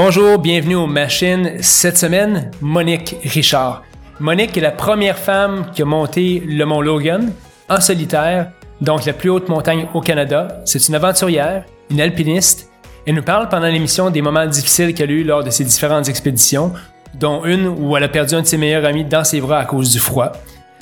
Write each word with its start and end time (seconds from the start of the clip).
Bonjour, 0.00 0.38
bienvenue 0.38 0.76
aux 0.76 0.86
machines. 0.86 1.54
Cette 1.60 1.98
semaine, 1.98 2.52
Monique 2.60 3.16
Richard. 3.24 3.82
Monique 4.20 4.56
est 4.56 4.60
la 4.60 4.70
première 4.70 5.18
femme 5.18 5.72
qui 5.74 5.82
a 5.82 5.84
monté 5.84 6.40
le 6.46 6.64
mont 6.64 6.80
Logan 6.80 7.32
en 7.68 7.80
solitaire, 7.80 8.52
donc 8.80 9.06
la 9.06 9.12
plus 9.12 9.28
haute 9.28 9.48
montagne 9.48 9.88
au 9.94 10.00
Canada. 10.00 10.62
C'est 10.66 10.86
une 10.86 10.94
aventurière, 10.94 11.64
une 11.90 12.00
alpiniste. 12.00 12.70
Elle 13.08 13.16
nous 13.16 13.24
parle 13.24 13.48
pendant 13.48 13.66
l'émission 13.66 14.10
des 14.10 14.22
moments 14.22 14.46
difficiles 14.46 14.94
qu'elle 14.94 15.10
a 15.10 15.14
eu 15.14 15.24
lors 15.24 15.42
de 15.42 15.50
ses 15.50 15.64
différentes 15.64 16.08
expéditions, 16.08 16.72
dont 17.14 17.44
une 17.44 17.66
où 17.66 17.96
elle 17.96 18.04
a 18.04 18.08
perdu 18.08 18.36
un 18.36 18.42
de 18.42 18.46
ses 18.46 18.56
meilleurs 18.56 18.84
amis 18.84 19.04
dans 19.04 19.24
ses 19.24 19.40
bras 19.40 19.58
à 19.58 19.64
cause 19.64 19.90
du 19.90 19.98
froid. 19.98 20.30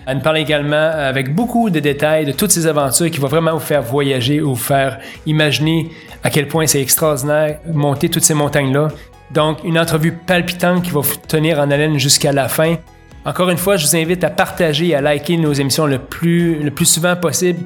Elle 0.06 0.18
nous 0.18 0.22
parle 0.22 0.38
également 0.38 0.90
avec 0.92 1.34
beaucoup 1.34 1.68
de 1.68 1.80
détails 1.80 2.24
de 2.26 2.32
toutes 2.32 2.52
ces 2.52 2.68
aventures 2.68 3.10
qui 3.10 3.18
vont 3.18 3.26
vraiment 3.26 3.54
vous 3.54 3.58
faire 3.58 3.82
voyager 3.82 4.40
ou 4.40 4.50
vous 4.50 4.54
faire 4.54 5.00
imaginer 5.26 5.90
à 6.22 6.30
quel 6.30 6.46
point 6.46 6.66
c'est 6.68 6.80
extraordinaire 6.80 7.58
monter 7.72 8.08
toutes 8.08 8.22
ces 8.22 8.34
montagnes-là. 8.34 8.88
Donc, 9.32 9.58
une 9.64 9.78
entrevue 9.78 10.12
palpitante 10.12 10.82
qui 10.82 10.90
va 10.90 11.00
vous 11.00 11.16
tenir 11.28 11.58
en 11.58 11.70
haleine 11.70 11.98
jusqu'à 11.98 12.32
la 12.32 12.48
fin. 12.48 12.76
Encore 13.24 13.50
une 13.50 13.58
fois, 13.58 13.76
je 13.76 13.86
vous 13.86 13.96
invite 13.96 14.22
à 14.22 14.30
partager 14.30 14.88
et 14.88 14.94
à 14.94 15.00
liker 15.00 15.36
nos 15.36 15.52
émissions 15.52 15.86
le 15.86 15.98
plus, 15.98 16.70
souvent 16.84 17.16
possible 17.16 17.60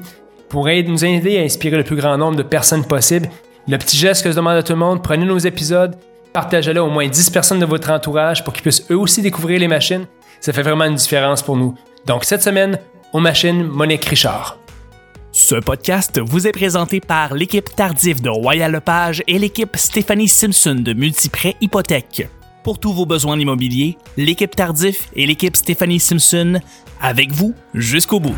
pour 0.49 0.65
nous 0.65 1.05
aider 1.05 1.37
à 1.37 1.41
inspirer 1.41 1.77
le 1.77 1.83
plus 1.83 1.95
grand 1.95 2.17
nombre 2.17 2.35
de 2.35 2.43
personnes 2.43 2.83
possible. 2.83 3.29
Le 3.67 3.77
petit 3.77 3.95
geste 3.95 4.23
que 4.23 4.31
je 4.31 4.35
demande 4.35 4.57
à 4.57 4.63
tout 4.63 4.73
le 4.73 4.79
monde, 4.79 5.03
prenez 5.03 5.25
nos 5.25 5.37
épisodes, 5.37 5.95
partagez-les 6.33 6.79
au 6.79 6.89
moins 6.89 7.07
10 7.07 7.29
personnes 7.29 7.59
de 7.59 7.65
votre 7.65 7.91
entourage 7.91 8.43
pour 8.43 8.53
qu'ils 8.53 8.63
puissent 8.63 8.85
eux 8.89 8.97
aussi 8.97 9.21
découvrir 9.21 9.59
les 9.59 9.67
machines. 9.67 10.07
Ça 10.39 10.51
fait 10.51 10.63
vraiment 10.63 10.85
une 10.85 10.95
différence 10.95 11.43
pour 11.43 11.55
nous. 11.55 11.75
Donc 12.07 12.25
cette 12.25 12.41
semaine, 12.41 12.79
aux 13.13 13.19
machines, 13.19 13.63
Monique 13.63 14.05
Richard. 14.05 14.60
Ce 15.43 15.55
podcast 15.55 16.21
vous 16.23 16.45
est 16.45 16.51
présenté 16.51 16.99
par 16.99 17.33
l'équipe 17.33 17.67
Tardif 17.75 18.21
de 18.21 18.29
Royal 18.29 18.71
Lepage 18.71 19.23
et 19.27 19.39
l'équipe 19.39 19.75
Stéphanie 19.75 20.27
Simpson 20.27 20.75
de 20.75 20.93
Multiprêt 20.93 21.55
Hypothèque. 21.61 22.29
Pour 22.63 22.79
tous 22.79 22.93
vos 22.93 23.07
besoins 23.07 23.39
immobiliers, 23.39 23.97
l'équipe 24.17 24.55
Tardif 24.55 25.09
et 25.15 25.25
l'équipe 25.25 25.55
Stéphanie 25.55 25.99
Simpson, 25.99 26.59
avec 27.01 27.31
vous 27.31 27.55
jusqu'au 27.73 28.19
bout. 28.19 28.35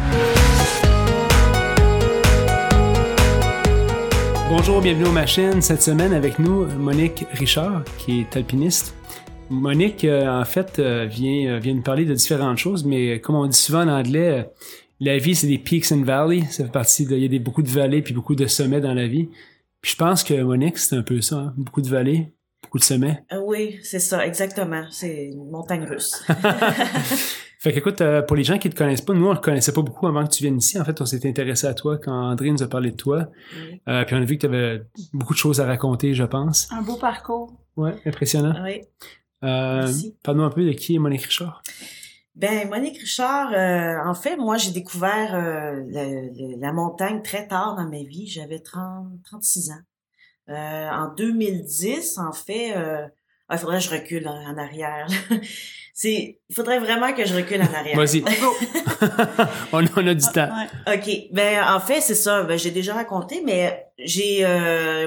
Bonjour, 4.48 4.80
bienvenue 4.80 5.08
aux 5.08 5.12
machines. 5.12 5.62
Cette 5.62 5.82
semaine 5.82 6.14
avec 6.14 6.40
nous, 6.40 6.68
Monique 6.68 7.26
Richard, 7.34 7.84
qui 7.98 8.22
est 8.22 8.38
alpiniste. 8.38 8.96
Monique, 9.50 10.06
euh, 10.06 10.28
en 10.28 10.46
fait, 10.46 10.80
euh, 10.80 11.06
vient, 11.06 11.56
euh, 11.56 11.60
vient 11.60 11.74
nous 11.74 11.82
parler 11.82 12.06
de 12.06 12.14
différentes 12.14 12.58
choses, 12.58 12.86
mais 12.86 13.20
comme 13.20 13.36
on 13.36 13.46
dit 13.46 13.58
souvent 13.58 13.82
en 13.82 13.90
anglais, 13.90 14.50
la 15.04 15.18
vie, 15.18 15.36
c'est 15.36 15.48
des 15.48 15.58
peaks 15.58 15.92
and 15.92 16.04
valleys. 16.04 16.46
Ça 16.46 16.64
fait 16.66 16.72
partie 16.72 17.06
de, 17.06 17.16
il 17.16 17.22
y 17.22 17.26
a 17.26 17.28
des, 17.28 17.40
beaucoup 17.40 17.62
de 17.62 17.70
vallées 17.70 18.02
puis 18.02 18.14
beaucoup 18.14 18.36
de 18.36 18.46
sommets 18.48 18.82
dans 18.82 18.94
la 18.94 19.08
vie. 19.08 19.30
Puis 19.82 19.92
je 19.92 19.98
pense 19.98 20.24
que 20.24 20.42
Monique, 20.42 20.78
c'est 20.78 20.96
un 20.96 21.04
peu 21.04 21.20
ça, 21.22 21.36
hein. 21.36 21.54
beaucoup 21.58 21.82
de 21.82 21.90
vallées, 21.90 22.34
beaucoup 22.62 22.78
de 22.78 22.84
sommets. 22.84 23.24
oui, 23.46 23.80
c'est 23.84 24.00
ça, 24.00 24.26
exactement. 24.26 24.86
C'est 24.90 25.26
une 25.26 25.50
montagne 25.50 25.84
russe. 25.84 26.24
fait 27.60 27.74
qu'écoute, 27.74 28.02
pour 28.28 28.38
les 28.38 28.46
gens 28.46 28.58
qui 28.58 28.70
te 28.70 28.76
connaissent 28.76 29.02
pas, 29.02 29.14
nous, 29.14 29.28
on 29.28 29.32
ne 29.32 29.36
te 29.36 29.42
connaissait 29.42 29.74
pas 29.74 29.82
beaucoup 29.82 30.08
avant 30.08 30.26
que 30.26 30.32
tu 30.32 30.44
viennes 30.44 30.58
ici. 30.58 30.80
En 30.80 30.86
fait, 30.86 31.02
on 31.02 31.06
s'est 31.06 31.28
intéressé 31.28 31.68
à 31.68 31.74
toi 31.74 31.98
quand 31.98 32.14
André 32.14 32.50
nous 32.52 32.64
a 32.64 32.68
parlé 32.68 32.92
de 32.92 32.96
toi. 32.96 33.28
puis 33.52 34.16
on 34.16 34.22
a 34.22 34.26
vu 34.26 34.38
que 34.38 34.42
tu 34.42 34.46
avais 34.46 34.84
beaucoup 35.12 35.34
de 35.34 35.40
choses 35.40 35.60
à 35.60 35.66
raconter, 35.66 36.14
je 36.14 36.24
pense. 36.24 36.70
Un 36.72 36.82
beau 36.82 36.96
parcours. 36.96 37.54
Ouais, 37.76 37.96
impressionnant. 38.06 38.56
Oui. 38.64 38.82
Euh, 39.44 39.92
Parle-nous 40.24 40.44
un 40.44 40.50
peu 40.50 40.64
de 40.64 40.72
qui 40.72 40.96
est 40.96 41.00
Monique 41.00 41.24
Richard. 41.24 41.62
Ben 42.36 42.68
Monique 42.68 42.98
Richard, 42.98 43.54
euh, 43.54 43.96
en 44.06 44.16
fait, 44.16 44.38
moi 44.38 44.58
j'ai 44.58 44.72
découvert 44.72 45.36
euh, 45.36 45.84
la 46.60 46.74
montagne 46.74 47.22
très 47.22 47.48
tard 47.48 47.76
dans 47.76 47.88
ma 47.88 48.04
vie. 48.04 48.28
J'avais 48.28 48.60
30, 48.60 49.08
36 49.24 49.72
ans. 49.72 49.82
Euh, 50.50 50.90
en 50.90 51.14
2010, 51.14 52.18
en 52.18 52.32
fait, 52.32 52.76
euh, 52.76 53.06
ah, 53.50 53.56
il 53.56 53.60
faudrait 53.60 53.78
que 53.78 53.84
je 53.84 53.90
recule 53.92 54.28
en, 54.28 54.58
arrière. 54.58 55.08
C'est, 55.94 56.40
il 56.50 56.56
faudrait 56.56 56.80
vraiment 56.80 57.14
que 57.14 57.24
je 57.24 57.36
recule 57.36 57.62
en 57.62 57.72
arrière. 57.72 57.96
Vas-y. 57.96 58.24
on, 59.72 59.86
on, 59.96 60.08
a 60.08 60.14
du 60.16 60.26
temps. 60.26 60.50
Ok. 60.88 61.28
Ben 61.32 61.64
en 61.68 61.80
fait 61.80 62.02
c'est 62.02 62.16
ça. 62.16 62.42
Ben, 62.44 62.58
j'ai 62.58 62.72
déjà 62.72 62.96
raconté, 62.96 63.44
mais 63.46 63.86
j'ai, 64.00 64.42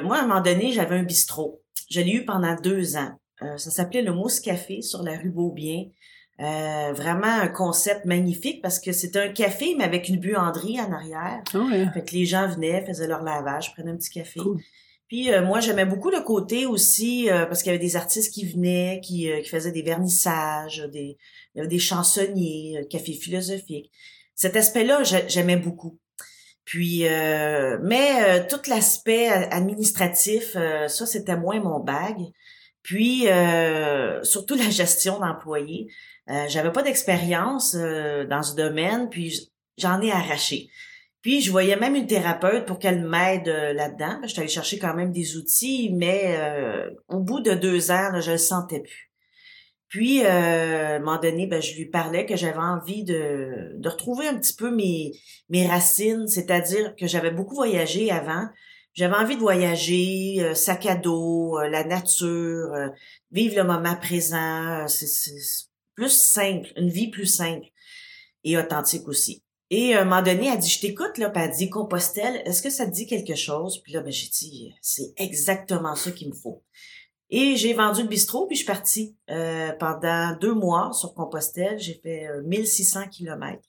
moi 0.05 0.19
à 0.19 0.21
un 0.21 0.27
moment 0.29 0.41
donné 0.41 0.71
j'avais 0.71 0.97
un 0.97 1.03
bistrot. 1.03 1.61
Je 1.91 2.01
l'ai 2.01 2.13
eu 2.13 2.25
pendant 2.25 2.55
deux 2.55 2.97
ans. 2.97 3.19
Euh, 3.43 3.59
ça 3.59 3.71
s'appelait 3.71 4.03
le 4.03 4.13
Mousse 4.13 4.41
Café 4.41 4.81
sur 4.81 5.03
la 5.03 5.17
rue 5.19 5.31
Beaubien. 5.31 5.85
Euh, 6.39 6.93
vraiment 6.93 7.41
un 7.41 7.49
concept 7.49 8.05
magnifique 8.05 8.61
parce 8.61 8.79
que 8.79 8.93
c'était 8.93 9.21
un 9.21 9.33
café 9.33 9.75
mais 9.75 9.85
avec 9.85 10.11
une 10.11 10.19
buanderie 10.19 10.79
en 10.79 10.93
arrière. 10.93 11.43
Oh 11.55 11.67
Fait 11.95 12.05
que 12.05 12.13
les 12.13 12.27
gens 12.27 12.47
venaient, 12.47 12.85
faisaient 12.85 13.07
leur 13.07 13.23
lavage, 13.23 13.73
prenaient 13.73 13.93
un 13.93 13.97
petit 13.97 14.11
café. 14.11 14.41
Puis 15.09 15.33
euh, 15.33 15.43
moi 15.43 15.61
j'aimais 15.61 15.87
beaucoup 15.87 16.11
le 16.11 16.21
côté 16.21 16.67
aussi 16.67 17.29
parce 17.31 17.63
qu'il 17.63 17.73
y 17.73 17.75
avait 17.75 17.83
des 17.83 17.97
artistes 17.97 18.35
qui 18.35 18.45
venaient, 18.45 19.01
qui, 19.03 19.31
qui 19.43 19.49
faisaient 19.49 19.73
des 19.73 19.83
vernissages, 19.83 20.87
des 20.93 21.17
il 21.55 21.59
y 21.59 21.61
avait 21.61 21.69
des 21.69 21.79
chansonniers, 21.79 22.87
café 22.91 23.15
philosophique. 23.15 23.91
Cet 24.35 24.57
aspect-là 24.57 25.05
j'aimais 25.05 25.57
beaucoup. 25.57 25.99
Puis 26.67 27.05
mais 27.83 28.47
tout 28.49 28.61
l'aspect 28.69 29.29
administratif, 29.29 30.53
ça 30.53 31.07
c'était 31.07 31.37
moins 31.37 31.61
mon 31.61 31.81
bag. 31.81 32.17
Puis 32.87 33.29
euh, 33.29 34.23
surtout 34.23 34.55
la 34.55 34.71
gestion 34.71 35.19
d'employés. 35.19 35.89
Euh, 36.31 36.45
j'avais 36.49 36.71
pas 36.71 36.85
d'expérience 36.85 37.75
euh, 37.75 38.25
dans 38.27 38.45
ce 38.45 38.55
domaine, 38.55 39.09
puis 39.11 39.51
j'en 39.77 40.01
ai 40.01 40.13
arraché. 40.13 40.71
Puis 41.21 41.41
je 41.41 41.51
voyais 41.51 41.75
même 41.75 41.97
une 41.97 42.07
thérapeute 42.07 42.65
pour 42.65 42.79
qu'elle 42.79 43.05
m'aide 43.05 43.49
euh, 43.49 43.73
là-dedans. 43.73 44.21
Je 44.23 44.29
suis 44.29 44.39
allée 44.39 44.49
chercher 44.49 44.79
quand 44.79 44.95
même 44.95 45.11
des 45.11 45.37
outils, 45.37 45.91
mais 45.95 46.39
au 47.09 47.19
bout 47.19 47.41
de 47.41 47.55
deux 47.55 47.91
ans, 47.91 48.21
je 48.21 48.31
le 48.31 48.39
sentais 48.39 48.81
plus. 48.81 49.11
Puis, 49.89 50.25
à 50.25 50.97
un 50.97 50.99
moment 51.01 51.19
donné, 51.19 51.47
ben, 51.47 51.61
je 51.61 51.75
lui 51.75 51.87
parlais 51.87 52.25
que 52.25 52.37
j'avais 52.37 52.59
envie 52.59 53.03
de, 53.03 53.73
de 53.79 53.89
retrouver 53.89 54.29
un 54.29 54.37
petit 54.37 54.55
peu 54.55 54.71
mes, 54.71 55.13
mes 55.49 55.67
racines, 55.67 56.29
c'est-à-dire 56.29 56.95
que 56.97 57.07
j'avais 57.09 57.31
beaucoup 57.31 57.55
voyagé 57.55 58.11
avant, 58.13 58.47
j'avais 58.97 59.15
envie 59.15 59.37
de 59.37 59.41
voyager, 59.41 60.37
euh, 60.41 60.55
sac 60.55 60.87
à 60.87 60.97
dos, 60.97 61.59
euh, 61.59 61.69
la 61.69 61.85
nature, 61.85 62.73
euh, 62.73 62.89
vivre 63.31 63.57
le 63.57 63.65
moment 63.65 63.95
présent. 63.95 64.89
C'est 64.89 65.07
plus 65.95 66.11
simple, 66.11 66.73
une 66.77 66.89
vie 66.89 67.11
plus 67.11 67.27
simple 67.27 67.67
et 68.43 68.57
authentique 68.57 69.07
aussi. 69.07 69.43
Et 69.69 69.95
à 69.95 70.03
un 70.03 70.05
moment 70.05 70.23
donné, 70.23 70.47
elle 70.47 70.59
dit, 70.59 70.71
je 70.71 70.81
t'écoute, 70.81 71.19
là, 71.19 71.29
puis 71.29 71.43
elle 71.43 71.51
dit, 71.51 71.69
Compostelle, 71.69 72.41
est-ce 72.47 72.63
que 72.63 72.71
ça 72.71 72.87
te 72.87 72.93
dit 72.93 73.07
quelque 73.07 73.35
chose? 73.35 73.83
Puis 73.83 73.93
là, 73.93 74.01
ben, 74.01 74.13
j'ai 74.13 74.29
dit, 74.29 74.73
c'est 74.81 75.13
exactement 75.17 75.95
ça 75.95 76.11
qu'il 76.11 76.29
me 76.29 76.35
faut. 76.35 76.63
Et 77.29 77.57
j'ai 77.57 77.75
vendu 77.75 78.03
le 78.03 78.09
bistrot, 78.09 78.47
puis 78.47 78.57
je 78.57 78.61
suis 78.61 78.67
partie 78.67 79.17
pendant 79.81 80.37
deux 80.41 80.55
mois 80.55 80.93
sur 80.93 81.13
Compostelle. 81.13 81.81
J'ai 81.81 82.01
fait 82.01 82.29
1600 82.45 83.09
kilomètres 83.09 83.69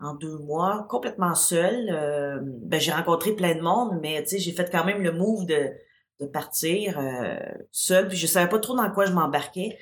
en 0.00 0.14
deux 0.14 0.38
mois, 0.38 0.86
complètement 0.88 1.34
seule. 1.34 1.88
Euh, 1.90 2.38
ben, 2.42 2.80
j'ai 2.80 2.92
rencontré 2.92 3.32
plein 3.32 3.54
de 3.54 3.60
monde, 3.60 3.98
mais 4.02 4.24
j'ai 4.30 4.52
fait 4.52 4.70
quand 4.70 4.84
même 4.84 5.02
le 5.02 5.12
move 5.12 5.46
de, 5.46 5.70
de 6.20 6.26
partir 6.26 6.98
euh, 6.98 7.36
seule, 7.72 8.08
puis 8.08 8.16
je 8.16 8.26
savais 8.26 8.48
pas 8.48 8.58
trop 8.58 8.76
dans 8.76 8.90
quoi 8.90 9.06
je 9.06 9.12
m'embarquais. 9.12 9.78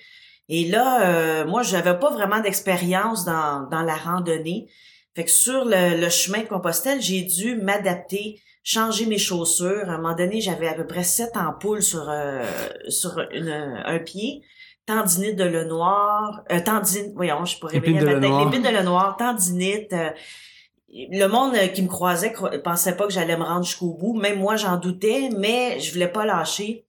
Et 0.49 0.67
là, 0.67 1.09
euh, 1.09 1.47
moi, 1.47 1.63
j'avais 1.63 1.99
pas 1.99 2.11
vraiment 2.11 2.41
d'expérience 2.41 3.25
dans, 3.25 3.69
dans 3.71 3.83
la 3.83 3.97
randonnée. 3.97 4.69
Fait 5.17 5.25
que 5.25 5.31
sur 5.31 5.65
le, 5.65 6.09
chemin 6.11 6.41
de 6.41 6.49
Compostelle, 6.49 7.01
j'ai 7.01 7.23
dû 7.23 7.57
m'adapter, 7.57 8.41
changer 8.63 9.07
mes 9.07 9.19
chaussures. 9.19 9.89
À 9.89 9.95
un 9.95 9.97
moment 9.97 10.15
donné, 10.15 10.41
j'avais 10.41 10.69
à 10.69 10.75
peu 10.75 10.87
près 10.87 11.05
sept 11.05 11.37
ampoules 11.37 11.83
sur 11.83 12.09
euh, 12.11 12.45
sur 12.89 13.19
un 13.19 13.99
pied 14.01 14.43
tendinite 14.87 15.37
de 15.37 15.45
le 15.45 15.65
noir, 15.65 16.43
euh, 16.51 16.61
tendinite, 16.61 17.13
voyons, 17.15 17.45
je 17.45 17.59
pourrais 17.59 17.79
réveiller 17.79 18.01
matin, 18.01 18.45
l'épine 18.45 18.63
de 18.63 18.69
le 18.69 18.83
noir, 18.83 19.17
tendinite. 19.17 19.93
Euh, 19.93 20.11
le 20.95 21.27
monde 21.27 21.55
euh, 21.55 21.69
qui 21.69 21.83
me 21.83 21.89
croisait 21.89 22.33
pensait 22.63 22.97
pas 22.97 23.07
que 23.07 23.13
j'allais 23.13 23.37
me 23.37 23.43
rendre 23.43 23.65
jusqu'au 23.65 23.95
bout. 23.95 24.15
Même 24.15 24.39
moi, 24.39 24.57
j'en 24.57 24.77
doutais, 24.77 25.31
mais 25.37 25.81
je 25.81 25.93
voulais 25.93 26.09
pas 26.09 26.25
lâcher. 26.25 26.87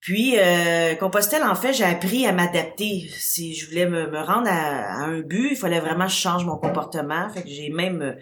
Puis, 0.00 0.38
euh, 0.38 0.94
Compostelle, 0.94 1.42
en 1.42 1.54
fait, 1.54 1.72
j'ai 1.72 1.84
appris 1.84 2.26
à 2.26 2.32
m'adapter. 2.32 3.08
Si 3.16 3.54
je 3.54 3.68
voulais 3.68 3.86
me, 3.86 4.08
me 4.10 4.20
rendre 4.20 4.48
à, 4.48 5.04
un 5.04 5.20
but, 5.20 5.50
il 5.52 5.56
fallait 5.56 5.80
vraiment 5.80 6.06
que 6.06 6.12
je 6.12 6.16
change 6.16 6.44
mon 6.44 6.56
comportement. 6.56 7.28
Fait 7.30 7.42
que 7.42 7.48
j'ai 7.48 7.70
même 7.70 8.02
euh, 8.02 8.14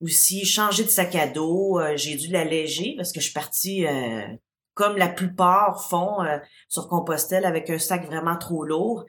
aussi 0.00 0.44
changé 0.44 0.84
de 0.84 0.88
sac 0.88 1.14
à 1.14 1.26
dos. 1.26 1.80
j'ai 1.96 2.16
dû 2.16 2.28
l'alléger 2.28 2.94
parce 2.96 3.12
que 3.12 3.20
je 3.20 3.24
suis 3.24 3.34
partie 3.34 3.84
comme 4.78 4.96
la 4.96 5.08
plupart 5.08 5.84
font 5.90 6.22
euh, 6.22 6.38
sur 6.68 6.86
Compostelle 6.86 7.44
avec 7.44 7.68
un 7.68 7.80
sac 7.80 8.06
vraiment 8.06 8.36
trop 8.36 8.64
lourd. 8.64 9.06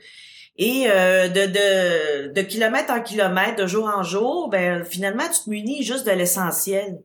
Et 0.58 0.88
euh, 0.90 1.30
de, 1.30 1.46
de, 1.46 2.34
de 2.34 2.42
kilomètre 2.42 2.92
en 2.92 3.02
kilomètre, 3.02 3.62
de 3.62 3.68
jour 3.68 3.86
en 3.86 4.02
jour, 4.02 4.50
ben 4.50 4.84
finalement, 4.84 5.26
tu 5.32 5.44
te 5.44 5.50
munis 5.50 5.84
juste 5.84 6.08
de 6.08 6.12
l'essentiel. 6.12 6.98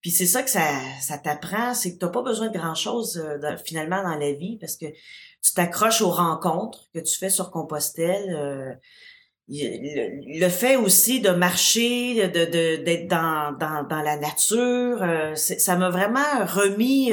Puis 0.00 0.10
c'est 0.10 0.26
ça 0.26 0.42
que 0.42 0.50
ça, 0.50 0.64
ça 1.00 1.16
t'apprend, 1.16 1.74
c'est 1.74 1.94
que 1.94 1.98
tu 1.98 2.04
n'as 2.04 2.10
pas 2.10 2.22
besoin 2.22 2.48
de 2.48 2.58
grand-chose 2.58 3.18
euh, 3.18 3.56
finalement 3.64 4.02
dans 4.02 4.16
la 4.16 4.32
vie 4.32 4.58
parce 4.60 4.76
que 4.76 4.86
tu 4.86 5.52
t'accroches 5.54 6.02
aux 6.02 6.10
rencontres 6.10 6.88
que 6.92 6.98
tu 6.98 7.16
fais 7.16 7.30
sur 7.30 7.52
Compostelle. 7.52 8.80
le, 9.48 10.48
fait 10.48 10.74
aussi 10.74 11.20
de 11.20 11.30
marcher, 11.30 12.28
de 12.28 12.44
d'être 12.82 13.06
dans, 13.06 13.56
dans, 13.56 13.84
dans 13.84 14.02
la 14.02 14.16
nature, 14.16 15.04
ça 15.36 15.76
m'a 15.76 15.90
vraiment 15.90 16.44
remis 16.44 17.12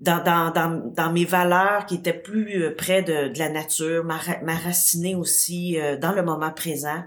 dans, 0.00 0.22
dans, 0.22 0.50
dans, 0.50 0.92
dans 0.92 1.12
mes 1.12 1.24
valeurs 1.24 1.86
qui 1.86 1.96
étaient 1.96 2.18
plus 2.18 2.62
euh, 2.62 2.74
près 2.74 3.02
de, 3.02 3.28
de 3.28 3.38
la 3.38 3.48
nature, 3.48 4.04
m'enraciner 4.04 5.14
aussi 5.14 5.78
euh, 5.78 5.96
dans 5.96 6.12
le 6.12 6.22
moment 6.22 6.50
présent. 6.50 7.02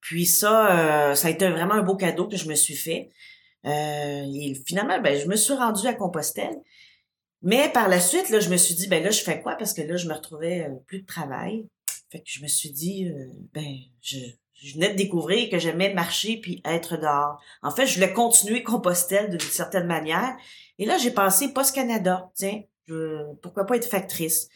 Puis 0.00 0.26
ça, 0.26 1.10
euh, 1.10 1.14
ça 1.14 1.28
a 1.28 1.30
été 1.30 1.48
vraiment 1.48 1.74
un 1.74 1.82
beau 1.82 1.96
cadeau 1.96 2.28
que 2.28 2.36
je 2.36 2.48
me 2.48 2.54
suis 2.54 2.76
fait. 2.76 3.10
et 3.64 4.54
finalement, 4.66 5.00
ben, 5.00 5.18
je 5.18 5.26
me 5.26 5.36
suis 5.36 5.54
rendue 5.54 5.86
à 5.86 5.94
Compostelle. 5.94 6.56
Mais 7.42 7.68
par 7.72 7.88
la 7.88 8.00
suite, 8.00 8.30
là, 8.30 8.38
je 8.38 8.50
me 8.50 8.56
suis 8.56 8.74
dit, 8.74 8.86
ben 8.86 9.02
là, 9.02 9.10
je 9.10 9.22
fais 9.22 9.40
quoi? 9.40 9.56
Parce 9.56 9.74
que 9.74 9.82
là, 9.82 9.96
je 9.96 10.06
me 10.08 10.14
retrouvais 10.14 10.68
plus 10.86 11.02
de 11.02 11.06
travail. 11.06 11.66
Fait 12.10 12.18
que 12.18 12.26
je 12.26 12.42
me 12.42 12.48
suis 12.48 12.70
dit, 12.70 13.10
ben, 13.52 13.74
je, 14.00 14.18
je 14.62 14.74
venais 14.74 14.90
de 14.90 14.96
découvrir 14.96 15.50
que 15.50 15.58
j'aimais 15.58 15.92
marcher 15.92 16.36
puis 16.36 16.62
être 16.64 16.96
dehors. 16.96 17.40
En 17.62 17.70
fait, 17.70 17.86
je 17.86 17.94
voulais 17.94 18.12
continuer 18.12 18.62
Compostelle 18.72 19.30
d'une 19.30 19.40
certaine 19.40 19.86
manière. 19.86 20.36
Et 20.78 20.84
là, 20.84 20.98
j'ai 20.98 21.10
pensé 21.10 21.52
Post 21.52 21.74
Canada. 21.74 22.30
Tiens, 22.34 22.62
pourquoi 23.42 23.66
pas 23.66 23.76
être 23.76 23.88
factrice? 23.88 24.48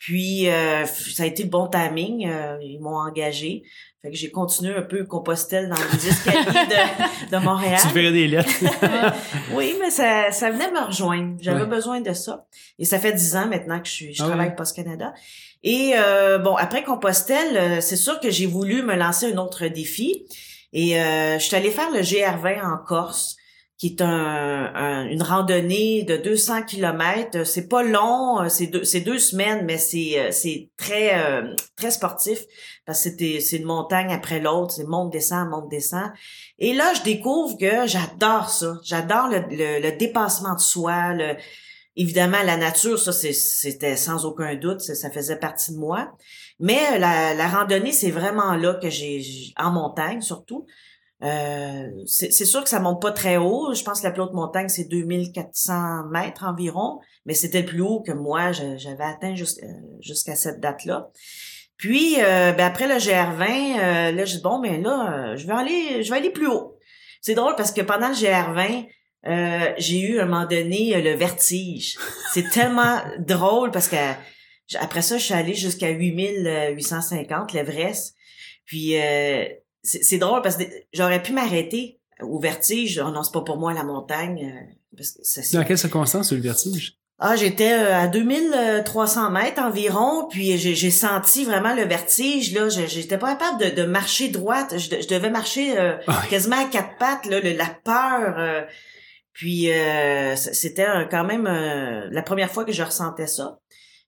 Puis 0.00 0.48
euh, 0.48 0.84
ça 0.86 1.22
a 1.22 1.26
été 1.26 1.44
le 1.44 1.48
bon 1.48 1.68
timing. 1.68 2.28
Euh, 2.28 2.58
ils 2.60 2.80
m'ont 2.80 2.96
engagé. 2.96 3.62
Fait 4.02 4.10
que 4.10 4.16
j'ai 4.16 4.30
continué 4.30 4.74
un 4.74 4.82
peu 4.82 5.04
Compostelle 5.04 5.68
dans 5.68 5.76
les 5.76 6.08
escaliers 6.08 6.42
de, 6.42 7.30
de 7.30 7.44
Montréal. 7.44 7.78
Tu 7.80 7.88
ferais 7.88 8.10
des 8.10 8.26
lettres. 8.26 8.50
oui, 9.54 9.76
mais 9.78 9.90
ça, 9.90 10.32
ça 10.32 10.50
venait 10.50 10.70
me 10.70 10.86
rejoindre. 10.86 11.36
J'avais 11.40 11.66
besoin 11.66 12.00
de 12.00 12.14
ça. 12.14 12.46
Et 12.78 12.86
ça 12.86 12.98
fait 12.98 13.12
dix 13.12 13.36
ans 13.36 13.46
maintenant 13.46 13.78
que 13.78 13.86
je 13.86 13.92
suis, 13.92 14.14
je 14.14 14.22
ah 14.22 14.26
travaille 14.26 14.56
Post 14.56 14.74
Canada. 14.74 15.12
Et 15.62 15.92
euh, 15.96 16.38
bon, 16.38 16.56
après 16.56 16.82
Compostelle, 16.82 17.56
euh, 17.56 17.80
c'est 17.80 17.96
sûr 17.96 18.18
que 18.20 18.30
j'ai 18.30 18.46
voulu 18.46 18.82
me 18.82 18.96
lancer 18.96 19.32
un 19.32 19.36
autre 19.36 19.66
défi. 19.66 20.26
Et 20.72 20.98
euh, 21.00 21.38
je 21.38 21.44
suis 21.44 21.56
allée 21.56 21.70
faire 21.70 21.90
le 21.90 22.00
GR20 22.00 22.64
en 22.64 22.78
Corse, 22.78 23.36
qui 23.80 23.86
est 23.86 24.02
un, 24.02 25.06
une 25.08 25.22
randonnée 25.22 26.02
de 26.02 26.18
200 26.18 26.64
kilomètres. 26.64 27.46
C'est 27.46 27.66
pas 27.66 27.82
long, 27.82 28.46
c'est 28.50 28.66
deux, 28.66 28.84
c'est 28.84 29.00
deux 29.00 29.18
semaines, 29.18 29.64
mais 29.64 29.78
c'est 29.78 30.30
c'est 30.32 30.68
très 30.76 31.42
très 31.76 31.90
sportif 31.90 32.40
parce 32.84 33.08
que 33.08 33.40
c'est 33.40 33.56
une 33.56 33.64
montagne 33.64 34.12
après 34.12 34.38
l'autre, 34.38 34.74
c'est 34.74 34.84
monte 34.84 35.10
descend 35.10 35.48
monte 35.48 35.70
descend. 35.70 36.10
Et 36.58 36.74
là, 36.74 36.92
je 36.92 37.02
découvre 37.04 37.56
que 37.56 37.86
j'adore 37.86 38.50
ça. 38.50 38.74
J'adore 38.84 39.28
le, 39.28 39.80
le, 39.80 39.96
dépassement 39.96 40.54
de 40.54 40.60
soi, 40.60 41.14
le 41.14 41.36
Évidemment, 41.96 42.38
la 42.44 42.56
nature, 42.56 42.98
ça, 42.98 43.12
c'était 43.12 43.96
sans 43.96 44.24
aucun 44.24 44.54
doute, 44.54 44.80
ça, 44.80 45.10
faisait 45.10 45.38
partie 45.38 45.72
de 45.72 45.78
moi. 45.78 46.12
Mais 46.60 46.78
euh, 46.92 46.98
la, 46.98 47.34
la 47.34 47.48
randonnée, 47.48 47.92
c'est 47.92 48.12
vraiment 48.12 48.54
là 48.54 48.74
que 48.74 48.88
j'ai, 48.88 49.22
en 49.58 49.72
montagne 49.72 50.20
surtout. 50.20 50.66
Euh, 51.22 51.88
c'est 52.06 52.30
sûr 52.30 52.62
que 52.62 52.70
ça 52.70 52.80
monte 52.80 53.02
pas 53.02 53.12
très 53.12 53.36
haut. 53.36 53.74
Je 53.74 53.82
pense 53.82 54.00
que 54.00 54.06
la 54.06 54.12
plus 54.12 54.22
haute 54.22 54.32
montagne, 54.32 54.68
c'est 54.68 54.84
2400 54.84 56.08
mètres 56.10 56.44
environ, 56.44 56.98
mais 57.26 57.34
c'était 57.34 57.60
le 57.60 57.66
plus 57.66 57.82
haut 57.82 58.00
que 58.00 58.12
moi, 58.12 58.52
j'avais 58.52 59.04
atteint 59.04 59.34
euh, 59.34 59.66
jusqu'à 60.00 60.34
cette 60.34 60.60
date-là. 60.60 61.10
Puis, 61.76 62.16
ben 62.16 62.60
après 62.60 62.86
le 62.86 62.96
GR20, 62.96 64.12
là, 64.12 64.24
je 64.26 64.36
dis, 64.36 64.42
bon, 64.42 64.60
mais 64.60 64.78
ben 64.78 64.82
là, 64.82 65.36
je 65.36 65.46
vais 65.46 65.54
aller, 65.54 66.02
je 66.02 66.10
vais 66.10 66.18
aller 66.18 66.28
plus 66.28 66.46
haut. 66.46 66.76
C'est 67.22 67.34
drôle 67.34 67.54
parce 67.56 67.72
que 67.72 67.80
pendant 67.80 68.08
le 68.08 68.14
GR20, 68.14 68.86
euh, 69.26 69.74
j'ai 69.76 70.00
eu 70.00 70.18
à 70.18 70.22
un 70.22 70.26
moment 70.26 70.46
donné 70.46 70.96
euh, 70.96 71.00
le 71.02 71.12
vertige. 71.12 71.98
C'est 72.32 72.48
tellement 72.52 73.00
drôle 73.18 73.70
parce 73.70 73.88
que 73.88 73.96
après 74.78 75.02
ça, 75.02 75.18
je 75.18 75.24
suis 75.24 75.34
allée 75.34 75.54
jusqu'à 75.54 75.90
8850, 75.90 77.52
l'Everest. 77.52 78.14
Puis 78.64 78.96
euh, 78.96 79.44
c'est 79.82 80.18
drôle 80.18 80.42
parce 80.42 80.56
que 80.56 80.64
j'aurais 80.92 81.22
pu 81.22 81.32
m'arrêter 81.32 82.00
au 82.20 82.38
vertige. 82.38 83.00
Oh 83.04 83.10
non, 83.10 83.22
c'est 83.22 83.32
pas 83.32 83.40
pour 83.42 83.58
moi 83.58 83.72
la 83.72 83.84
montagne. 83.84 84.68
Parce 84.96 85.12
que 85.12 85.56
Dans 85.56 85.64
quelles 85.64 85.78
circonstances 85.78 86.32
le 86.32 86.40
vertige? 86.40 86.96
Ah, 87.22 87.36
j'étais 87.36 87.72
à 87.72 88.08
2300 88.08 89.30
mètres 89.30 89.60
environ, 89.60 90.26
puis 90.30 90.56
j'ai 90.56 90.90
senti 90.90 91.44
vraiment 91.44 91.74
le 91.74 91.82
vertige. 91.82 92.54
Là, 92.54 92.68
j'étais 92.70 93.18
pas 93.18 93.36
capable 93.36 93.74
de, 93.74 93.84
marcher 93.84 94.28
droite. 94.28 94.78
Je, 94.78 95.06
devais 95.06 95.28
marcher 95.28 95.76
ah 96.06 96.22
quasiment 96.30 96.56
à 96.56 96.64
quatre 96.64 96.96
pattes. 96.98 97.26
Là, 97.26 97.40
la 97.40 97.66
peur. 97.84 98.66
Puis 99.40 99.72
euh, 99.72 100.36
c'était 100.36 100.86
quand 101.10 101.24
même 101.24 101.46
euh, 101.46 102.08
la 102.10 102.22
première 102.22 102.50
fois 102.50 102.66
que 102.66 102.72
je 102.72 102.82
ressentais 102.82 103.26
ça. 103.26 103.58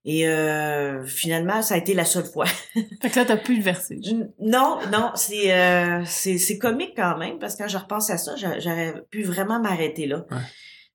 Et 0.04 0.26
euh, 0.26 1.04
finalement, 1.04 1.62
ça 1.62 1.74
a 1.74 1.78
été 1.78 1.94
la 1.94 2.04
seule 2.04 2.24
fois. 2.24 2.46
fait 2.74 3.10
que 3.10 3.18
là, 3.18 3.24
t'as 3.24 3.36
plus 3.36 3.56
le 3.56 3.62
vertige. 3.62 4.14
Non, 4.40 4.80
non, 4.90 5.12
c'est 5.14 5.52
euh, 5.54 6.02
c'est 6.04 6.58
comique 6.58 6.94
quand 6.96 7.16
même 7.18 7.38
parce 7.38 7.54
que 7.54 7.62
quand 7.62 7.68
je 7.68 7.78
repense 7.78 8.10
à 8.10 8.18
ça, 8.18 8.34
j'aurais 8.36 8.94
pu 9.10 9.22
vraiment 9.22 9.60
m'arrêter 9.60 10.06
là. 10.06 10.26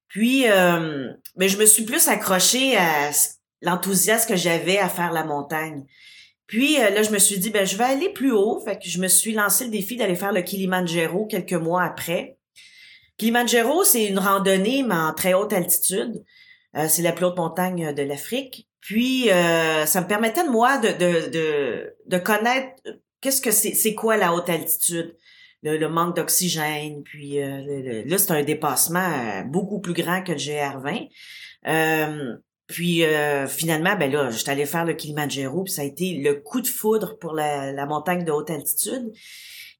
Puis, 0.10 0.50
euh, 0.50 1.08
mais 1.38 1.48
je 1.48 1.58
me 1.58 1.66
suis 1.66 1.84
plus 1.84 2.08
accrochée 2.10 2.76
à 2.78 3.12
l'enthousiasme 3.62 4.30
que 4.30 4.36
j'avais 4.36 4.78
à 4.78 4.90
faire 4.90 5.14
la 5.14 5.24
montagne. 5.24 5.86
Puis 6.46 6.78
là, 6.78 7.04
je 7.04 7.12
me 7.12 7.20
suis 7.20 7.40
dit, 7.40 7.50
ben 7.50 7.66
je 7.66 7.78
vais 7.78 7.84
aller 7.84 8.10
plus 8.10 8.32
haut. 8.32 8.62
Fait 8.64 8.78
que 8.78 8.88
je 8.88 9.00
me 9.00 9.08
suis 9.08 9.34
lancé 9.34 9.66
le 9.66 9.70
défi 9.70 9.96
d'aller 9.98 10.16
faire 10.16 10.32
le 10.32 10.42
Kilimanjaro 10.42 11.26
quelques 11.26 11.54
mois 11.54 11.84
après. 11.84 12.38
Kilimanjaro, 13.18 13.84
c'est 13.84 14.06
une 14.06 14.20
randonnée, 14.20 14.84
mais 14.84 14.96
en 14.96 15.14
très 15.14 15.34
haute 15.34 15.52
altitude. 15.52 16.24
Euh, 16.76 16.88
c'est 16.88 17.02
la 17.02 17.12
plus 17.12 17.26
haute 17.26 17.38
montagne 17.38 17.94
de 17.94 18.04
l'Afrique. 18.04 18.68
Puis, 18.88 19.30
euh, 19.30 19.86
ça 19.86 20.00
me 20.00 20.08
permettait 20.08 20.46
de 20.46 20.50
moi 20.50 20.78
de, 20.78 20.88
de, 20.88 21.30
de, 21.30 21.96
de 22.06 22.18
connaître 22.18 22.70
qu'est-ce 23.20 23.42
que 23.42 23.52
c'est, 23.52 23.74
c'est 23.74 23.94
quoi 23.94 24.16
la 24.16 24.34
haute 24.34 24.50
altitude, 24.50 25.14
le, 25.62 25.88
manque 25.88 26.16
d'oxygène. 26.16 27.04
Puis 27.04 27.42
euh, 27.42 28.04
là, 28.06 28.18
c'est 28.18 28.32
un 28.32 28.44
dépassement 28.44 29.44
beaucoup 29.46 29.82
plus 29.82 29.94
grand 29.94 30.24
que 30.24 30.32
le 30.32 30.38
GR20. 30.38 31.10
puis 32.68 33.04
finalement, 33.50 33.98
ben 33.98 34.10
là, 34.10 34.30
j'étais 34.30 34.52
allé 34.52 34.66
faire 34.66 34.86
le 34.86 34.94
Kilimanjaro, 34.94 35.64
puis 35.66 35.74
ça 35.74 35.82
a 35.82 35.86
été 35.86 36.14
le 36.24 36.36
coup 36.36 36.62
de 36.62 36.68
foudre 36.68 37.20
pour 37.20 37.34
la, 37.34 37.74
la 37.74 37.86
montagne 37.88 38.24
de 38.24 38.32
haute 38.32 38.50
altitude. 38.50 39.12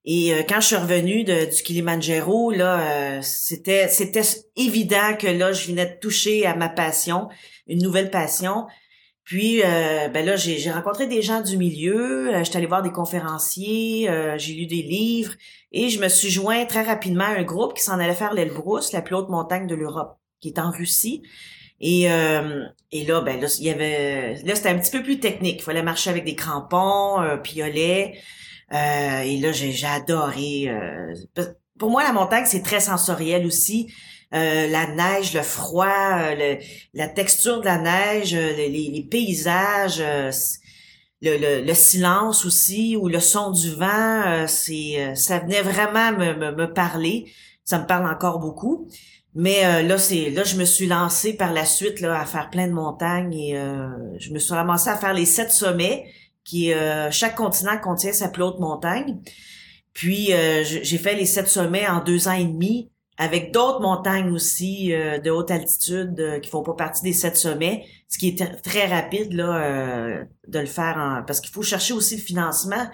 Et 0.10 0.34
euh, 0.34 0.44
quand 0.48 0.62
je 0.62 0.68
suis 0.68 0.76
revenue 0.78 1.26
de, 1.26 1.54
du 1.54 1.62
Kilimanjaro, 1.64 2.52
là, 2.52 3.18
euh, 3.18 3.20
c'était 3.22 3.90
c'était 3.90 4.22
évident 4.56 5.18
que 5.20 5.28
là, 5.28 5.52
je 5.52 5.68
venais 5.68 5.86
de 5.86 6.00
toucher 6.00 6.46
à 6.46 6.56
ma 6.56 6.70
passion, 6.70 7.28
une 7.68 7.84
nouvelle 7.84 8.10
passion. 8.10 8.68
Puis, 9.28 9.62
euh, 9.62 10.08
ben 10.08 10.26
là, 10.26 10.38
j'ai 10.38 10.72
rencontré 10.72 11.06
des 11.06 11.22
gens 11.22 11.42
du 11.42 11.58
milieu, 11.58 12.34
euh, 12.34 12.44
j'étais 12.44 12.58
allée 12.58 12.66
voir 12.66 12.82
des 12.82 12.94
conférenciers, 12.94 14.10
j'ai 14.38 14.54
lu 14.54 14.66
des 14.68 14.82
livres, 14.82 15.34
et 15.74 15.90
je 15.90 16.00
me 16.00 16.08
suis 16.08 16.30
joint 16.30 16.66
très 16.66 16.84
rapidement 16.84 17.26
à 17.26 17.38
un 17.38 17.44
groupe 17.44 17.76
qui 17.76 17.84
s'en 17.84 18.00
allait 18.00 18.16
faire 18.16 18.34
l'Elbrus, 18.34 18.94
la 18.94 19.02
plus 19.02 19.16
haute 19.16 19.30
montagne 19.30 19.68
de 19.68 19.76
l'Europe, 19.76 20.18
qui 20.40 20.48
est 20.48 20.60
en 20.60 20.72
Russie. 20.72 21.24
Et, 21.82 22.04
et 22.04 23.06
là, 23.06 23.22
ben 23.22 23.40
là, 23.42 23.48
il 23.60 23.66
y 23.66 23.70
avait, 23.70 24.36
là, 24.46 24.56
c'était 24.56 24.70
un 24.70 24.80
petit 24.80 24.92
peu 24.92 25.04
plus 25.04 25.20
technique. 25.20 25.58
Il 25.60 25.64
fallait 25.64 25.84
marcher 25.84 26.10
avec 26.10 26.24
des 26.24 26.36
crampons, 26.36 27.18
un 27.18 27.38
piolet. 27.38 28.16
Euh, 28.74 29.22
et 29.22 29.38
là, 29.38 29.52
j'ai 29.52 29.88
adoré. 29.88 30.70
Euh, 30.70 31.14
pour 31.80 31.90
moi, 31.90 32.04
la 32.04 32.12
montagne, 32.12 32.46
c'est 32.46 32.64
très 32.64 32.80
sensoriel 32.80 33.46
aussi. 33.46 33.92
Euh, 34.34 34.68
la 34.68 34.88
neige, 34.88 35.34
le 35.34 35.42
froid, 35.42 36.34
la 36.94 37.08
texture 37.08 37.62
de 37.62 37.66
la 37.66 37.78
neige, 37.78 38.34
les, 38.34 39.08
paysages, 39.10 40.04
le, 41.22 41.66
le, 41.66 41.74
silence 41.74 42.46
aussi, 42.46 42.98
ou 42.98 43.08
le 43.08 43.22
son 43.22 43.52
du 43.52 43.72
vent, 43.72 44.46
c'est 44.48 45.16
ça 45.16 45.40
venait 45.40 45.62
vraiment 45.62 46.12
me, 46.12 46.52
me, 46.52 46.74
parler. 46.74 47.32
Ça 47.64 47.80
me 47.80 47.86
parle 47.86 48.06
encore 48.10 48.40
beaucoup. 48.40 48.90
Mais 49.34 49.84
là, 49.84 49.98
c'est 49.98 50.30
là, 50.30 50.44
je 50.44 50.58
me 50.58 50.66
suis 50.66 50.88
lancée 50.88 51.34
par 51.34 51.54
la 51.54 51.64
suite 51.64 52.02
là 52.02 52.20
à 52.20 52.26
faire 52.26 52.50
plein 52.50 52.68
de 52.68 52.74
montagnes 52.74 53.34
et 53.34 53.54
je 54.20 54.34
me 54.34 54.40
suis 54.40 54.54
ramassée 54.54 54.90
à 54.90 54.98
faire 54.98 55.14
les 55.14 55.26
sept 55.26 55.52
sommets 55.52 56.06
qui 56.48 56.74
euh, 56.74 57.12
chaque 57.12 57.36
continent 57.36 57.78
contient 57.78 58.14
sa 58.14 58.30
plus 58.30 58.42
haute 58.42 58.60
montagne. 58.60 59.20
Puis 59.94 60.34
euh, 60.34 60.64
j'ai 60.64 60.98
fait 60.98 61.16
les 61.16 61.26
sept 61.26 61.48
sommets 61.48 61.88
en 61.88 62.02
deux 62.02 62.28
ans 62.28 62.34
et 62.34 62.46
demi 62.46 62.90
avec 63.18 63.52
d'autres 63.52 63.82
montagnes 63.82 64.32
aussi 64.32 64.94
euh, 64.94 65.18
de 65.20 65.32
haute 65.32 65.52
altitude 65.52 66.40
qui 66.42 66.50
font 66.50 66.64
pas 66.64 66.74
partie 66.74 67.02
des 67.04 67.14
sept 67.14 67.36
sommets, 67.36 67.86
ce 68.08 68.18
qui 68.18 68.30
est 68.30 68.62
très 68.62 68.86
rapide 68.86 69.34
là 69.34 70.26
de 70.48 70.60
le 70.60 70.66
faire 70.66 71.24
parce 71.26 71.42
qu'il 71.42 71.52
faut 71.52 71.64
chercher 71.64 71.94
aussi 71.94 72.16
le 72.16 72.22
financement. 72.22 72.90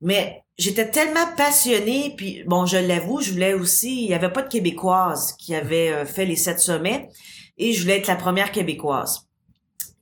Mais 0.00 0.42
j'étais 0.58 0.90
tellement 0.90 1.26
passionnée, 1.36 2.14
puis 2.16 2.42
bon, 2.46 2.66
je 2.66 2.76
l'avoue, 2.76 3.20
je 3.22 3.32
voulais 3.32 3.54
aussi, 3.54 4.04
il 4.04 4.10
y 4.10 4.14
avait 4.14 4.32
pas 4.32 4.42
de 4.42 4.48
québécoise 4.48 5.32
qui 5.38 5.54
avait 5.54 6.04
fait 6.04 6.26
les 6.26 6.36
sept 6.36 6.60
sommets, 6.60 7.08
et 7.58 7.72
je 7.72 7.82
voulais 7.82 7.98
être 7.98 8.06
la 8.06 8.16
première 8.16 8.52
québécoise. 8.52 9.26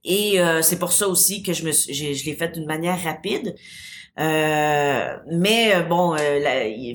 Et 0.05 0.39
euh, 0.41 0.61
c'est 0.63 0.79
pour 0.79 0.93
ça 0.93 1.09
aussi 1.09 1.43
que 1.43 1.53
je 1.53 1.65
me 1.65 1.73
je 1.73 2.25
l'ai 2.25 2.35
fait 2.35 2.49
d'une 2.49 2.67
manière 2.67 3.03
rapide. 3.03 3.55
Euh, 4.19 5.17
mais 5.33 5.75
euh, 5.75 5.83
bon, 5.83 6.17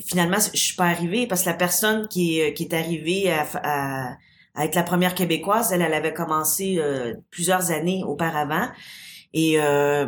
finalement, 0.05 0.37
je 0.53 0.59
suis 0.59 0.75
pas 0.75 0.85
arrivée 0.85 1.27
parce 1.27 1.43
que 1.43 1.49
la 1.49 1.55
personne 1.55 2.07
qui 2.07 2.39
est, 2.39 2.53
qui 2.53 2.63
est 2.63 2.73
arrivée 2.73 3.31
à, 3.31 4.15
à, 4.55 4.65
être 4.65 4.75
la 4.75 4.83
première 4.83 5.15
québécoise, 5.15 5.71
elle, 5.71 5.81
elle 5.81 5.93
avait 5.93 6.13
commencé 6.13 6.81
plusieurs 7.29 7.71
années 7.71 8.03
auparavant. 8.05 8.67
Et 9.33 9.57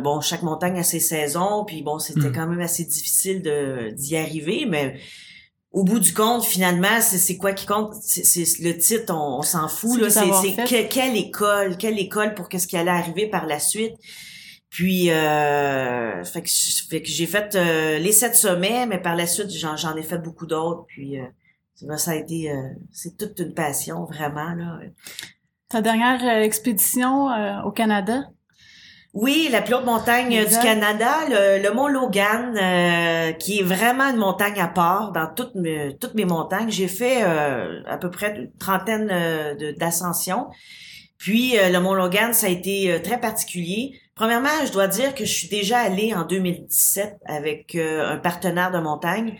bon, 0.02 0.20
chaque 0.20 0.42
montagne 0.42 0.78
a 0.78 0.82
ses 0.82 1.00
saisons, 1.00 1.64
puis 1.64 1.82
bon, 1.82 1.98
c'était 1.98 2.28
hmm. 2.28 2.32
quand 2.34 2.46
même 2.46 2.60
assez 2.60 2.84
difficile 2.84 3.40
de 3.40 3.90
d'y 3.94 4.16
arriver, 4.16 4.66
mais 4.68 4.98
au 5.72 5.84
bout 5.84 5.98
du 5.98 6.12
compte, 6.12 6.44
finalement, 6.44 7.00
c'est 7.00 7.36
quoi 7.36 7.52
qui 7.52 7.66
compte? 7.66 7.94
C'est 8.02 8.44
le 8.60 8.76
titre, 8.76 9.14
on, 9.14 9.42
s'en 9.42 9.68
fout. 9.68 9.92
C'est 10.10 10.26
là. 10.26 10.42
C'est 10.42 10.54
que- 10.54 10.88
quelle 10.88 11.16
école, 11.16 11.76
quelle 11.78 11.98
école 11.98 12.34
pour 12.34 12.48
qu'est-ce 12.48 12.66
qui 12.66 12.76
allait 12.76 12.90
arriver 12.90 13.26
par 13.26 13.46
la 13.46 13.58
suite? 13.58 13.94
Puis, 14.72 15.10
euh, 15.10 16.24
fait 16.24 16.40
que, 16.40 16.48
fait 16.88 17.02
que 17.02 17.08
j'ai 17.08 17.26
fait 17.26 17.54
euh, 17.56 17.98
les 17.98 18.10
sept 18.10 18.34
sommets, 18.34 18.86
mais 18.86 18.96
par 18.96 19.16
la 19.16 19.26
suite, 19.26 19.50
j'en 19.50 19.76
j'en 19.76 19.94
ai 19.96 20.02
fait 20.02 20.16
beaucoup 20.16 20.46
d'autres. 20.46 20.86
Puis, 20.88 21.20
euh, 21.20 21.96
ça, 21.98 22.12
a 22.12 22.14
été, 22.14 22.50
euh, 22.50 22.56
c'est 22.90 23.18
toute 23.18 23.38
une 23.38 23.52
passion, 23.52 24.06
vraiment. 24.06 24.54
là. 24.54 24.78
Ta 25.68 25.82
dernière 25.82 26.22
euh, 26.24 26.42
expédition 26.42 27.30
euh, 27.30 27.60
au 27.66 27.70
Canada? 27.70 28.22
Oui, 29.12 29.50
la 29.52 29.60
plus 29.60 29.74
haute 29.74 29.84
montagne 29.84 30.32
Exact. 30.32 30.62
du 30.62 30.66
Canada, 30.66 31.10
le, 31.28 31.62
le 31.62 31.74
mont 31.74 31.88
Logan, 31.88 32.56
euh, 32.56 33.32
qui 33.32 33.58
est 33.58 33.62
vraiment 33.62 34.04
une 34.08 34.16
montagne 34.16 34.58
à 34.58 34.68
part 34.68 35.12
dans 35.12 35.26
toutes 35.26 35.54
mes, 35.54 35.98
toutes 36.00 36.14
mes 36.14 36.24
montagnes. 36.24 36.70
J'ai 36.70 36.88
fait 36.88 37.22
euh, 37.24 37.82
à 37.86 37.98
peu 37.98 38.10
près 38.10 38.34
une 38.38 38.50
trentaine 38.58 39.08
de- 39.08 39.72
d'ascensions. 39.72 40.46
Puis 41.18 41.58
euh, 41.58 41.68
le 41.68 41.78
mont 41.78 41.92
Logan, 41.92 42.32
ça 42.32 42.46
a 42.46 42.50
été 42.50 42.90
euh, 42.90 43.00
très 43.00 43.20
particulier. 43.20 43.92
Premièrement, 44.14 44.50
je 44.66 44.72
dois 44.72 44.88
dire 44.88 45.14
que 45.14 45.24
je 45.24 45.32
suis 45.32 45.48
déjà 45.48 45.78
allée 45.78 46.12
en 46.12 46.24
2017 46.24 47.16
avec 47.24 47.74
euh, 47.74 48.06
un 48.06 48.18
partenaire 48.18 48.70
de 48.70 48.78
montagne. 48.78 49.38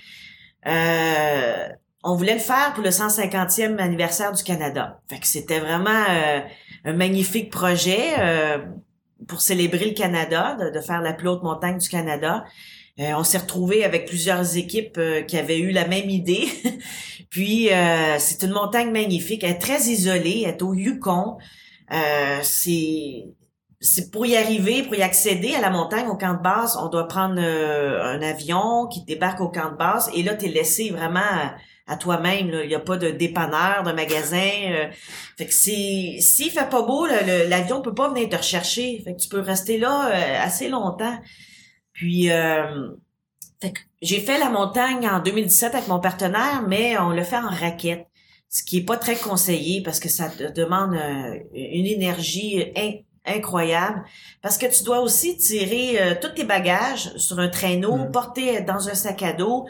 Euh, 0.67 1.69
on 2.03 2.17
voulait 2.17 2.35
le 2.35 2.41
faire 2.41 2.73
pour 2.73 2.83
le 2.83 2.89
150e 2.89 3.79
anniversaire 3.79 4.33
du 4.33 4.43
Canada. 4.43 5.01
Fait 5.11 5.19
que 5.19 5.27
c'était 5.27 5.61
vraiment 5.61 5.91
euh, 5.91 6.41
un 6.85 6.93
magnifique 6.95 7.51
projet. 7.51 8.15
pour 9.29 9.41
célébrer 9.41 9.87
le 9.87 9.95
Canada, 9.95 10.57
de, 10.75 10.81
faire 10.81 11.01
la 11.01 11.13
plus 11.13 11.29
haute 11.29 11.45
montagne 11.45 11.79
du 11.79 11.89
Canada. 11.89 12.45
On 12.99 13.23
s'est 13.25 13.39
retrouvé 13.39 13.85
avec 13.85 14.07
plusieurs 14.07 14.57
équipes 14.57 14.99
qui 15.29 15.39
avaient 15.39 15.61
eu 15.61 15.71
la 15.71 15.87
même 15.87 16.11
idée. 16.11 16.49
Puis 17.31 17.69
c'est 18.19 18.43
une 18.43 18.51
montagne 18.51 18.91
magnifique, 18.91 19.45
elle 19.45 19.53
est 19.53 19.59
très 19.59 19.83
isolée, 19.83 20.43
elle 20.45 20.55
est 20.55 20.63
au 20.63 20.75
Yukon. 20.75 21.39
C'est 22.43 23.27
pour 24.13 24.27
y 24.27 24.37
arriver, 24.37 24.83
pour 24.83 24.95
y 24.95 25.03
accéder 25.03 25.55
à 25.55 25.61
la 25.61 25.71
montagne 25.71 26.07
au 26.09 26.17
camp 26.17 26.35
de 26.35 26.43
base, 26.43 26.77
on 26.77 26.89
doit 26.89 27.09
prendre 27.09 27.37
euh, 27.39 28.03
un 28.03 28.23
avion 28.23 28.87
qui 28.87 29.05
débarque 29.05 29.41
au 29.41 29.49
camp 29.49 29.73
de 29.73 29.77
base 29.77 30.11
et 30.15 30.23
là 30.23 30.35
tu 30.35 30.47
es 30.47 30.49
laissé 30.49 30.91
vraiment 30.91 31.21
à, 31.87 31.97
toi-même. 31.97 32.51
Il 32.63 32.69
n'y 32.69 32.75
a 32.75 32.81
pas 32.81 32.97
de 32.97 33.11
dépanneur, 33.11 33.83
de 33.83 33.93
magasin. 33.93 34.39
euh, 34.71 34.87
fait 35.37 35.47
que 35.47 35.53
c'est 35.53 36.17
s'il 36.21 36.51
fait 36.51 36.69
pas 36.71 36.83
beau, 36.83 37.07
l'avion 37.07 37.83
peut 37.83 37.95
pas 37.95 38.09
venir 38.09 38.29
te 38.29 38.37
rechercher. 38.37 39.03
Fait 39.05 39.15
que 39.15 39.21
tu 39.21 39.29
peux 39.29 39.41
rester 39.41 39.79
là 39.79 40.09
euh, 40.09 40.45
assez 40.45 40.69
longtemps. 40.69 41.19
Puis 41.93 42.31
euh, 42.31 42.89
fait 43.61 43.73
que 43.73 43.81
j'ai 44.01 44.21
fait 44.21 44.39
la 44.39 44.49
montagne 44.49 45.09
en 45.09 45.21
2017 45.21 45.75
avec 45.75 45.89
mon 45.89 46.01
partenaire, 46.01 46.65
mais 46.67 46.99
on 46.99 47.11
le 47.11 47.25
fait 47.25 47.37
en 47.37 47.51
raquette. 47.51 48.07
Ce 48.49 48.63
qui 48.63 48.79
est 48.79 48.85
pas 48.85 48.97
très 48.97 49.17
conseillé 49.17 49.83
parce 49.83 49.99
que 49.99 50.09
ça 50.09 50.29
te 50.29 50.51
demande 50.53 50.95
euh, 50.95 51.39
une 51.55 51.87
énergie 51.87 52.65
incroyable. 53.25 54.05
Parce 54.43 54.59
que 54.59 54.67
tu 54.67 54.85
dois 54.85 55.01
aussi 55.01 55.37
tirer 55.37 56.01
euh, 56.01 56.15
tous 56.21 56.31
tes 56.31 56.45
bagages 56.45 57.13
sur 57.17 57.39
un 57.39 57.49
traîneau, 57.49 57.97
Mm. 57.97 58.11
porter 58.13 58.61
dans 58.63 58.89
un 58.89 58.95
sac 58.95 59.23
à 59.23 59.33
dos. 59.33 59.67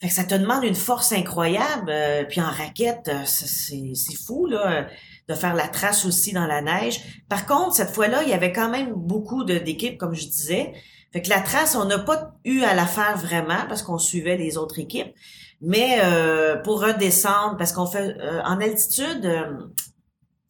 Fait 0.00 0.08
que 0.08 0.14
ça 0.14 0.24
te 0.24 0.34
demande 0.34 0.64
une 0.64 0.74
force 0.74 1.12
incroyable. 1.12 1.88
euh, 1.90 2.24
puis 2.24 2.40
en 2.40 2.50
raquette, 2.50 3.08
euh, 3.08 3.22
c'est 3.24 3.92
c'est 3.94 4.16
fou 4.16 4.46
là 4.46 4.86
de 5.28 5.34
faire 5.34 5.54
la 5.54 5.68
trace 5.68 6.04
aussi 6.04 6.32
dans 6.32 6.46
la 6.46 6.60
neige. 6.60 7.00
Par 7.28 7.46
contre, 7.46 7.74
cette 7.76 7.90
fois-là, 7.90 8.22
il 8.24 8.28
y 8.28 8.32
avait 8.32 8.52
quand 8.52 8.68
même 8.68 8.92
beaucoup 8.94 9.44
d'équipes, 9.44 9.96
comme 9.98 10.14
je 10.14 10.24
disais. 10.26 10.72
Fait 11.12 11.22
que 11.22 11.28
la 11.28 11.40
trace, 11.40 11.76
on 11.76 11.84
n'a 11.84 11.98
pas 12.00 12.32
eu 12.44 12.62
à 12.62 12.74
la 12.74 12.86
faire 12.86 13.16
vraiment 13.16 13.66
parce 13.68 13.82
qu'on 13.82 13.98
suivait 13.98 14.36
les 14.36 14.56
autres 14.56 14.78
équipes. 14.80 15.14
Mais 15.60 16.00
euh, 16.02 16.56
pour 16.56 16.80
redescendre, 16.82 17.56
parce 17.56 17.72
qu'on 17.72 17.86
fait 17.86 18.16
euh, 18.18 18.42
en 18.44 18.60
altitude, 18.60 19.24
euh, 19.24 19.44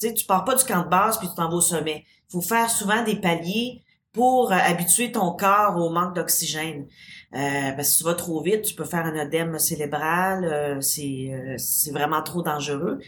tu 0.01 0.09
sais, 0.09 0.15
tu 0.15 0.25
pars 0.25 0.45
pas 0.45 0.55
du 0.55 0.65
camp 0.65 0.83
de 0.85 0.89
base 0.89 1.19
puis 1.19 1.29
tu 1.29 1.35
t'en 1.35 1.51
vas 1.51 1.57
au 1.57 1.61
sommet. 1.61 2.05
Faut 2.33 2.41
faire 2.41 2.71
souvent 2.71 3.05
des 3.05 3.17
paliers 3.17 3.83
pour 4.13 4.53
euh, 4.53 4.57
habituer 4.57 5.13
ton 5.13 5.33
corps 5.33 5.77
au 5.77 5.91
manque 5.91 6.15
d'oxygène. 6.17 6.87
Euh, 7.35 7.83
si 7.83 7.99
tu 7.99 8.05
vas 8.05 8.15
trop 8.15 8.43
vite, 8.43 8.63
tu 8.63 8.75
peux 8.75 8.85
faire 8.85 9.07
un 9.07 9.17
œdème 9.17 9.59
cérébral, 9.59 10.45
euh, 10.45 10.81
c'est 10.81 11.31
euh, 11.33 11.55
c'est 11.57 11.91
vraiment 11.91 12.23
trop 12.23 12.43
dangereux. 12.43 13.01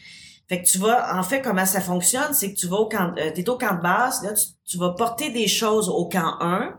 Fait 0.48 0.62
que 0.62 0.66
tu 0.66 0.78
vas, 0.78 1.18
en 1.18 1.22
fait, 1.22 1.42
comment 1.42 1.66
ça 1.66 1.80
fonctionne, 1.80 2.32
c'est 2.32 2.52
que 2.52 2.58
tu 2.58 2.66
vas 2.66 2.76
au 2.76 2.86
camp, 2.86 3.14
t'es 3.14 3.48
au 3.48 3.56
camp 3.56 3.76
de 3.76 3.82
base, 3.82 4.22
là, 4.22 4.32
tu, 4.66 4.78
vas 4.78 4.90
porter 4.90 5.30
des 5.30 5.48
choses 5.48 5.88
au 5.88 6.06
camp 6.06 6.36
1, 6.40 6.74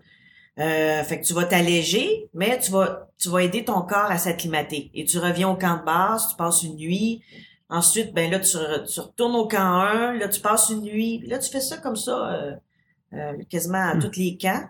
euh, 0.59 1.03
fait 1.03 1.19
que 1.19 1.25
tu 1.25 1.33
vas 1.33 1.45
t'alléger, 1.45 2.29
mais 2.33 2.59
tu 2.59 2.71
vas, 2.71 3.09
tu 3.17 3.29
vas 3.29 3.43
aider 3.43 3.65
ton 3.65 3.81
corps 3.81 4.11
à 4.11 4.19
s'acclimater. 4.19 4.91
Et 4.93 5.05
tu 5.05 5.17
reviens 5.17 5.49
au 5.49 5.55
camp 5.55 5.77
de 5.77 5.83
base, 5.83 6.27
tu 6.29 6.35
passes 6.35 6.61
une 6.63 6.75
nuit. 6.75 7.23
Ensuite, 7.69 8.13
ben 8.13 8.29
là, 8.31 8.39
tu, 8.39 8.57
re- 8.57 8.85
tu 8.91 8.99
retournes 8.99 9.35
au 9.35 9.47
camp 9.47 9.59
1, 9.81 10.13
là, 10.13 10.27
tu 10.27 10.39
passes 10.39 10.69
une 10.69 10.81
nuit. 10.81 11.23
Là, 11.27 11.39
tu 11.39 11.49
fais 11.49 11.61
ça 11.61 11.77
comme 11.77 11.95
ça, 11.95 12.31
euh, 12.33 12.51
euh, 13.13 13.33
quasiment 13.49 13.79
à 13.89 13.95
Hmm. 13.95 13.99
tous 14.01 14.17
les 14.19 14.37
camps. 14.37 14.63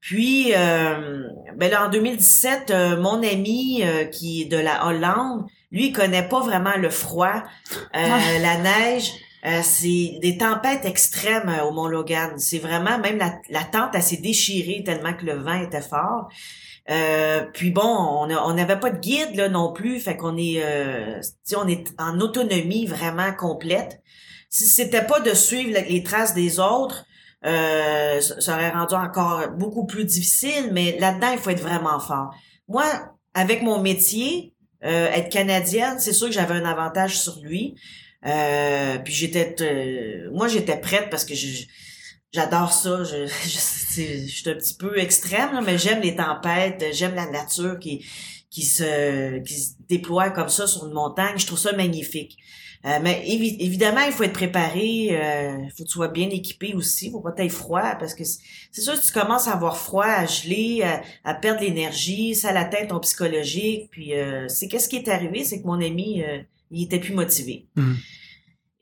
Puis, 0.00 0.52
euh, 0.54 1.28
ben 1.56 1.70
là, 1.70 1.86
en 1.86 1.90
2017, 1.90 2.70
euh, 2.70 3.00
mon 3.00 3.22
ami 3.22 3.82
euh, 3.84 4.04
qui 4.04 4.42
est 4.42 4.44
de 4.46 4.56
la 4.58 4.86
Hollande, 4.86 5.46
lui, 5.72 5.86
il 5.88 5.92
connaît 5.92 6.26
pas 6.28 6.40
vraiment 6.40 6.76
le 6.76 6.90
froid, 6.90 7.42
euh, 7.74 7.80
Ah. 7.92 8.20
la 8.40 8.58
neige. 8.58 9.12
Euh, 9.44 9.60
c'est 9.62 10.18
des 10.20 10.36
tempêtes 10.38 10.84
extrêmes 10.84 11.52
au 11.64 11.70
Mont 11.70 11.86
Logan. 11.86 12.32
C'est 12.38 12.58
vraiment 12.58 12.98
même 12.98 13.18
la, 13.18 13.38
la 13.48 13.62
tente 13.62 13.90
elle 13.94 14.02
s'est 14.02 14.16
déchirée 14.16 14.82
tellement 14.84 15.14
que 15.14 15.24
le 15.24 15.34
vent 15.34 15.60
était 15.62 15.82
fort. 15.82 16.28
Euh, 16.88 17.44
puis 17.52 17.70
bon, 17.70 17.82
on 17.82 18.54
n'avait 18.54 18.78
pas 18.78 18.90
de 18.90 18.98
guide 18.98 19.34
là 19.34 19.48
non 19.48 19.72
plus, 19.72 19.98
fait 19.98 20.16
qu'on 20.16 20.36
est, 20.36 20.62
euh, 20.62 21.20
on 21.56 21.66
est 21.66 21.88
en 21.98 22.20
autonomie 22.20 22.86
vraiment 22.86 23.32
complète. 23.32 24.00
Si 24.50 24.66
c'était 24.66 25.04
pas 25.04 25.20
de 25.20 25.34
suivre 25.34 25.78
les 25.88 26.02
traces 26.04 26.34
des 26.34 26.60
autres, 26.60 27.04
euh, 27.44 28.20
ça 28.20 28.54
aurait 28.54 28.70
rendu 28.70 28.94
encore 28.94 29.48
beaucoup 29.50 29.86
plus 29.86 30.04
difficile. 30.04 30.70
Mais 30.72 30.96
là-dedans, 30.98 31.30
il 31.32 31.38
faut 31.38 31.50
être 31.50 31.60
vraiment 31.60 31.98
fort. 31.98 32.34
Moi, 32.68 32.84
avec 33.34 33.62
mon 33.62 33.80
métier, 33.80 34.54
euh, 34.84 35.08
être 35.08 35.28
canadienne, 35.30 35.98
c'est 35.98 36.12
sûr 36.12 36.28
que 36.28 36.32
j'avais 36.32 36.54
un 36.54 36.64
avantage 36.64 37.18
sur 37.18 37.40
lui. 37.42 37.74
Euh, 38.26 38.98
puis 38.98 39.12
j'étais, 39.12 39.54
moi 40.32 40.48
j'étais 40.48 40.76
prête 40.80 41.10
parce 41.10 41.24
que 41.24 41.34
je- 41.34 41.64
j'adore 42.36 42.72
ça. 42.72 43.02
Je, 43.04 43.26
je, 43.44 44.26
je 44.26 44.30
suis 44.30 44.48
un 44.50 44.54
petit 44.54 44.74
peu 44.74 44.98
extrême, 44.98 45.52
là, 45.54 45.60
mais 45.60 45.78
j'aime 45.78 46.00
les 46.02 46.14
tempêtes, 46.16 46.84
j'aime 46.92 47.14
la 47.14 47.28
nature 47.30 47.78
qui 47.78 48.04
qui 48.50 48.62
se 48.62 49.38
qui 49.40 49.54
se 49.60 49.72
déploie 49.88 50.30
comme 50.30 50.48
ça 50.48 50.66
sur 50.66 50.86
une 50.86 50.92
montagne. 50.92 51.34
Je 51.36 51.46
trouve 51.46 51.58
ça 51.58 51.72
magnifique. 51.74 52.36
Euh, 52.84 52.98
mais 53.02 53.24
évi- 53.26 53.56
évidemment, 53.58 54.02
il 54.06 54.12
faut 54.12 54.22
être 54.22 54.32
préparé. 54.44 55.08
euh, 55.10 55.56
Il 55.64 55.70
faut 55.76 55.82
que 55.82 55.88
tu 55.88 55.94
sois 55.94 56.08
bien 56.08 56.28
équipé 56.30 56.72
aussi. 56.74 57.10
Faut 57.10 57.20
pas 57.20 57.32
t'aille 57.32 57.48
froid 57.48 57.96
parce 57.98 58.14
que 58.14 58.22
c'est 58.24 58.80
sûr 58.82 58.94
que 58.94 59.04
tu 59.04 59.12
commences 59.12 59.48
à 59.48 59.54
avoir 59.54 59.76
froid, 59.76 60.04
à 60.04 60.24
geler, 60.26 60.82
à, 60.84 61.02
à 61.24 61.34
perdre 61.34 61.62
l'énergie, 61.62 62.34
ça 62.36 62.52
l'atteint 62.52 62.86
ton 62.86 63.00
psychologique. 63.00 63.88
Puis 63.90 64.14
euh, 64.14 64.46
c'est 64.48 64.68
qu'est-ce 64.68 64.88
qui 64.88 64.96
est 64.96 65.08
arrivé, 65.08 65.42
c'est 65.42 65.60
que 65.62 65.66
mon 65.66 65.80
ami 65.80 66.22
euh, 66.22 66.38
il 66.70 66.84
était 66.84 67.00
plus 67.00 67.14
motivé. 67.14 67.66
Mhm. 67.76 67.96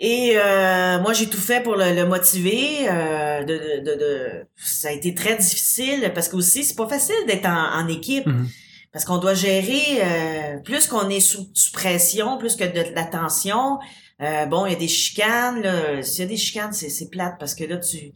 Et 0.01 0.33
euh, 0.37 0.99
moi, 1.01 1.13
j'ai 1.13 1.27
tout 1.29 1.41
fait 1.41 1.63
pour 1.63 1.77
le, 1.77 1.95
le 1.95 2.05
motiver. 2.07 2.89
euh, 2.91 3.45
de, 3.45 3.55
de, 3.55 3.85
de, 3.91 3.99
de- 3.99 4.47
ça 4.57 4.89
a 4.89 4.91
été 4.93 5.15
très 5.15 5.37
difficile 5.37 6.11
parce 6.15 6.29
que 6.29 6.37
aussi, 6.37 6.65
c'est 6.65 6.75
pas 6.75 6.89
facile 6.89 7.15
d'être 7.27 7.47
en, 7.47 7.81
en 7.85 7.89
équipe. 7.89 8.27
Mhm. 8.27 8.49
Parce 8.93 9.05
qu'on 9.05 9.19
doit 9.19 9.35
gérer, 9.35 10.01
euh, 10.03 10.59
plus 10.59 10.87
qu'on 10.87 11.09
est 11.09 11.19
sous, 11.21 11.49
sous 11.55 11.73
pression, 11.73 12.39
plus 12.39 12.55
que 12.55 12.65
de, 12.65 12.95
la 12.95 13.05
tension. 13.05 13.79
euh, 14.21 14.47
bon, 14.47 14.67
il 14.67 14.73
y 14.73 14.77
a 14.77 14.79
des 14.79 14.87
chicanes. 14.89 15.65
S'il 16.03 16.21
y 16.21 16.23
a 16.23 16.29
des 16.29 16.37
chicanes, 16.37 16.73
c'est, 16.73 16.89
c'est 16.91 17.09
plate 17.11 17.35
parce 17.41 17.55
que 17.57 17.65
là, 17.65 17.77
tu, 17.79 18.13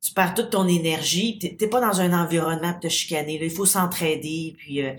tu 0.00 0.12
perds 0.12 0.34
toute 0.34 0.50
ton 0.50 0.68
énergie. 0.68 1.38
T'es, 1.38 1.56
t'es 1.58 1.66
pas 1.66 1.80
dans 1.80 2.00
un 2.00 2.12
environnement 2.12 2.72
pour 2.72 2.80
te 2.80 2.88
chicaner. 2.88 3.38
Là. 3.38 3.44
Il 3.46 3.50
faut 3.50 3.66
s'entraider. 3.66 4.54
Puis, 4.56 4.82
euh, 4.82 4.92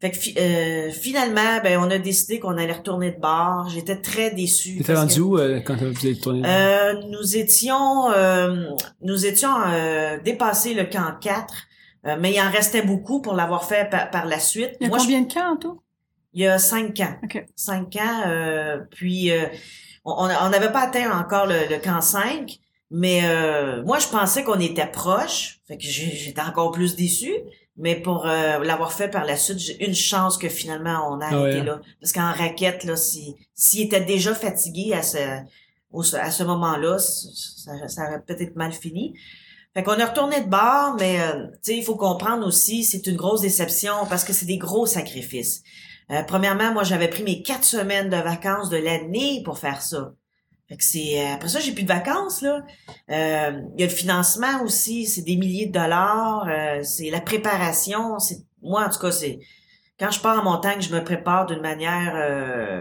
fait 0.00 0.10
que 0.10 0.16
fi- 0.18 0.34
euh, 0.38 0.90
finalement, 0.90 1.60
ben, 1.62 1.78
on 1.80 1.90
a 1.90 1.98
décidé 1.98 2.38
qu'on 2.38 2.56
allait 2.56 2.72
retourner 2.72 3.10
de 3.12 3.20
bord. 3.20 3.68
J'étais 3.70 3.96
très 4.00 4.30
déçue. 4.32 4.78
T'étais 4.78 4.94
rendu 4.94 5.16
que- 5.16 5.20
où 5.20 5.38
euh, 5.38 5.60
quand 5.60 5.76
vous 5.76 6.06
êtes 6.06 6.20
tourné? 6.20 6.42
euh, 6.46 6.94
nous 7.10 7.36
étions 7.36 8.10
euh, 8.12 8.70
nous 9.00 9.26
étions 9.26 9.54
euh, 9.66 10.18
dépassés 10.24 10.74
le 10.74 10.84
camp 10.84 11.12
4, 11.20 11.54
euh, 12.06 12.16
mais 12.20 12.32
il 12.32 12.40
en 12.40 12.50
restait 12.50 12.82
beaucoup 12.82 13.20
pour 13.20 13.34
l'avoir 13.34 13.64
fait 13.64 13.90
par, 13.90 14.10
par 14.10 14.26
la 14.26 14.38
suite. 14.38 14.72
Il 14.80 14.84
y 14.84 14.86
a 14.86 14.88
Moi, 14.90 14.98
je- 14.98 15.02
combien 15.04 15.22
de 15.22 15.32
camps 15.32 15.52
en 15.54 15.56
tout? 15.56 15.80
il 16.34 16.42
y 16.42 16.46
a 16.46 16.58
cinq 16.58 16.94
camps. 16.96 17.16
OK. 17.24 17.44
Cinq 17.56 17.90
camps, 17.92 18.22
euh, 18.26 18.78
puis 18.90 19.30
euh, 19.32 19.44
on 20.04 20.12
on 20.28 20.48
n'avait 20.50 20.72
pas 20.72 20.82
atteint 20.82 21.10
encore 21.18 21.46
le, 21.46 21.68
le 21.70 21.78
camp 21.78 22.00
5, 22.00 22.58
mais 22.92 23.20
euh, 23.24 23.82
moi 23.84 23.98
je 23.98 24.06
pensais 24.06 24.44
qu'on 24.44 24.60
était 24.60 24.86
proche, 24.86 25.58
fait 25.66 25.76
que 25.78 25.82
j'étais 25.84 26.40
encore 26.40 26.70
plus 26.70 26.94
déçue. 26.94 27.34
Mais 27.78 27.96
pour 27.96 28.26
euh, 28.26 28.58
l'avoir 28.62 28.92
fait 28.92 29.08
par 29.08 29.24
la 29.24 29.34
suite, 29.34 29.58
j'ai 29.58 29.82
une 29.86 29.94
chance 29.94 30.36
que 30.36 30.50
finalement 30.50 31.08
on 31.10 31.20
a 31.20 31.28
Ah 31.30 31.34
arrêté 31.38 31.60
ouais. 31.60 31.64
là. 31.64 31.80
Parce 32.02 32.12
qu'en 32.12 32.30
raquette, 32.30 32.84
là, 32.84 32.96
si 32.96 33.34
s'il 33.54 33.86
était 33.86 34.02
déjà 34.04 34.34
fatigué 34.34 34.92
à 34.92 35.02
ce 35.02 35.16
au- 35.90 36.14
à 36.14 36.30
ce 36.30 36.42
moment-là, 36.42 36.98
ça, 36.98 37.88
ça 37.88 38.02
aurait 38.08 38.22
peut-être 38.26 38.56
mal 38.56 38.72
fini. 38.72 39.14
Fait 39.74 39.82
qu'on 39.82 39.94
est 39.96 40.04
retourné 40.04 40.42
de 40.42 40.50
bord, 40.50 40.96
mais 41.00 41.18
euh, 41.20 41.46
tu 41.54 41.58
sais, 41.72 41.76
il 41.78 41.82
faut 41.82 41.96
comprendre 41.96 42.46
aussi, 42.46 42.84
c'est 42.84 43.06
une 43.06 43.16
grosse 43.16 43.40
déception 43.40 43.94
parce 44.10 44.24
que 44.24 44.34
c'est 44.34 44.44
des 44.46 44.58
gros 44.58 44.84
sacrifices. 44.84 45.62
Euh, 46.10 46.22
premièrement, 46.24 46.74
moi, 46.74 46.84
j'avais 46.84 47.08
pris 47.08 47.22
mes 47.22 47.42
quatre 47.42 47.64
semaines 47.64 48.10
de 48.10 48.16
vacances 48.16 48.68
de 48.68 48.76
l'année 48.76 49.42
pour 49.46 49.58
faire 49.58 49.80
ça. 49.80 50.12
Fait 50.72 50.78
que 50.78 50.84
c'est 50.84 51.20
euh, 51.20 51.34
après 51.34 51.50
ça, 51.50 51.60
j'ai 51.60 51.72
plus 51.72 51.82
de 51.82 51.88
vacances 51.88 52.40
là. 52.40 52.64
Euh, 53.10 53.60
il 53.76 53.80
y 53.80 53.84
a 53.84 53.86
le 53.86 53.92
financement 53.92 54.62
aussi, 54.64 55.06
c'est 55.06 55.20
des 55.20 55.36
milliers 55.36 55.66
de 55.66 55.72
dollars. 55.72 56.48
c'est 56.82 57.10
la 57.10 57.20
préparation. 57.20 58.18
C'est 58.18 58.38
moi 58.62 58.86
en 58.86 58.90
tout 58.90 58.98
cas, 58.98 59.12
c'est 59.12 59.40
quand 60.00 60.10
je 60.10 60.20
pars 60.20 60.40
en 60.40 60.44
montagne, 60.44 60.80
je 60.80 60.92
me 60.92 61.04
prépare 61.04 61.46
d'une 61.46 61.60
manière 61.60 62.14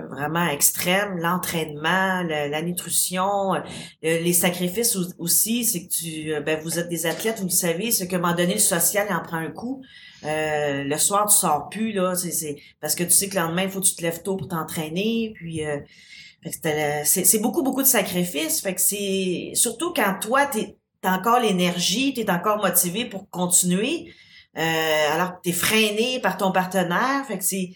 vraiment 0.10 0.48
extrême. 0.48 1.17
L'entraînement, 1.17 2.24
la, 2.24 2.62
nutrition, 2.62 3.62
les 4.01 4.33
sacrifices 4.33 4.98
aussi. 5.19 5.65
C'est 5.65 5.86
que 5.86 5.91
tu, 5.91 6.33
ben 6.43 6.60
vous 6.63 6.79
êtes 6.79 6.88
des 6.88 7.05
athlètes, 7.05 7.39
vous 7.39 7.48
le 7.48 7.50
savez, 7.51 7.91
c'est 7.91 8.07
que 8.07 8.15
m'en 8.15 8.33
donner 8.33 8.53
le 8.53 8.60
social 8.60 9.07
en 9.12 9.21
prend 9.21 9.38
un 9.38 9.51
coup. 9.51 9.83
Euh, 10.24 10.83
le 10.83 10.98
soir, 10.98 11.27
tu 11.27 11.36
sors 11.36 11.69
plus, 11.69 11.91
là. 11.93 12.15
C'est, 12.15 12.57
parce 12.79 12.95
que 12.95 13.03
tu 13.03 13.12
sais 13.12 13.29
que 13.29 13.36
le 13.36 13.41
lendemain, 13.41 13.63
il 13.63 13.69
faut 13.69 13.79
que 13.79 13.86
tu 13.86 13.95
te 13.95 14.01
lèves 14.01 14.21
tôt 14.21 14.38
pour 14.38 14.48
t'entraîner. 14.48 15.33
Puis 15.36 15.65
euh, 15.65 15.77
c'est, 16.43 17.39
beaucoup, 17.39 17.63
beaucoup 17.63 17.81
de 17.81 17.88
sacrifices. 17.88 18.62
Fait 18.62 18.75
que 18.75 18.81
c'est. 18.81 19.51
Surtout 19.53 19.93
quand 19.93 20.19
toi, 20.19 20.45
t'es, 20.45 20.77
t'as 21.01 21.17
encore 21.17 21.39
l'énergie, 21.39 22.13
t'es 22.13 22.29
encore 22.29 22.57
motivé 22.57 23.05
pour 23.05 23.29
continuer. 23.29 24.13
Euh, 24.57 25.13
alors 25.13 25.36
que 25.36 25.41
t'es 25.43 25.51
freiné 25.51 26.19
par 26.19 26.38
ton 26.38 26.51
partenaire. 26.51 27.25
Fait 27.27 27.38
que 27.38 27.43
c'est. 27.43 27.71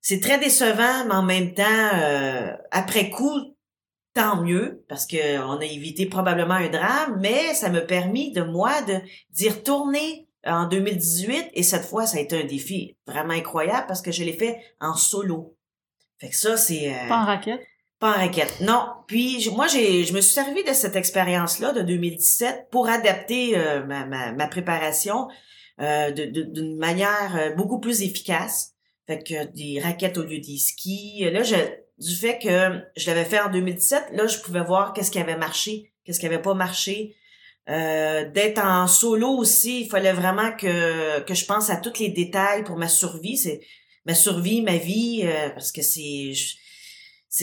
C'est 0.00 0.20
très 0.20 0.38
décevant, 0.38 1.06
mais 1.06 1.14
en 1.14 1.22
même 1.22 1.54
temps, 1.54 1.88
après 2.70 3.08
coup, 3.08 3.54
tant 4.14 4.42
mieux, 4.42 4.84
parce 4.88 5.06
que 5.06 5.38
on 5.40 5.58
a 5.58 5.64
évité 5.64 6.06
probablement 6.06 6.54
un 6.54 6.68
drame, 6.68 7.18
mais 7.20 7.52
ça 7.52 7.68
m'a 7.68 7.80
permis 7.80 8.32
de 8.32 8.42
moi 8.42 8.82
de 8.82 9.00
d'y 9.30 9.48
retourner 9.48 10.28
en 10.46 10.66
2018 10.66 11.50
et 11.52 11.62
cette 11.62 11.84
fois 11.84 12.06
ça 12.06 12.18
a 12.18 12.20
été 12.20 12.40
un 12.40 12.44
défi 12.44 12.96
vraiment 13.06 13.32
incroyable 13.32 13.86
parce 13.88 14.02
que 14.02 14.12
je 14.12 14.24
l'ai 14.24 14.32
fait 14.32 14.60
en 14.80 14.94
solo. 14.94 15.56
Fait 16.20 16.28
que 16.28 16.36
ça 16.36 16.56
c'est 16.56 16.94
euh, 16.94 17.08
pas 17.08 17.18
en 17.18 17.26
raquette? 17.26 17.60
En 18.04 18.12
raquette. 18.12 18.60
Non, 18.60 18.86
puis 19.06 19.48
moi 19.54 19.66
j'ai 19.66 20.04
je 20.04 20.12
me 20.12 20.20
suis 20.20 20.34
servi 20.34 20.62
de 20.62 20.74
cette 20.74 20.94
expérience 20.94 21.58
là 21.58 21.72
de 21.72 21.80
2017 21.80 22.66
pour 22.70 22.86
adapter 22.90 23.56
euh, 23.56 23.82
ma, 23.86 24.04
ma, 24.04 24.32
ma, 24.32 24.46
préparation 24.46 25.26
euh, 25.80 26.10
d'une 26.10 26.76
manière 26.76 27.34
euh, 27.34 27.54
beaucoup 27.54 27.80
plus 27.80 28.02
efficace. 28.02 28.74
Fait 29.06 29.22
que 29.22 29.46
des 29.54 29.80
raquettes 29.80 30.18
au 30.18 30.22
lieu 30.22 30.38
des 30.38 30.58
skis. 30.58 31.24
Là 31.32 31.42
je 31.42 31.56
du 31.96 32.14
fait 32.14 32.38
que 32.38 32.78
je 32.94 33.06
l'avais 33.06 33.24
fait 33.24 33.40
en 33.40 33.50
2017, 33.50 34.08
là 34.12 34.26
je 34.26 34.36
pouvais 34.40 34.62
voir 34.62 34.92
qu'est-ce 34.92 35.10
qui 35.10 35.18
avait 35.18 35.38
marché, 35.38 35.90
qu'est-ce 36.04 36.20
qui 36.20 36.26
avait 36.26 36.42
pas 36.42 36.52
marché 36.52 37.16
euh, 37.70 38.30
d'être 38.30 38.62
en 38.62 38.86
solo 38.86 39.30
aussi, 39.30 39.80
il 39.80 39.88
fallait 39.88 40.12
vraiment 40.12 40.52
que 40.52 41.20
que 41.20 41.32
je 41.32 41.46
pense 41.46 41.70
à 41.70 41.76
tous 41.76 41.98
les 42.00 42.10
détails 42.10 42.64
pour 42.64 42.76
ma 42.76 42.88
survie, 42.88 43.38
c'est 43.38 43.62
ma 44.04 44.14
survie, 44.14 44.60
ma 44.60 44.76
vie, 44.76 45.22
euh, 45.24 45.48
parce 45.48 45.72
que 45.72 45.80
c'est 45.80 46.32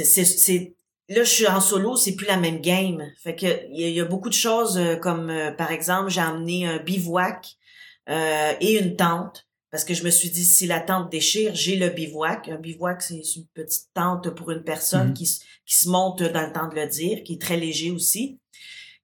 c'est 0.03 0.25
c'est 0.25 0.75
là 1.10 1.24
je 1.24 1.29
suis 1.29 1.48
en 1.48 1.62
solo, 1.62 1.95
c'est 1.95 2.15
plus 2.15 2.27
la 2.27 2.38
même 2.38 2.62
game. 2.62 3.03
Fait 3.21 3.36
que 3.36 3.67
il 3.71 3.89
y, 3.89 4.00
a 4.00 4.05
beaucoup 4.05 4.29
de 4.29 4.33
choses 4.33 4.77
euh, 4.77 4.95
comme 4.95 5.31
par 5.57 5.71
exemple 5.71 6.10
j'ai 6.10 6.21
amené 6.21 6.65
un 6.67 6.77
bivouac 6.77 7.57
et 8.07 8.79
une 8.79 8.95
tente 8.95 9.48
parce 9.69 9.86
que 9.86 9.93
je 9.93 10.03
me 10.03 10.10
suis 10.10 10.29
dit 10.29 10.43
si 10.43 10.67
la 10.67 10.81
tente 10.81 11.10
déchire, 11.10 11.55
j'ai 11.55 11.77
le 11.77 11.89
bivouac. 11.89 12.50
Un 12.50 12.57
bivouac 12.57 13.01
c'est 13.01 13.21
une 13.36 13.48
petite 13.53 13.88
tente 13.93 14.29
pour 14.31 14.51
une 14.51 14.63
personne 14.63 15.12
mm-hmm. 15.12 15.13
qui 15.13 15.41
qui 15.65 15.75
se 15.77 15.89
monte 15.89 16.21
dans 16.21 16.45
le 16.45 16.51
temps 16.51 16.67
de 16.67 16.75
le 16.75 16.88
dire, 16.88 17.24
qui 17.24 17.33
est 17.33 17.41
très 17.41 17.57
léger 17.57 17.91
aussi. 17.91 18.39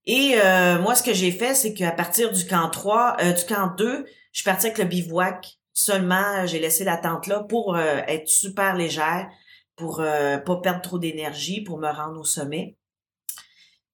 Et 0.07 0.35
euh, 0.41 0.79
moi, 0.79 0.95
ce 0.95 1.03
que 1.03 1.13
j'ai 1.13 1.31
fait, 1.31 1.53
c'est 1.53 1.73
qu'à 1.73 1.91
partir 1.91 2.31
du 2.31 2.45
camp 2.45 2.69
3, 2.69 3.17
euh, 3.21 3.33
du 3.33 3.43
camp 3.43 3.75
2, 3.77 4.05
je 4.31 4.39
suis 4.39 4.45
partie 4.45 4.67
avec 4.67 4.77
le 4.77 4.85
bivouac. 4.85 5.59
Seulement, 5.73 6.45
j'ai 6.45 6.59
laissé 6.59 6.85
la 6.85 6.97
tente 6.97 7.27
là 7.27 7.41
pour 7.41 7.75
euh, 7.75 7.99
être 8.07 8.27
super 8.27 8.75
légère, 8.75 9.29
pour 9.77 9.97
pas 9.97 10.55
perdre 10.61 10.81
trop 10.81 10.99
d'énergie, 10.99 11.61
pour 11.61 11.77
me 11.77 11.87
rendre 11.87 12.19
au 12.19 12.25
sommet. 12.25 12.77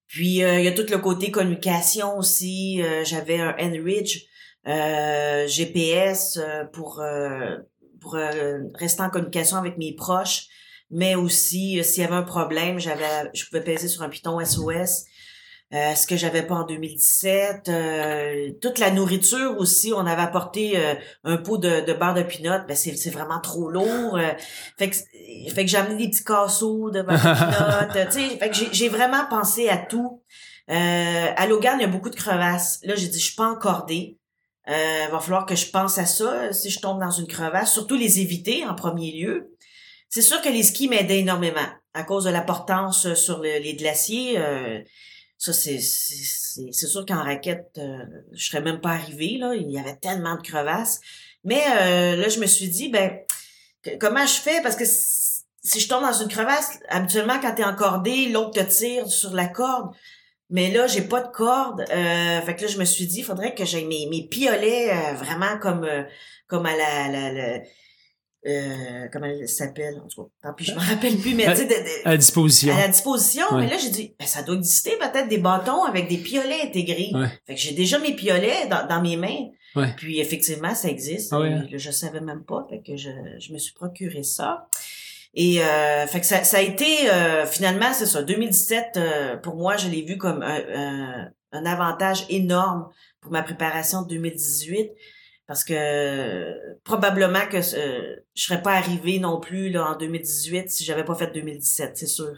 Puis, 0.07 0.37
il 0.37 0.63
y 0.63 0.67
a 0.67 0.71
tout 0.71 0.85
le 0.89 0.97
côté 0.97 1.29
communication 1.31 2.17
aussi. 2.17 2.81
J'avais 3.03 3.39
un 3.39 3.55
Enridge 3.59 4.25
GPS 4.65 6.39
pour, 6.71 7.03
pour 7.99 8.17
rester 8.75 9.01
en 9.03 9.09
communication 9.09 9.57
avec 9.57 9.77
mes 9.77 9.93
proches. 9.93 10.47
Mais 10.89 11.15
aussi, 11.15 11.83
s'il 11.83 12.03
y 12.03 12.05
avait 12.05 12.15
un 12.15 12.23
problème, 12.23 12.79
j'avais, 12.79 13.29
je 13.33 13.45
pouvais 13.45 13.63
peser 13.63 13.87
sur 13.87 14.03
un 14.03 14.09
piton 14.09 14.39
SOS 14.43 15.05
euh, 15.73 15.95
ce 15.95 16.05
que 16.05 16.15
j'avais 16.15 16.43
pas 16.43 16.55
en 16.55 16.65
2017. 16.65 17.67
Euh, 17.67 18.51
toute 18.61 18.77
la 18.77 18.91
nourriture 18.91 19.55
aussi, 19.57 19.91
on 19.91 20.05
avait 20.05 20.21
apporté 20.21 20.77
euh, 20.77 20.93
un 21.23 21.37
pot 21.37 21.57
de, 21.57 21.83
de 21.83 21.93
beurre 21.93 22.13
de 22.13 22.21
pinot, 22.21 22.59
ben 22.67 22.75
c'est, 22.75 22.95
c'est 22.95 23.09
vraiment 23.09 23.39
trop 23.39 23.71
lourd. 23.71 24.19
fait 24.77 24.91
que, 24.91 24.95
fait 25.53 25.65
que 25.65 25.71
j'ai 25.71 25.77
amené 25.77 26.03
des 26.03 26.09
petits 26.09 26.23
casseaux 26.23 26.89
de 26.89 27.01
beurre 27.01 27.17
de 27.17 28.09
pinot. 28.09 28.37
fait 28.39 28.49
que 28.49 28.55
j'ai, 28.71 28.89
vraiment 28.89 29.25
pensé 29.29 29.69
à 29.69 29.77
tout. 29.77 30.21
à 30.67 31.47
Logan, 31.47 31.77
il 31.79 31.81
y 31.81 31.85
a 31.85 31.87
beaucoup 31.87 32.09
de 32.09 32.15
crevasses. 32.15 32.79
Là, 32.83 32.95
j'ai 32.95 33.07
dit, 33.07 33.19
je 33.19 33.25
suis 33.25 33.35
pas 33.35 33.47
encordée. 33.47 34.17
Euh, 34.69 35.07
va 35.11 35.19
falloir 35.19 35.45
que 35.45 35.55
je 35.55 35.69
pense 35.69 35.97
à 35.97 36.05
ça 36.05 36.53
si 36.53 36.69
je 36.69 36.79
tombe 36.79 36.97
dans 36.97 37.11
une 37.11 37.27
crevasse, 37.27 37.73
surtout 37.73 37.97
les 37.97 38.21
éviter 38.21 38.63
en 38.65 38.75
premier 38.75 39.11
lieu. 39.11 39.57
C'est 40.07 40.21
sûr 40.21 40.41
que 40.41 40.47
les 40.47 40.63
skis 40.63 40.87
m'aidaient 40.87 41.19
énormément 41.19 41.67
à 41.93 42.03
cause 42.03 42.23
de 42.23 42.29
la 42.29 42.41
portance 42.41 43.13
sur 43.15 43.41
les 43.41 43.75
glaciers. 43.75 44.39
Ça, 45.43 45.51
c'est, 45.51 45.79
c'est, 45.79 46.71
c'est 46.71 46.87
sûr 46.87 47.05
qu'en 47.05 47.21
raquette, 47.21 47.71
euh, 47.77 47.97
je 48.31 48.45
serais 48.45 48.61
même 48.61 48.79
pas 48.79 48.91
arrivée, 48.91 49.37
là. 49.37 49.53
Il 49.55 49.69
y 49.69 49.77
avait 49.77 49.97
tellement 49.97 50.37
de 50.37 50.41
crevasses. 50.41 51.01
Mais 51.43 51.61
euh, 51.81 52.15
là, 52.15 52.29
je 52.29 52.39
me 52.39 52.45
suis 52.45 52.69
dit, 52.69 52.87
ben, 52.87 53.19
comment 53.99 54.25
je 54.25 54.39
fais? 54.39 54.61
Parce 54.61 54.77
que 54.77 54.85
si 55.63 55.79
je 55.79 55.87
tombe 55.87 56.01
dans 56.01 56.13
une 56.13 56.27
crevasse, 56.27 56.79
habituellement, 56.89 57.39
quand 57.41 57.55
t'es 57.55 57.63
encordé, 57.63 58.29
l'autre 58.29 58.63
te 58.63 58.69
tire 58.69 59.07
sur 59.07 59.33
la 59.33 59.47
corde. 59.47 59.93
Mais 60.49 60.71
là, 60.71 60.87
j'ai 60.87 61.01
pas 61.01 61.21
de 61.21 61.31
corde. 61.31 61.81
Euh, 61.89 62.41
fait 62.41 62.55
que 62.55 62.63
là, 62.63 62.67
je 62.67 62.77
me 62.77 62.85
suis 62.85 63.07
dit, 63.07 63.19
il 63.19 63.23
faudrait 63.23 63.55
que 63.55 63.65
j'aie 63.65 63.85
mes, 63.85 64.07
mes 64.09 64.27
piolets 64.27 64.91
vraiment 65.13 65.57
comme 65.59 65.87
comme 66.47 66.65
à 66.65 66.75
la, 66.75 67.31
la 67.31 67.61
euh, 68.45 69.07
comment 69.11 69.25
elle 69.25 69.47
s'appelle? 69.47 70.01
En 70.03 70.07
tout 70.07 70.23
cas 70.23 70.29
tant 70.49 70.53
pis 70.53 70.65
je 70.65 70.73
me 70.73 70.79
rappelle 70.79 71.17
plus 71.17 71.33
mais 71.33 71.45
tu 71.55 71.65
sais 71.65 72.01
à 72.03 72.17
disposition. 72.17 72.73
à 72.73 72.81
la 72.81 72.87
disposition 72.89 73.45
mais 73.53 73.69
là 73.69 73.77
j'ai 73.77 73.89
dit 73.89 74.15
ben, 74.19 74.25
ça 74.25 74.43
doit 74.43 74.55
exister 74.55 74.97
peut-être 74.99 75.29
des 75.29 75.37
bâtons 75.37 75.83
avec 75.83 76.09
des 76.09 76.17
piolets 76.17 76.61
intégrés. 76.61 77.11
Fait 77.47 77.55
que 77.55 77.61
j'ai 77.61 77.73
déjà 77.73 77.99
mes 77.99 78.13
piolets 78.13 78.67
dans, 78.69 78.85
dans 78.85 79.01
mes 79.01 79.15
mains. 79.15 79.49
Puis 79.95 80.19
effectivement 80.19 80.75
ça 80.75 80.89
existe. 80.89 81.31
Ah 81.31 81.37
hein. 81.37 81.65
je 81.71 81.91
savais 81.91 82.19
même 82.19 82.43
pas 82.43 82.67
fait 82.69 82.81
que 82.81 82.97
je, 82.97 83.09
je 83.39 83.53
me 83.53 83.57
suis 83.57 83.73
procuré 83.73 84.23
ça 84.23 84.67
et 85.35 85.63
euh, 85.63 86.05
fait 86.07 86.19
que 86.19 86.25
ça, 86.25 86.43
ça 86.43 86.57
a 86.57 86.61
été 86.61 87.09
euh, 87.09 87.45
finalement 87.45 87.91
c'est 87.93 88.05
ça 88.05 88.21
2017 88.21 88.97
euh, 88.97 89.37
pour 89.37 89.55
moi 89.55 89.77
je 89.77 89.89
l'ai 89.89 90.03
vu 90.03 90.17
comme 90.17 90.43
un, 90.43 90.61
un, 90.75 91.31
un 91.51 91.65
avantage 91.65 92.25
énorme 92.29 92.87
pour 93.19 93.31
ma 93.31 93.41
préparation 93.41 94.03
de 94.03 94.09
2018 94.09 94.91
parce 95.47 95.63
que 95.63 96.77
probablement 96.83 97.45
que 97.49 97.57
euh, 97.57 98.15
je 98.33 98.43
serais 98.43 98.61
pas 98.61 98.73
arrivée 98.73 99.19
non 99.19 99.39
plus 99.39 99.69
là 99.69 99.91
en 99.91 99.97
2018 99.97 100.69
si 100.69 100.83
j'avais 100.83 101.03
pas 101.03 101.15
fait 101.15 101.31
2017, 101.33 101.97
c'est 101.97 102.07
sûr. 102.07 102.33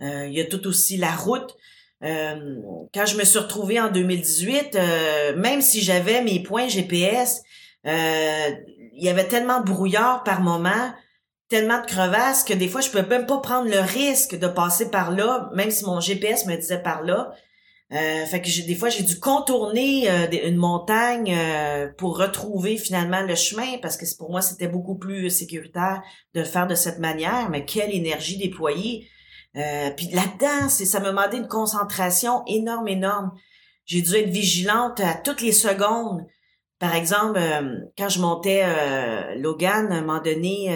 Euh, 0.00 0.26
il 0.26 0.32
y 0.32 0.40
a 0.40 0.44
tout 0.44 0.66
aussi 0.66 0.96
la 0.96 1.14
route. 1.14 1.56
Euh, 2.04 2.56
quand 2.94 3.06
je 3.06 3.16
me 3.16 3.24
suis 3.24 3.38
retrouvée 3.38 3.80
en 3.80 3.90
2018, 3.90 4.76
euh, 4.76 5.36
même 5.36 5.60
si 5.60 5.82
j'avais 5.82 6.22
mes 6.22 6.42
points 6.42 6.68
GPS, 6.68 7.42
il 7.84 9.04
y 9.04 9.08
avait 9.08 9.28
tellement 9.28 9.60
de 9.60 9.66
brouillard 9.66 10.24
par 10.24 10.40
moment, 10.40 10.92
tellement 11.48 11.80
de 11.80 11.86
crevasses 11.86 12.44
que 12.44 12.52
des 12.52 12.68
fois 12.68 12.80
je 12.80 12.90
pouvais 12.90 13.06
même 13.06 13.26
pas 13.26 13.38
prendre 13.38 13.70
le 13.70 13.80
risque 13.80 14.38
de 14.38 14.46
passer 14.46 14.90
par 14.90 15.10
là, 15.10 15.50
même 15.54 15.70
si 15.70 15.84
mon 15.84 16.00
GPS 16.00 16.46
me 16.46 16.56
disait 16.56 16.82
par 16.82 17.02
là. 17.02 17.32
Euh, 17.90 18.26
fait 18.26 18.42
que 18.42 18.66
des 18.66 18.74
fois 18.74 18.90
j'ai 18.90 19.02
dû 19.02 19.18
contourner 19.18 20.10
euh, 20.10 20.26
une 20.44 20.56
montagne 20.56 21.34
euh, 21.34 21.88
pour 21.96 22.18
retrouver 22.18 22.76
finalement 22.76 23.22
le 23.22 23.34
chemin 23.34 23.78
parce 23.80 23.96
que 23.96 24.04
pour 24.18 24.30
moi 24.30 24.42
c'était 24.42 24.68
beaucoup 24.68 24.98
plus 24.98 25.30
sécuritaire 25.30 26.02
de 26.34 26.40
le 26.40 26.46
faire 26.46 26.66
de 26.66 26.74
cette 26.74 26.98
manière. 26.98 27.48
Mais 27.48 27.64
quelle 27.64 27.94
énergie 27.94 28.36
déployée 28.36 29.08
Puis 29.54 30.08
là-dedans, 30.12 30.68
ça 30.68 31.00
me 31.00 31.06
demandait 31.06 31.38
une 31.38 31.48
concentration 31.48 32.44
énorme, 32.46 32.88
énorme. 32.88 33.32
J'ai 33.86 34.02
dû 34.02 34.16
être 34.16 34.28
vigilante 34.28 35.00
à 35.00 35.14
toutes 35.14 35.40
les 35.40 35.52
secondes. 35.52 36.26
Par 36.78 36.94
exemple, 36.94 37.40
quand 37.96 38.08
je 38.08 38.20
montais 38.20 38.64
Logan, 39.36 39.90
à 39.90 39.96
un 39.96 40.00
moment 40.02 40.20
donné, 40.20 40.70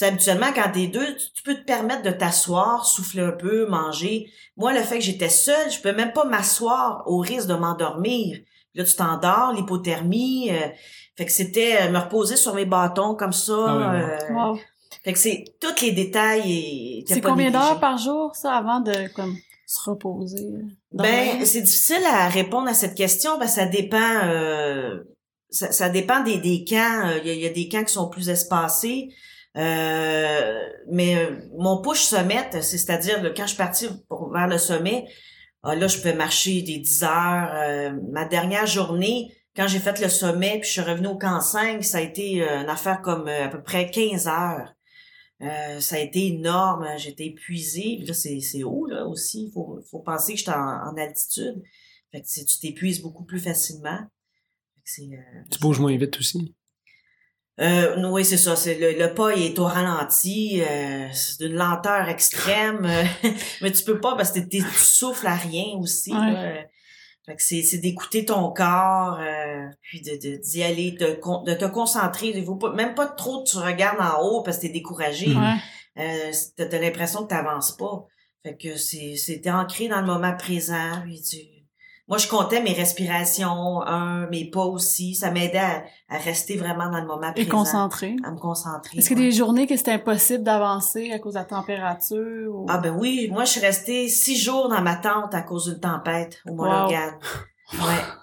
habituellement, 0.00 0.46
quand 0.54 0.70
t'es 0.72 0.86
deux, 0.86 1.16
tu, 1.16 1.42
peux 1.44 1.54
te 1.54 1.64
permettre 1.64 2.02
de 2.02 2.10
t'asseoir, 2.10 2.84
souffler 2.84 3.22
un 3.22 3.32
peu, 3.32 3.66
manger. 3.66 4.30
Moi, 4.56 4.72
le 4.72 4.80
fait 4.80 4.98
que 4.98 5.04
j'étais 5.04 5.28
seule, 5.28 5.70
je 5.70 5.80
peux 5.80 5.92
même 5.92 6.12
pas 6.12 6.24
m'asseoir 6.24 7.02
au 7.06 7.18
risque 7.18 7.48
de 7.48 7.54
m'endormir. 7.54 8.38
Là, 8.74 8.84
tu 8.84 8.94
t'endors, 8.96 9.52
l'hypothermie. 9.52 10.50
Euh, 10.50 10.68
fait 11.16 11.26
que 11.26 11.32
c'était 11.32 11.76
euh, 11.82 11.90
me 11.90 11.98
reposer 11.98 12.36
sur 12.36 12.54
mes 12.54 12.64
bâtons 12.64 13.14
comme 13.14 13.32
ça. 13.32 13.66
Ah 13.68 13.94
euh, 13.94 14.54
fait 15.04 15.12
que 15.12 15.18
c'est 15.18 15.44
tous 15.60 15.80
les 15.82 15.92
détails. 15.92 17.04
C'est 17.06 17.20
combien 17.20 17.50
d'heures 17.50 17.78
par 17.78 17.98
jour, 17.98 18.34
ça, 18.34 18.54
avant 18.54 18.80
de 18.80 19.12
comme 19.14 19.36
se 19.66 19.90
reposer? 19.90 20.50
Ben, 20.92 21.44
c'est 21.44 21.62
difficile 21.62 22.04
à 22.06 22.28
répondre 22.28 22.68
à 22.68 22.74
cette 22.74 22.96
question 22.96 23.38
parce 23.38 23.54
que 23.54 23.60
ça 23.60 23.66
dépend. 23.66 24.20
Ça, 25.54 25.72
ça, 25.72 25.88
dépend 25.88 26.22
des, 26.22 26.38
des 26.38 26.64
camps. 26.64 27.10
Il 27.24 27.32
y, 27.32 27.46
a, 27.46 27.50
des 27.50 27.68
camps 27.68 27.84
qui 27.84 27.92
sont 27.92 28.08
plus 28.08 28.28
espacés. 28.28 29.10
Euh, 29.56 30.68
mais 30.90 31.16
euh, 31.16 31.36
mon 31.56 31.80
push 31.80 32.02
sommet, 32.02 32.50
c'est-à-dire 32.60 33.22
quand 33.36 33.44
je 33.44 33.48
suis 33.48 33.56
partie 33.56 33.88
pour, 34.08 34.32
vers 34.32 34.48
le 34.48 34.58
sommet, 34.58 35.06
ah, 35.62 35.74
là, 35.76 35.86
je 35.86 36.00
peux 36.00 36.12
marcher 36.12 36.62
des 36.62 36.78
10 36.78 37.04
heures. 37.04 37.50
Euh, 37.54 37.92
ma 38.10 38.24
dernière 38.24 38.66
journée, 38.66 39.32
quand 39.56 39.68
j'ai 39.68 39.78
fait 39.78 40.00
le 40.00 40.08
sommet, 40.08 40.58
puis 40.60 40.68
je 40.68 40.72
suis 40.72 40.80
revenue 40.80 41.06
au 41.08 41.16
camp 41.16 41.40
5, 41.40 41.84
ça 41.84 41.98
a 41.98 42.00
été 42.00 42.42
une 42.42 42.68
affaire 42.68 43.00
comme 43.02 43.28
à 43.28 43.48
peu 43.48 43.62
près 43.62 43.90
15 43.90 44.26
heures. 44.26 44.74
ça 45.80 45.96
a 45.96 45.98
été 46.00 46.26
énorme, 46.26 46.86
j'étais 46.98 47.26
épuisée. 47.26 47.98
là, 48.04 48.14
c'est 48.14 48.64
haut 48.64 48.86
là 48.86 49.06
aussi. 49.06 49.46
Il 49.46 49.52
faut, 49.52 49.80
faut 49.90 50.00
penser 50.00 50.32
que 50.32 50.40
j'étais 50.40 50.50
en, 50.50 50.96
altitude. 50.96 51.62
Fait 52.10 52.20
que 52.20 52.26
tu 52.26 52.58
t'épuises 52.60 53.00
beaucoup 53.00 53.24
plus 53.24 53.40
facilement. 53.40 54.00
Tu 54.84 55.58
bouges 55.60 55.80
moins 55.80 55.96
vite 55.96 56.18
aussi. 56.18 56.54
Euh, 57.60 58.10
oui, 58.10 58.24
c'est 58.24 58.36
ça. 58.36 58.56
C'est 58.56 58.78
le, 58.78 58.98
le, 58.98 59.14
pas 59.14 59.30
est 59.30 59.58
au 59.58 59.64
ralenti. 59.64 60.60
Euh, 60.62 61.08
c'est 61.12 61.46
d'une 61.46 61.56
lenteur 61.56 62.08
extrême. 62.08 62.86
mais 63.62 63.72
tu 63.72 63.84
peux 63.84 64.00
pas 64.00 64.16
parce 64.16 64.32
que 64.32 64.40
tu 64.40 64.60
souffles 64.60 65.26
à 65.26 65.36
rien 65.36 65.76
aussi. 65.78 66.12
Fait 67.26 67.36
que 67.36 67.42
c'est, 67.42 67.62
c'est 67.62 67.78
d'écouter 67.78 68.26
ton 68.26 68.52
corps, 68.52 69.18
euh, 69.18 69.66
puis 69.80 70.02
de, 70.02 70.36
d'y 70.42 70.62
aller, 70.62 70.90
de, 70.90 71.18
de 71.46 71.54
te 71.54 71.64
concentrer. 71.64 72.32
Il 72.34 72.44
faut 72.44 72.56
pas, 72.56 72.70
même 72.74 72.94
pas 72.94 73.06
trop 73.06 73.42
tu 73.44 73.56
regardes 73.56 74.00
en 74.00 74.22
haut 74.22 74.42
parce 74.42 74.58
que 74.58 74.62
t'es 74.62 74.68
découragé. 74.68 75.34
Euh, 75.96 76.32
t'as, 76.56 76.78
l'impression 76.78 77.22
que 77.22 77.28
t'avances 77.28 77.76
pas. 77.76 78.06
Fait 78.42 78.56
que 78.56 78.76
c'est, 78.76 79.16
c'était 79.16 79.50
ancré 79.50 79.88
dans 79.88 80.00
le 80.00 80.06
moment 80.06 80.36
présent. 80.36 81.00
Puis 81.04 81.22
tu, 81.22 81.38
moi, 82.06 82.18
je 82.18 82.28
comptais 82.28 82.60
mes 82.60 82.74
respirations, 82.74 83.80
un, 83.82 84.28
mes 84.28 84.50
pas 84.50 84.64
aussi. 84.64 85.14
Ça 85.14 85.30
m'aidait 85.30 85.84
à, 86.08 86.18
rester 86.18 86.56
vraiment 86.56 86.90
dans 86.90 87.00
le 87.00 87.06
moment 87.06 87.32
présent. 87.32 87.44
Et. 88.02 88.16
À 88.24 88.30
me 88.30 88.38
concentrer. 88.38 88.98
Est-ce 88.98 89.08
qu'il 89.08 89.18
y 89.18 89.22
a 89.22 89.24
des 89.24 89.32
journées 89.32 89.66
que 89.66 89.76
c'était 89.76 89.92
impossible 89.92 90.44
d'avancer 90.44 91.12
à 91.12 91.18
cause 91.18 91.34
de 91.34 91.38
la 91.38 91.44
température? 91.44 92.54
Ou... 92.54 92.66
Ah 92.68 92.78
ben 92.78 92.94
oui, 92.98 93.28
moi, 93.32 93.44
je 93.44 93.52
suis 93.52 93.60
restée 93.60 94.08
six 94.08 94.36
jours 94.36 94.68
dans 94.68 94.82
ma 94.82 94.96
tente 94.96 95.34
à 95.34 95.40
cause 95.40 95.66
d'une 95.66 95.80
tempête 95.80 96.40
au 96.46 96.52
Mont-Logan. 96.52 97.14
Ouais. 97.72 97.78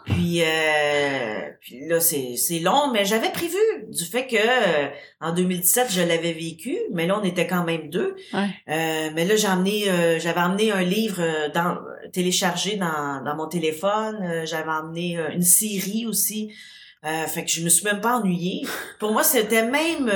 Puis, 0.06 0.44
euh, 0.44 1.50
puis 1.60 1.88
là, 1.88 2.00
c'est, 2.00 2.36
c'est 2.38 2.60
long, 2.60 2.91
mais 2.94 3.06
j'avais 3.06 3.32
prévu 3.32 3.58
du 3.88 4.06
fait 4.06 4.28
que 4.28 4.36
euh, 4.36 4.88
en 5.20 5.34
2017, 5.34 5.88
je 5.91 6.02
l'avais 6.02 6.34
vécu, 6.34 6.78
mais 6.91 7.08
là, 7.08 7.20
on 7.20 7.24
était 7.24 7.48
quand 7.48 7.63
même 7.63 7.89
deux. 7.89 8.15
Ouais. 8.34 8.48
Euh, 8.70 9.10
mais 9.13 9.26
là, 9.26 9.36
j'ai 9.36 9.48
emmené, 9.48 9.89
euh, 9.89 10.20
j'avais 10.20 10.39
emmené 10.39 10.72
un 10.72 10.84
livre 10.84 11.22
dans, 11.54 11.78
téléchargé 12.14 12.78
dans, 12.78 13.24
dans 13.24 13.36
mon 13.36 13.48
téléphone. 13.48 14.46
j'avais 14.46 14.72
emmené 14.72 15.18
une 15.34 15.44
série 15.44 16.06
aussi. 16.06 16.54
fait 17.04 17.46
que 17.46 17.52
je 17.52 17.64
me 17.64 17.70
suis 17.70 17.86
même 17.86 18.02
pas 18.02 18.18
ennuyée. 18.18 18.66
Pour 19.00 19.12
moi, 19.12 19.24
c'était 19.24 19.66
même... 19.66 20.10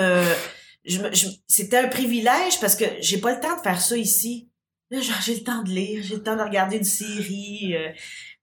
je, 0.85 0.99
je, 1.13 1.27
c'était 1.47 1.77
un 1.77 1.87
privilège 1.87 2.59
parce 2.59 2.75
que 2.75 2.85
j'ai 2.99 3.17
pas 3.17 3.33
le 3.33 3.41
temps 3.41 3.55
de 3.55 3.61
faire 3.61 3.81
ça 3.81 3.97
ici. 3.97 4.49
Là, 4.91 5.01
genre, 5.01 5.21
j'ai 5.25 5.35
le 5.35 5.43
temps 5.43 5.63
de 5.63 5.69
lire, 5.69 6.03
j'ai 6.03 6.15
le 6.15 6.23
temps 6.23 6.35
de 6.35 6.43
regarder 6.43 6.77
une 6.77 6.83
série 6.83 7.75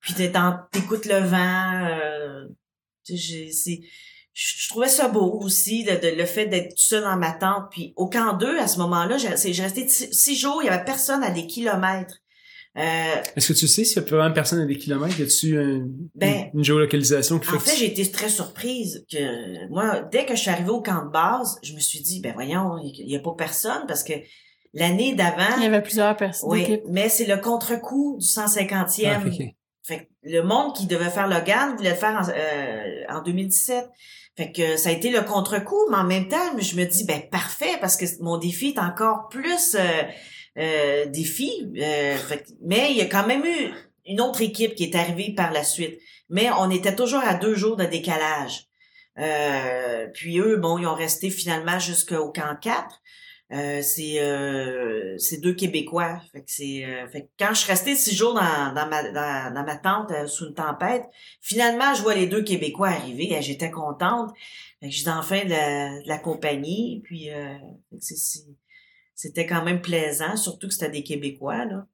puis 0.02 0.14
t'écoutes 0.14 1.06
le 1.06 1.20
vent. 1.20 1.86
Euh, 1.86 2.48
je, 3.08 4.68
trouvais 4.68 4.88
ça 4.88 5.08
beau 5.08 5.38
aussi, 5.40 5.86
le 5.88 6.24
fait 6.26 6.46
d'être 6.46 6.70
tout 6.70 6.82
seul 6.82 7.04
dans 7.04 7.16
ma 7.16 7.32
tente. 7.32 7.70
Puis 7.70 7.92
au 7.96 8.08
camp 8.08 8.34
2, 8.34 8.58
à 8.58 8.66
ce 8.66 8.78
moment-là, 8.78 9.16
j'ai, 9.16 9.28
resté 9.28 9.88
six 9.88 10.36
jours, 10.36 10.62
il 10.62 10.66
y 10.66 10.68
avait 10.68 10.84
personne 10.84 11.22
à 11.22 11.30
des 11.30 11.46
kilomètres. 11.46 12.18
Euh, 12.76 13.22
Est-ce 13.36 13.52
que 13.52 13.58
tu 13.58 13.68
sais 13.68 13.84
s'il 13.84 14.02
y 14.02 14.04
a 14.04 14.08
vraiment 14.08 14.32
personne 14.32 14.60
à 14.60 14.64
des 14.64 14.78
kilomètres? 14.78 15.18
Y 15.20 15.22
a-tu 15.24 15.58
ben, 16.14 16.50
une 16.54 16.64
géolocalisation 16.64 17.38
qui 17.38 17.48
fait 17.48 17.56
En 17.56 17.60
fait, 17.60 17.76
j'ai 17.76 17.86
été 17.86 18.10
très 18.10 18.30
surprise 18.30 19.04
que 19.10 19.68
moi, 19.68 20.00
dès 20.10 20.24
que 20.24 20.34
je 20.34 20.40
suis 20.40 20.50
arrivée 20.50 20.70
au 20.70 20.80
camp 20.80 21.04
de 21.04 21.10
base, 21.10 21.58
je 21.62 21.74
me 21.74 21.80
suis 21.80 22.00
dit, 22.00 22.20
ben 22.20 22.32
voyons, 22.32 22.78
il 22.82 23.10
y, 23.10 23.16
a 23.16 23.20
pas 23.20 23.34
personne 23.36 23.84
parce 23.86 24.02
que 24.02 24.14
l'année 24.72 25.14
d'avant... 25.14 25.56
Il 25.58 25.64
y 25.64 25.66
avait 25.66 25.82
plusieurs 25.82 26.16
personnes. 26.16 26.48
Oui, 26.50 26.80
mais 26.88 27.10
c'est 27.10 27.26
le 27.26 27.36
contre-coup 27.36 28.16
du 28.18 28.26
150e. 28.26 29.06
Ah, 29.06 29.20
fait 29.84 29.98
que 29.98 30.04
le 30.22 30.42
monde 30.42 30.74
qui 30.74 30.86
devait 30.86 31.10
faire 31.10 31.26
Logan 31.26 31.76
voulait 31.76 31.90
le 31.90 31.96
faire 31.96 32.16
en, 32.16 32.28
euh, 32.28 33.18
en 33.18 33.22
2017. 33.22 33.84
Fait 34.36 34.50
que 34.50 34.76
ça 34.76 34.88
a 34.88 34.92
été 34.92 35.10
le 35.10 35.20
contre-coup, 35.22 35.88
mais 35.90 35.98
en 35.98 36.04
même 36.04 36.28
temps, 36.28 36.58
je 36.58 36.76
me 36.76 36.84
dis, 36.84 37.04
ben 37.04 37.20
parfait, 37.30 37.76
parce 37.80 37.96
que 37.96 38.06
mon 38.20 38.38
défi 38.38 38.68
est 38.68 38.78
encore 38.78 39.28
plus 39.28 39.74
euh, 39.74 40.02
euh 40.58 41.06
défi. 41.06 41.70
Euh, 41.76 42.16
mais 42.62 42.90
il 42.90 42.96
y 42.96 43.00
a 43.00 43.06
quand 43.06 43.26
même 43.26 43.44
eu 43.44 43.72
une 44.06 44.20
autre 44.20 44.42
équipe 44.42 44.74
qui 44.74 44.84
est 44.84 44.94
arrivée 44.94 45.34
par 45.34 45.52
la 45.52 45.64
suite. 45.64 45.98
Mais 46.28 46.48
on 46.58 46.70
était 46.70 46.96
toujours 46.96 47.20
à 47.20 47.34
deux 47.34 47.54
jours 47.54 47.76
de 47.76 47.84
décalage. 47.84 48.66
Euh, 49.18 50.08
puis 50.14 50.38
eux, 50.38 50.56
bon, 50.56 50.78
ils 50.78 50.86
ont 50.86 50.94
resté 50.94 51.30
finalement 51.30 51.78
jusqu'au 51.78 52.32
camp 52.32 52.56
4. 52.60 53.02
Euh, 53.52 53.82
c'est 53.82 54.18
euh, 54.22 55.18
c'est 55.18 55.38
deux 55.38 55.52
Québécois. 55.52 56.22
Fait 56.32 56.40
que 56.40 56.50
c'est 56.50 56.86
euh, 56.86 57.06
fait 57.08 57.28
quand 57.38 57.52
je 57.52 57.60
suis 57.60 57.96
six 57.96 58.16
jours 58.16 58.32
dans, 58.32 58.42
ma 58.42 59.76
tente 59.76 60.10
sous 60.26 60.46
une 60.46 60.54
tempête, 60.54 61.04
finalement 61.42 61.92
je 61.94 62.00
vois 62.00 62.14
les 62.14 62.26
deux 62.26 62.42
Québécois 62.42 62.88
arriver. 62.88 63.36
J'étais 63.42 63.70
contente. 63.70 64.30
Fait 64.80 64.88
que 64.88 64.94
j'étais 64.94 65.10
enfin 65.10 65.44
de 65.44 66.08
la, 66.08 66.18
compagnie. 66.18 67.02
Puis 67.04 67.28
c'était 69.22 69.46
quand 69.46 69.62
même 69.62 69.80
plaisant, 69.80 70.36
surtout 70.36 70.66
que 70.66 70.74
c'était 70.74 70.90
des 70.90 71.04
Québécois 71.04 71.64
là. 71.64 71.86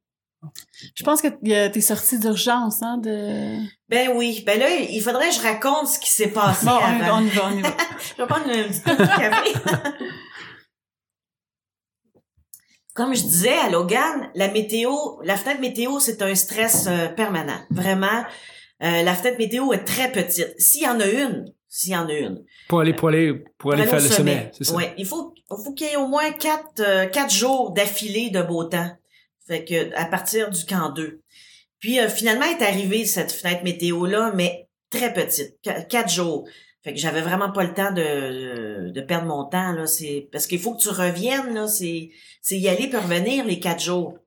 Je 0.94 1.02
pense 1.02 1.20
que 1.20 1.28
t'es 1.68 1.80
sortie 1.80 2.20
d'urgence, 2.20 2.80
hein, 2.84 2.98
de... 2.98 3.58
Ben 3.88 4.10
oui. 4.14 4.44
Ben 4.46 4.56
là, 4.58 4.70
il 4.70 5.02
faudrait 5.02 5.30
que 5.30 5.34
je 5.34 5.40
raconte 5.40 5.88
ce 5.88 5.98
qui 5.98 6.10
s'est 6.10 6.28
passé 6.28 6.64
bon, 6.64 6.76
avant. 6.76 7.18
on 7.18 7.26
y 7.26 7.28
va, 7.28 7.46
on 7.46 7.58
y 7.58 7.60
va. 7.60 7.76
je 8.16 8.22
vais 8.22 8.28
prendre 8.28 8.48
un 8.48 8.68
petit 8.68 8.80
peu 8.80 8.92
de 8.92 9.04
café. 9.04 9.52
Comme 12.94 13.16
je 13.16 13.22
disais 13.22 13.58
à 13.58 13.68
Logan, 13.68 14.30
la 14.36 14.46
météo, 14.48 14.92
la 15.24 15.36
fenêtre 15.36 15.60
météo, 15.60 15.98
c'est 15.98 16.22
un 16.22 16.36
stress 16.36 16.86
euh, 16.86 17.08
permanent. 17.08 17.60
Vraiment, 17.70 18.24
euh, 18.84 19.02
la 19.02 19.14
fenêtre 19.14 19.38
météo 19.38 19.72
est 19.72 19.84
très 19.84 20.12
petite. 20.12 20.54
S'il 20.58 20.84
y 20.84 20.88
en 20.88 21.00
a 21.00 21.06
une, 21.06 21.52
s'il 21.68 21.92
y 21.92 21.96
en 21.96 22.08
a 22.08 22.12
une. 22.12 22.44
Pour 22.68 22.80
aller, 22.80 22.94
pour 22.94 23.08
aller, 23.08 23.44
pour, 23.58 23.72
aller 23.72 23.84
faire 23.84 24.00
le 24.00 24.08
sommet, 24.08 24.50
c'est 24.52 24.64
ça? 24.64 24.74
Ouais, 24.74 24.94
il 24.96 25.06
faut, 25.06 25.34
il 25.36 25.64
faut 25.64 25.72
qu'il 25.72 25.86
y 25.86 25.90
ait 25.90 25.96
au 25.96 26.08
moins 26.08 26.32
quatre, 26.32 26.80
euh, 26.80 27.06
quatre 27.06 27.32
jours 27.32 27.72
d'affilée 27.72 28.30
de 28.30 28.42
beau 28.42 28.64
temps. 28.64 28.90
Fait 29.46 29.64
que 29.64 29.94
à 29.94 30.04
partir 30.04 30.50
du 30.50 30.64
camp 30.64 30.90
2. 30.90 31.22
Puis 31.78 31.98
finalement 32.08 32.44
est 32.46 32.62
arrivée 32.62 33.04
cette 33.04 33.32
fenêtre 33.32 33.62
météo 33.64 34.04
là, 34.06 34.32
mais 34.34 34.68
très 34.90 35.12
petite, 35.12 35.56
quatre 35.88 36.10
jours. 36.10 36.48
Fait 36.82 36.92
que 36.92 36.98
j'avais 36.98 37.20
vraiment 37.20 37.50
pas 37.50 37.64
le 37.64 37.74
temps 37.74 37.92
de, 37.92 38.90
de 38.90 39.00
perdre 39.00 39.26
mon 39.26 39.44
temps 39.44 39.72
là. 39.72 39.86
C'est 39.86 40.28
parce 40.32 40.46
qu'il 40.46 40.58
faut 40.58 40.74
que 40.74 40.82
tu 40.82 40.88
reviennes 40.88 41.54
là. 41.54 41.66
C'est 41.66 42.10
c'est 42.42 42.58
y 42.58 42.68
aller 42.68 42.88
puis 42.88 42.98
revenir 42.98 43.44
les 43.44 43.60
quatre 43.60 43.82
jours. 43.82 44.18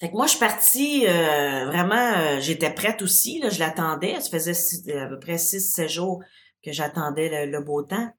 Fait 0.00 0.10
que 0.10 0.14
moi 0.14 0.26
je 0.26 0.30
suis 0.30 0.38
partie 0.38 1.06
euh, 1.06 1.66
vraiment. 1.66 2.12
Euh, 2.16 2.40
j'étais 2.40 2.70
prête 2.70 3.02
aussi 3.02 3.40
là. 3.40 3.50
Je 3.50 3.58
l'attendais. 3.58 4.20
Ça 4.20 4.30
faisait 4.30 4.96
à 4.96 5.06
peu 5.06 5.18
près 5.18 5.38
six 5.38 5.60
sept 5.60 5.88
jours 5.88 6.22
que 6.64 6.72
j'attendais 6.72 7.46
le, 7.46 7.60
beau 7.60 7.82
temps. 7.82 8.12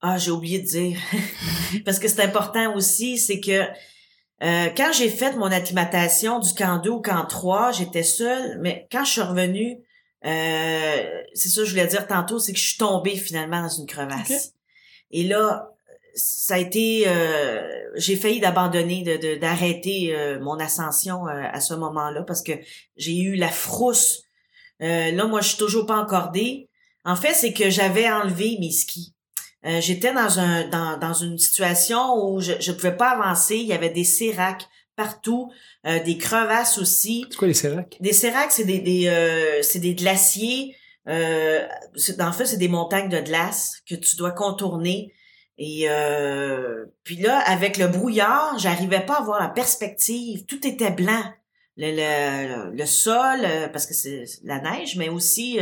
Ah 0.00 0.18
j'ai 0.18 0.30
oublié 0.30 0.60
de 0.60 0.66
dire 0.66 0.98
parce 1.84 1.98
que 1.98 2.08
c'est 2.08 2.22
important 2.22 2.74
aussi. 2.74 3.18
C'est 3.18 3.40
que 3.40 3.66
euh, 4.42 4.68
quand 4.76 4.92
j'ai 4.92 5.08
fait 5.08 5.36
mon 5.36 5.46
acclimatation 5.46 6.38
du 6.38 6.52
camp 6.54 6.78
2 6.78 6.90
au 6.90 7.00
camp 7.00 7.24
3, 7.24 7.72
j'étais 7.72 8.02
seule, 8.02 8.58
mais 8.60 8.86
quand 8.90 9.04
je 9.04 9.10
suis 9.12 9.20
revenue, 9.20 9.78
euh, 10.24 11.22
c'est 11.34 11.48
ça 11.48 11.60
que 11.60 11.66
je 11.66 11.70
voulais 11.70 11.86
dire 11.86 12.06
tantôt, 12.06 12.38
c'est 12.38 12.52
que 12.52 12.58
je 12.58 12.66
suis 12.68 12.78
tombée 12.78 13.16
finalement 13.16 13.62
dans 13.62 13.68
une 13.68 13.86
crevasse. 13.86 14.54
Et 15.10 15.24
là, 15.24 15.73
ça 16.14 16.54
a 16.54 16.58
été, 16.58 17.04
euh, 17.06 17.66
j'ai 17.96 18.16
failli 18.16 18.40
d'abandonner, 18.40 19.02
de, 19.02 19.36
d'arrêter 19.36 20.14
euh, 20.14 20.40
mon 20.40 20.58
ascension 20.58 21.26
à 21.26 21.60
ce 21.60 21.74
moment-là 21.74 22.22
parce 22.22 22.42
que 22.42 22.52
j'ai 22.96 23.18
eu 23.18 23.34
la 23.34 23.48
frousse. 23.48 24.22
là, 24.80 25.26
moi, 25.26 25.40
je 25.40 25.48
suis 25.48 25.58
toujours 25.58 25.86
pas 25.86 25.96
encordée. 25.96 26.68
En 27.04 27.16
fait, 27.16 27.34
c'est 27.34 27.52
que 27.52 27.70
j'avais 27.70 28.10
enlevé 28.10 28.56
mes 28.60 28.70
skis. 28.70 29.14
j'étais 29.80 30.12
dans 30.12 30.38
un 30.38 30.68
dans, 30.68 30.98
dans 30.98 31.14
une 31.14 31.38
situation 31.38 32.24
où 32.24 32.40
je 32.40 32.52
ne 32.52 32.76
pouvais 32.76 32.96
pas 32.96 33.10
avancer. 33.10 33.56
Il 33.56 33.66
y 33.66 33.72
avait 33.72 33.90
des 33.90 34.04
séracs 34.04 34.68
partout, 34.96 35.50
euh, 35.86 36.02
des 36.02 36.18
crevasses 36.18 36.78
aussi. 36.78 37.26
C'est 37.30 37.36
quoi 37.36 37.48
les 37.48 37.54
séracs? 37.54 37.96
Des 38.00 38.12
séracs, 38.12 38.52
c'est 38.52 38.64
des, 38.64 38.78
des 38.78 39.08
euh, 39.08 39.62
c'est 39.62 39.78
des 39.78 39.94
glaciers. 39.94 40.76
Euh, 41.08 41.66
en 42.20 42.32
fait, 42.32 42.46
c'est 42.46 42.56
des 42.56 42.68
montagnes 42.68 43.08
de 43.08 43.20
glace 43.20 43.82
que 43.88 43.94
tu 43.94 44.16
dois 44.16 44.32
contourner. 44.32 45.12
Et 45.56 45.88
euh, 45.88 46.86
puis 47.04 47.16
là, 47.16 47.38
avec 47.38 47.76
le 47.76 47.88
brouillard, 47.88 48.58
j'arrivais 48.58 49.04
pas 49.04 49.18
à 49.18 49.22
voir 49.22 49.40
la 49.40 49.48
perspective. 49.48 50.44
Tout 50.46 50.66
était 50.66 50.90
blanc. 50.90 51.22
Le, 51.76 51.90
le, 51.90 52.76
le 52.76 52.86
sol, 52.86 53.40
euh, 53.44 53.68
parce 53.68 53.86
que 53.86 53.94
c'est 53.94 54.24
la 54.44 54.60
neige, 54.60 54.96
mais 54.96 55.08
aussi 55.08 55.58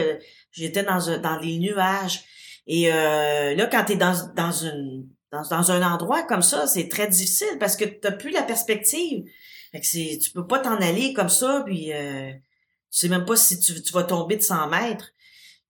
j'étais 0.50 0.82
dans, 0.82 0.98
dans 1.20 1.38
les 1.38 1.58
nuages. 1.58 2.24
Et 2.66 2.88
là, 2.88 3.66
quand 3.66 3.84
tu 3.84 3.92
es 3.92 3.96
dans, 3.96 4.14
dans 4.34 4.52
une 4.52 5.08
dans, 5.32 5.42
dans 5.48 5.70
un 5.72 5.82
endroit 5.82 6.22
comme 6.22 6.42
ça, 6.42 6.66
c'est 6.66 6.88
très 6.88 7.08
difficile 7.08 7.56
parce 7.58 7.74
que 7.74 7.84
tu 7.84 8.16
plus 8.18 8.30
la 8.30 8.42
perspective. 8.42 9.24
Fait 9.72 9.80
que 9.80 10.22
tu 10.22 10.30
peux 10.30 10.46
pas 10.46 10.58
t'en 10.58 10.76
aller 10.76 11.14
comme 11.14 11.30
ça, 11.30 11.62
puis 11.64 11.92
euh, 11.92 12.30
tu 12.30 12.38
sais 12.90 13.08
même 13.08 13.24
pas 13.24 13.36
si 13.36 13.58
tu, 13.58 13.82
tu 13.82 13.92
vas 13.94 14.04
tomber 14.04 14.36
de 14.36 14.42
100 14.42 14.68
mètres. 14.68 15.12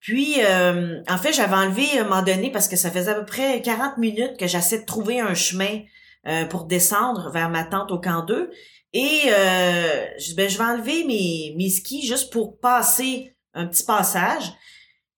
Puis, 0.03 0.35
euh, 0.41 1.01
en 1.09 1.17
fait, 1.17 1.33
j'avais 1.33 1.55
enlevé 1.55 1.87
à 1.97 2.01
un 2.01 2.05
moment 2.05 2.23
donné, 2.23 2.51
parce 2.51 2.67
que 2.67 2.75
ça 2.75 2.91
faisait 2.91 3.13
à 3.13 3.15
peu 3.15 3.25
près 3.25 3.63
40 3.63 3.99
minutes 3.99 4.37
que 4.37 4.49
j'essayais 4.49 4.81
de 4.81 4.87
trouver 4.87 5.21
un 5.21 5.35
chemin 5.35 5.81
euh, 6.27 6.45
pour 6.45 6.65
descendre 6.65 7.31
vers 7.31 7.49
ma 7.49 7.63
tente 7.63 7.93
au 7.93 8.01
camp 8.01 8.25
2. 8.25 8.51
Et 8.95 9.21
euh, 9.29 10.07
je, 10.19 10.35
ben, 10.35 10.51
je 10.51 10.59
vais 10.59 10.65
enlever 10.65 11.05
mes, 11.05 11.55
mes 11.57 11.71
skis 11.71 12.05
juste 12.05 12.33
pour 12.33 12.59
passer 12.59 13.37
un 13.55 13.67
petit 13.67 13.85
passage. 13.85 14.53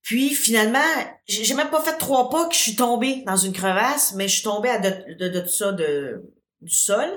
Puis 0.03 0.29
finalement, 0.35 0.79
j'ai 1.27 1.55
même 1.55 1.71
pas 1.71 1.81
fait 1.81 1.97
trois 1.97 2.29
pas 2.29 2.47
que 2.47 2.55
je 2.55 2.61
suis 2.61 2.77
tombée 2.77 3.23
dans 3.27 3.39
une 3.39 3.55
crevasse, 3.55 4.13
mais 4.15 4.29
je 4.29 4.35
suis 4.35 4.43
tombée 4.43 4.69
à 4.69 4.79
de, 4.79 5.15
de, 5.15 5.29
de, 5.41 5.47
ça 5.47 5.73
de, 5.73 6.31
du 6.61 6.75
sol. 6.75 7.09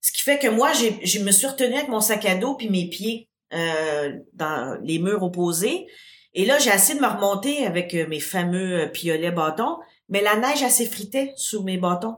Ce 0.00 0.12
qui 0.12 0.22
fait 0.22 0.38
que 0.38 0.46
moi, 0.46 0.70
je 0.72 1.18
me 1.18 1.32
suis 1.32 1.48
retenue 1.48 1.74
avec 1.74 1.88
mon 1.88 2.00
sac 2.00 2.24
à 2.26 2.36
dos 2.36 2.54
puis 2.54 2.70
mes 2.70 2.88
pieds 2.88 3.28
euh, 3.52 4.12
dans 4.34 4.78
les 4.84 5.00
murs 5.00 5.24
opposés. 5.24 5.88
Et 6.34 6.44
là, 6.44 6.58
j'ai 6.58 6.70
essayé 6.70 6.98
de 6.98 7.04
me 7.04 7.08
remonter 7.08 7.66
avec 7.66 7.94
euh, 7.94 8.06
mes 8.06 8.20
fameux 8.20 8.82
euh, 8.82 8.86
piolets 8.86 9.32
bâtons, 9.32 9.78
mais 10.08 10.20
la 10.20 10.36
neige, 10.36 10.62
elle 10.62 10.70
s'effritait 10.70 11.32
sous 11.36 11.62
mes 11.62 11.76
bâtons. 11.76 12.16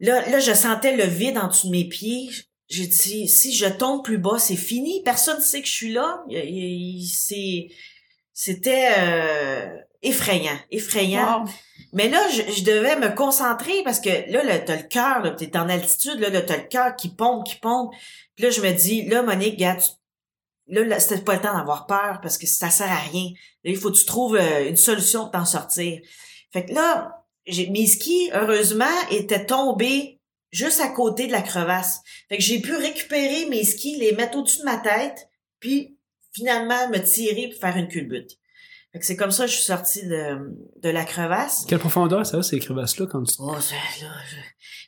Là, 0.00 0.28
là, 0.28 0.40
je 0.40 0.52
sentais 0.52 0.96
le 0.96 1.04
vide 1.04 1.38
en 1.38 1.48
dessous 1.48 1.68
de 1.68 1.72
mes 1.72 1.88
pieds. 1.88 2.30
J'ai 2.68 2.86
dit, 2.86 3.28
si 3.28 3.54
je 3.54 3.66
tombe 3.66 4.02
plus 4.02 4.18
bas, 4.18 4.38
c'est 4.38 4.56
fini. 4.56 5.02
Personne 5.04 5.38
ne 5.38 5.42
sait 5.42 5.60
que 5.60 5.68
je 5.68 5.72
suis 5.72 5.92
là. 5.92 6.24
C'était 8.32 8.88
euh, 8.98 9.76
effrayant, 10.02 10.58
effrayant. 10.70 11.44
Mais 11.92 12.08
là, 12.08 12.20
je, 12.28 12.64
devais 12.64 12.96
me 12.96 13.14
concentrer 13.14 13.82
parce 13.84 14.00
que 14.00 14.30
là, 14.32 14.42
là 14.42 14.58
t'as 14.58 14.76
le 14.76 14.82
cœur, 14.82 15.36
t'es 15.36 15.56
en 15.56 15.68
altitude, 15.68 16.18
là, 16.18 16.28
là 16.30 16.42
t'as 16.42 16.56
le 16.56 16.64
cœur 16.64 16.96
qui 16.96 17.08
pompe, 17.08 17.46
qui 17.46 17.56
pompe. 17.56 17.94
Puis 18.34 18.44
là, 18.44 18.50
je 18.50 18.60
me 18.60 18.72
dis, 18.72 19.02
là, 19.02 19.22
Monique, 19.22 19.56
gars, 19.56 19.78
là, 20.68 21.00
c'était 21.00 21.22
pas 21.22 21.34
le 21.34 21.40
temps 21.40 21.56
d'avoir 21.56 21.86
peur 21.86 22.20
parce 22.22 22.38
que 22.38 22.46
ça 22.46 22.70
sert 22.70 22.90
à 22.90 22.96
rien. 22.96 23.30
Là, 23.64 23.70
il 23.70 23.76
faut 23.76 23.90
que 23.90 23.96
tu 23.96 24.06
trouves 24.06 24.36
euh, 24.36 24.68
une 24.68 24.76
solution 24.76 25.22
pour 25.22 25.32
t'en 25.32 25.44
sortir. 25.44 26.00
Fait 26.52 26.64
que 26.64 26.72
là, 26.72 27.24
j'ai, 27.46 27.68
mes 27.70 27.86
skis, 27.86 28.30
heureusement, 28.32 28.84
étaient 29.10 29.44
tombés 29.44 30.20
juste 30.50 30.80
à 30.80 30.88
côté 30.88 31.26
de 31.26 31.32
la 31.32 31.42
crevasse. 31.42 32.00
Fait 32.28 32.38
que 32.38 32.42
j'ai 32.42 32.60
pu 32.60 32.74
récupérer 32.76 33.46
mes 33.46 33.64
skis, 33.64 33.96
les 33.96 34.12
mettre 34.12 34.38
au-dessus 34.38 34.60
de 34.60 34.64
ma 34.64 34.78
tête, 34.78 35.28
puis 35.60 35.98
finalement 36.32 36.88
me 36.88 36.98
tirer 36.98 37.48
pour 37.48 37.60
faire 37.60 37.76
une 37.76 37.88
culbute. 37.88 38.30
Fait 38.92 39.00
que 39.00 39.06
c'est 39.06 39.16
comme 39.16 39.32
ça 39.32 39.44
que 39.44 39.50
je 39.50 39.56
suis 39.56 39.64
sortie 39.64 40.06
de, 40.06 40.56
de 40.80 40.88
la 40.88 41.04
crevasse. 41.04 41.64
Quelle 41.68 41.80
profondeur 41.80 42.24
ça, 42.24 42.42
ces 42.42 42.60
crevasses-là, 42.60 43.06
quand 43.06 43.24
tu... 43.24 43.34
Oh, 43.40 43.56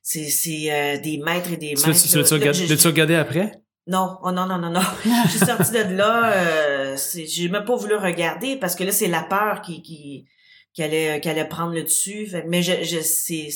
c'est, 0.03 0.31
c'est 0.31 0.73
euh, 0.73 0.99
des 1.01 1.19
mètres 1.19 1.53
et 1.53 1.57
des 1.57 1.71
mètres. 1.75 1.93
Tu, 1.93 2.09
tu, 2.09 2.67
tu, 2.69 2.77
tu 2.77 2.87
regarder 2.87 3.17
après? 3.17 3.53
Non, 3.87 4.19
oh 4.23 4.33
non, 4.33 4.47
non, 4.47 4.59
non, 4.59 4.71
non. 4.71 4.81
je 5.25 5.31
suis 5.31 5.47
sortie 5.47 5.73
de 5.73 5.95
là, 5.95 6.33
euh, 6.33 6.97
j'ai 7.15 7.49
même 7.49 7.65
pas 7.65 7.77
voulu 7.77 7.95
regarder 7.95 8.57
parce 8.57 8.75
que 8.75 8.85
là, 8.85 8.93
c'est 8.93 9.07
la 9.07 9.23
peur 9.23 9.63
qui, 9.63 9.83
qui, 9.83 10.27
qui 10.75 10.83
allait, 10.83 11.21
qui 11.21 11.29
allait 11.29 11.49
prendre 11.49 11.73
le 11.73 11.85
dessus. 11.85 12.29
mais 12.47 12.63
je, 12.63 12.83
je, 12.83 13.01
c'est, 13.01 13.49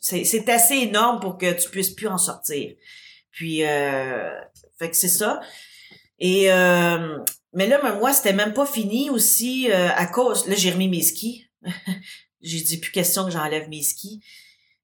c'est 0.00 0.48
assez 0.48 0.74
énorme 0.74 1.20
pour 1.20 1.38
que 1.38 1.52
tu 1.60 1.68
puisses 1.70 1.90
plus 1.90 2.08
en 2.08 2.18
sortir. 2.18 2.72
Puis, 3.30 3.64
euh, 3.64 4.30
fait 4.78 4.90
que 4.90 4.96
c'est 4.96 5.08
ça. 5.08 5.40
Et, 6.18 6.50
euh, 6.50 7.18
mais 7.52 7.66
là, 7.66 7.80
moi, 7.94 8.12
c'était 8.12 8.32
même 8.32 8.52
pas 8.52 8.66
fini 8.66 9.10
aussi 9.10 9.70
euh, 9.70 9.88
à 9.94 10.06
cause, 10.06 10.46
là, 10.48 10.54
j'ai 10.56 10.70
remis 10.70 10.88
mes 10.88 11.02
skis. 11.02 11.46
j'ai 12.42 12.60
dit 12.60 12.78
plus 12.78 12.90
question 12.90 13.24
que 13.24 13.30
j'enlève 13.30 13.68
mes 13.68 13.82
skis. 13.82 14.20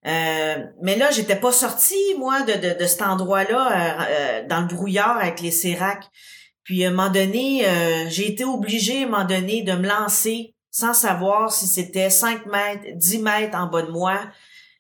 Euh, 0.07 0.65
mais 0.83 0.97
là, 0.97 1.11
j'étais 1.11 1.37
pas 1.37 1.53
sortie, 1.53 2.15
moi, 2.19 2.43
de, 2.43 2.53
de, 2.53 2.79
de 2.79 2.85
cet 2.87 3.03
endroit-là, 3.03 3.73
euh, 3.73 4.05
euh, 4.09 4.47
dans 4.49 4.61
le 4.61 4.67
brouillard 4.67 5.19
avec 5.19 5.41
les 5.41 5.51
séracs. 5.51 6.05
Puis 6.63 6.85
à 6.85 6.89
un 6.89 6.91
moment 6.91 7.11
donné, 7.11 7.67
j'ai 8.09 8.27
été 8.27 8.43
obligée, 8.43 9.03
à 9.03 9.07
un 9.07 9.11
moment 9.11 9.25
donné, 9.25 9.63
de 9.63 9.73
me 9.73 9.87
lancer 9.87 10.55
sans 10.71 10.95
savoir 10.95 11.53
si 11.53 11.67
c'était 11.67 12.09
5 12.09 12.47
mètres, 12.47 12.85
10 12.95 13.19
mètres 13.19 13.55
en 13.57 13.67
bas 13.67 13.83
de 13.83 13.91
moi. 13.91 14.19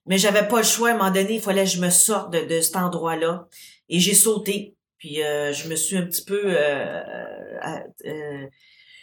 Mais 0.07 0.17
j'avais 0.17 0.49
pas 0.49 0.59
le 0.59 0.65
choix. 0.65 0.89
À 0.89 0.93
un 0.95 0.97
moment 0.97 1.11
donné, 1.11 1.35
il 1.35 1.43
fallait 1.43 1.65
que 1.65 1.71
je 1.71 1.81
me 1.81 1.91
sorte 1.91 2.33
de, 2.33 2.41
de 2.41 2.63
cet 2.63 2.77
endroit-là. 2.77 3.49
Et 3.91 4.01
j'ai 4.01 4.15
sauté. 4.15 4.77
Puis 4.97 5.17
je 5.17 5.69
me 5.69 5.77
suis 5.77 5.99
un 5.99 6.07
petit 6.07 6.25
peu... 6.25 6.57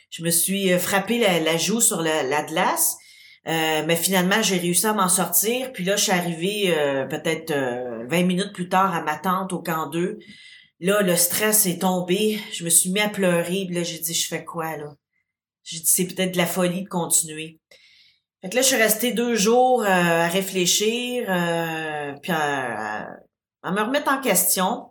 je 0.09 0.23
me 0.23 0.31
suis 0.31 0.69
frappé 0.79 1.19
la, 1.19 1.39
la 1.39 1.57
joue 1.57 1.81
sur 1.81 2.01
la, 2.01 2.23
la 2.23 2.41
glace. 2.41 2.97
Euh, 3.47 3.83
mais 3.87 3.95
finalement, 3.95 4.41
j'ai 4.41 4.57
réussi 4.57 4.85
à 4.85 4.93
m'en 4.93 5.09
sortir. 5.09 5.71
Puis 5.73 5.83
là, 5.83 5.95
je 5.95 6.03
suis 6.03 6.11
arrivée 6.11 6.73
euh, 6.77 7.05
peut-être 7.05 7.51
20 7.51 7.57
euh, 7.57 8.25
minutes 8.25 8.53
plus 8.53 8.69
tard 8.69 8.93
à 8.93 9.01
ma 9.01 9.17
tante 9.17 9.51
au 9.53 9.61
camp 9.61 9.87
2. 9.87 10.19
Là, 10.79 11.01
le 11.01 11.15
stress 11.15 11.65
est 11.65 11.79
tombé. 11.79 12.39
Je 12.53 12.63
me 12.63 12.69
suis 12.69 12.91
mis 12.91 12.99
à 12.99 13.09
pleurer. 13.09 13.65
Puis 13.65 13.75
là, 13.75 13.83
j'ai 13.83 13.99
dit, 13.99 14.13
je 14.13 14.27
fais 14.27 14.43
quoi, 14.43 14.77
là? 14.77 14.93
J'ai 15.63 15.79
dit, 15.79 15.87
c'est 15.87 16.05
peut-être 16.05 16.33
de 16.33 16.37
la 16.37 16.45
folie 16.45 16.83
de 16.83 16.89
continuer. 16.89 17.59
Fait 18.41 18.49
que 18.49 18.55
là, 18.55 18.61
je 18.61 18.67
suis 18.67 18.75
restée 18.75 19.11
deux 19.11 19.35
jours 19.35 19.83
à 19.85 20.27
réfléchir, 20.27 21.25
puis 22.23 22.31
à, 22.31 23.07
me 23.63 23.81
remettre 23.81 24.11
en 24.11 24.19
question. 24.19 24.89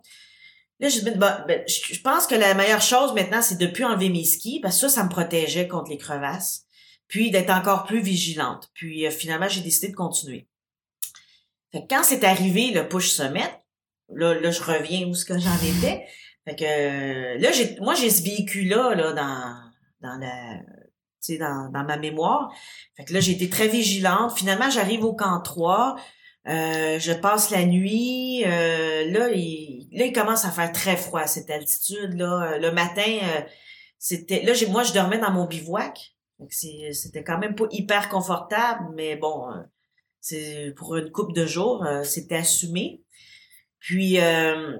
Là, 0.79 0.87
je, 0.87 1.01
ben, 1.01 1.43
ben, 1.45 1.61
je 1.67 1.99
pense 2.01 2.25
que 2.25 2.35
la 2.35 2.53
meilleure 2.53 2.81
chose 2.81 3.13
maintenant, 3.13 3.41
c'est 3.41 3.57
de 3.57 3.67
plus 3.67 3.83
enlever 3.83 4.07
mes 4.07 4.23
skis, 4.23 4.61
parce 4.61 4.75
que 4.75 4.87
ça, 4.87 4.95
ça 4.95 5.03
me 5.03 5.09
protégeait 5.09 5.67
contre 5.67 5.91
les 5.91 5.97
crevasses 5.97 6.65
puis 7.11 7.29
d'être 7.29 7.49
encore 7.49 7.83
plus 7.83 7.99
vigilante. 7.99 8.71
Puis 8.73 9.05
euh, 9.05 9.11
finalement, 9.11 9.49
j'ai 9.49 9.59
décidé 9.59 9.89
de 9.89 9.95
continuer. 9.95 10.47
Quand 11.73 12.03
c'est 12.03 12.23
arrivé 12.23 12.71
le 12.71 12.87
push 12.87 13.09
summit, 13.09 13.41
là, 14.09 14.33
là 14.33 14.49
je 14.49 14.63
reviens 14.63 15.05
où 15.07 15.13
ce 15.13 15.25
que 15.25 15.37
j'en 15.37 15.55
étais. 15.57 16.05
Fait 16.45 16.55
que 16.55 16.63
euh, 16.63 17.37
là, 17.37 17.49
moi 17.81 17.95
j'ai 17.95 18.09
ce 18.09 18.23
véhicule-là 18.23 18.95
là, 18.95 19.13
dans, 19.13 20.09
dans 20.09 20.17
la 20.19 20.59
dans, 21.37 21.69
dans 21.69 21.83
ma 21.83 21.97
mémoire. 21.97 22.51
Fait 22.97 23.03
que 23.03 23.13
là, 23.13 23.19
j'ai 23.19 23.33
été 23.33 23.47
très 23.47 23.67
vigilante. 23.67 24.35
Finalement, 24.35 24.69
j'arrive 24.69 25.03
au 25.03 25.13
camp 25.13 25.39
3. 25.41 25.95
Euh, 26.47 26.97
je 26.97 27.11
passe 27.11 27.51
la 27.51 27.63
nuit. 27.63 28.41
là, 28.43 29.29
il, 29.29 29.87
là, 29.91 30.05
il 30.05 30.13
commence 30.13 30.45
à 30.45 30.51
faire 30.51 30.71
très 30.71 30.97
froid 30.97 31.21
à 31.21 31.27
cette 31.27 31.49
altitude-là. 31.49 32.57
Le 32.57 32.71
matin, 32.71 33.19
c'était. 33.99 34.41
Là, 34.43 34.53
moi, 34.69 34.83
je 34.83 34.93
dormais 34.93 35.19
dans 35.19 35.31
mon 35.31 35.45
bivouac. 35.45 36.15
C'était 36.49 37.23
quand 37.23 37.37
même 37.37 37.55
pas 37.55 37.65
hyper 37.71 38.09
confortable, 38.09 38.89
mais 38.95 39.15
bon, 39.15 39.49
euh, 39.49 39.61
c'est 40.19 40.73
pour 40.75 40.95
une 40.95 41.11
coupe 41.11 41.33
de 41.33 41.45
jours, 41.45 41.85
euh, 41.85 42.03
c'était 42.03 42.37
assumé. 42.37 43.01
Puis 43.79 44.19
euh, 44.19 44.75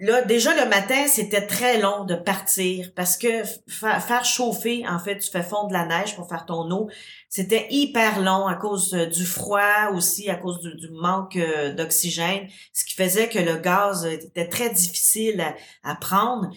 là, 0.00 0.22
déjà 0.22 0.54
le 0.62 0.68
matin, 0.68 1.06
c'était 1.06 1.46
très 1.46 1.80
long 1.80 2.04
de 2.04 2.14
partir 2.14 2.92
parce 2.94 3.16
que 3.16 3.42
faire 3.68 4.24
chauffer, 4.24 4.86
en 4.88 4.98
fait, 4.98 5.18
tu 5.18 5.30
fais 5.30 5.42
fondre 5.42 5.72
la 5.72 5.86
neige 5.86 6.16
pour 6.16 6.28
faire 6.28 6.44
ton 6.46 6.70
eau, 6.70 6.88
c'était 7.28 7.66
hyper 7.70 8.20
long 8.20 8.46
à 8.46 8.56
cause 8.56 8.92
du 8.92 9.24
froid 9.24 9.90
aussi, 9.94 10.28
à 10.28 10.34
cause 10.34 10.60
du, 10.60 10.90
manque 10.90 11.38
d'oxygène, 11.76 12.48
ce 12.72 12.84
qui 12.84 12.94
faisait 12.94 13.28
que 13.28 13.38
le 13.38 13.56
gaz 13.58 14.04
était 14.06 14.48
très 14.48 14.70
difficile 14.70 15.44
à 15.84 15.94
prendre. 15.94 16.50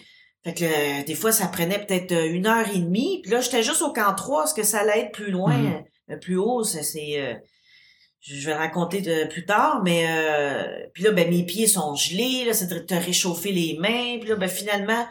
Fait 0.46 0.54
que 0.54 0.64
euh, 0.64 1.02
des 1.02 1.16
fois, 1.16 1.32
ça 1.32 1.48
prenait 1.48 1.84
peut-être 1.84 2.12
euh, 2.12 2.32
une 2.32 2.46
heure 2.46 2.68
et 2.72 2.78
demie. 2.78 3.18
Puis 3.22 3.32
là, 3.32 3.40
j'étais 3.40 3.64
juste 3.64 3.82
au 3.82 3.92
camp 3.92 4.14
3, 4.14 4.42
parce 4.42 4.54
que 4.54 4.62
ça 4.62 4.78
allait 4.78 5.00
être 5.00 5.12
plus 5.12 5.32
loin, 5.32 5.56
mhm. 5.56 5.84
euh, 6.10 6.16
plus 6.18 6.36
haut? 6.36 6.62
C'est, 6.62 6.84
je 8.20 8.46
vais 8.46 8.52
le 8.52 8.58
raconter 8.58 9.00
de, 9.00 9.24
plus 9.24 9.44
tard, 9.44 9.82
mais 9.82 10.06
puis 10.94 11.02
là, 11.02 11.10
ben 11.10 11.28
mes 11.28 11.44
pieds 11.44 11.66
sont 11.66 11.96
gelés, 11.96 12.44
là, 12.44 12.54
c'est 12.54 12.68
de 12.68 12.78
te 12.78 12.94
réchauffer 12.94 13.50
les 13.50 13.76
mains. 13.80 14.18
Puis 14.20 14.28
là, 14.28 14.36
ben 14.36 14.48
finalement, 14.48 15.06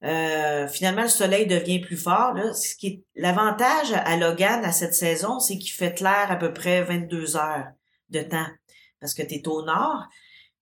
finalement, 0.00 1.02
le 1.02 1.08
soleil 1.08 1.46
devient 1.46 1.80
plus 1.80 1.98
fort. 1.98 2.32
Là. 2.32 2.54
Ce 2.54 2.74
qui 2.74 2.86
est 2.86 3.02
l'avantage 3.14 3.92
à 3.92 4.16
Logan 4.16 4.64
à 4.64 4.72
cette 4.72 4.94
saison, 4.94 5.38
c'est 5.38 5.58
qu'il 5.58 5.72
fait 5.72 5.94
clair 5.94 6.28
à 6.30 6.36
peu 6.36 6.54
près 6.54 6.82
22 6.82 7.36
heures 7.36 7.66
de 8.08 8.20
temps 8.22 8.48
parce 9.00 9.12
que 9.12 9.22
tu 9.22 9.34
es 9.34 9.48
au 9.48 9.62
nord. 9.64 10.08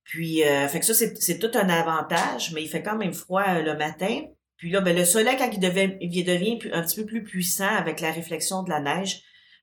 Puis, 0.07 0.45
euh, 0.45 0.69
fait 0.69 0.79
que 0.79 0.87
ça, 0.87 0.95
c'est 0.95 1.39
tout 1.41 1.51
un 1.55 1.69
avantage, 1.69 2.53
mais 2.53 2.63
il 2.63 2.69
fait 2.69 2.83
quand 2.83 2.97
même 2.97 3.13
froid 3.13 3.43
euh, 3.49 3.63
le 3.63 3.77
matin. 3.77 4.23
Puis 4.57 4.71
là, 4.71 4.81
ben, 4.81 4.97
le 4.97 5.05
soleil, 5.05 5.37
quand 5.37 5.51
il 5.53 5.59
devient, 5.59 5.97
il 6.01 6.25
devient 6.25 6.61
un 6.73 6.83
petit 6.83 7.01
peu 7.01 7.07
plus 7.07 7.25
puissant 7.25 7.75
avec 7.75 8.01
la 8.01 8.13
réflexion 8.13 8.63
de 8.63 8.71
la 8.71 8.81
neige, 8.81 9.23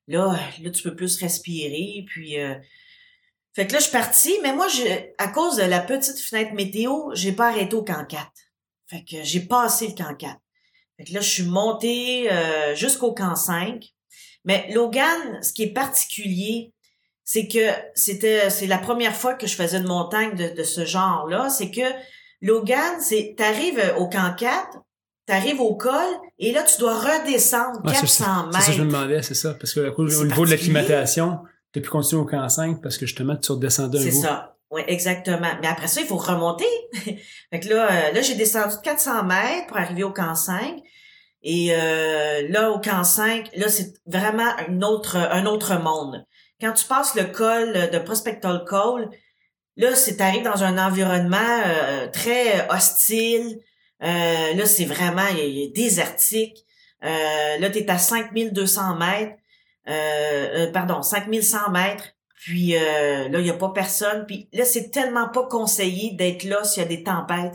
là, 0.09 0.37
là, 0.61 0.69
tu 0.69 0.83
peux 0.83 0.97
plus 0.97 1.17
respirer. 1.17 2.03
Puis, 2.07 2.37
euh, 2.41 2.55
fait 3.53 3.67
que 3.67 3.71
là, 3.71 3.79
je 3.79 3.83
suis 3.85 3.93
partie, 3.93 4.37
mais 4.43 4.53
moi, 4.53 4.67
je, 4.67 4.83
à 5.17 5.29
cause 5.29 5.55
de 5.55 5.63
la 5.63 5.79
petite 5.79 6.19
fenêtre 6.19 6.53
météo, 6.53 7.11
j'ai 7.13 7.31
pas 7.31 7.47
arrêté 7.47 7.75
au 7.75 7.83
camp 7.83 8.05
4. 8.05 8.29
Fait 8.87 9.05
que 9.05 9.23
j'ai 9.23 9.39
passé 9.39 9.87
le 9.87 9.93
camp 9.93 10.13
4. 10.13 10.37
Fait 10.97 11.05
que 11.05 11.13
là, 11.13 11.21
je 11.21 11.29
suis 11.29 11.43
montée 11.43 12.29
jusqu'au 12.75 13.13
camp 13.13 13.35
5. 13.35 13.81
Mais 14.43 14.67
Logan, 14.73 15.41
ce 15.41 15.53
qui 15.53 15.63
est 15.63 15.73
particulier, 15.73 16.73
c'est 17.23 17.47
que 17.47 17.69
c'était 17.95 18.49
c'est 18.49 18.67
la 18.67 18.77
première 18.77 19.15
fois 19.15 19.33
que 19.33 19.47
je 19.47 19.55
faisais 19.55 19.77
une 19.77 19.87
montagne 19.87 20.35
de, 20.35 20.55
de 20.55 20.63
ce 20.63 20.85
genre-là. 20.85 21.49
C'est 21.49 21.71
que 21.71 21.81
Logan, 22.41 22.99
c'est 22.99 23.35
t'arrives 23.37 23.81
au 23.97 24.07
camp 24.09 24.35
4, 24.37 24.79
t'arrives 25.25 25.61
au 25.61 25.75
col, 25.75 25.93
et 26.39 26.51
là, 26.51 26.63
tu 26.63 26.77
dois 26.79 26.99
redescendre 26.99 27.81
400 27.83 28.47
mètres. 28.47 28.57
C'est 28.57 28.61
ça 28.61 28.71
que 28.71 28.77
je 28.77 28.83
me 28.83 28.87
demandais, 28.87 29.21
c'est 29.21 29.33
ça. 29.33 29.53
Parce 29.53 29.73
que 29.73 29.93
au 29.95 30.25
niveau 30.25 30.45
de 30.45 30.51
l'acclimatation, 30.51 31.39
tu 31.73 31.81
pu 31.81 31.89
continuer 31.89 32.21
au 32.21 32.25
camp 32.25 32.47
5 32.47 32.81
parce 32.81 32.97
que 32.97 33.05
justement, 33.05 33.35
tu 33.35 33.51
redescendais 33.51 33.99
un 33.99 34.01
C'est 34.03 34.11
ça. 34.11 34.55
Oui, 34.69 34.81
exactement. 34.87 35.49
Mais 35.61 35.67
après 35.67 35.87
ça, 35.87 36.01
il 36.01 36.07
faut 36.07 36.17
remonter. 36.17 36.65
fait 36.93 37.59
que 37.59 37.69
là, 37.69 37.91
euh, 37.91 38.11
là 38.11 38.21
j'ai 38.21 38.35
descendu 38.35 38.75
de 38.75 38.81
400 38.81 39.23
mètres 39.23 39.67
pour 39.67 39.77
arriver 39.77 40.03
au 40.03 40.11
camp 40.11 40.35
5. 40.35 40.81
Et 41.43 41.69
euh, 41.71 42.47
là, 42.49 42.71
au 42.71 42.79
camp 42.79 43.03
5, 43.03 43.51
là, 43.55 43.69
c'est 43.69 43.93
vraiment 44.05 44.49
un 44.67 44.81
autre, 44.81 45.17
un 45.17 45.45
autre 45.45 45.79
monde. 45.79 46.25
Quand 46.61 46.73
tu 46.73 46.85
passes 46.85 47.15
le 47.15 47.25
col 47.25 47.89
de 47.91 47.99
Prospectal 47.99 48.63
Col, 48.65 49.09
là, 49.75 49.95
c'est 49.95 50.21
arrivé 50.21 50.43
dans 50.43 50.63
un 50.63 50.77
environnement 50.77 51.61
euh, 51.65 52.07
très 52.07 52.67
hostile. 52.69 53.59
Euh, 54.03 54.53
là, 54.53 54.65
c'est 54.65 54.85
vraiment 54.85 55.27
il 55.37 55.71
désertique. 55.73 56.57
Euh, 57.03 57.57
là, 57.57 57.69
tu 57.69 57.79
es 57.79 57.89
à 57.89 57.97
5200 57.97 58.95
mètres. 58.95 59.35
Euh, 59.89 60.71
pardon, 60.71 61.01
5100 61.01 61.71
mètres. 61.71 62.09
Puis 62.35 62.73
là, 62.73 63.39
il 63.39 63.43
n'y 63.43 63.49
a 63.49 63.53
pas 63.53 63.69
personne. 63.69 64.25
Puis 64.25 64.49
là, 64.51 64.65
c'est 64.65 64.91
tellement 64.91 65.29
pas 65.29 65.47
conseillé 65.47 66.11
d'être 66.15 66.43
là 66.43 66.63
s'il 66.65 66.83
y 66.83 66.85
a 66.85 66.89
des 66.89 67.03
tempêtes. 67.03 67.53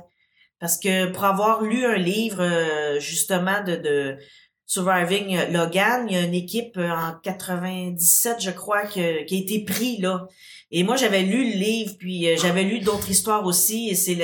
Parce 0.60 0.78
que 0.78 1.06
pour 1.12 1.24
avoir 1.24 1.62
lu 1.62 1.84
un 1.84 1.96
livre 1.96 2.98
justement 2.98 3.62
de, 3.62 3.76
de 3.76 4.18
Surviving 4.68 5.50
Logan, 5.50 6.06
il 6.08 6.14
y 6.14 6.16
a 6.18 6.20
une 6.20 6.34
équipe 6.34 6.76
en 6.76 7.14
97, 7.22 8.36
je 8.38 8.50
crois, 8.50 8.86
qui, 8.86 9.00
qui 9.24 9.36
a 9.36 9.38
été 9.38 9.64
pris 9.64 9.96
là. 9.96 10.28
Et 10.70 10.84
moi, 10.84 10.96
j'avais 10.96 11.22
lu 11.22 11.52
le 11.52 11.56
livre, 11.56 11.94
puis 11.98 12.28
euh, 12.28 12.36
j'avais 12.36 12.62
lu 12.64 12.80
d'autres 12.80 13.10
histoires 13.10 13.46
aussi, 13.46 13.88
et 13.88 13.94
c'est 13.94 14.16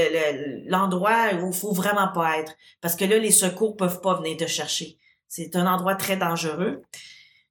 l'endroit 0.66 1.30
où 1.40 1.48
il 1.48 1.56
faut 1.56 1.72
vraiment 1.72 2.08
pas 2.12 2.38
être. 2.38 2.52
Parce 2.82 2.94
que 2.94 3.06
là, 3.06 3.18
les 3.18 3.30
secours 3.30 3.74
peuvent 3.74 4.02
pas 4.02 4.20
venir 4.20 4.36
te 4.36 4.46
chercher. 4.46 4.98
C'est 5.26 5.56
un 5.56 5.66
endroit 5.66 5.94
très 5.94 6.18
dangereux. 6.18 6.82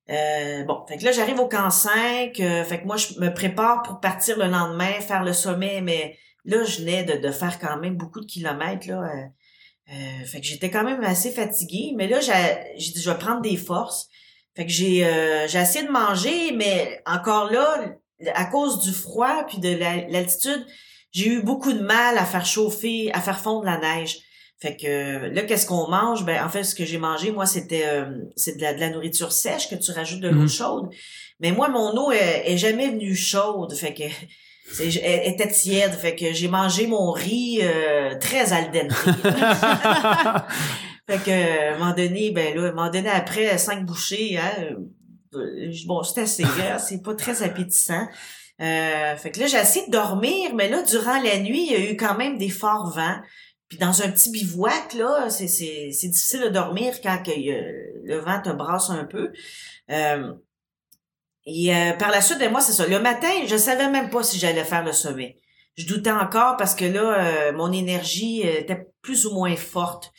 Euh, 0.10 0.64
bon, 0.66 0.86
fait 0.88 0.98
que 0.98 1.06
là, 1.06 1.12
j'arrive 1.12 1.40
au 1.40 1.48
camp 1.48 1.72
5. 1.72 2.40
Euh, 2.40 2.64
fait 2.64 2.82
que 2.82 2.86
moi, 2.86 2.98
je 2.98 3.20
me 3.20 3.34
prépare 3.34 3.82
pour 3.82 4.00
partir 4.00 4.38
le 4.38 4.46
lendemain, 4.46 4.92
faire 5.02 5.24
le 5.24 5.34
sommet, 5.34 5.82
mais 5.82 6.18
là, 6.46 6.64
je 6.64 6.82
venais 6.82 7.04
de, 7.04 7.32
faire 7.32 7.58
quand 7.60 7.78
même 7.78 7.96
beaucoup 7.96 8.20
de 8.20 8.26
kilomètres. 8.26 8.88
Là, 8.88 9.02
euh, 9.02 9.26
fait 10.26 10.40
que 10.40 10.46
j'étais 10.46 10.70
quand 10.70 10.84
même 10.84 11.04
assez 11.04 11.32
fatiguée. 11.32 11.94
Mais 11.96 12.08
là, 12.08 12.20
j'ai 12.20 12.92
dit, 12.92 13.02
je 13.02 13.10
vais 13.10 13.18
prendre 13.18 13.42
des 13.42 13.58
forces. 13.58 14.10
Fait 14.56 14.66
que 14.66 14.72
j'ai 14.72 15.08
j'ai 15.48 15.60
essayé 15.60 15.86
de 15.86 15.92
manger, 15.92 16.52
mais 16.54 17.02
encore 17.06 17.52
là, 17.52 17.96
à 18.34 18.46
cause 18.46 18.80
du 18.80 18.92
froid 18.92 19.46
puis 19.48 19.60
de 19.60 19.70
l'altitude, 20.12 20.66
j'ai 21.12 21.28
eu 21.28 21.42
beaucoup 21.42 21.74
de 21.74 21.82
mal 21.82 22.18
à 22.18 22.26
faire 22.26 22.46
chauffer, 22.46 23.12
à 23.14 23.22
faire 23.22 23.40
fondre 23.40 23.66
la 23.66 23.78
neige. 23.78 24.20
Fait 24.60 24.78
que 24.78 25.28
là, 25.34 25.42
qu'est-ce 25.44 25.66
qu'on 25.66 25.90
mange? 25.90 26.24
Ben 26.24 26.44
en 26.44 26.50
fait, 26.50 26.64
ce 26.64 26.74
que 26.74 26.86
j'ai 26.86 26.98
mangé, 26.98 27.32
moi, 27.32 27.46
c'était 27.46 27.86
euh, 27.86 28.06
c'est 28.36 28.58
de 28.58 28.62
la, 28.62 28.90
nourriture 28.90 29.32
sèche 29.32 29.70
que 29.70 29.76
tu 29.76 29.92
rajoutes 29.92 30.22
de 30.22 30.30
l'eau 30.30 30.42
mhm. 30.42 30.50
chaude. 30.50 30.90
Mais 31.40 31.52
moi, 31.52 31.68
mon 31.68 31.92
eau 31.98 32.12
est, 32.12 32.58
jamais 32.58 32.90
venue 32.90 33.16
chaude. 33.16 33.74
Fait 33.76 33.94
que 33.94 34.04
elle 34.80 35.34
était 35.34 35.50
tiède. 35.50 35.94
Fait 35.94 36.16
que 36.16 36.34
j'ai 36.34 36.48
mangé 36.48 36.88
mon 36.88 37.12
riz 37.12 37.60
euh, 37.62 38.16
très 38.20 38.54
al 38.54 38.72
dente. 38.72 38.92
fait 41.08 41.24
que 41.24 41.70
à 41.70 41.76
un 41.76 41.78
moment 41.78 41.94
donné, 41.94 42.32
ben 42.32 42.56
là, 42.56 42.64
à 42.64 42.68
un 42.68 42.72
moment 42.72 42.90
donné, 42.90 43.10
après 43.10 43.58
cinq 43.58 43.86
bouchées, 43.86 44.38
hein, 44.38 44.76
euh, 45.36 45.72
bon, 45.86 46.04
c'est 46.04 46.22
assez, 46.22 46.44
hein, 46.44 46.78
c'est 46.78 47.02
pas 47.02 47.16
très 47.16 47.44
appétissant. 47.44 48.08
Euh, 48.62 49.16
fait 49.16 49.32
que 49.32 49.40
là, 49.40 49.48
j'ai 49.48 49.58
essayé 49.58 49.86
de 49.88 49.92
dormir, 49.92 50.54
mais 50.56 50.70
là, 50.70 50.84
durant 50.84 51.20
la 51.22 51.40
nuit, 51.40 51.66
il 51.66 51.72
y 51.72 51.76
a 51.76 51.92
eu 51.92 51.98
quand 51.98 52.16
même 52.16 52.38
des 52.38 52.50
forts 52.50 52.92
vents. 52.96 53.18
Puis 53.68 53.78
dans 53.80 54.04
un 54.04 54.10
petit 54.10 54.30
bivouac, 54.30 54.94
là, 54.94 55.30
c'est, 55.30 55.48
c'est, 55.48 55.90
c'est 55.92 56.08
difficile 56.08 56.42
de 56.42 56.50
dormir 56.50 56.94
quand 57.02 57.20
le 57.26 58.20
vent 58.20 58.42
te 58.42 58.52
brasse 58.52 58.92
un 58.92 59.06
peu. 59.06 59.32
Euh, 59.90 60.34
et 61.46 61.76
euh, 61.76 61.94
par 61.94 62.12
la 62.12 62.22
suite, 62.22 62.40
ben, 62.40 62.52
moi, 62.52 62.62
c'est 62.62 62.74
ça. 62.74 62.88
Le 62.88 63.00
matin, 63.00 63.32
je 63.48 63.58
savais 63.58 63.90
même 63.90 64.10
pas 64.10 64.24
si 64.24 64.40
j'allais 64.40 64.64
faire 64.64 64.84
le 64.84 64.94
sommet. 64.94 65.38
Je 65.76 65.86
doutais 65.86 66.12
encore 66.12 66.56
parce 66.58 66.76
que 66.76 66.86
là, 66.86 67.52
mon 67.52 67.72
énergie 67.72 68.42
était 68.42 68.88
plus 69.02 69.26
ou 69.26 69.34
moins 69.34 69.56
forte. 69.56 70.14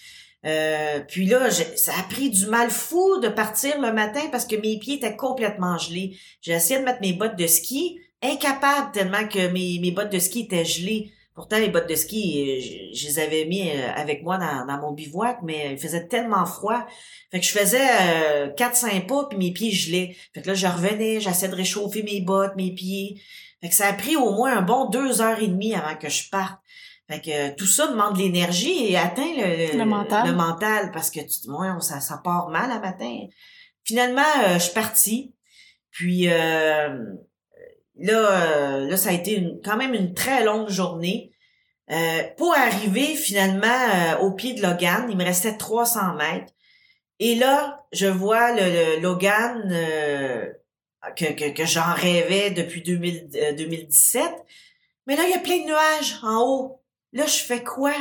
Euh, 0.44 1.00
puis 1.08 1.26
là, 1.26 1.50
ça 1.50 1.92
a 1.98 2.02
pris 2.04 2.30
du 2.30 2.46
mal 2.46 2.70
fou 2.70 3.18
de 3.20 3.28
partir 3.28 3.80
le 3.80 3.92
matin 3.92 4.20
parce 4.30 4.44
que 4.44 4.56
mes 4.56 4.78
pieds 4.78 4.96
étaient 4.96 5.16
complètement 5.16 5.78
gelés. 5.78 6.18
J'ai 6.42 6.52
essayé 6.52 6.78
de 6.78 6.84
mettre 6.84 7.00
mes 7.00 7.14
bottes 7.14 7.36
de 7.36 7.46
ski, 7.46 7.98
incapable 8.22 8.92
tellement 8.92 9.26
que 9.26 9.48
mes, 9.48 9.78
mes 9.80 9.90
bottes 9.90 10.12
de 10.12 10.18
ski 10.18 10.40
étaient 10.40 10.64
gelées. 10.64 11.12
Pourtant, 11.34 11.58
les 11.58 11.68
bottes 11.68 11.88
de 11.88 11.96
ski, 11.96 12.42
euh, 12.48 12.94
je, 12.94 13.06
les 13.06 13.18
avais 13.18 13.44
mis 13.44 13.68
euh, 13.68 13.90
avec 13.96 14.22
moi 14.22 14.38
dans, 14.38 14.66
dans, 14.66 14.80
mon 14.80 14.92
bivouac, 14.92 15.38
mais 15.42 15.72
il 15.72 15.78
faisait 15.78 16.06
tellement 16.06 16.46
froid. 16.46 16.86
Fait 17.32 17.40
que 17.40 17.46
je 17.46 17.50
faisais 17.50 17.80
euh, 17.80 18.50
4-5 18.52 19.06
pas, 19.06 19.26
puis 19.28 19.38
mes 19.38 19.52
pieds 19.52 19.72
gelaient. 19.72 20.16
Fait 20.32 20.42
que 20.42 20.48
là, 20.48 20.54
je 20.54 20.66
revenais, 20.66 21.20
j'essayais 21.20 21.50
de 21.50 21.56
réchauffer 21.56 22.04
mes 22.04 22.20
bottes, 22.20 22.54
mes 22.56 22.72
pieds. 22.72 23.20
Fait 23.60 23.68
que 23.68 23.74
ça 23.74 23.88
a 23.88 23.92
pris 23.94 24.14
au 24.14 24.30
moins 24.30 24.58
un 24.58 24.62
bon 24.62 24.88
deux 24.90 25.20
heures 25.20 25.40
et 25.40 25.48
demie 25.48 25.74
avant 25.74 25.96
que 25.96 26.08
je 26.08 26.28
parte. 26.30 26.60
Fait 27.10 27.20
que 27.20 27.54
tout 27.56 27.66
ça 27.66 27.88
demande 27.88 28.14
de 28.14 28.20
l'énergie 28.20 28.86
et 28.86 28.96
atteint 28.96 29.22
le, 29.36 29.76
le, 29.76 29.84
mental. 29.84 30.26
le, 30.28 30.34
mental. 30.34 30.90
parce 30.92 31.10
que 31.10 31.20
tu, 31.20 31.50
moi, 31.50 31.76
ça, 31.80 32.00
ça 32.00 32.18
part 32.22 32.48
mal 32.48 32.70
à 32.70 32.78
matin. 32.78 33.26
Finalement, 33.84 34.22
euh, 34.46 34.54
je 34.54 34.64
suis 34.64 34.74
partie. 34.74 35.34
Puis 35.90 36.28
euh, 36.28 36.98
là, 37.96 38.78
euh, 38.82 38.88
là, 38.88 38.96
ça 38.96 39.10
a 39.10 39.12
été 39.12 39.46
quand 39.64 39.76
même 39.76 39.94
une 39.94 40.14
très 40.14 40.44
longue 40.44 40.68
journée. 40.68 41.32
pour 42.36 42.54
arriver 42.54 43.14
finalement 43.14 44.20
au 44.20 44.32
pied 44.32 44.54
de 44.54 44.62
Logan, 44.62 45.06
il 45.10 45.16
me 45.16 45.24
restait 45.24 45.56
300 45.56 46.14
mètres. 46.14 46.52
Et 47.20 47.34
là, 47.34 47.86
je 47.92 48.06
vois 48.06 48.52
le, 48.52 49.00
Logan 49.00 49.68
que, 51.16 51.32
que, 51.32 51.52
que 51.52 51.64
j'en 51.66 51.92
rêvais 51.94 52.50
depuis 52.50 52.82
2000, 52.82 53.54
2017. 53.56 54.22
Mais 55.06 55.16
là, 55.16 55.24
il 55.24 55.30
y 55.30 55.34
a 55.34 55.38
plein 55.38 55.58
de 55.58 55.66
nuages 55.66 56.18
en 56.22 56.42
haut. 56.42 56.80
Là, 57.12 57.26
je 57.26 57.38
fais 57.38 57.62
quoi? 57.62 57.94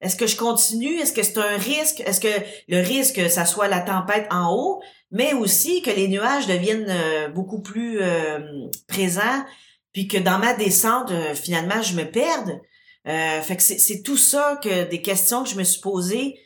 Est-ce 0.00 0.16
que 0.16 0.26
je 0.26 0.36
continue? 0.36 0.98
Est-ce 0.98 1.12
que 1.12 1.22
c'est 1.22 1.38
un 1.38 1.56
risque? 1.56 2.00
Est-ce 2.00 2.20
que 2.20 2.42
le 2.68 2.82
risque, 2.82 3.30
ça 3.30 3.46
soit 3.46 3.68
la 3.68 3.80
tempête 3.80 4.26
en 4.30 4.52
haut, 4.52 4.82
mais 5.12 5.34
aussi 5.34 5.82
que 5.82 5.90
les 5.90 6.08
nuages 6.08 6.46
deviennent 6.46 6.88
euh, 6.88 7.28
beaucoup 7.28 7.60
plus 7.60 8.00
euh, 8.00 8.66
présents, 8.88 9.44
puis 9.92 10.08
que 10.08 10.18
dans 10.18 10.38
ma 10.38 10.54
descente, 10.54 11.12
euh, 11.12 11.34
finalement, 11.34 11.82
je 11.82 11.94
me 11.94 12.04
perde? 12.04 12.60
fait 13.04 13.56
que 13.56 13.62
c'est 13.62 14.02
tout 14.02 14.16
ça 14.16 14.60
que 14.62 14.88
des 14.88 15.02
questions 15.02 15.42
que 15.42 15.48
je 15.48 15.56
me 15.56 15.64
suis 15.64 15.80
posées. 15.80 16.38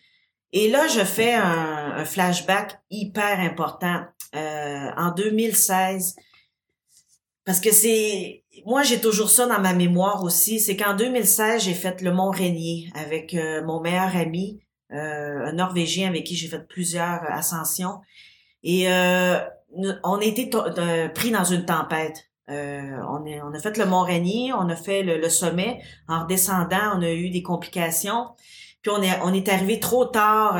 Et 0.53 0.71
là, 0.71 0.89
je 0.89 1.05
fais 1.05 1.35
un, 1.35 1.93
un 1.97 2.05
flashback 2.07 2.81
hyper 2.91 3.41
important. 3.41 4.07
en 4.33 5.11
2016, 5.11 6.17
parce 7.45 7.61
que 7.61 7.71
c'est 7.73 8.43
moi 8.65 8.83
j'ai 8.83 9.01
toujours 9.01 9.31
ça 9.31 9.47
dans 9.47 9.61
ma 9.61 9.75
mémoire 9.75 10.23
aussi, 10.25 10.61
c'est 10.61 10.77
qu'en 10.77 10.95
2016, 10.95 11.63
j'ai 11.63 11.75
fait 11.75 12.01
le 12.01 12.13
Mont 12.13 12.31
Rainier 12.31 12.91
avec 12.95 13.35
euh, 13.35 13.65
mon 13.65 13.81
meilleur 13.81 14.17
ami, 14.17 14.61
euh, 14.93 15.47
un 15.47 15.53
Norvégien 15.53 16.09
avec 16.09 16.25
qui 16.25 16.37
j'ai 16.37 16.49
fait 16.49 16.67
plusieurs 16.67 17.23
ascensions 17.31 18.01
et 18.69 18.91
euh, 18.91 19.39
on 20.03 20.19
a 20.19 20.25
été 20.25 20.51
pris 21.15 21.31
dans 21.31 21.45
une 21.45 21.65
tempête. 21.65 22.29
on, 22.49 23.25
est, 23.25 23.41
on 23.41 23.53
a 23.55 23.59
fait 23.59 23.77
le 23.77 23.87
Mont 23.87 24.03
Rainier, 24.03 24.53
on 24.53 24.69
a 24.69 24.77
fait 24.77 25.03
le, 25.03 25.29
sommet. 25.29 25.81
En 26.09 26.23
redescendant, 26.23 26.97
on 26.97 27.03
a 27.03 27.13
eu 27.13 27.31
des 27.31 27.43
complications. 27.43 28.29
Puis 28.83 28.91
on 28.91 29.03
est, 29.03 29.49
arrivé 29.49 29.81
trop 29.81 30.05
tard 30.05 30.59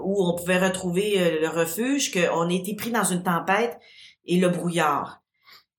où 0.00 0.24
on 0.24 0.34
pouvait 0.34 0.58
retrouver 0.58 1.40
le 1.40 1.48
refuge, 1.48 2.12
qu'on 2.12 2.48
a 2.48 2.52
été 2.52 2.74
pris 2.76 2.90
dans 2.90 3.04
une 3.04 3.22
tempête 3.22 3.78
et 4.26 4.38
le 4.38 4.48
brouillard. 4.48 5.20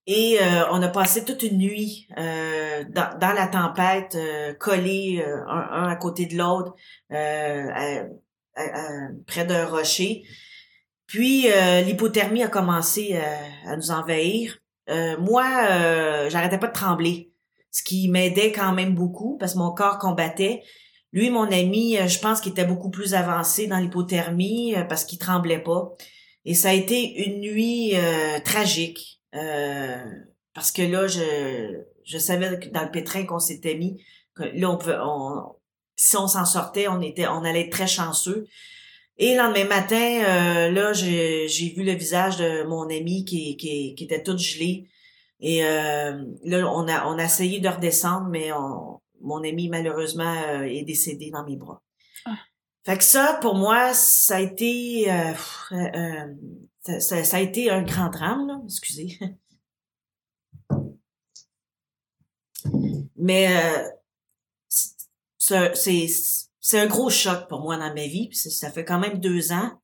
Et 0.08 0.40
euh, 0.42 0.64
on 0.72 0.82
a 0.82 0.88
passé 0.88 1.24
toute 1.26 1.44
une 1.44 1.58
nuit 1.58 2.08
euh, 2.18 2.84
dans, 2.90 3.34
la 3.34 3.48
tempête, 3.48 4.16
euh, 4.16 4.54
collés 4.56 5.24
euh, 5.26 5.46
un, 5.48 5.88
à 5.90 5.96
côté 5.96 6.26
de 6.26 6.36
l'autre, 6.38 6.76
près 9.28 9.46
d'un 9.46 9.68
rocher. 9.68 10.24
Puis 11.12 11.48
l'hypothermie 11.86 12.42
a 12.42 12.48
commencé 12.48 13.20
à 13.66 13.76
nous 13.76 13.92
envahir. 13.92 14.60
moi, 15.20 15.44
j'arrêtais 16.30 16.58
pas 16.58 16.68
de 16.68 16.74
trembler, 16.74 17.34
ce 17.70 17.84
qui 17.84 18.08
m'aidait 18.08 18.54
quand 18.54 18.72
même 18.72 18.96
beaucoup 18.96 19.38
parce 19.38 19.54
que 19.54 19.60
mon 19.60 19.72
corps 19.74 19.98
combattait. 19.98 20.64
Lui, 21.12 21.30
mon 21.30 21.52
ami, 21.52 21.98
je 22.08 22.20
pense 22.20 22.40
qu'il 22.40 22.54
était 22.54 22.64
beaucoup 22.64 22.90
plus 22.90 23.14
avancé 23.14 23.68
dans 23.68 23.78
l'hypothermie 23.78 24.74
parce 24.88 25.04
qu'il 25.04 25.20
tremblait 25.20 25.62
pas. 25.62 25.92
Et 26.46 26.54
ça 26.54 26.70
a 26.70 26.74
été 26.74 27.28
une 27.28 27.42
nuit 27.42 27.94
tragique. 28.46 29.22
Euh, 29.36 30.04
parce 30.54 30.72
que 30.72 30.82
là, 30.82 31.08
je, 31.08 31.84
je 32.04 32.18
savais 32.18 32.60
que 32.60 32.70
dans 32.70 32.84
le 32.84 32.92
pétrin 32.92 33.26
qu'on 33.26 33.40
s'était 33.40 33.76
mis, 33.76 34.04
que 34.36 34.44
là, 34.44 34.70
on 34.70 34.78
peut, 34.78 34.96
on, 35.02 35.56
si 35.96 36.18
on 36.18 36.28
s'en 36.28 36.46
sortait, 36.46 36.88
on 36.88 37.02
était, 37.02 37.28
on 37.28 37.44
allait 37.44 37.62
être 37.62 37.72
très 37.72 37.88
chanceux. 37.88 38.48
Et 39.18 39.34
le 39.34 39.38
lendemain 39.38 39.66
matin, 39.66 39.96
euh, 39.96 40.72
là, 40.72 40.94
j'ai, 40.94 41.48
j'ai 41.48 41.70
vu 41.70 41.84
le 41.84 41.94
visage 41.94 42.38
de 42.38 42.64
mon 42.64 42.84
ami 42.84 43.26
qui, 43.26 43.58
qui, 43.58 43.94
qui 43.96 44.04
était 44.04 44.24
tout 44.24 44.38
gelé. 44.38 44.90
Et 45.40 45.66
euh, 45.66 46.24
là, 46.44 46.72
on 46.72 46.88
a, 46.88 47.08
on 47.08 47.18
a 47.18 47.26
essayé 47.26 47.60
de 47.60 47.68
redescendre, 47.70 48.28
mais 48.30 48.52
on, 48.52 49.02
mon 49.22 49.44
ami, 49.44 49.70
malheureusement, 49.70 50.36
euh, 50.48 50.64
est 50.64 50.84
décédé 50.84 51.30
dans 51.32 51.46
mes 51.46 51.56
bras. 51.56 51.82
Ah. 52.26 52.38
Fait 52.86 52.98
que 52.98 53.04
ça, 53.04 53.38
pour 53.42 53.56
moi, 53.56 53.94
ça 53.94 54.38
a 54.38 54.40
été 54.40 55.06
ça, 56.82 57.24
ça, 57.24 57.38
a 57.38 57.40
été 57.40 57.70
un 57.70 57.84
grand 57.84 58.10
drame, 58.10 58.48
là. 58.48 58.60
excusez. 58.66 59.20
Mais 63.18 63.56
euh, 63.56 63.88
c'est 65.38 66.08
c'est 66.62 66.80
un 66.80 66.86
gros 66.86 67.10
choc 67.10 67.48
pour 67.50 67.62
moi 67.62 67.76
dans 67.76 67.94
ma 67.94 68.08
vie. 68.08 68.30
Ça 68.34 68.72
fait 68.72 68.86
quand 68.86 69.00
même 69.00 69.20
deux 69.20 69.52
ans. 69.52 69.82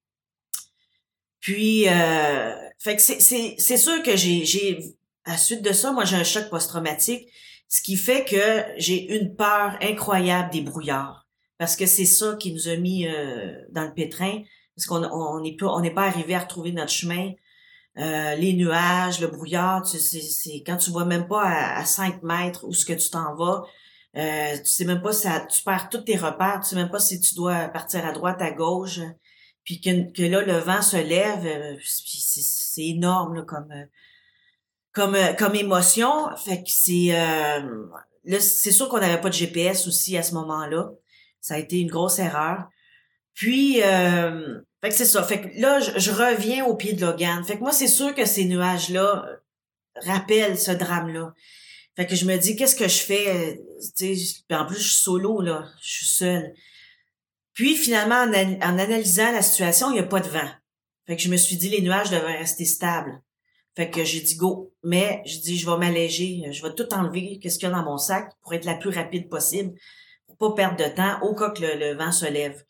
Puis, 1.39 1.89
euh, 1.89 2.53
fait 2.79 2.95
que 2.95 3.01
c'est, 3.01 3.19
c'est, 3.19 3.55
c'est 3.57 3.77
sûr 3.77 4.01
que 4.03 4.15
j'ai, 4.15 4.45
j'ai, 4.45 4.95
à 5.25 5.37
suite 5.37 5.61
de 5.61 5.73
ça, 5.73 5.91
moi, 5.91 6.05
j'ai 6.05 6.15
un 6.15 6.23
choc 6.23 6.49
post-traumatique, 6.49 7.27
ce 7.67 7.81
qui 7.81 7.95
fait 7.97 8.23
que 8.25 8.63
j'ai 8.77 9.15
une 9.15 9.35
peur 9.35 9.77
incroyable 9.81 10.51
des 10.51 10.61
brouillards. 10.61 11.27
Parce 11.57 11.75
que 11.75 11.85
c'est 11.85 12.05
ça 12.05 12.35
qui 12.39 12.53
nous 12.53 12.67
a 12.67 12.75
mis 12.75 13.07
euh, 13.07 13.55
dans 13.71 13.83
le 13.83 13.93
pétrin, 13.93 14.41
parce 14.75 14.85
qu'on 14.85 15.03
on 15.03 15.41
n'est 15.41 15.55
pas, 15.55 15.67
on 15.67 15.79
n'est 15.81 15.93
pas 15.93 16.05
arrivé 16.05 16.35
à 16.35 16.39
retrouver 16.39 16.71
notre 16.71 16.91
chemin. 16.91 17.31
Euh, 17.97 18.35
les 18.35 18.53
nuages, 18.53 19.19
le 19.19 19.27
brouillard, 19.27 19.87
c'est, 19.87 19.99
c'est, 19.99 20.63
quand 20.65 20.77
tu 20.77 20.91
vois 20.91 21.05
même 21.05 21.27
pas 21.27 21.43
à, 21.43 21.83
5 21.83 22.21
mètres 22.21 22.63
où 22.67 22.73
ce 22.73 22.85
que 22.85 22.93
tu 22.93 23.09
t'en 23.09 23.35
vas, 23.35 23.63
euh, 24.17 24.57
tu 24.57 24.65
sais 24.65 24.85
même 24.85 25.01
pas 25.01 25.13
si 25.13 25.27
tu 25.49 25.61
perds 25.63 25.89
tous 25.89 26.01
tes 26.01 26.17
repères, 26.17 26.61
tu 26.61 26.69
sais 26.69 26.75
même 26.75 26.89
pas 26.89 26.99
si 26.99 27.19
tu 27.19 27.35
dois 27.35 27.67
partir 27.67 28.05
à 28.05 28.11
droite, 28.11 28.41
à 28.41 28.51
gauche. 28.51 28.99
Puis 29.67 29.81
que, 29.81 30.11
que, 30.13 30.23
là 30.23 30.41
le 30.43 30.59
vent 30.59 30.81
se 30.81 30.95
lève 30.95 31.45
euh, 31.45 31.75
c'est 31.83 32.85
énorme 32.85 33.45
comme 33.45 33.69
euh, 33.69 33.85
comme 34.93 35.13
euh, 35.13 35.33
comme 35.33 35.55
émotion. 35.55 36.33
Fait 36.37 36.63
que 36.63 36.69
c'est 36.69 37.09
là 38.23 38.39
c'est 38.39 38.71
sûr 38.71 38.87
qu'on 38.87 38.99
n'avait 38.99 39.19
pas 39.19 39.27
de 39.27 39.33
GPS 39.33 39.85
aussi 39.87 40.17
à 40.17 40.23
ce 40.23 40.33
moment-là. 40.35 40.89
Ça 41.41 41.55
a 41.55 41.57
été 41.57 41.79
une 41.79 41.89
grosse 41.89 42.17
erreur. 42.17 42.69
Puis 43.33 43.81
fait 43.81 44.89
que 44.89 44.95
c'est 44.95 45.05
ça. 45.05 45.21
Fait 45.23 45.41
que 45.41 45.61
là 45.61 45.79
je, 45.79 46.11
reviens 46.11 46.65
au 46.65 46.75
pied 46.75 46.93
de 46.93 47.05
Logan. 47.05 47.43
Fait 47.43 47.57
que 47.57 47.61
moi 47.61 47.73
c'est 47.73 47.87
sûr 47.87 48.15
que 48.15 48.25
ces 48.25 48.45
nuages 48.45 48.89
là 48.89 49.25
rappellent 50.05 50.57
ce 50.57 50.71
drame 50.71 51.09
là 51.09 51.33
fait 51.97 52.07
que 52.07 52.15
je 52.15 52.25
me 52.25 52.37
dis 52.37 52.55
qu'est-ce 52.55 52.75
que 52.77 52.87
je 52.87 52.99
fais? 52.99 53.59
En 54.51 54.65
plus 54.65 54.77
je 54.77 54.87
suis 54.87 55.01
solo 55.01 55.41
là 55.41 55.65
je 55.81 55.89
suis 55.89 56.05
seule 56.05 56.53
puis 57.57 57.75
finalement, 57.75 58.21
en, 58.21 58.61
analysant 58.61 59.31
la 59.31 59.41
situation, 59.41 59.89
il 59.89 59.93
n'y 59.93 59.99
a 59.99 60.03
pas 60.03 60.19
de 60.19 60.29
vent. 60.29 60.47
Fait 61.07 61.15
que 61.15 61.23
je 61.23 61.27
me 61.27 61.37
suis 61.37 61.55
dit, 61.55 61.69
les 61.69 61.81
nuages 61.81 62.11
devraient 62.11 62.37
rester 62.37 62.65
stables. 62.65 63.19
Fait 63.75 63.89
que 63.89 64.03
j'ai 64.03 64.21
dit 64.21 64.35
go. 64.35 64.71
Mais 64.83 65.23
je 65.25 65.39
dis, 65.39 65.57
je 65.57 65.67
vais 65.67 65.75
m'alléger. 65.75 66.43
Je 66.51 66.61
vais 66.61 66.75
tout 66.75 66.87
enlever, 66.93 67.39
qu'est-ce 67.41 67.57
qu'il 67.57 67.67
y 67.67 67.71
a 67.71 67.75
dans 67.75 67.81
mon 67.81 67.97
sac 67.97 68.31
pour 68.43 68.53
être 68.53 68.65
la 68.65 68.75
plus 68.75 68.91
rapide 68.91 69.27
possible, 69.27 69.73
pour 70.27 70.37
pas 70.37 70.51
perdre 70.51 70.85
de 70.85 70.95
temps 70.95 71.19
au 71.23 71.33
cas 71.33 71.49
que 71.49 71.63
le, 71.63 71.97
vent 71.97 72.11
se 72.11 72.27
lève. 72.27 72.63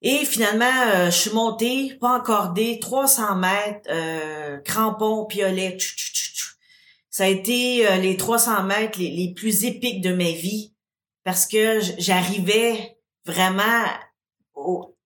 Et 0.00 0.24
finalement, 0.24 0.80
euh, 0.94 1.06
je 1.06 1.16
suis 1.16 1.32
montée, 1.32 1.98
pas 2.00 2.20
encordée, 2.20 2.78
300 2.80 3.34
mètres, 3.34 3.90
euh, 3.90 4.58
crampons, 4.58 5.26
piolet. 5.26 5.76
Ça 7.10 7.24
a 7.24 7.28
été 7.28 7.86
euh, 7.88 7.96
les 7.96 8.16
300 8.16 8.62
mètres 8.64 8.98
les, 8.98 9.34
plus 9.36 9.64
épiques 9.64 10.00
de 10.00 10.12
ma 10.12 10.30
vie 10.30 10.72
parce 11.24 11.46
que 11.46 11.80
j'arrivais 11.98 12.98
vraiment 13.26 13.84
au, 14.54 14.96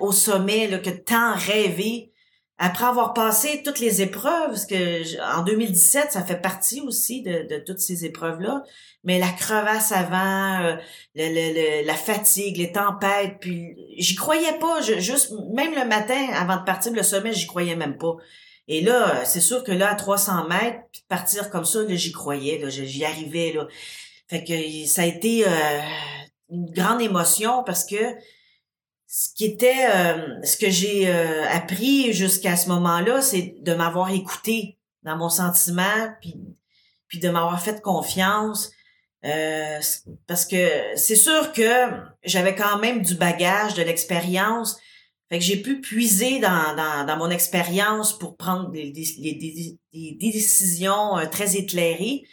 au 0.00 0.12
sommet 0.12 0.68
là, 0.68 0.78
que 0.78 0.90
tant 0.90 1.34
rêvé 1.34 2.12
après 2.64 2.84
avoir 2.84 3.12
passé 3.12 3.62
toutes 3.64 3.80
les 3.80 4.02
épreuves, 4.02 4.50
parce 4.50 4.66
que 4.66 5.36
en 5.36 5.42
2017, 5.42 6.12
ça 6.12 6.22
fait 6.22 6.40
partie 6.40 6.80
aussi 6.80 7.20
de, 7.22 7.48
de 7.48 7.58
toutes 7.58 7.80
ces 7.80 8.04
épreuves-là, 8.04 8.62
mais 9.02 9.18
la 9.18 9.30
crevasse 9.30 9.90
avant, 9.90 10.62
euh, 10.62 10.76
le, 11.16 11.84
la 11.84 11.94
fatigue, 11.94 12.58
les 12.58 12.70
tempêtes, 12.70 13.38
puis 13.40 13.74
j'y 13.98 14.14
croyais 14.14 14.56
pas, 14.60 14.80
je, 14.80 15.00
juste 15.00 15.32
même 15.52 15.74
le 15.74 15.88
matin, 15.88 16.28
avant 16.34 16.58
de 16.58 16.64
partir 16.64 16.92
le 16.92 17.02
sommet, 17.02 17.32
j'y 17.32 17.48
croyais 17.48 17.74
même 17.74 17.98
pas. 17.98 18.14
Et 18.72 18.80
là, 18.80 19.26
c'est 19.26 19.42
sûr 19.42 19.62
que 19.64 19.70
là, 19.70 19.90
à 19.90 19.94
300 19.94 20.48
mètres, 20.48 20.78
puis 20.90 21.04
partir 21.06 21.50
comme 21.50 21.66
ça, 21.66 21.82
là, 21.82 21.94
j'y 21.94 22.10
croyais, 22.10 22.58
là, 22.58 22.70
j'y 22.70 23.04
arrivais, 23.04 23.52
là. 23.52 23.68
Fait 24.28 24.42
que 24.44 24.88
ça 24.88 25.02
a 25.02 25.04
été 25.04 25.46
euh, 25.46 25.80
une 26.48 26.70
grande 26.70 27.02
émotion 27.02 27.64
parce 27.64 27.84
que 27.84 28.16
ce 29.06 29.34
qui 29.34 29.44
était 29.44 29.90
euh, 29.94 30.42
ce 30.42 30.56
que 30.56 30.70
j'ai 30.70 31.06
euh, 31.06 31.46
appris 31.50 32.14
jusqu'à 32.14 32.56
ce 32.56 32.70
moment-là, 32.70 33.20
c'est 33.20 33.56
de 33.60 33.74
m'avoir 33.74 34.10
écouté 34.10 34.78
dans 35.02 35.18
mon 35.18 35.28
sentiment, 35.28 36.14
puis 36.22 36.34
puis 37.08 37.18
de 37.18 37.28
m'avoir 37.28 37.60
fait 37.60 37.82
confiance. 37.82 38.72
Euh, 39.26 39.80
parce 40.26 40.46
que 40.46 40.96
c'est 40.96 41.14
sûr 41.14 41.52
que 41.52 41.90
j'avais 42.24 42.54
quand 42.54 42.78
même 42.78 43.02
du 43.02 43.16
bagage, 43.16 43.74
de 43.74 43.82
l'expérience. 43.82 44.80
Fait 45.32 45.38
que 45.38 45.44
j'ai 45.44 45.62
pu 45.62 45.80
puiser 45.80 46.40
dans, 46.40 46.76
dans, 46.76 47.06
dans 47.06 47.16
mon 47.16 47.30
expérience 47.30 48.12
pour 48.18 48.36
prendre 48.36 48.70
des, 48.70 48.90
des, 48.90 49.16
des, 49.16 49.78
des 49.94 50.16
décisions 50.20 51.14
très 51.30 51.56
éclairées. 51.56 52.24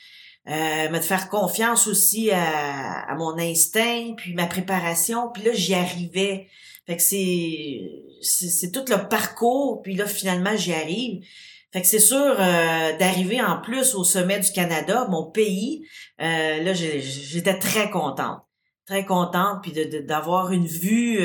Euh, 0.50 0.90
me 0.90 1.00
faire 1.00 1.30
confiance 1.30 1.88
aussi 1.88 2.30
à, 2.32 3.10
à, 3.10 3.16
mon 3.16 3.38
instinct, 3.38 4.16
puis 4.18 4.34
ma 4.34 4.48
préparation. 4.48 5.32
Puis 5.32 5.44
là, 5.44 5.54
j'y 5.54 5.76
arrivais. 5.76 6.48
Fait 6.88 6.98
que 6.98 7.02
c'est, 7.02 7.90
c'est, 8.22 8.72
tout 8.74 8.84
le 8.90 9.08
parcours, 9.08 9.82
puis 9.82 9.96
là, 9.96 10.06
finalement, 10.06 10.58
j'y 10.58 10.74
arrive. 10.74 11.24
Fait 11.72 11.82
que 11.82 11.88
c'est 11.88 12.00
sûr 12.00 12.18
euh, 12.18 12.98
d'arriver 12.98 13.42
en 13.42 13.62
plus 13.62 13.96
au 13.96 14.04
sommet 14.04 14.42
du 14.42 14.52
Canada, 14.52 15.08
mon 15.10 15.32
pays. 15.32 15.88
Euh, 16.20 16.64
là, 16.64 16.74
j'étais 16.74 17.60
très 17.60 17.90
contente, 17.92 18.42
très 18.86 19.06
contente, 19.06 19.60
puis 19.62 19.72
de, 19.72 20.00
d'avoir 20.02 20.52
une 20.52 20.68
vue 20.68 21.20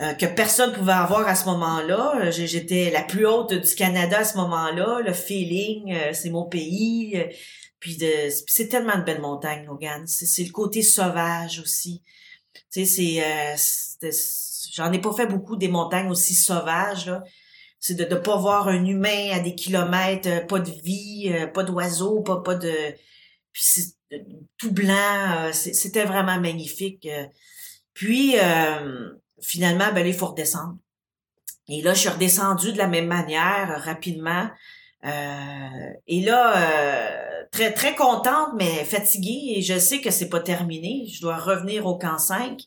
euh, 0.00 0.12
que 0.14 0.26
personne 0.26 0.72
pouvait 0.72 0.92
avoir 0.92 1.26
à 1.26 1.34
ce 1.34 1.46
moment-là. 1.46 2.30
J'étais 2.30 2.90
la 2.90 3.02
plus 3.02 3.26
haute 3.26 3.54
du 3.54 3.74
Canada 3.74 4.18
à 4.18 4.24
ce 4.24 4.36
moment-là. 4.38 5.00
Le 5.04 5.12
feeling, 5.12 5.96
c'est 6.12 6.30
mon 6.30 6.44
pays. 6.44 7.24
puis 7.80 7.96
de, 7.96 8.10
c'est 8.46 8.68
tellement 8.68 8.98
de 8.98 9.02
belles 9.02 9.20
montagnes, 9.20 9.66
Logan. 9.66 10.06
C'est, 10.06 10.44
le 10.44 10.52
côté 10.52 10.82
sauvage 10.82 11.60
aussi. 11.60 12.02
Tu 12.72 12.84
sais, 12.84 13.56
c'est 13.56 14.10
J'en 14.76 14.92
ai 14.92 15.00
pas 15.00 15.12
fait 15.14 15.26
beaucoup 15.26 15.56
des 15.56 15.68
montagnes 15.68 16.10
aussi 16.10 16.34
sauvages. 16.34 17.10
C'est 17.80 17.94
de 17.94 18.04
ne 18.04 18.20
pas 18.20 18.36
voir 18.36 18.68
un 18.68 18.84
humain 18.84 19.30
à 19.32 19.40
des 19.40 19.54
kilomètres, 19.54 20.28
euh, 20.28 20.40
pas 20.40 20.58
de 20.58 20.70
vie, 20.70 21.32
euh, 21.32 21.46
pas 21.46 21.62
d'oiseaux, 21.62 22.20
pas, 22.20 22.54
de... 22.54 22.74
Puis 23.52 23.94
euh, 24.12 24.18
tout 24.58 24.72
blanc, 24.72 25.50
c'était 25.52 26.04
vraiment 26.04 26.38
magnifique. 26.38 27.08
Puis, 27.94 28.34
finalement, 29.40 29.92
ben 29.92 30.06
il 30.06 30.14
faut 30.14 30.26
redescendre. 30.26 30.76
Et 31.68 31.82
là, 31.82 31.94
je 31.94 32.00
suis 32.00 32.08
redescendue 32.08 32.72
de 32.72 32.78
la 32.78 32.86
même 32.86 33.06
manière, 33.06 33.82
rapidement. 33.84 34.48
et 35.04 36.20
là, 36.20 37.46
très 37.50 37.72
très 37.72 37.94
contente, 37.94 38.50
mais 38.56 38.84
fatiguée. 38.84 39.54
Et 39.56 39.62
je 39.62 39.78
sais 39.78 40.00
que 40.00 40.10
c'est 40.10 40.28
pas 40.28 40.40
terminé. 40.40 41.06
Je 41.12 41.20
dois 41.20 41.36
revenir 41.36 41.86
au 41.86 41.98
camp 41.98 42.18
5. 42.18 42.60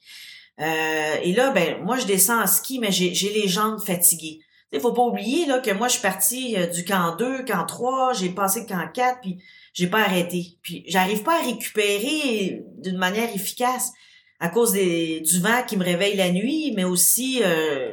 Euh, 0.59 1.15
et 1.21 1.33
là, 1.33 1.51
ben 1.51 1.81
moi 1.83 1.97
je 1.97 2.05
descends 2.05 2.41
en 2.41 2.47
ski, 2.47 2.79
mais 2.79 2.91
j'ai 2.91 3.33
les 3.33 3.47
jambes 3.47 3.79
fatiguées. 3.79 4.39
Il 4.71 4.79
faut 4.79 4.93
pas 4.93 5.03
oublier 5.03 5.45
là 5.45 5.59
que 5.59 5.71
moi 5.71 5.87
je 5.87 5.93
suis 5.93 6.01
partie 6.01 6.57
euh, 6.57 6.67
du 6.67 6.83
camp 6.85 7.15
2, 7.15 7.43
camp 7.43 7.65
3, 7.65 8.13
j'ai 8.13 8.29
passé 8.29 8.61
le 8.61 8.65
camp 8.67 8.87
4, 8.93 9.21
puis 9.21 9.41
j'ai 9.73 9.87
pas 9.87 10.01
arrêté. 10.01 10.57
Puis 10.61 10.83
j'arrive 10.87 11.23
pas 11.23 11.39
à 11.39 11.43
récupérer 11.43 12.61
d'une 12.77 12.97
manière 12.97 13.33
efficace 13.33 13.91
à 14.39 14.49
cause 14.49 14.73
des, 14.73 15.21
du 15.21 15.39
vent 15.39 15.63
qui 15.67 15.77
me 15.77 15.83
réveille 15.83 16.15
la 16.15 16.31
nuit, 16.31 16.73
mais 16.75 16.83
aussi 16.83 17.41
euh, 17.43 17.91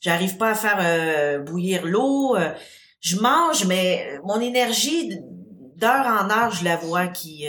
j'arrive 0.00 0.36
pas 0.36 0.50
à 0.50 0.54
faire 0.54 0.78
euh, 0.80 1.38
bouillir 1.38 1.86
l'eau. 1.86 2.36
je 3.00 3.16
mange, 3.16 3.66
mais 3.66 4.18
mon 4.24 4.40
énergie 4.40 5.18
d'heure 5.76 6.06
en 6.06 6.30
heure, 6.30 6.52
je 6.52 6.64
la 6.64 6.76
vois 6.76 7.06
qui 7.06 7.46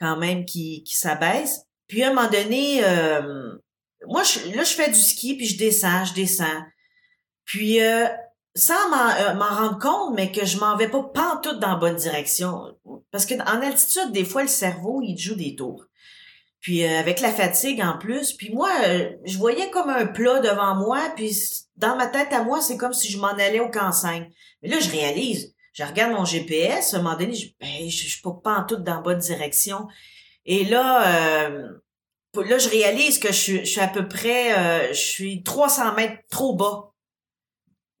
quand 0.00 0.16
même 0.16 0.44
qui, 0.44 0.82
qui 0.82 0.96
s'abaisse. 0.96 1.66
Puis 1.86 2.02
à 2.02 2.10
un 2.10 2.14
moment 2.14 2.30
donné, 2.30 2.84
euh, 2.84 3.52
moi, 4.08 4.22
je, 4.22 4.56
là, 4.56 4.64
je 4.64 4.74
fais 4.74 4.88
du 4.88 4.98
ski, 4.98 5.36
puis 5.36 5.46
je 5.46 5.58
descends, 5.58 6.04
je 6.04 6.14
descends. 6.14 6.62
Puis 7.44 7.82
euh, 7.82 8.06
sans 8.54 8.74
euh, 8.74 9.34
m'en 9.34 9.48
rendre 9.48 9.78
compte, 9.78 10.14
mais 10.14 10.32
que 10.32 10.46
je 10.46 10.58
m'en 10.58 10.76
vais 10.76 10.88
pas 10.88 11.02
pantoute 11.02 11.60
dans 11.60 11.72
la 11.72 11.76
bonne 11.76 11.96
direction. 11.96 12.76
Parce 13.10 13.26
que 13.26 13.34
en 13.34 13.60
altitude, 13.60 14.12
des 14.12 14.24
fois, 14.24 14.42
le 14.42 14.48
cerveau, 14.48 15.02
il 15.02 15.18
joue 15.18 15.34
des 15.34 15.54
tours. 15.54 15.84
Puis 16.60 16.84
avec 16.84 17.20
la 17.20 17.32
fatigue 17.32 17.80
en 17.82 17.96
plus. 17.96 18.32
Puis 18.32 18.52
moi, 18.52 18.70
je 19.24 19.38
voyais 19.38 19.70
comme 19.70 19.88
un 19.88 20.06
plat 20.06 20.40
devant 20.40 20.74
moi, 20.76 21.00
puis 21.16 21.34
dans 21.76 21.96
ma 21.96 22.06
tête 22.06 22.32
à 22.32 22.44
moi, 22.44 22.60
c'est 22.60 22.76
comme 22.76 22.92
si 22.92 23.10
je 23.10 23.18
m'en 23.18 23.28
allais 23.28 23.60
au 23.60 23.70
5. 23.72 24.28
Mais 24.62 24.68
là, 24.68 24.78
je 24.78 24.90
réalise, 24.90 25.54
je 25.72 25.84
regarde 25.84 26.12
mon 26.12 26.24
GPS, 26.24 26.92
à 26.92 26.98
un 26.98 27.02
moment 27.02 27.16
donné, 27.16 27.34
je, 27.34 27.48
ben, 27.58 27.88
je, 27.88 27.96
je 27.96 28.08
suis 28.08 28.20
pas 28.20 28.38
pantoute 28.44 28.84
dans 28.84 28.96
la 28.96 29.00
bonne 29.00 29.18
direction. 29.18 29.88
Et 30.46 30.64
là, 30.64 31.46
euh, 31.48 31.68
là, 32.34 32.58
je 32.58 32.68
réalise 32.68 33.18
que 33.18 33.32
je 33.32 33.62
suis, 33.64 33.80
à 33.80 33.88
peu 33.88 34.08
près, 34.08 34.58
euh, 34.58 34.88
je 34.92 35.00
suis 35.00 35.42
300 35.42 35.94
mètres 35.94 36.18
trop 36.30 36.54
bas 36.54 36.92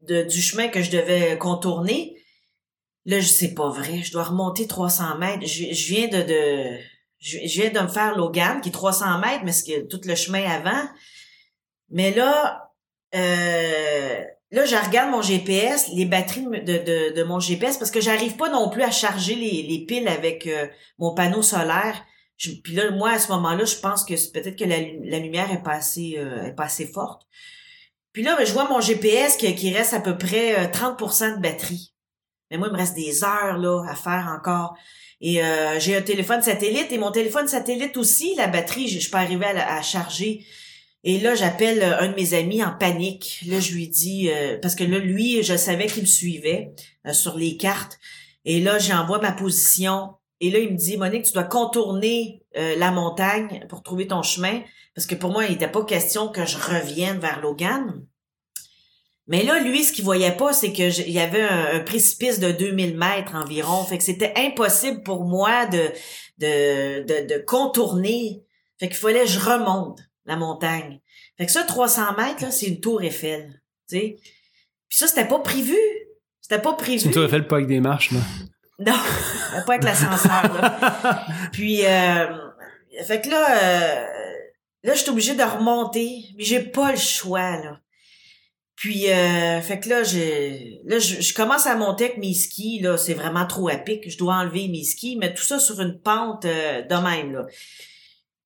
de, 0.02 0.22
du 0.22 0.40
chemin 0.40 0.68
que 0.68 0.82
je 0.82 0.90
devais 0.90 1.38
contourner. 1.38 2.16
Là, 3.06 3.20
je 3.20 3.26
sais 3.26 3.54
pas 3.54 3.68
vrai, 3.68 4.02
je 4.02 4.12
dois 4.12 4.24
remonter 4.24 4.66
300 4.66 5.18
mètres. 5.18 5.46
Je, 5.46 5.92
viens 5.92 6.08
de, 6.08 6.22
de 6.22 6.78
je, 7.20 7.38
viens 7.38 7.70
de 7.70 7.80
me 7.80 7.88
faire 7.88 8.16
Logan, 8.16 8.60
qui 8.60 8.70
est 8.70 8.72
300 8.72 9.18
mètres, 9.18 9.44
mais 9.44 9.52
c'est 9.52 9.86
tout 9.88 10.00
le 10.04 10.14
chemin 10.14 10.44
avant. 10.50 10.88
Mais 11.90 12.12
là, 12.12 12.72
euh, 13.14 14.24
là, 14.50 14.64
je 14.64 14.76
regarde 14.76 15.10
mon 15.10 15.22
GPS, 15.22 15.88
les 15.94 16.06
batteries 16.06 16.46
de, 16.46 17.14
de, 17.14 17.22
mon 17.22 17.38
GPS, 17.38 17.76
parce 17.76 17.90
que 17.90 18.00
j'arrive 18.00 18.36
pas 18.36 18.48
non 18.48 18.70
plus 18.70 18.82
à 18.82 18.90
charger 18.90 19.34
les, 19.34 19.62
les 19.62 19.84
piles 19.84 20.08
avec 20.08 20.48
mon 20.98 21.14
panneau 21.14 21.42
solaire 21.42 22.04
Je, 22.36 22.52
puis 22.52 22.74
là, 22.74 22.90
moi, 22.90 23.10
à 23.10 23.18
ce 23.18 23.28
moment-là, 23.32 23.64
je 23.64 23.76
pense 23.76 24.04
que 24.04 24.14
peut-être 24.32 24.56
que 24.56 24.64
la, 24.64 25.18
lumière 25.18 25.52
est 25.52 25.62
pas 25.62 25.74
assez, 25.74 26.14
euh, 26.16 26.46
est 26.46 26.54
pas 26.54 26.64
assez 26.64 26.86
forte. 26.86 27.26
Puis 28.12 28.22
là, 28.22 28.36
ben, 28.36 28.46
je 28.46 28.52
vois 28.52 28.68
mon 28.68 28.80
GPS 28.80 29.36
qui, 29.36 29.54
qui 29.54 29.74
reste 29.74 29.92
à 29.92 30.00
peu 30.00 30.16
près 30.16 30.68
30% 30.68 31.36
de 31.36 31.42
batterie. 31.42 31.94
Mais 32.50 32.58
moi, 32.58 32.68
il 32.68 32.72
me 32.72 32.78
reste 32.78 32.96
des 32.96 33.22
heures 33.22 33.58
là 33.58 33.84
à 33.88 33.94
faire 33.94 34.34
encore. 34.36 34.76
Et 35.20 35.42
euh, 35.42 35.78
j'ai 35.78 35.96
un 35.96 36.02
téléphone 36.02 36.42
satellite 36.42 36.90
et 36.90 36.98
mon 36.98 37.10
téléphone 37.10 37.46
satellite 37.46 37.96
aussi, 37.96 38.34
la 38.36 38.46
batterie, 38.46 38.88
je, 38.88 39.00
je 39.00 39.10
peux 39.10 39.18
arriver 39.18 39.46
à, 39.46 39.76
à 39.76 39.82
charger. 39.82 40.46
Et 41.04 41.18
là, 41.18 41.34
j'appelle 41.34 41.82
un 41.82 42.08
de 42.08 42.14
mes 42.14 42.34
amis 42.34 42.62
en 42.62 42.72
panique. 42.72 43.42
Là, 43.46 43.60
je 43.60 43.72
lui 43.72 43.88
dis 43.88 44.30
euh, 44.30 44.58
parce 44.60 44.74
que 44.74 44.84
là, 44.84 44.98
lui, 44.98 45.42
je 45.42 45.56
savais 45.56 45.86
qu'il 45.86 46.02
me 46.02 46.08
suivait 46.08 46.72
euh, 47.06 47.12
sur 47.12 47.36
les 47.36 47.56
cartes. 47.56 47.98
Et 48.44 48.60
là, 48.60 48.78
j'envoie 48.78 49.20
ma 49.20 49.32
position. 49.32 50.14
Et 50.40 50.50
là, 50.50 50.58
il 50.58 50.72
me 50.72 50.76
dit, 50.76 50.96
Monique, 50.96 51.24
tu 51.24 51.32
dois 51.32 51.44
contourner 51.44 52.42
la 52.54 52.90
montagne 52.90 53.66
pour 53.68 53.82
trouver 53.82 54.06
ton 54.06 54.22
chemin. 54.22 54.62
Parce 54.94 55.06
que 55.06 55.14
pour 55.14 55.30
moi, 55.30 55.44
il 55.44 55.52
n'était 55.52 55.68
pas 55.68 55.84
question 55.84 56.28
que 56.28 56.46
je 56.46 56.56
revienne 56.56 57.18
vers 57.18 57.42
Logan. 57.42 58.06
Mais 59.30 59.44
là, 59.44 59.60
lui, 59.60 59.84
ce 59.84 59.92
qu'il 59.92 60.04
voyait 60.04 60.32
pas, 60.32 60.52
c'est 60.52 60.72
que 60.72 61.00
il 61.06 61.12
y 61.12 61.20
avait 61.20 61.42
un, 61.42 61.78
précipice 61.78 62.40
de 62.40 62.50
2000 62.50 62.98
mètres 62.98 63.36
environ. 63.36 63.84
Fait 63.84 63.96
que 63.96 64.02
c'était 64.02 64.34
impossible 64.36 65.04
pour 65.04 65.24
moi 65.24 65.66
de, 65.66 65.88
de, 66.38 67.04
de, 67.04 67.34
de 67.34 67.44
contourner. 67.46 68.42
Fait 68.80 68.88
qu'il 68.88 68.96
fallait 68.96 69.22
que 69.22 69.30
je 69.30 69.38
remonte 69.38 70.00
la 70.26 70.34
montagne. 70.34 71.00
Fait 71.38 71.46
que 71.46 71.52
ça, 71.52 71.62
300 71.62 72.16
mètres, 72.18 72.42
là, 72.42 72.50
c'est 72.50 72.66
une 72.66 72.80
tour 72.80 73.02
Eiffel. 73.04 73.62
Sais. 73.86 74.16
Puis 74.88 74.98
ça, 74.98 75.06
c'était 75.06 75.28
pas 75.28 75.38
prévu. 75.38 75.78
C'était 76.40 76.60
pas 76.60 76.72
prévu. 76.72 76.98
C'est 76.98 77.06
une 77.06 77.12
tour 77.12 77.24
Eiffel 77.24 77.46
pas 77.46 77.56
avec 77.56 77.68
des 77.68 77.80
marches, 77.80 78.10
là. 78.10 78.20
Non, 78.80 78.94
pas 79.66 79.74
avec 79.74 79.84
l'ascenseur, 79.84 80.42
là. 80.54 81.26
Puis, 81.52 81.84
euh, 81.84 82.26
fait 83.06 83.20
que 83.20 83.28
là, 83.28 83.46
euh, 83.50 84.06
là, 84.82 84.94
je 84.94 84.98
suis 84.98 85.10
obligée 85.10 85.36
de 85.36 85.42
remonter. 85.42 86.24
Mais 86.36 86.42
j'ai 86.42 86.60
pas 86.60 86.90
le 86.90 86.98
choix, 86.98 87.58
là. 87.58 87.80
Puis, 88.80 89.10
euh, 89.10 89.60
fait 89.60 89.78
que 89.78 89.90
là, 89.90 90.02
je, 90.04 90.88
là, 90.88 90.98
je, 90.98 91.34
commence 91.34 91.66
à 91.66 91.76
monter 91.76 92.06
avec 92.06 92.16
mes 92.16 92.32
skis. 92.32 92.80
Là, 92.80 92.96
c'est 92.96 93.12
vraiment 93.12 93.46
trop 93.46 93.68
à 93.68 93.76
pic. 93.76 94.08
Je 94.08 94.16
dois 94.16 94.36
enlever 94.36 94.68
mes 94.68 94.84
skis, 94.84 95.16
mettre 95.16 95.34
tout 95.34 95.44
ça 95.44 95.58
sur 95.58 95.82
une 95.82 96.00
pente 96.00 96.46
euh, 96.46 96.80
de 96.80 96.94
même. 96.94 97.30
Là. 97.30 97.44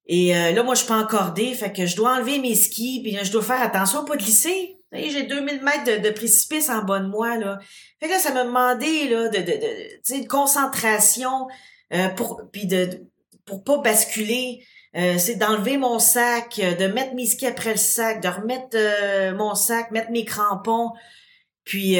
Et 0.09 0.37
euh, 0.37 0.51
là, 0.51 0.65
moi, 0.65 0.75
je 0.75 0.81
suis 0.81 0.89
pas 0.89 0.99
encordée, 0.99 1.55
fait 1.55 1.73
que 1.73 1.87
je 1.87 1.95
dois 1.95 2.17
enlever 2.17 2.41
mes 2.41 2.57
skis, 2.57 3.01
puis 3.01 3.17
je 3.23 3.31
dois 3.31 3.45
faire 3.45 3.63
attention 3.63 4.01
à 4.01 4.05
pas 4.05 4.17
glisser. 4.17 4.77
J'ai 4.93 5.23
2000 5.23 5.63
mètres 5.63 6.03
de, 6.03 6.11
précipice 6.11 6.69
en 6.69 6.83
bas 6.83 6.99
de 6.99 7.07
moi. 7.07 7.37
Là. 7.39 7.61
Fait 8.01 8.09
que 8.09 8.13
là, 8.15 8.19
ça 8.19 8.35
m'a 8.35 8.43
demandé 8.43 9.09
là, 9.09 9.29
de, 9.29 9.39
de, 9.39 9.43
de, 9.45 10.21
de 10.21 10.27
concentration 10.27 11.47
euh, 11.93 12.09
pour, 12.09 12.43
puis 12.51 12.67
de, 12.67 13.07
pour 13.45 13.63
pas 13.63 13.79
basculer. 13.79 14.65
Euh, 14.97 15.19
c'est 15.19 15.37
d'enlever 15.37 15.77
mon 15.77 15.99
sac, 15.99 16.61
euh, 16.63 16.75
de 16.75 16.87
mettre 16.87 17.15
mes 17.15 17.27
skis 17.27 17.47
après 17.47 17.73
le 17.73 17.77
sac, 17.77 18.23
de 18.23 18.29
remettre 18.29 18.75
euh, 18.75 19.35
mon 19.35 19.55
sac, 19.55 19.91
mettre 19.91 20.11
mes 20.11 20.25
crampons. 20.25 20.91
Puis, 21.65 21.97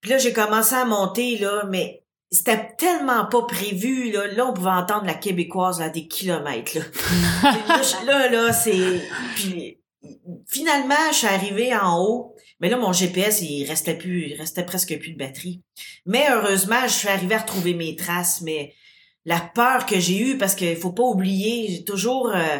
puis 0.00 0.10
là, 0.10 0.18
j'ai 0.18 0.32
commencé 0.32 0.74
à 0.74 0.84
monter, 0.84 1.38
là, 1.38 1.64
mais 1.68 2.02
c'était 2.32 2.74
tellement 2.76 3.26
pas 3.26 3.42
prévu, 3.42 4.10
là. 4.10 4.26
Là, 4.26 4.46
on 4.46 4.52
pouvait 4.52 4.70
entendre 4.70 5.06
la 5.06 5.14
québécoise 5.14 5.80
à 5.80 5.88
des 5.88 6.08
kilomètres, 6.08 6.76
là. 6.76 7.52
là, 8.06 8.28
là, 8.28 8.52
c'est... 8.52 9.00
Puis, 9.36 9.78
finalement, 10.48 10.96
je 11.12 11.18
suis 11.18 11.26
arrivée 11.28 11.74
en 11.74 12.00
haut. 12.02 12.34
Mais 12.60 12.68
là, 12.68 12.76
mon 12.76 12.92
GPS, 12.92 13.40
il 13.42 13.64
restait 13.66 13.96
plus, 13.96 14.30
il 14.30 14.34
restait 14.34 14.64
presque 14.64 14.98
plus 14.98 15.12
de 15.12 15.18
batterie. 15.18 15.62
Mais 16.06 16.26
heureusement, 16.28 16.82
je 16.84 16.92
suis 16.92 17.08
arrivée 17.08 17.36
à 17.36 17.38
retrouver 17.38 17.74
mes 17.74 17.94
traces, 17.94 18.40
mais 18.40 18.74
la 19.28 19.40
peur 19.40 19.84
que 19.84 20.00
j'ai 20.00 20.18
eue 20.18 20.38
parce 20.38 20.54
qu'il 20.54 20.74
faut 20.74 20.92
pas 20.92 21.02
oublier, 21.02 21.68
j'ai 21.68 21.84
toujours 21.84 22.30
euh, 22.34 22.58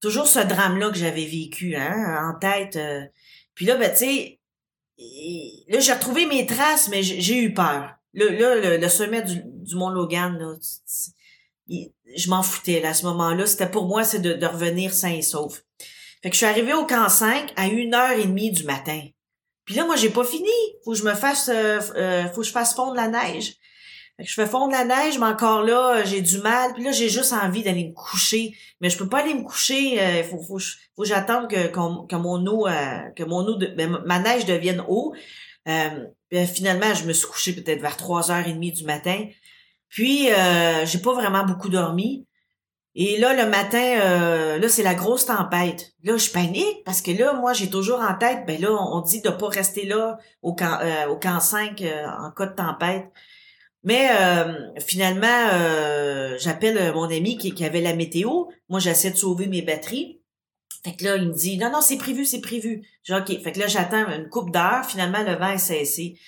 toujours 0.00 0.26
ce 0.26 0.40
drame 0.40 0.76
là 0.76 0.90
que 0.90 0.98
j'avais 0.98 1.24
vécu 1.24 1.76
hein, 1.76 2.18
en 2.28 2.36
tête. 2.36 2.74
Euh. 2.74 3.02
Puis 3.54 3.64
là 3.64 3.76
ben 3.76 3.92
tu 3.92 3.98
sais 3.98 4.40
là 5.68 5.78
j'ai 5.78 5.92
retrouvé 5.92 6.26
mes 6.26 6.46
traces 6.46 6.88
mais 6.88 7.04
j'ai 7.04 7.38
eu 7.38 7.54
peur. 7.54 7.94
Là, 8.12 8.76
le, 8.76 8.88
sommet 8.88 9.22
du, 9.22 9.40
Mont 9.76 9.90
Logan 9.90 10.36
là, 10.36 10.56
je 11.68 12.28
m'en 12.28 12.42
foutais 12.42 12.84
à 12.84 12.92
ce 12.92 13.06
moment-là, 13.06 13.46
c'était 13.46 13.70
pour 13.70 13.86
moi 13.86 14.02
c'est 14.02 14.18
de, 14.18 14.46
revenir 14.46 14.92
sain 14.92 15.12
et 15.12 15.22
sauf. 15.22 15.62
Fait 16.24 16.28
que 16.28 16.34
je 16.34 16.38
suis 16.38 16.46
arrivée 16.46 16.74
au 16.74 16.86
camp 16.86 17.08
5 17.08 17.52
à 17.54 17.68
une 17.68 17.94
heure 17.94 18.18
et 18.18 18.24
demie 18.24 18.50
du 18.50 18.64
matin. 18.64 19.00
Puis 19.64 19.76
là, 19.76 19.86
moi, 19.86 19.96
j'ai 19.96 20.10
pas 20.10 20.24
fini. 20.24 20.50
Faut 20.84 20.90
que 20.90 20.98
je 20.98 21.04
me 21.04 21.14
fasse, 21.14 21.48
euh, 21.48 21.80
faut 22.34 22.40
que 22.40 22.46
je 22.46 22.52
fasse 22.52 22.74
fondre 22.74 22.94
la 22.94 23.08
neige 23.08 23.54
je 24.24 24.34
fais 24.34 24.46
fondre 24.46 24.72
la 24.72 24.84
neige, 24.84 25.18
mais 25.18 25.26
encore 25.26 25.62
là, 25.62 26.04
j'ai 26.04 26.20
du 26.20 26.38
mal. 26.38 26.74
Puis 26.74 26.84
là, 26.84 26.92
j'ai 26.92 27.08
juste 27.08 27.32
envie 27.32 27.62
d'aller 27.62 27.88
me 27.88 27.94
coucher. 27.94 28.54
Mais 28.80 28.90
je 28.90 28.98
peux 28.98 29.08
pas 29.08 29.20
aller 29.20 29.34
me 29.34 29.42
coucher. 29.42 29.94
Il 29.94 29.98
euh, 29.98 30.22
faut, 30.24 30.42
faut, 30.42 30.58
faut 30.58 31.02
que 31.02 31.08
j'attende 31.08 31.48
que, 31.48 31.68
que, 31.68 32.16
mon 32.16 32.46
eau, 32.46 32.66
euh, 32.66 32.98
que 33.16 33.24
mon 33.24 33.46
eau, 33.46 33.58
ben, 33.58 34.02
ma 34.06 34.18
neige 34.18 34.46
devienne 34.46 34.84
eau. 34.88 35.14
Euh, 35.68 36.04
ben, 36.30 36.46
finalement, 36.46 36.94
je 36.94 37.04
me 37.04 37.12
suis 37.12 37.26
couchée 37.26 37.52
peut-être 37.54 37.80
vers 37.80 37.96
3h30 37.96 38.72
du 38.72 38.84
matin. 38.84 39.26
Puis, 39.88 40.30
euh, 40.30 40.86
j'ai 40.86 40.98
pas 40.98 41.12
vraiment 41.12 41.44
beaucoup 41.44 41.68
dormi. 41.68 42.26
Et 42.96 43.18
là, 43.18 43.34
le 43.34 43.48
matin, 43.48 44.58
là, 44.58 44.68
c'est 44.68 44.82
la 44.82 44.94
grosse 44.94 45.24
tempête. 45.24 45.92
Là, 46.02 46.16
je 46.16 46.28
panique 46.28 46.82
parce 46.84 47.00
que 47.00 47.12
là, 47.12 47.34
moi, 47.34 47.52
j'ai 47.52 47.70
toujours 47.70 48.00
en 48.00 48.14
tête, 48.14 48.44
ben 48.48 48.60
là, 48.60 48.72
on 48.72 49.00
dit 49.00 49.20
de 49.20 49.30
pas 49.30 49.46
rester 49.46 49.86
là 49.86 50.18
au 50.42 50.54
camp, 50.54 50.80
au 51.08 51.16
camp 51.16 51.38
5 51.38 51.84
en 52.18 52.32
cas 52.32 52.46
de 52.46 52.54
tempête. 52.56 53.06
Mais 53.82 54.10
euh, 54.10 54.78
finalement, 54.78 55.48
euh, 55.54 56.36
j'appelle 56.38 56.76
euh, 56.76 56.92
mon 56.92 57.04
ami 57.04 57.38
qui, 57.38 57.64
avait 57.64 57.80
la 57.80 57.94
météo. 57.94 58.44
Moi, 58.68 58.78
j'essaie 58.78 59.10
de 59.10 59.16
sauver 59.16 59.46
mes 59.46 59.62
batteries. 59.62 60.20
Fait 60.84 60.94
que 60.96 61.04
là, 61.04 61.16
il 61.16 61.28
me 61.28 61.34
dit 61.34 61.58
non, 61.58 61.70
non, 61.70 61.80
c'est 61.80 61.96
prévu, 61.96 62.24
c'est 62.24 62.40
prévu. 62.40 62.82
J'ai 63.02 63.14
OK. 63.14 63.28
Fait 63.42 63.52
que 63.52 63.58
là, 63.58 63.66
j'attends 63.66 64.06
une 64.08 64.28
coupe 64.28 64.50
d'heure. 64.50 64.84
Finalement, 64.84 65.22
le 65.22 65.34
vent 65.34 65.52
est 65.52 65.58
cessé. 65.58 66.18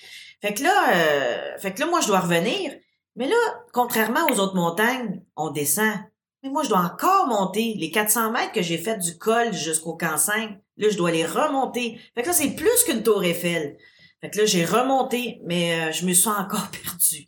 Fait 0.41 0.53
que 0.53 0.63
là, 0.63 0.93
euh, 0.93 1.57
fait 1.59 1.73
que 1.73 1.79
là, 1.79 1.87
moi, 1.87 2.01
je 2.01 2.07
dois 2.07 2.19
revenir. 2.19 2.71
Mais 3.15 3.27
là, 3.27 3.35
contrairement 3.71 4.25
aux 4.31 4.39
autres 4.39 4.55
montagnes, 4.55 5.21
on 5.35 5.51
descend. 5.51 5.93
Mais 6.41 6.49
moi, 6.49 6.63
je 6.63 6.69
dois 6.69 6.79
encore 6.79 7.27
monter 7.27 7.75
les 7.77 7.91
400 7.91 8.31
mètres 8.31 8.51
que 8.51 8.61
j'ai 8.61 8.77
fait 8.77 8.97
du 8.97 9.17
col 9.17 9.53
jusqu'au 9.53 9.95
camp 9.95 10.17
5. 10.17 10.57
Là, 10.77 10.89
je 10.89 10.97
dois 10.97 11.11
les 11.11 11.25
remonter. 11.25 11.99
Fait 12.15 12.23
que 12.23 12.27
là, 12.27 12.33
c'est 12.33 12.49
plus 12.55 12.83
qu'une 12.85 13.03
tour 13.03 13.23
Eiffel. 13.23 13.77
Fait 14.23 14.29
que 14.29 14.37
là, 14.37 14.45
j'ai 14.45 14.63
remonté, 14.63 15.41
mais 15.43 15.73
euh, 15.73 15.91
je 15.91 16.05
me 16.05 16.13
suis 16.13 16.29
encore 16.29 16.71
perdue. 16.83 17.27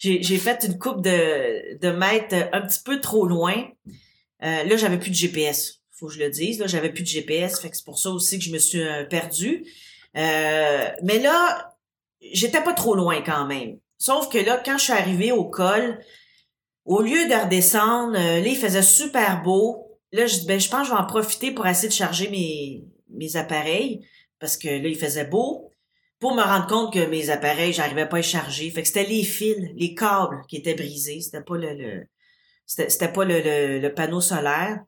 J'ai 0.00 0.36
fait 0.36 0.64
une 0.64 0.78
coupe 0.78 1.00
de, 1.00 1.78
de 1.78 1.90
mètres 1.90 2.34
un 2.52 2.60
petit 2.62 2.80
peu 2.84 3.00
trop 3.00 3.24
loin. 3.24 3.54
Euh, 4.42 4.64
là, 4.64 4.76
j'avais 4.76 4.98
plus 4.98 5.10
de 5.10 5.14
GPS. 5.14 5.80
Faut 5.92 6.08
que 6.08 6.14
je 6.14 6.18
le 6.18 6.28
dise. 6.28 6.58
Là, 6.58 6.66
j'avais 6.66 6.92
plus 6.92 7.04
de 7.04 7.08
GPS. 7.08 7.60
Fait 7.60 7.70
que 7.70 7.76
c'est 7.76 7.84
pour 7.84 8.00
ça 8.00 8.10
aussi 8.10 8.38
que 8.38 8.44
je 8.44 8.50
me 8.50 8.58
suis 8.58 8.82
euh, 8.82 9.04
perdue. 9.04 9.64
mais 10.14 11.20
là, 11.22 11.76
j'étais 12.20 12.60
pas 12.62 12.72
trop 12.72 12.96
loin 12.96 13.22
quand 13.22 13.46
même. 13.46 13.78
Sauf 13.96 14.28
que 14.28 14.38
là, 14.38 14.60
quand 14.62 14.76
je 14.76 14.84
suis 14.84 14.92
arrivée 14.92 15.30
au 15.30 15.44
col, 15.44 16.00
au 16.84 17.00
lieu 17.00 17.28
de 17.28 17.44
redescendre, 17.44 18.14
là, 18.14 18.40
il 18.40 18.56
faisait 18.56 18.82
super 18.82 19.42
beau. 19.42 20.00
Là, 20.10 20.26
je 20.26 20.44
ben, 20.44 20.58
je 20.58 20.68
pense 20.68 20.82
que 20.82 20.88
je 20.88 20.92
vais 20.94 21.00
en 21.00 21.06
profiter 21.06 21.52
pour 21.52 21.66
essayer 21.66 21.88
de 21.88 21.94
charger 21.94 22.28
mes, 22.28 22.84
mes 23.08 23.36
appareils 23.36 24.04
parce 24.40 24.56
que 24.58 24.68
là, 24.68 24.88
il 24.88 24.98
faisait 24.98 25.24
beau 25.24 25.70
pour 26.24 26.34
me 26.34 26.42
rendre 26.42 26.66
compte 26.66 26.90
que 26.90 27.04
mes 27.04 27.28
appareils, 27.28 27.74
j'arrivais 27.74 28.08
pas 28.08 28.16
à 28.16 28.20
les 28.20 28.26
charger. 28.26 28.70
Fait 28.70 28.80
que 28.80 28.88
c'était 28.88 29.04
les 29.04 29.24
fils, 29.24 29.58
les 29.76 29.94
câbles 29.94 30.40
qui 30.48 30.56
étaient 30.56 30.72
brisés. 30.72 31.20
C'était 31.20 31.42
pas 31.42 31.58
le, 31.58 31.74
le 31.74 33.08
pas 33.12 33.24
le, 33.26 33.88
panneau 33.88 34.22
solaire. 34.22 34.80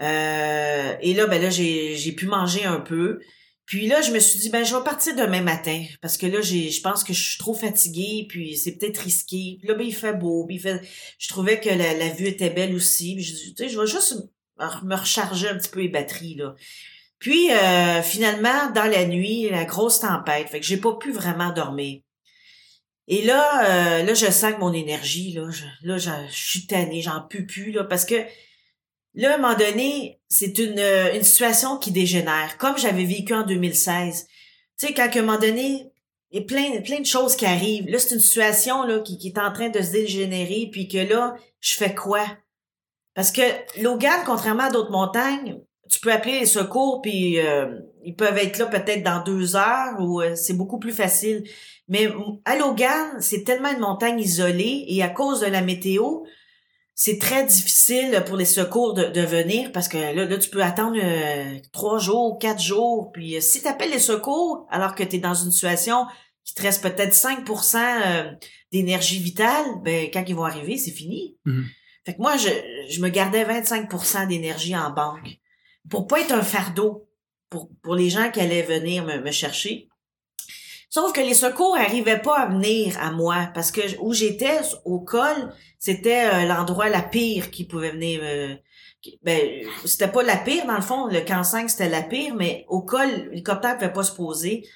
Euh, 0.00 0.96
et 1.00 1.14
là, 1.14 1.28
ben 1.28 1.40
là, 1.40 1.48
j'ai, 1.48 2.12
pu 2.16 2.26
manger 2.26 2.64
un 2.64 2.80
peu. 2.80 3.20
Puis 3.66 3.86
là, 3.86 4.02
je 4.02 4.10
me 4.10 4.18
suis 4.18 4.40
dit, 4.40 4.50
ben, 4.50 4.64
je 4.64 4.74
vais 4.74 4.82
partir 4.82 5.14
demain 5.14 5.42
matin. 5.42 5.80
Parce 6.02 6.16
que 6.16 6.26
là, 6.26 6.40
je 6.40 6.80
pense 6.80 7.04
que 7.04 7.12
je 7.12 7.22
suis 7.22 7.38
trop 7.38 7.54
fatiguée, 7.54 8.26
puis 8.28 8.56
c'est 8.56 8.72
peut-être 8.72 8.98
risqué. 8.98 9.58
Puis 9.60 9.68
là, 9.68 9.74
ben, 9.74 9.86
il 9.86 9.94
fait 9.94 10.14
beau. 10.14 10.44
Puis 10.44 10.60
je 10.60 11.28
trouvais 11.28 11.60
que 11.60 11.68
la, 11.68 11.94
la 11.94 12.08
vue 12.08 12.26
était 12.26 12.50
belle 12.50 12.74
aussi. 12.74 13.14
Puis 13.14 13.22
je, 13.22 13.32
tu 13.32 13.54
sais, 13.56 13.68
je 13.68 13.78
vais 13.78 13.86
juste 13.86 14.16
me 14.58 14.96
recharger 14.96 15.46
un 15.50 15.56
petit 15.56 15.70
peu 15.70 15.82
les 15.82 15.88
batteries, 15.88 16.34
là. 16.34 16.56
Puis 17.24 17.50
euh, 17.50 18.02
finalement, 18.02 18.70
dans 18.74 18.84
la 18.84 19.06
nuit, 19.06 19.48
la 19.48 19.64
grosse 19.64 20.00
tempête, 20.00 20.50
fait 20.50 20.60
que 20.60 20.66
j'ai 20.66 20.76
pas 20.76 20.92
pu 20.92 21.10
vraiment 21.10 21.54
dormir. 21.54 22.02
Et 23.08 23.22
là, 23.22 23.64
euh, 23.64 24.02
là, 24.02 24.12
je 24.12 24.26
sens 24.26 24.52
que 24.52 24.58
mon 24.60 24.74
énergie, 24.74 25.32
là, 25.32 25.48
je, 25.50 25.64
là, 25.88 25.96
je, 25.96 26.10
suis 26.30 26.66
tannée, 26.66 27.00
j'en 27.00 27.22
peux 27.22 27.46
plus, 27.46 27.72
là, 27.72 27.84
parce 27.84 28.04
que 28.04 28.16
là, 29.14 29.30
à 29.30 29.34
un 29.36 29.38
moment 29.38 29.54
donné, 29.54 30.20
c'est 30.28 30.58
une, 30.58 30.78
une 30.78 31.22
situation 31.22 31.78
qui 31.78 31.92
dégénère, 31.92 32.58
comme 32.58 32.76
j'avais 32.76 33.06
vécu 33.06 33.32
en 33.32 33.42
2016. 33.46 34.26
Tu 34.78 34.86
sais, 34.86 34.92
quand 34.92 35.08
à 35.08 35.18
un 35.18 35.22
moment 35.22 35.38
donné, 35.38 35.90
il 36.30 36.40
y 36.40 36.42
a 36.42 36.44
plein, 36.44 36.78
plein 36.82 37.00
de 37.00 37.06
choses 37.06 37.36
qui 37.36 37.46
arrivent. 37.46 37.88
Là, 37.88 37.98
c'est 37.98 38.16
une 38.16 38.20
situation 38.20 38.82
là, 38.82 39.00
qui, 39.00 39.16
qui 39.16 39.28
est 39.28 39.38
en 39.38 39.50
train 39.50 39.70
de 39.70 39.80
se 39.80 39.92
dégénérer, 39.92 40.68
puis 40.70 40.88
que 40.88 40.98
là, 40.98 41.36
je 41.60 41.72
fais 41.72 41.94
quoi? 41.94 42.26
Parce 43.14 43.32
que 43.32 43.40
Logan, 43.80 44.20
contrairement 44.26 44.64
à 44.64 44.70
d'autres 44.70 44.90
montagnes, 44.90 45.58
tu 45.90 46.00
peux 46.00 46.12
appeler 46.12 46.40
les 46.40 46.46
secours, 46.46 47.02
puis 47.02 47.38
euh, 47.38 47.78
ils 48.04 48.14
peuvent 48.14 48.38
être 48.38 48.58
là 48.58 48.66
peut-être 48.66 49.02
dans 49.02 49.22
deux 49.22 49.56
heures, 49.56 50.00
ou 50.00 50.20
euh, 50.20 50.34
c'est 50.34 50.54
beaucoup 50.54 50.78
plus 50.78 50.92
facile. 50.92 51.44
Mais 51.88 52.08
à 52.44 52.56
Logan, 52.56 53.16
c'est 53.20 53.44
tellement 53.44 53.70
une 53.70 53.80
montagne 53.80 54.18
isolée, 54.18 54.84
et 54.88 55.02
à 55.02 55.08
cause 55.08 55.40
de 55.40 55.46
la 55.46 55.60
météo, 55.60 56.22
c'est 56.94 57.18
très 57.18 57.44
difficile 57.44 58.22
pour 58.26 58.36
les 58.36 58.44
secours 58.44 58.94
de, 58.94 59.06
de 59.06 59.20
venir 59.20 59.72
parce 59.72 59.88
que 59.88 59.98
là, 59.98 60.24
là 60.24 60.38
tu 60.38 60.48
peux 60.48 60.62
attendre 60.62 60.96
euh, 61.02 61.58
trois 61.72 61.98
jours, 61.98 62.38
quatre 62.38 62.62
jours. 62.62 63.10
Puis 63.12 63.36
euh, 63.36 63.40
si 63.40 63.60
tu 63.60 63.68
appelles 63.68 63.90
les 63.90 63.98
secours 63.98 64.66
alors 64.70 64.94
que 64.94 65.02
tu 65.02 65.16
es 65.16 65.18
dans 65.18 65.34
une 65.34 65.50
situation 65.50 66.06
qui 66.44 66.54
te 66.54 66.62
reste 66.62 66.82
peut-être 66.82 67.12
5% 67.12 67.76
euh, 67.76 68.30
d'énergie 68.70 69.18
vitale, 69.18 69.66
ben 69.82 70.08
quand 70.12 70.24
ils 70.26 70.36
vont 70.36 70.44
arriver, 70.44 70.76
c'est 70.76 70.92
fini. 70.92 71.36
Mhm. 71.44 71.64
Fait 72.06 72.14
que 72.14 72.20
moi, 72.20 72.36
je, 72.36 72.50
je 72.90 73.00
me 73.00 73.08
gardais 73.08 73.44
25% 73.44 74.28
d'énergie 74.28 74.76
en 74.76 74.90
banque 74.90 75.38
pour 75.90 76.06
pas 76.06 76.20
être 76.20 76.32
un 76.32 76.42
fardeau 76.42 77.08
pour, 77.50 77.68
pour 77.82 77.94
les 77.94 78.10
gens 78.10 78.30
qui 78.30 78.40
allaient 78.40 78.62
venir 78.62 79.04
me, 79.04 79.18
me 79.18 79.30
chercher. 79.30 79.88
Sauf 80.94 81.12
que 81.12 81.20
les 81.20 81.34
secours 81.34 81.76
arrivaient 81.76 82.20
pas 82.20 82.38
à 82.38 82.46
venir 82.46 82.96
à 83.00 83.10
moi 83.10 83.50
parce 83.52 83.72
que 83.72 83.80
où 84.00 84.12
j'étais 84.12 84.60
au 84.84 85.00
col, 85.00 85.52
c'était 85.80 86.26
euh, 86.26 86.46
l'endroit 86.46 86.88
la 86.88 87.02
pire 87.02 87.50
qui 87.50 87.64
pouvait 87.64 87.90
venir. 87.90 88.20
euh, 88.22 88.54
ben, 89.22 89.66
c'était 89.84 90.08
pas 90.08 90.22
la 90.22 90.36
pire 90.36 90.66
dans 90.66 90.76
le 90.76 90.82
fond. 90.82 91.08
Le 91.08 91.20
5 91.42 91.68
c'était 91.68 91.88
la 91.88 92.02
pire, 92.02 92.36
mais 92.36 92.64
au 92.68 92.82
col, 92.82 93.08
l'hélicoptère 93.30 93.76
pouvait 93.76 93.92
pas 93.92 94.04
se 94.04 94.14
poser. 94.14 94.68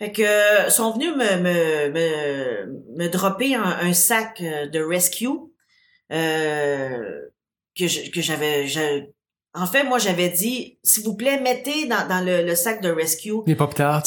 Fait 0.00 0.10
que 0.12 0.22
euh, 0.22 0.70
sont 0.70 0.92
venus 0.92 1.14
me 1.14 1.36
me 1.36 1.90
me, 1.90 2.96
me 2.96 3.08
dropper 3.08 3.54
un, 3.54 3.92
sac 3.92 4.40
euh, 4.40 4.66
de 4.66 4.80
rescue 4.80 5.28
que 6.10 7.30
que 8.10 8.20
j'avais. 8.20 8.66
En 9.60 9.66
fait, 9.66 9.84
moi 9.84 9.98
j'avais 9.98 10.28
dit, 10.28 10.78
s'il 10.82 11.04
vous 11.04 11.14
plaît, 11.16 11.40
mettez 11.40 11.86
dans, 11.86 12.06
dans 12.08 12.24
le, 12.24 12.44
le 12.44 12.54
sac 12.54 12.80
de 12.82 12.90
rescue 12.90 13.32
Les 13.46 13.54
Pop-Tarts. 13.54 14.04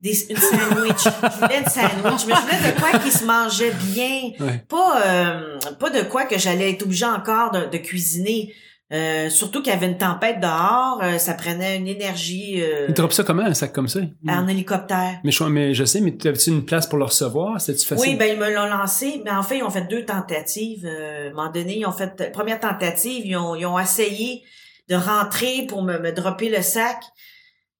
des, 0.00 0.30
une 0.30 0.36
sandwich. 0.36 1.04
je 1.04 1.40
voulais 1.40 1.58
une 1.60 1.70
sandwich. 1.70 2.26
Mais 2.26 2.34
je 2.34 2.40
voulais 2.40 2.72
de 2.72 2.80
quoi 2.80 2.98
qui 2.98 3.10
se 3.10 3.24
mangeait 3.24 3.72
bien. 3.92 4.30
Ouais. 4.40 4.64
Pas, 4.68 5.02
euh, 5.06 5.58
pas 5.78 5.90
de 5.90 6.02
quoi 6.02 6.24
que 6.24 6.38
j'allais 6.38 6.70
être 6.72 6.82
obligée 6.84 7.06
encore 7.06 7.50
de, 7.52 7.66
de 7.70 7.78
cuisiner. 7.78 8.52
Euh, 8.92 9.30
surtout 9.30 9.62
qu'il 9.62 9.72
y 9.72 9.74
avait 9.76 9.86
une 9.86 9.96
tempête 9.96 10.38
dehors. 10.38 11.00
euh, 11.02 11.16
ça 11.16 11.32
prenait 11.32 11.78
une 11.78 11.88
énergie 11.88 12.60
euh, 12.60 12.84
Ils 12.88 12.94
droppent 12.94 13.14
ça 13.14 13.22
comment, 13.24 13.42
un 13.42 13.54
sac 13.54 13.72
comme 13.72 13.88
ça? 13.88 14.00
en 14.28 14.46
hélicoptère. 14.46 15.18
Mais 15.24 15.30
je, 15.32 15.44
mais 15.44 15.72
je 15.72 15.84
sais, 15.86 16.02
mais 16.02 16.14
avais-tu 16.26 16.50
une 16.50 16.66
place 16.66 16.86
pour 16.86 16.98
le 16.98 17.04
recevoir? 17.06 17.58
C'était-tu 17.58 17.86
facile? 17.86 18.06
Oui, 18.10 18.16
ben 18.16 18.34
ils 18.34 18.38
me 18.38 18.54
l'ont 18.54 18.66
lancé, 18.66 19.22
mais 19.24 19.30
en 19.30 19.42
fait, 19.42 19.56
ils 19.58 19.62
ont 19.62 19.70
fait 19.70 19.88
deux 19.88 20.04
tentatives. 20.04 20.84
Euh, 20.84 21.28
à 21.28 21.30
un 21.30 21.34
moment 21.34 21.50
donné, 21.50 21.78
ils 21.78 21.86
ont 21.86 21.92
fait 21.92 22.30
première 22.32 22.60
tentative, 22.60 23.24
ils 23.24 23.34
ont, 23.36 23.54
ils 23.54 23.64
ont 23.64 23.78
essayé 23.78 24.42
de 24.88 24.94
rentrer 24.96 25.66
pour 25.68 25.82
me, 25.82 25.98
me 25.98 26.12
dropper 26.12 26.48
le 26.48 26.62
sac. 26.62 26.98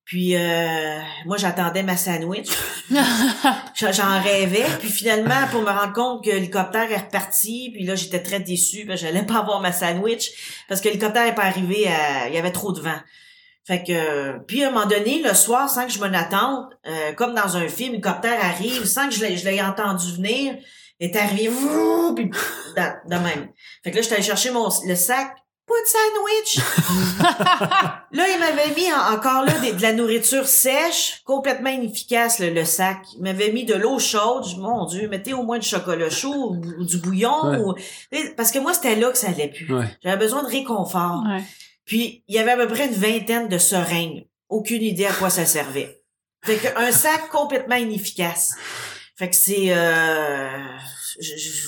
Puis 0.05 0.35
euh, 0.35 0.99
moi, 1.25 1.37
j'attendais 1.37 1.81
ma 1.83 1.95
sandwich. 1.95 2.49
J'en 3.75 4.21
rêvais. 4.21 4.65
Puis 4.79 4.89
finalement, 4.89 5.47
pour 5.51 5.61
me 5.61 5.69
rendre 5.69 5.93
compte 5.93 6.23
que 6.23 6.29
l'hélicoptère 6.29 6.91
est 6.91 6.97
reparti, 6.97 7.71
puis 7.73 7.85
là, 7.85 7.95
j'étais 7.95 8.21
très 8.21 8.39
déçue, 8.39 8.85
parce 8.85 9.01
que 9.01 9.07
j'allais 9.07 9.25
pas 9.25 9.39
avoir 9.39 9.61
ma 9.61 9.71
sandwich, 9.71 10.31
parce 10.67 10.81
que 10.81 10.89
l'hélicoptère 10.89 11.25
est 11.27 11.35
pas 11.35 11.43
arrivé, 11.45 11.87
à- 11.87 12.27
il 12.27 12.33
y 12.33 12.37
avait 12.37 12.51
trop 12.51 12.71
de 12.73 12.81
vent. 12.81 12.99
Fait 13.65 13.81
que, 13.81 14.39
puis 14.45 14.63
à 14.63 14.67
un 14.67 14.71
moment 14.71 14.85
donné, 14.87 15.21
le 15.23 15.33
soir, 15.33 15.69
sans 15.69 15.85
que 15.85 15.91
je 15.93 15.99
m'en 15.99 16.13
attende, 16.13 16.65
euh, 16.85 17.13
comme 17.13 17.33
dans 17.33 17.55
un 17.55 17.67
film, 17.69 17.91
l'hélicoptère 17.91 18.43
arrive, 18.43 18.83
sans 18.85 19.07
que 19.07 19.15
je 19.15 19.23
l'ai, 19.25 19.61
entendu 19.61 20.11
venir, 20.17 20.55
est 20.99 21.15
arrivé, 21.15 21.49
puis 22.15 22.29
dans- 22.75 22.95
de 23.09 23.15
même. 23.23 23.47
Fait 23.83 23.91
que 23.91 23.95
là, 23.95 24.01
j'étais 24.01 24.15
allée 24.15 24.23
chercher 24.23 24.51
mon, 24.51 24.67
le 24.85 24.95
sac, 24.95 25.33
pas 25.65 25.73
de 25.81 25.87
sandwich! 25.87 26.59
là, 28.11 28.25
il 28.29 28.39
m'avait 28.39 28.73
mis 28.75 28.91
en- 28.91 29.13
encore 29.15 29.43
là 29.45 29.57
des- 29.59 29.71
de 29.73 29.81
la 29.81 29.93
nourriture 29.93 30.47
sèche, 30.47 31.21
complètement 31.25 31.69
inefficace, 31.69 32.39
le, 32.39 32.49
le 32.49 32.65
sac. 32.65 32.97
Il 33.15 33.23
m'avait 33.23 33.51
mis 33.51 33.63
de 33.65 33.73
l'eau 33.73 33.97
chaude. 33.99 34.45
Je 34.45 34.55
mon 34.57 34.85
Dieu, 34.85 35.07
mettez 35.07 35.33
au 35.33 35.43
moins 35.43 35.59
du 35.59 35.67
chocolat 35.67 36.09
chaud 36.09 36.33
ou, 36.51 36.61
ou 36.79 36.85
du 36.85 36.97
bouillon. 36.97 37.45
Ouais. 37.45 37.57
ou- 37.59 37.75
parce 38.35 38.51
que 38.51 38.59
moi, 38.59 38.73
c'était 38.73 38.95
là 38.95 39.11
que 39.11 39.17
ça 39.17 39.27
allait 39.29 39.49
plus. 39.49 39.73
Ouais. 39.73 39.85
J'avais 40.03 40.17
besoin 40.17 40.43
de 40.43 40.47
réconfort. 40.49 41.23
Ouais. 41.27 41.43
Puis, 41.85 42.23
il 42.27 42.35
y 42.35 42.39
avait 42.39 42.51
à 42.51 42.57
peu 42.57 42.67
près 42.67 42.87
une 42.87 42.93
vingtaine 42.93 43.47
de 43.47 43.57
seringues. 43.57 44.27
Aucune 44.49 44.81
idée 44.83 45.05
à 45.05 45.13
quoi 45.13 45.29
ça 45.29 45.45
servait. 45.45 46.01
Fait 46.43 46.57
que 46.57 46.67
un 46.77 46.91
sac 46.91 47.29
complètement 47.29 47.75
inefficace. 47.75 48.51
Fait 49.17 49.29
que 49.29 49.35
c'est... 49.35 49.67
Euh, 49.73 50.49
je- 51.19 51.37
je- 51.37 51.67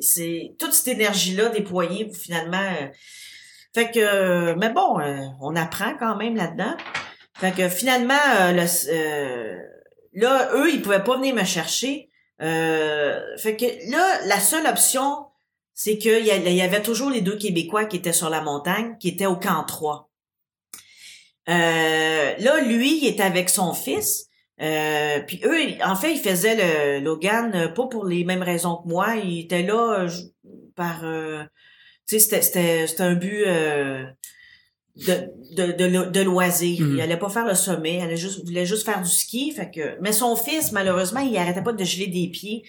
c'est 0.00 0.54
toute 0.58 0.72
cette 0.72 0.88
énergie-là 0.88 1.50
déployée, 1.50 2.10
finalement... 2.12 2.58
euh, 2.80 2.86
fait 3.74 3.90
que... 3.90 4.54
mais 4.54 4.70
bon, 4.70 5.00
euh, 5.00 5.18
on 5.40 5.56
apprend 5.56 5.94
quand 5.98 6.16
même 6.16 6.36
là-dedans. 6.36 6.76
Fait 7.36 7.52
que 7.52 7.68
finalement, 7.68 8.14
euh, 8.38 8.52
le, 8.52 8.66
euh, 8.90 9.58
là, 10.12 10.50
eux, 10.54 10.72
ils 10.72 10.80
pouvaient 10.80 11.02
pas 11.02 11.16
venir 11.16 11.34
me 11.34 11.44
chercher. 11.44 12.10
Fait 12.38 13.56
que 13.56 13.90
là, 13.90 14.26
la 14.26 14.38
seule 14.38 14.66
option, 14.66 15.26
c'est 15.72 15.98
qu'il 15.98 16.24
y, 16.24 16.28
y 16.28 16.62
avait 16.62 16.82
toujours 16.82 17.10
les 17.10 17.20
deux 17.20 17.36
Québécois 17.36 17.86
qui 17.86 17.96
étaient 17.96 18.12
sur 18.12 18.30
la 18.30 18.40
montagne, 18.40 18.96
qui 18.98 19.08
étaient 19.08 19.26
au 19.26 19.36
camp 19.36 19.64
3. 19.64 20.08
Euh, 21.48 22.34
là, 22.38 22.60
lui, 22.62 22.98
il 23.02 23.08
était 23.08 23.22
avec 23.22 23.50
son 23.50 23.72
fils. 23.72 24.28
Euh, 24.60 25.20
puis 25.26 25.40
eux, 25.44 25.82
en 25.84 25.96
fait, 25.96 26.12
ils 26.12 26.20
faisaient 26.20 27.00
le 27.00 27.04
Logan 27.04 27.72
pas 27.74 27.86
pour 27.86 28.06
les 28.06 28.24
mêmes 28.24 28.42
raisons 28.42 28.76
que 28.76 28.88
moi. 28.88 29.16
Ils 29.16 29.40
étaient 29.40 29.62
là 29.62 30.04
euh, 30.04 30.08
par... 30.76 31.04
tu 32.06 32.18
sais, 32.18 32.18
c'était- 32.20 32.42
c'était 32.42 32.86
c'était 32.86 33.02
un 33.02 33.14
but 33.14 33.44
euh, 33.46 34.04
de, 34.96 35.28
de, 35.56 35.72
de, 35.72 35.84
lo- 35.86 36.10
de 36.10 36.20
loisir. 36.20 36.80
Mhm. 36.80 36.94
Il 36.96 37.00
allait 37.00 37.18
pas 37.18 37.28
faire 37.28 37.46
le 37.46 37.54
sommet, 37.54 37.94
il 37.96 38.00
allait 38.00 38.16
juste, 38.16 38.38
il 38.42 38.46
voulait 38.46 38.66
juste 38.66 38.84
faire 38.84 39.02
du 39.02 39.08
ski. 39.10 39.52
Fait 39.52 39.70
que, 39.70 39.98
mais 40.00 40.12
son 40.12 40.36
fils, 40.36 40.70
malheureusement, 40.72 41.20
il 41.20 41.36
arrêtait 41.36 41.62
pas 41.62 41.72
de 41.72 41.84
geler 41.84 42.06
des 42.06 42.28
pieds. 42.28 42.62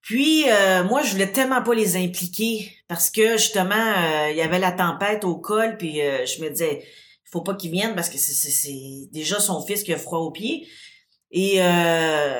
Puis 0.00 0.44
euh, 0.50 0.84
moi, 0.84 1.02
je 1.02 1.12
voulais 1.12 1.30
tellement 1.32 1.62
pas 1.62 1.74
les 1.74 1.96
impliquer 1.96 2.70
parce 2.88 3.10
que 3.10 3.36
justement, 3.38 3.74
euh, 3.74 4.30
il 4.30 4.36
y 4.36 4.42
avait 4.42 4.58
la 4.58 4.72
tempête 4.72 5.24
au 5.24 5.36
col, 5.36 5.76
puis 5.78 6.00
euh, 6.02 6.26
je 6.26 6.42
me 6.42 6.50
disais, 6.50 6.80
il 6.82 7.30
faut 7.30 7.40
pas 7.42 7.54
qu'ils 7.54 7.70
viennent 7.70 7.94
parce 7.94 8.10
que 8.10 8.18
c'est- 8.18 9.08
déjà 9.12 9.40
son 9.40 9.64
fils 9.64 9.82
qui 9.82 9.92
a 9.94 9.96
froid 9.98 10.18
aux 10.20 10.30
pieds. 10.30 10.66
Et 11.30 11.56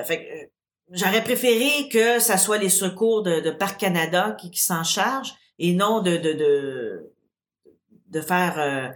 fait 0.07 0.51
j'aurais 0.93 1.25
préféré 1.25 1.89
que 1.89 2.19
ça 2.21 2.37
soit 2.37 2.59
les 2.59 2.69
secours 2.69 3.23
de, 3.23 3.41
de 3.41 3.51
Parc 3.51 3.81
Canada 3.81 4.37
qui, 4.41 4.51
qui 4.51 4.61
s'en 4.61 4.85
chargent 4.85 5.35
et 5.59 5.73
non 5.73 6.03
de 6.03 6.17
de 6.17 6.33
de, 6.33 7.13
de 8.09 8.21
faire 8.21 8.59
euh, 8.59 8.89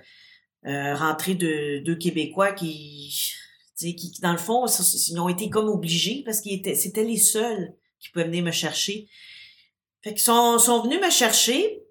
euh, 0.66 0.94
rentrer 0.94 1.34
deux, 1.34 1.94
Québécois 1.96 2.52
qui, 2.52 3.14
qui, 3.76 4.12
dans 4.20 4.32
le 4.32 4.38
fond, 4.38 4.66
ils 4.66 5.20
ont 5.20 5.28
été 5.28 5.48
comme 5.50 5.68
obligés 5.68 6.22
parce 6.24 6.40
qu'ils 6.40 6.58
étaient, 6.58 6.74
c'était 6.74 7.04
les 7.04 7.16
seuls 7.16 7.74
qui 8.00 8.10
pouvaient 8.10 8.26
venir 8.26 8.44
me 8.44 8.50
chercher. 8.50 9.08
Fait 10.02 10.10
qu'ils 10.10 10.22
sont, 10.22 10.58
sont 10.58 10.82
venus 10.82 11.00
me 11.00 11.10
chercher. 11.10 11.82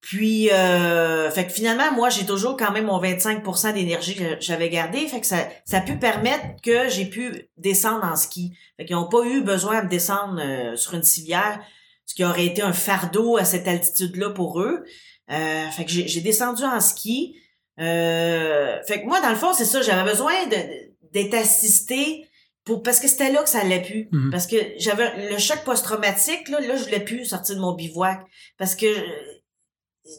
Puis, 0.00 0.50
euh, 0.50 1.30
fait 1.30 1.46
que 1.46 1.52
finalement, 1.52 1.92
moi, 1.92 2.08
j'ai 2.08 2.24
toujours 2.24 2.56
quand 2.56 2.72
même 2.72 2.86
mon 2.86 3.00
25% 3.00 3.74
d'énergie 3.74 4.14
que 4.14 4.40
j'avais 4.40 4.70
gardé. 4.70 5.06
Fait 5.06 5.20
que 5.20 5.26
ça, 5.26 5.48
ça 5.66 5.78
a 5.78 5.80
pu 5.82 5.98
permettre 5.98 6.62
que 6.62 6.88
j'ai 6.88 7.04
pu 7.04 7.50
descendre 7.58 8.04
en 8.04 8.16
ski. 8.16 8.56
Fait 8.78 8.86
qu'ils 8.86 8.96
n'ont 8.96 9.08
pas 9.08 9.24
eu 9.24 9.42
besoin 9.42 9.84
de 9.84 9.88
descendre 9.88 10.40
euh, 10.40 10.76
sur 10.76 10.94
une 10.94 11.02
civière, 11.02 11.60
ce 12.08 12.14
qui 12.14 12.24
aurait 12.24 12.46
été 12.46 12.62
un 12.62 12.72
fardeau 12.72 13.36
à 13.36 13.44
cette 13.44 13.68
altitude-là 13.68 14.30
pour 14.30 14.60
eux. 14.62 14.82
Euh, 15.30 15.68
fait 15.70 15.84
que 15.84 15.90
j'ai 15.90 16.20
descendu 16.22 16.64
en 16.64 16.80
ski. 16.80 17.36
Euh, 17.78 18.82
fait 18.86 19.02
que 19.02 19.06
moi, 19.06 19.20
dans 19.20 19.28
le 19.28 19.36
fond, 19.36 19.52
c'est 19.52 19.66
ça, 19.66 19.82
j'avais 19.82 20.10
besoin 20.10 20.46
de- 20.46 20.88
d'être 21.12 21.34
assisté 21.34 22.26
pour 22.64 22.82
parce 22.82 22.98
que 22.98 23.08
c'était 23.08 23.30
là 23.30 23.42
que 23.42 23.48
ça 23.50 23.60
allait 23.60 23.82
plus. 23.82 24.08
Mhm. 24.10 24.30
Parce 24.30 24.46
que 24.46 24.56
j'avais 24.78 25.30
le 25.30 25.38
choc 25.38 25.62
post-traumatique, 25.64 26.48
là, 26.48 26.60
là, 26.60 26.76
je 26.76 26.84
voulais 26.84 27.00
plus 27.04 27.26
sortir 27.26 27.56
de 27.56 27.60
mon 27.60 27.74
bivouac. 27.74 28.20
Parce 28.56 28.74
que 28.74 28.86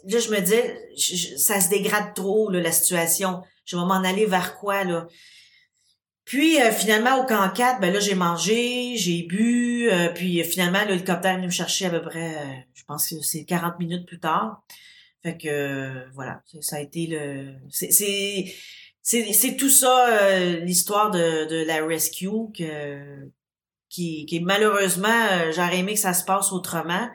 là, 0.06 0.20
je 0.20 0.30
me 0.30 0.38
je- 0.96 1.38
ça 1.38 1.60
se 1.60 1.70
dégrade 1.70 2.14
trop, 2.14 2.52
là, 2.52 2.62
la 2.62 2.72
situation. 2.72 3.42
Je 3.66 3.76
vais 3.78 3.84
m'en 3.84 4.04
aller 4.04 4.28
vers 4.28 4.58
quoi, 4.60 4.84
là? 4.84 5.08
Puis 6.30 6.62
euh, 6.62 6.72
finalement 6.72 7.20
au 7.20 7.26
camp 7.26 7.50
4, 7.50 7.82
ben 7.82 7.92
là 7.92 8.00
j'ai 8.00 8.14
mangé, 8.14 8.94
j'ai 8.98 9.24
bu, 9.24 9.90
euh, 9.90 10.10
puis 10.10 10.40
euh, 10.40 10.44
finalement 10.44 10.84
l'hélicoptère 10.88 11.32
est 11.32 11.36
venu 11.38 11.48
me 11.48 11.52
chercher 11.52 11.88
à 11.88 11.90
peu 11.90 12.04
près, 12.04 12.36
euh, 12.36 12.54
je 12.76 12.84
pense 12.84 13.10
que 13.10 13.16
c'est 13.22 13.46
40 13.46 13.80
minutes 13.80 14.06
plus 14.06 14.20
tard. 14.20 14.62
Fait 15.24 15.36
que 15.38 15.48
euh, 15.48 16.06
voilà, 16.14 16.44
ça- 16.62 16.76
a 16.76 16.82
été 16.82 17.08
le, 17.08 17.56
c'est 17.72 17.92
c'est 17.92 18.46
c'est 19.02 19.34
c'est 19.34 19.56
tout 19.56 19.72
ça 19.72 20.08
euh, 20.08 20.60
l'histoire 20.60 21.10
de 21.10 21.50
de 21.50 21.66
la 21.66 21.84
rescue 21.84 22.30
que 22.56 23.28
qui 23.90 24.28
qui 24.28 24.40
malheureusement 24.40 25.08
j'aurais 25.52 25.80
aimé 25.80 25.94
que 25.96 26.00
ça 26.00 26.14
se 26.14 26.24
passe 26.24 26.52
autrement, 26.52 27.10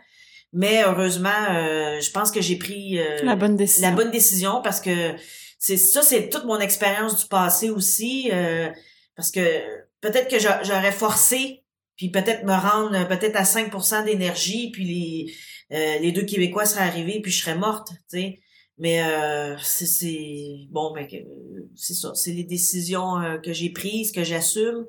mais 0.53 0.83
heureusement 0.83 1.31
euh, 1.53 2.01
je 2.01 2.11
pense 2.11 2.33
que 2.33 2.41
j'ai 2.41 2.57
pris 2.57 2.99
euh, 2.99 3.23
La 3.23 3.37
bonne 3.37 3.55
décision. 3.57 3.89
la 3.91 3.95
bonne 3.95 4.11
décision 4.11 4.61
parce 4.61 4.81
que 4.81 5.12
c'est 5.61 5.77
ça 5.77 6.03
c'est 6.03 6.31
toute 6.31 6.47
mon 6.47 6.59
expérience 6.59 7.23
du 7.23 7.27
passé 7.29 7.71
aussi 7.71 8.29
euh, 8.33 8.69
parce 9.17 9.31
que 9.31 9.41
peut-être 10.01 10.29
que 10.29 10.39
j'a- 10.39 10.62
j'aurais 10.62 10.93
forcé 10.93 11.62
puis 11.97 12.11
peut-être 12.11 12.45
me 12.45 12.53
rendre 12.53 13.07
peut-être 13.09 13.37
à 13.37 13.45
5% 13.45 14.05
d'énergie 14.05 14.71
puis 14.73 14.85
les 14.85 15.35
euh, 15.77 15.99
les 16.01 16.12
deux 16.12 16.25
québécois 16.25 16.67
seraient 16.67 16.85
arrivés 16.85 17.21
puis 17.21 17.33
je 17.33 17.43
serais 17.43 17.57
morte 17.57 17.89
tu 18.11 18.19
sais. 18.19 18.41
Mais 18.77 19.03
euh, 19.05 19.57
c'est 19.59 20.67
bon 20.71 20.93
mais 20.95 21.07
que- 21.07 21.25
c'est 21.77 21.95
ça. 21.95 22.12
C'est 22.15 22.33
les 22.33 22.45
décisions 22.45 23.21
euh, 23.21 23.39
que 23.39 23.53
j'ai 23.53 23.71
prises 23.71 24.11
que 24.12 24.25
j'assume. 24.25 24.85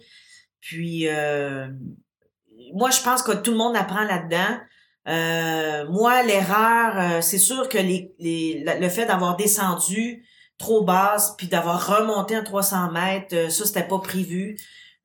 Puis 0.59 1.07
euh, 1.07 1.67
moi 2.73 2.89
je 2.89 3.01
pense 3.01 3.21
que 3.21 3.31
tout 3.33 3.51
le 3.51 3.57
monde 3.57 3.75
apprend 3.75 4.03
là-dedans. 4.03 4.57
Euh, 5.07 5.87
moi, 5.87 6.23
l'erreur, 6.23 6.99
euh, 6.99 7.21
c'est 7.21 7.37
sûr 7.37 7.69
que 7.69 7.77
les, 7.77 8.15
les, 8.17 8.65
le 8.79 8.89
fait 8.89 9.05
d'avoir 9.05 9.35
descendu 9.35 10.25
trop 10.57 10.83
basse, 10.83 11.33
puis 11.37 11.47
d'avoir 11.47 11.97
remonté 11.97 12.35
à 12.35 12.41
300 12.41 12.91
mètres, 12.91 13.35
euh, 13.35 13.49
ça, 13.49 13.65
c'était 13.65 13.87
pas 13.87 13.99
prévu. 13.99 14.57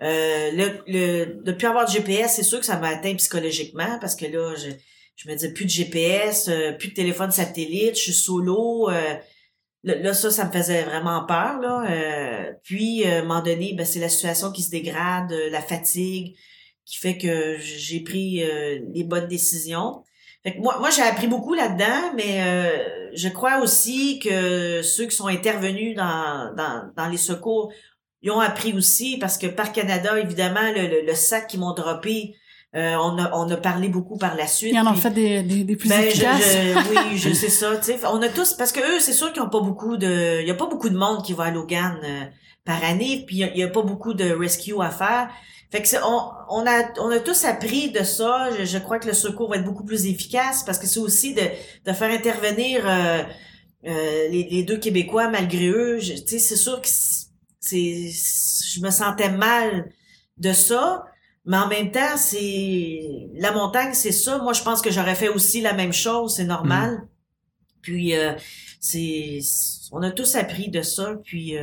Euh, 0.03 0.51
le, 0.53 0.83
le, 0.87 1.43
de 1.43 1.53
plus 1.53 1.67
avoir 1.67 1.87
de 1.87 1.91
GPS, 1.91 2.35
c'est 2.37 2.43
sûr 2.43 2.61
que 2.61 2.67
ça 2.67 2.79
m'a 2.79 2.89
atteint 2.89 3.15
psychologiquement, 3.17 3.99
parce 4.01 4.15
que 4.15 4.27
là, 4.27 4.55
je, 4.57 4.71
je 5.17 5.29
me 5.29 5.35
disais 5.35 5.53
plus 5.53 5.65
de 5.65 5.71
GPS, 5.71 6.51
plus 6.79 6.89
de 6.89 6.95
téléphone 6.95 7.31
satellite, 7.31 7.97
je 7.97 8.03
suis 8.03 8.13
solo. 8.13 8.89
Là, 9.83 10.15
ça, 10.15 10.31
ça 10.31 10.47
me 10.47 10.53
faisait 10.53 10.85
vraiment 10.85 11.27
peur. 11.27 11.61
Là. 11.61 12.53
puis, 12.63 13.05
à 13.05 13.19
un 13.19 13.23
moment 13.23 13.43
donné, 13.43 13.75
ben, 13.75 13.85
c'est 13.85 13.99
la 13.99 14.09
situation 14.09 14.51
qui 14.53 14.63
se 14.63 14.71
dégrade, 14.71 15.31
la 15.51 15.61
fatigue, 15.61 16.35
qui 16.91 16.99
fait 16.99 17.17
que 17.17 17.57
j'ai 17.61 18.01
pris 18.01 18.43
euh, 18.43 18.81
les 18.93 19.05
bonnes 19.05 19.29
décisions. 19.29 20.03
Fait 20.43 20.55
que 20.55 20.61
moi, 20.61 20.79
moi 20.79 20.89
j'ai 20.91 21.03
appris 21.03 21.27
beaucoup 21.27 21.55
là-dedans, 21.55 22.13
mais 22.17 22.43
euh, 22.43 23.11
je 23.15 23.29
crois 23.29 23.59
aussi 23.59 24.19
que 24.19 24.81
ceux 24.83 25.05
qui 25.05 25.15
sont 25.15 25.27
intervenus 25.27 25.95
dans, 25.95 26.55
dans, 26.57 26.91
dans 26.97 27.09
les 27.09 27.19
secours, 27.19 27.73
ils 28.23 28.31
ont 28.31 28.41
appris 28.41 28.73
aussi 28.73 29.19
parce 29.19 29.37
que 29.37 29.47
par 29.47 29.73
Canada, 29.73 30.19
évidemment, 30.19 30.73
le, 30.75 31.07
le, 31.07 31.15
sac 31.15 31.47
qu'ils 31.47 31.61
m'ont 31.61 31.75
droppé, 31.75 32.37
euh, 32.75 32.95
on, 32.97 33.19
a, 33.19 33.31
on 33.35 33.51
a 33.51 33.57
parlé 33.57 33.89
beaucoup 33.89 34.17
par 34.17 34.35
la 34.35 34.47
suite. 34.47 34.73
Ils 34.73 34.81
en 34.81 34.91
ont 34.91 34.95
fait 34.95 35.11
des, 35.11 35.43
des, 35.43 35.65
des 35.65 35.77
plus 35.77 35.89
ben, 35.89 36.01
efficaces. 36.01 36.57
oui, 36.91 37.19
je 37.19 37.33
sais 37.33 37.49
ça. 37.51 37.77
Tu 37.77 37.85
sais, 37.85 38.01
on 38.07 38.23
a 38.23 38.29
tous 38.29 38.55
parce 38.55 38.73
que 38.73 38.81
eux, 38.81 39.01
c'est 39.01 39.13
sûr 39.13 39.33
qu'ils 39.33 39.43
ont 39.43 39.51
pas 39.51 39.61
beaucoup 39.61 39.99
de, 39.99 40.41
il 40.41 40.49
y 40.49 40.51
a 40.51 40.55
pas 40.55 40.67
beaucoup 40.67 40.89
de 40.89 40.97
monde 40.97 41.23
qui 41.23 41.35
va 41.35 41.45
à 41.45 41.51
Logan 41.51 41.99
par 42.65 42.83
année, 42.85 43.25
puis 43.27 43.39
il 43.39 43.59
y, 43.59 43.63
a 43.63 43.69
pas 43.69 43.83
beaucoup 43.83 44.15
de 44.15 44.31
rescue 44.31 44.81
à 44.81 44.91
faire. 44.91 45.31
Fait 45.71 45.83
que 45.83 45.89
on, 46.05 46.33
on, 46.49 46.67
a, 46.67 46.99
on 46.99 47.11
a 47.11 47.21
tous 47.21 47.45
appris 47.45 47.93
de 47.93 48.03
ça. 48.03 48.51
Je, 48.65 48.79
crois 48.79 48.99
que 48.99 49.07
le 49.07 49.13
secours 49.15 49.51
va 49.51 49.57
être 49.57 49.65
beaucoup 49.65 49.85
plus 49.85 50.07
efficace 50.07 50.65
parce 50.65 50.79
que 50.79 50.87
c'est 50.87 50.99
aussi 50.99 51.33
de, 51.33 51.43
de 51.85 51.93
faire 51.93 52.11
intervenir 52.11 52.89
euh, 52.89 53.23
euh, 53.87 54.29
les, 54.29 54.49
les, 54.51 54.65
deux 54.65 54.79
Québécois 54.79 55.29
malgré 55.29 55.69
eux. 55.69 55.99
Tu 56.01 56.17
sais, 56.17 56.39
c'est 56.41 56.57
sûr 56.57 56.81
que 56.83 56.89
c'est, 56.89 58.11
je 58.11 58.81
me 58.81 58.91
sentais 58.91 59.31
mal 59.31 59.93
de 60.39 60.53
ça. 60.53 61.05
Mais 61.47 61.57
en 61.57 61.69
même 61.69 61.93
temps, 61.93 62.17
c'est 62.17 63.31
la 63.35 63.53
montagne, 63.53 63.95
c'est 63.95 64.13
ça. 64.13 64.39
Moi, 64.39 64.53
je 64.53 64.63
pense 64.63 64.83
que 64.83 64.91
j'aurais 64.91 65.15
fait 65.15 65.29
aussi 65.29 65.61
la 65.61 65.73
même 65.73 65.93
chose, 65.93 66.35
c'est 66.35 66.45
normal. 66.45 66.95
Mm. 66.95 67.09
Puis 67.81 68.17
euh, 68.17 68.33
c'est, 68.81 69.39
on 69.93 70.03
a 70.03 70.11
tous 70.11 70.35
appris 70.35 70.69
de 70.69 70.83
ça. 70.83 71.15
Puis 71.25 71.57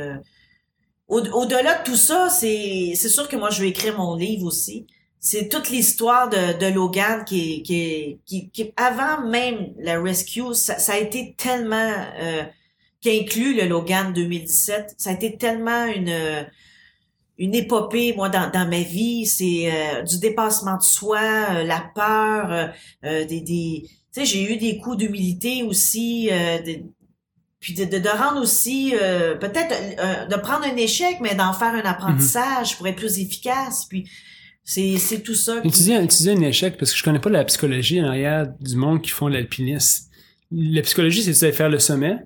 au-delà 1.08 1.78
de 1.78 1.84
tout 1.84 1.96
ça, 1.96 2.28
c'est 2.28 2.94
sûr 2.94 3.28
que 3.28 3.36
moi 3.36 3.50
je 3.50 3.62
vais 3.62 3.68
écrire 3.68 3.96
mon 3.96 4.14
livre 4.16 4.46
aussi. 4.46 4.86
C'est 5.20 5.48
toute 5.48 5.68
l'histoire 5.70 6.28
de, 6.28 6.58
de 6.58 6.72
Logan 6.72 7.24
qui, 7.24 7.62
qui, 7.62 8.20
qui, 8.24 8.50
qui 8.50 8.72
avant 8.76 9.26
même 9.26 9.74
la 9.78 10.00
rescue, 10.00 10.54
ça, 10.54 10.76
a 10.92 10.96
été 10.96 11.34
tellement 11.36 11.92
euh, 12.20 12.44
qui 13.00 13.10
inclut 13.18 13.54
le 13.54 13.66
Logan 13.66 14.12
2017, 14.12 14.94
ça 14.96 15.10
a 15.10 15.12
été 15.14 15.36
tellement 15.36 15.86
une 15.86 16.46
une 17.38 17.54
épopée 17.54 18.14
moi 18.14 18.28
dans, 18.28 18.50
dans 18.50 18.68
ma 18.68 18.80
vie, 18.80 19.24
c'est 19.24 19.70
euh, 19.72 20.02
du 20.02 20.18
dépassement 20.18 20.76
de 20.76 20.82
soi, 20.82 21.20
euh, 21.20 21.64
la 21.64 21.80
peur, 21.94 22.72
euh, 23.04 23.24
des, 23.24 23.40
des 23.40 23.84
tu 24.12 24.20
sais 24.20 24.24
j'ai 24.24 24.52
eu 24.52 24.56
des 24.56 24.78
coups 24.78 24.96
d'humilité 24.96 25.62
aussi, 25.62 26.28
des, 26.64 26.84
puis 27.60 27.74
de, 27.74 27.84
de, 27.84 28.08
rendre 28.08 28.40
aussi 28.40 28.94
euh, 28.94 29.34
peut-être 29.34 29.74
euh, 29.98 30.26
de 30.26 30.36
prendre 30.36 30.64
un 30.64 30.76
échec 30.76 31.16
mais 31.20 31.34
d'en 31.34 31.52
faire 31.52 31.74
un 31.74 31.88
apprentissage 31.88 32.76
pour 32.76 32.86
être 32.86 32.96
plus 32.96 33.18
efficace. 33.18 33.86
Puis 33.86 34.08
c'est 34.64 35.22
tout 35.24 35.34
ça 35.34 35.60
dis, 35.60 35.94
tu 36.08 36.22
dis 36.22 36.30
un 36.30 36.40
échec 36.42 36.76
parce 36.78 36.92
que 36.92 36.98
je 36.98 37.02
connais 37.02 37.18
pas 37.18 37.30
la 37.30 37.44
psychologie 37.44 38.00
en 38.02 38.08
arrière 38.08 38.46
du 38.60 38.76
monde 38.76 39.02
qui 39.02 39.10
font 39.10 39.28
l'alpinisme 39.28 40.08
la 40.50 40.82
psychologie 40.82 41.22
c'est 41.22 41.46
de 41.46 41.52
faire 41.52 41.68
le 41.68 41.78
sommet 41.78 42.16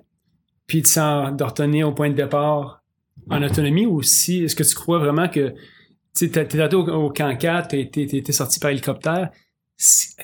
puis 0.67 0.81
de, 0.81 1.35
de 1.35 1.43
retenir 1.43 1.87
au 1.87 1.93
point 1.93 2.09
de 2.09 2.15
départ 2.15 2.83
en 3.29 3.43
autonomie 3.43 3.85
ou 3.85 3.97
aussi. 3.97 4.43
Est-ce 4.43 4.55
que 4.55 4.63
tu 4.63 4.75
crois 4.75 4.99
vraiment 4.99 5.27
que 5.27 5.49
tu 6.15 6.29
sais 6.29 6.29
t'es 6.29 6.61
allé 6.61 6.75
au, 6.75 6.87
au 6.87 7.09
camp 7.09 7.35
4 7.35 7.69
t'as 7.69 7.77
été, 7.77 8.03
été 8.03 8.31
sorti 8.31 8.59
par 8.59 8.71
hélicoptère 8.71 9.29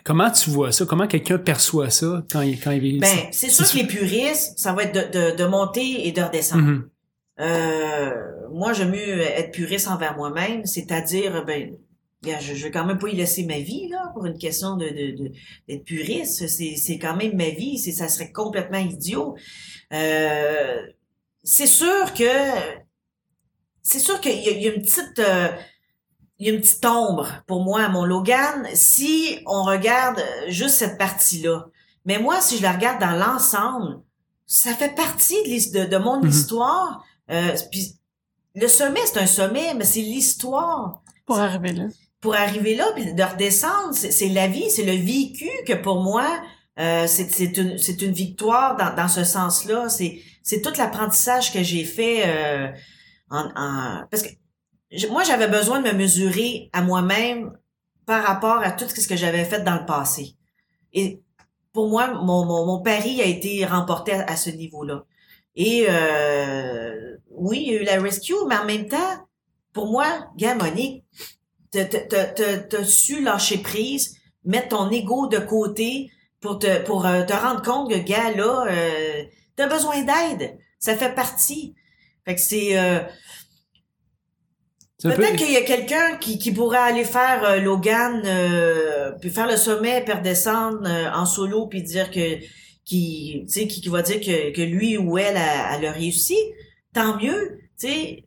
Comment 0.04 0.32
tu 0.32 0.50
vois 0.50 0.72
ça? 0.72 0.86
Comment 0.86 1.08
quelqu'un 1.08 1.38
perçoit 1.38 1.90
ça 1.90 2.24
quand 2.32 2.42
il, 2.42 2.60
quand 2.60 2.72
il 2.72 3.00
Ben, 3.00 3.28
c'est 3.32 3.50
sûr 3.50 3.70
que 3.70 3.78
les 3.78 3.88
puristes, 3.88 4.58
ça 4.58 4.74
va 4.74 4.84
être 4.84 4.94
de, 4.94 5.32
de, 5.32 5.36
de 5.36 5.46
monter 5.46 6.08
et 6.08 6.12
de 6.12 6.22
redescendre. 6.22 6.64
Mm-hmm. 6.64 6.90
euh, 7.42 8.12
moi, 8.54 8.74
j'aime 8.74 8.92
mieux 8.92 9.22
être 9.22 9.52
puriste 9.52 9.88
envers 9.88 10.16
moi-même, 10.16 10.66
c'est-à-dire, 10.66 11.46
ben, 11.46 11.76
je, 12.24 12.54
je 12.56 12.64
vais 12.64 12.72
quand 12.72 12.86
même 12.86 12.98
pas 12.98 13.10
y 13.10 13.16
laisser 13.16 13.46
ma 13.46 13.60
vie, 13.60 13.88
là, 13.90 14.12
pour 14.14 14.26
une 14.26 14.38
question 14.38 14.76
de, 14.76 14.88
de, 14.88 15.32
d'être 15.68 15.84
puriste. 15.84 16.48
C'est, 16.48 16.76
c'est 16.76 16.98
quand 16.98 17.16
même 17.16 17.36
ma 17.36 17.50
vie, 17.50 17.78
c'est, 17.78 17.92
ça 17.92 18.08
serait 18.08 18.32
complètement 18.32 18.80
idiot. 18.80 19.36
Euh, 19.94 20.82
c'est 21.44 21.68
sûr 21.68 22.14
que, 22.14 22.24
c'est 23.82 24.00
sûr 24.00 24.20
qu'il 24.22 24.40
y, 24.40 24.68
a 24.68 24.74
une 24.74 24.82
petite, 24.82 25.20
euh, 25.20 25.50
il 26.40 26.48
y 26.48 26.50
a 26.50 26.54
une 26.54 26.62
petite 26.62 26.86
ombre 26.86 27.28
pour 27.48 27.64
moi 27.64 27.84
à 27.84 27.90
mon 27.90 28.06
Logan 28.06 28.68
si 28.74 29.40
on 29.46 29.64
regarde 29.64 30.24
juste 30.48 30.76
cette 30.76 30.98
partie-là. 30.98 31.66
Mais 32.06 32.18
moi, 32.18 32.40
si 32.40 32.58
je 32.58 32.64
la 32.64 32.72
regarde 32.72 33.02
dans 33.02 33.12
l'ensemble, 33.12 34.00
ça 34.46 34.74
fait 34.74 34.96
partie 34.96 35.36
de, 35.72 35.86
de, 35.86 35.98
mon 35.98 36.22
mhm. 36.22 36.30
histoire. 36.30 37.04
Euh, 37.30 37.56
puis 37.72 37.94
le 38.56 38.68
sommet, 38.68 39.02
c'est 39.06 39.20
un 39.20 39.28
sommet, 39.28 39.74
mais 39.76 39.84
c'est 39.84 40.02
l'histoire. 40.02 41.04
Pour 41.26 41.40
arriver 41.40 41.74
là. 41.74 41.86
Pour 42.22 42.36
arriver 42.36 42.76
là, 42.76 42.88
puis 42.96 43.14
de 43.14 43.24
redescendre, 43.24 43.94
c'est 43.94 44.30
la 44.30 44.48
vie, 44.48 44.70
c'est 44.72 44.84
le 44.84 44.94
vécu 44.94 45.50
que 45.68 45.74
pour 45.74 46.02
moi, 46.02 46.26
euh, 46.80 47.06
c'est 47.08 47.58
une, 47.58 47.78
une 47.78 48.14
victoire 48.14 48.76
dans, 48.78 48.96
dans 48.96 49.08
ce 49.08 49.24
sens-là. 49.24 49.88
C'est 49.90 50.62
tout 50.62 50.74
l'apprentissage 50.78 51.54
que 51.54 51.64
j'ai 51.64 51.84
fait 51.84 52.24
euh, 52.26 52.68
en, 53.30 53.46
en, 53.56 54.08
parce 54.10 54.24
que 54.24 54.30
moi, 55.10 55.24
j'avais 55.24 55.48
besoin 55.48 55.82
de 55.82 55.90
me 55.90 55.94
mesurer 55.94 56.70
à 56.74 56.82
moi-même 56.82 57.52
par 58.06 58.24
rapport 58.24 58.58
à 58.58 58.72
tout 58.72 58.90
ce 58.90 59.08
que 59.08 59.16
j'avais 59.16 59.46
fait 59.46 59.64
dans 59.64 59.76
le 59.76 59.86
passé. 59.86 60.36
Et 60.94 61.22
pour 61.74 61.90
moi, 61.90 62.08
mon, 62.08 62.46
mon, 62.46 62.82
pari 62.82 63.22
a 63.22 63.26
été 63.26 63.64
remporté 63.66 64.14
à, 64.14 64.36
ce 64.36 64.50
niveau-là. 64.50 65.06
Et 65.56 65.86
euh, 65.88 67.18
oui, 67.30 67.64
il 67.68 67.74
y 67.74 67.78
a 67.78 67.82
eu 67.82 67.86
la 67.86 68.02
rescue, 68.02 68.34
mais 68.48 68.58
en 68.58 68.66
même 68.66 68.88
temps, 68.88 69.28
pour 69.74 69.92
moi, 69.92 70.08
gars, 70.38 70.56
Monique, 70.56 71.04
t'as 71.72 72.84
su 72.84 73.22
lâcher 73.22 73.60
prise, 73.60 74.18
mettre 74.44 74.70
ton 74.70 74.90
ego 74.90 75.28
de 75.28 75.38
côté 75.38 76.10
pour 76.42 76.58
te 76.58 76.82
pour 76.84 77.06
euh, 77.06 77.24
te 77.24 77.34
rendre 77.34 77.62
compte 77.62 77.92
que, 77.92 77.98
gars, 77.98 78.32
là, 78.32 78.66
euh, 78.70 79.24
t'as 79.56 79.68
besoin 79.68 80.02
d'aide. 80.02 80.58
Ça 80.80 80.96
fait 80.98 81.14
partie. 81.14 81.76
Fait 82.26 82.36
que 82.36 82.42
c'est... 82.42 82.76
Euh, 85.06 85.16
Peut-être 85.16 85.38
qu'il 85.38 85.52
y 85.52 85.58
a 85.58 85.62
quelqu'un 85.62 86.18
qui, 86.18 86.38
qui 86.38 86.52
pourrait 86.52 86.78
aller 86.78 87.06
faire 87.06 87.44
euh, 87.46 87.60
Logan, 87.60 88.22
euh, 88.26 89.12
puis 89.22 89.30
faire 89.30 89.48
le 89.48 89.56
sommet, 89.56 90.04
puis 90.04 90.14
redescendre 90.14 90.82
euh, 90.86 91.10
en 91.14 91.26
solo, 91.26 91.68
puis 91.68 91.82
dire 91.84 92.12
que 92.12 92.38
qui, 92.84 93.46
tu 93.48 93.54
sais, 93.54 93.68
qui, 93.68 93.82
qui 93.82 93.90
va 93.90 94.02
dire 94.02 94.20
que, 94.20 94.52
que 94.54 94.62
lui 94.62 94.98
ou 94.98 95.18
elle 95.18 95.38
a, 95.38 95.68
a 95.68 95.80
le 95.80 95.90
réussi. 95.90 96.38
Tant 96.94 97.18
mieux, 97.18 97.60
tu 97.80 97.88
sais. 97.88 98.24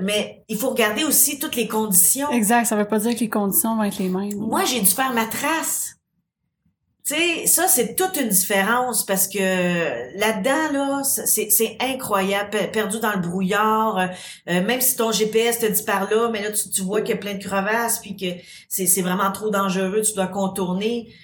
mais 0.00 0.44
il 0.48 0.56
faut 0.56 0.70
regarder 0.70 1.02
aussi 1.02 1.40
toutes 1.40 1.56
les 1.56 1.66
conditions. 1.66 2.30
Exact. 2.30 2.66
Ça 2.66 2.76
veut 2.76 2.86
pas 2.86 3.00
dire 3.00 3.14
que 3.14 3.20
les 3.20 3.28
conditions 3.28 3.76
vont 3.76 3.82
être 3.82 3.98
les 3.98 4.08
mêmes. 4.08 4.36
Moi, 4.36 4.64
j'ai 4.64 4.80
dû 4.80 4.86
faire 4.86 5.12
ma 5.12 5.26
trace. 5.26 5.95
Tu 7.06 7.14
sais, 7.14 7.46
ça, 7.46 7.68
c'est 7.68 7.94
toute 7.94 8.16
une 8.16 8.30
différence 8.30 9.06
parce 9.06 9.28
que 9.28 9.38
là-dedans, 10.18 10.72
là, 10.72 11.02
c'est 11.04 11.76
incroyable. 11.80 12.58
Perdu 12.72 12.98
dans 12.98 13.12
le 13.12 13.20
brouillard, 13.20 13.98
euh, 13.98 14.06
euh, 14.48 14.64
même 14.64 14.80
si 14.80 14.96
ton 14.96 15.12
GPS 15.12 15.60
te 15.60 15.66
dit 15.66 15.84
par 15.84 16.10
là, 16.10 16.28
mais 16.32 16.42
là, 16.42 16.50
tu, 16.50 16.68
tu 16.68 16.82
vois 16.82 17.02
qu'il 17.02 17.14
y 17.14 17.18
a 17.18 17.20
plein 17.20 17.34
de 17.34 17.42
crevasses, 17.44 18.00
puis 18.00 18.16
que 18.16 18.26
c'est 18.68 19.02
vraiment 19.02 19.30
trop 19.30 19.50
dangereux, 19.50 20.02
tu 20.02 20.14
dois 20.14 20.26
contourner. 20.26 21.14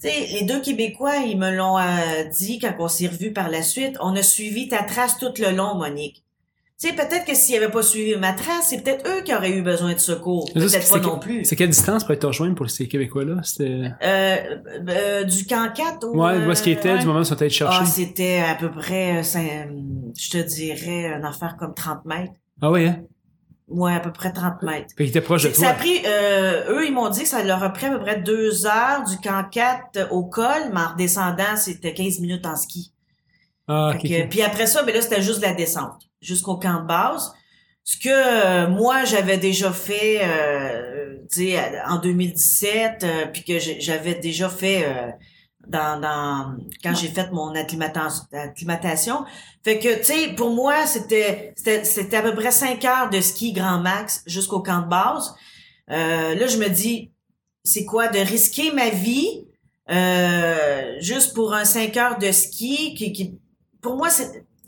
Tu 0.00 0.06
les 0.06 0.44
deux 0.44 0.60
Québécois, 0.60 1.16
ils 1.26 1.38
me 1.38 1.50
l'ont 1.50 1.76
euh, 1.78 2.24
dit 2.30 2.60
quand 2.60 2.74
on 2.78 2.86
s'est 2.86 3.08
revus 3.08 3.32
par 3.32 3.48
la 3.48 3.62
suite. 3.62 3.96
On 4.00 4.14
a 4.14 4.22
suivi 4.22 4.68
ta 4.68 4.84
trace 4.84 5.18
tout 5.18 5.32
le 5.38 5.50
long, 5.50 5.74
Monique. 5.74 6.24
Tu 6.82 6.88
sais, 6.88 6.94
peut-être 6.96 7.24
que 7.24 7.34
s'ils 7.36 7.54
n'avaient 7.54 7.70
pas 7.70 7.82
suivi 7.82 8.16
ma 8.16 8.32
trace, 8.32 8.70
c'est 8.70 8.82
peut-être 8.82 9.08
eux 9.08 9.22
qui 9.22 9.32
auraient 9.32 9.52
eu 9.52 9.62
besoin 9.62 9.92
de 9.92 10.00
secours. 10.00 10.50
Peut-être 10.52 10.90
pas 10.90 10.98
non 10.98 11.20
plus. 11.20 11.44
C'est 11.44 11.54
quelle 11.54 11.68
distance 11.68 12.02
pour 12.02 12.12
être 12.12 12.26
rejoindre 12.26 12.56
pour 12.56 12.68
ces 12.68 12.88
Québécois-là? 12.88 13.36
C'était... 13.44 13.92
Euh, 14.02 14.36
euh, 14.88 15.22
du 15.22 15.46
camp 15.46 15.72
4 15.72 16.04
ou... 16.08 16.20
Ouais, 16.20 16.44
où 16.44 16.50
est-ce 16.50 16.60
qu'ils 16.60 16.72
étaient, 16.72 16.98
du 16.98 17.06
moment 17.06 17.20
où 17.20 17.22
ils 17.22 17.26
sont 17.26 17.40
allés 17.40 17.50
chercher? 17.50 17.78
Ah, 17.80 17.86
c'était 17.86 18.40
à 18.40 18.56
peu 18.56 18.68
près, 18.68 19.18
euh, 19.18 19.64
je 20.18 20.30
te 20.30 20.38
dirais, 20.38 21.14
une 21.16 21.24
affaire 21.24 21.56
comme 21.56 21.72
30 21.72 22.04
mètres. 22.04 22.32
Ah 22.60 22.72
oui, 22.72 22.86
hein? 22.86 22.98
Ouais, 23.68 23.94
à 23.94 24.00
peu 24.00 24.10
près 24.10 24.32
30 24.32 24.62
mètres. 24.62 24.92
Étaient 24.98 25.20
proches 25.20 25.44
de 25.44 25.50
toi. 25.50 25.64
Ça 25.64 25.70
a 25.70 25.74
pris, 25.74 26.00
euh, 26.04 26.64
eux, 26.72 26.84
ils 26.84 26.92
m'ont 26.92 27.10
dit 27.10 27.22
que 27.22 27.28
ça 27.28 27.44
leur 27.44 27.62
a 27.62 27.70
pris 27.70 27.86
à 27.86 27.90
peu 27.90 28.00
près 28.00 28.20
deux 28.20 28.66
heures 28.66 29.04
du 29.08 29.18
camp 29.18 29.44
4 29.48 30.08
au 30.10 30.24
col, 30.24 30.72
mais 30.74 30.80
en 30.80 30.88
redescendant, 30.94 31.56
c'était 31.56 31.94
15 31.94 32.18
minutes 32.18 32.44
en 32.44 32.56
ski. 32.56 32.92
Ah, 33.68 33.92
ok. 33.94 34.28
Puis 34.28 34.42
après 34.42 34.66
ça, 34.66 34.82
ben 34.82 34.92
là, 34.92 35.00
c'était 35.00 35.22
juste 35.22 35.42
la 35.42 35.52
descente 35.52 36.08
jusqu'au 36.22 36.56
camp 36.56 36.80
de 36.82 36.86
base 36.86 37.32
ce 37.84 37.96
que 37.96 38.08
euh, 38.08 38.68
moi 38.68 39.04
j'avais 39.04 39.38
déjà 39.38 39.72
fait 39.72 40.20
euh, 40.22 41.16
en 41.88 41.98
2017 41.98 43.02
euh, 43.02 43.26
puis 43.26 43.44
que 43.44 43.58
j'avais 43.58 44.14
déjà 44.14 44.48
fait 44.48 44.84
euh, 44.84 45.10
dans, 45.66 46.00
dans 46.00 46.56
quand 46.82 46.94
j'ai 46.94 47.08
fait 47.08 47.30
mon 47.30 47.54
acclimatation. 47.54 49.24
Fait 49.64 49.78
que, 49.78 49.98
tu 49.98 50.04
sais, 50.04 50.34
pour 50.34 50.50
moi, 50.50 50.86
c'était, 50.86 51.54
c'était, 51.56 52.16
à 52.16 52.22
peu 52.22 52.34
près 52.34 52.50
cinq 52.50 52.84
heures 52.84 53.10
de 53.10 53.20
ski 53.20 53.52
grand 53.52 53.78
max 53.78 54.22
jusqu'au 54.26 54.60
camp 54.60 54.82
de 54.82 54.88
base. 54.88 55.34
Euh, 55.90 56.34
là, 56.34 56.46
je 56.46 56.56
me 56.56 56.68
dis, 56.68 57.12
c'est 57.64 57.84
quoi 57.84 58.08
de 58.08 58.18
risquer 58.18 58.72
ma 58.72 58.90
vie 58.90 59.46
euh, 59.90 60.96
juste 61.00 61.34
pour 61.34 61.54
un 61.54 61.64
cinq 61.64 61.96
heures 61.96 62.18
de 62.18 62.32
ski 62.32 62.94
qui, 62.94 63.12
qui 63.12 63.38
pour 63.80 63.96
moi, 63.96 64.08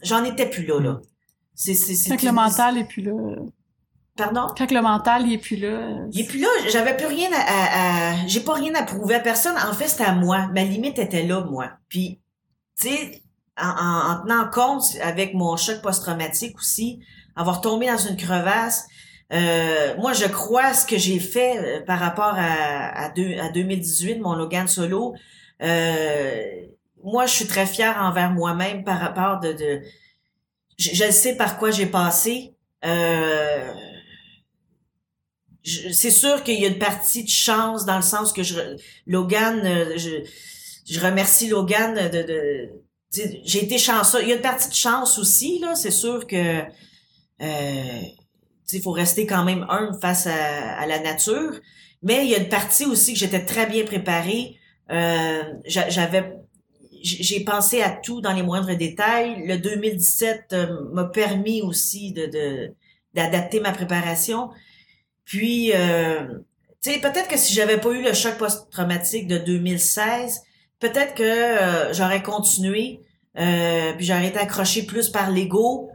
j'en 0.03 0.25
étais 0.25 0.49
plus 0.49 0.65
là, 0.67 0.81
là. 0.81 1.01
C'est, 1.55 1.75
c'est, 1.75 1.95
c'est, 1.95 2.11
Quand 2.11 2.23
le 2.23 2.33
mental 2.33 2.79
est 2.79 2.85
plus 2.85 3.03
là. 3.03 3.13
Pardon? 4.17 4.47
Quand 4.57 4.71
le 4.71 4.81
mental, 4.81 5.27
il 5.27 5.35
est 5.35 5.39
plus 5.39 5.57
là. 5.57 5.99
Il 6.13 6.21
est 6.21 6.25
plus 6.25 6.39
là. 6.39 6.49
J'avais 6.69 6.97
plus 6.97 7.07
rien 7.07 7.31
à, 7.33 8.13
à, 8.13 8.27
j'ai 8.27 8.41
pas 8.41 8.55
rien 8.55 8.75
à 8.75 8.85
prouver 8.85 9.17
à 9.17 9.21
personne. 9.21 9.57
En 9.57 9.73
fait, 9.73 9.89
c'était 9.89 10.05
à 10.05 10.13
moi. 10.13 10.49
Ma 10.55 10.63
limite 10.63 10.99
était 10.99 11.25
là, 11.25 11.45
moi. 11.45 11.71
Puis, 11.89 12.21
tu 12.81 12.89
sais, 12.89 13.23
en, 13.61 13.69
en, 13.69 14.23
tenant 14.23 14.49
compte 14.51 14.85
avec 15.03 15.35
mon 15.35 15.57
choc 15.57 15.83
post-traumatique 15.83 16.57
aussi, 16.59 17.01
avoir 17.35 17.61
tombé 17.61 17.87
dans 17.87 17.99
une 17.99 18.17
crevasse, 18.17 18.87
euh, 19.33 19.97
moi, 19.99 20.13
je 20.13 20.27
crois 20.27 20.67
à 20.67 20.75
ce 20.75 20.87
que 20.87 20.97
j'ai 20.97 21.19
fait 21.19 21.59
euh, 21.59 21.85
par 21.85 21.99
rapport 21.99 22.35
à, 22.37 23.05
à, 23.05 23.09
deux, 23.11 23.37
à 23.39 23.49
2018, 23.49 24.21
mon 24.21 24.35
Logan 24.35 24.69
solo. 24.69 25.15
Euh, 25.61 26.43
moi, 27.03 27.27
je 27.27 27.33
suis 27.33 27.47
très 27.47 27.67
fière 27.67 27.99
envers 28.01 28.31
moi-même 28.31 28.85
par 28.85 29.01
rapport 29.01 29.41
de... 29.41 29.53
de 29.53 29.83
je, 30.79 30.91
je 30.95 31.11
sais 31.11 31.37
par 31.37 31.59
quoi 31.59 31.71
j'ai 31.71 31.87
passé. 31.87 32.55
Euh, 32.85 33.73
c'est 35.65 36.11
sûr 36.11 36.43
qu'il 36.45 36.61
y 36.61 36.65
a 36.67 36.69
une 36.69 36.79
partie 36.79 37.25
de 37.25 37.31
chance 37.31 37.87
dans 37.87 37.97
le 37.97 38.03
sens 38.03 38.33
que 38.33 38.43
je 38.43 38.77
Logan 39.07 39.63
euh, 39.65 39.97
je, 39.97 40.11
je 40.87 41.01
remercie 41.01 41.49
Logan 41.49 41.95
de, 41.95 42.23
de 42.23 42.71
j'ai 43.45 43.63
été 43.63 43.79
chanceux. 43.79 44.23
Il 44.23 44.29
y 44.29 44.33
a 44.33 44.37
une 44.37 44.43
partie 44.43 44.69
de 44.69 44.75
chance 44.75 45.19
aussi 45.19 45.61
là. 45.61 45.75
C'est 45.75 45.91
sûr 45.93 46.27
que 46.27 46.61
euh, 47.41 48.01
il 48.73 48.83
faut 48.83 48.91
rester 48.91 49.27
quand 49.27 49.45
même 49.45 49.65
humble 49.69 49.97
face 50.01 50.27
à, 50.27 50.77
à, 50.79 50.87
la 50.87 50.99
nature. 50.99 51.61
Mais 52.03 52.25
il 52.25 52.31
y 52.31 52.35
a 52.35 52.39
une 52.39 52.49
partie 52.49 52.85
aussi 52.87 53.13
que 53.13 53.19
j'étais 53.19 53.45
très 53.45 53.67
bien 53.67 53.85
préparée. 53.85 54.57
Euh, 54.91 55.43
j'avais 55.67 56.33
j'ai 57.05 57.45
pensé 57.45 57.83
à 57.83 57.91
tout 57.91 58.21
dans 58.21 58.33
les 58.33 58.43
moindres 58.43 58.77
détails 58.77 59.47
le 59.47 59.59
2017 59.59 60.47
euh, 60.53 60.67
m'a 60.93 61.05
permis 61.05 61.63
aussi 61.63 62.13
de 62.13 62.73
d'adapter 63.15 63.61
ma 63.61 63.73
préparation 63.73 64.51
puis, 65.25 65.73
euh, 65.75 66.39
tu 66.83 66.93
sais, 66.93 66.99
peut-être 67.01 67.29
que 67.29 67.37
si 67.39 67.55
j'avais 67.55 67.79
pas 67.79 67.91
eu 67.91 68.03
le 68.03 68.13
choc 68.13 68.37
post-traumatique 68.37 69.27
de 69.27 69.39
2016, 69.39 70.43
peut-être 70.81 71.15
que 71.15 71.23
euh, 71.23 71.93
j'aurais 71.95 72.23
continué, 72.23 73.01
euh, 73.39 73.93
puis 73.95 74.07
j'aurais 74.07 74.29
été 74.29 74.39
accroché 74.39 74.83
plus 74.83 75.09
par 75.09 75.31
l'ego, 75.31 75.91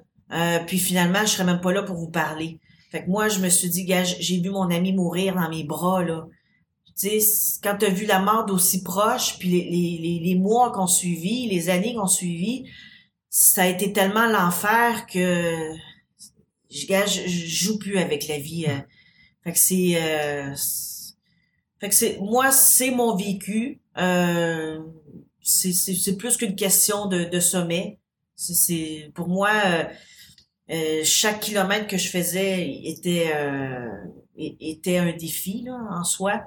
puis 0.68 0.78
finalement, 0.78 1.22
je 1.22 1.32
serais 1.32 1.44
même 1.44 1.62
pas 1.62 1.72
là 1.72 1.82
pour 1.82 1.96
vous 1.96 2.10
parler. 2.10 2.60
Fait 2.92 3.04
que 3.04 3.10
moi, 3.10 3.30
je 3.30 3.40
me 3.40 3.50
suis 3.50 3.70
dit, 3.70 3.86
gars, 3.86 4.04
j'ai 4.04 4.40
vu 4.40 4.52
mon 4.52 4.70
ami 4.70 4.94
mourir 4.94 5.36
dans 5.36 5.50
mes 5.50 5.64
bras, 5.64 6.04
là. 6.04 6.28
Tu 7.00 7.08
quand 7.64 7.78
t'as 7.80 7.90
vu 7.90 8.06
la 8.06 8.20
mort 8.20 8.46
d'aussi 8.46 8.84
proche, 8.84 9.40
puis 9.40 9.50
les, 9.50 9.70
les, 9.70 10.20
les, 10.22 10.36
mois 10.36 10.72
qu'on 10.72 10.88
suivi, 10.88 11.48
les 11.48 11.70
années 11.70 11.94
qu'on 11.96 12.08
suivi, 12.08 12.66
ça 13.30 13.64
a 13.64 13.68
été 13.68 13.94
tellement 13.94 14.28
l'enfer 14.28 15.08
que 15.08 15.72
je, 16.70 16.86
je, 17.08 17.48
joue 17.48 17.80
plus 17.80 17.98
avec 18.00 18.28
la 18.28 18.38
vie. 18.38 18.66
Fait 19.44 19.54
que 19.54 19.58
c'est, 19.58 19.96
euh, 19.96 20.54
fait 21.80 21.90
que 21.90 21.96
c'est, 21.96 22.18
moi, 22.20 22.52
c'est 22.52 22.92
mon 22.92 23.16
vécu. 23.16 23.80
Euh, 23.98 24.80
c'est, 25.42 26.18
plus 26.18 26.38
qu'une 26.38 26.56
question 26.56 27.08
de, 27.08 27.24
de 27.24 27.40
sommet. 27.40 28.00
C'est, 28.36 28.54
c'est 28.54 29.12
pour 29.16 29.28
moi, 29.28 29.52
euh, 29.66 29.84
euh, 30.72 31.02
chaque 31.04 31.40
kilomètre 31.40 31.88
que 31.88 31.98
je 31.98 32.10
faisais 32.10 32.70
était 32.84 33.32
euh, 33.36 33.90
était 34.38 34.98
un 34.98 35.12
défi 35.14 35.64
là, 35.66 35.78
en 35.92 36.04
soi. 36.04 36.44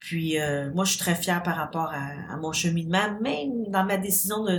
Puis 0.00 0.36
moi, 0.74 0.84
je 0.84 0.90
suis 0.92 0.98
très 0.98 1.14
fière 1.14 1.42
par 1.42 1.56
rapport 1.56 1.92
à, 1.92 2.32
à, 2.32 2.36
mon 2.36 2.52
cheminement, 2.52 3.20
même 3.20 3.66
dans 3.68 3.84
ma 3.84 3.98
décision 3.98 4.44
de, 4.44 4.58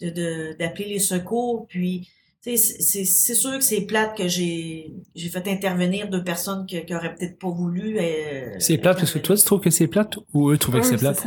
de, 0.00 0.10
de, 0.10 0.56
d'appeler 0.58 0.86
les 0.86 0.98
secours. 0.98 1.66
Puis 1.68 2.08
c'est 2.42 3.04
sûr 3.06 3.58
que 3.58 3.64
c'est 3.64 3.82
plate 3.82 4.16
que 4.16 4.26
j'ai 4.26 4.92
j'ai 5.14 5.28
fait 5.28 5.46
intervenir 5.46 6.08
deux 6.08 6.24
personnes 6.24 6.66
qui, 6.66 6.84
qui 6.84 6.94
auraient 6.94 7.14
peut-être 7.14 7.38
pas 7.38 7.50
voulu. 7.50 7.98
Euh, 8.00 8.56
c'est 8.58 8.78
plate 8.78 8.98
parce 8.98 9.12
que 9.12 9.20
toi 9.20 9.36
tu 9.36 9.44
trouves 9.44 9.60
que 9.60 9.70
c'est 9.70 9.86
plate 9.86 10.18
ou 10.34 10.50
eux 10.50 10.58
trouvaient 10.58 10.80
que 10.80 10.86
c'est 10.86 10.96
plate? 10.96 11.24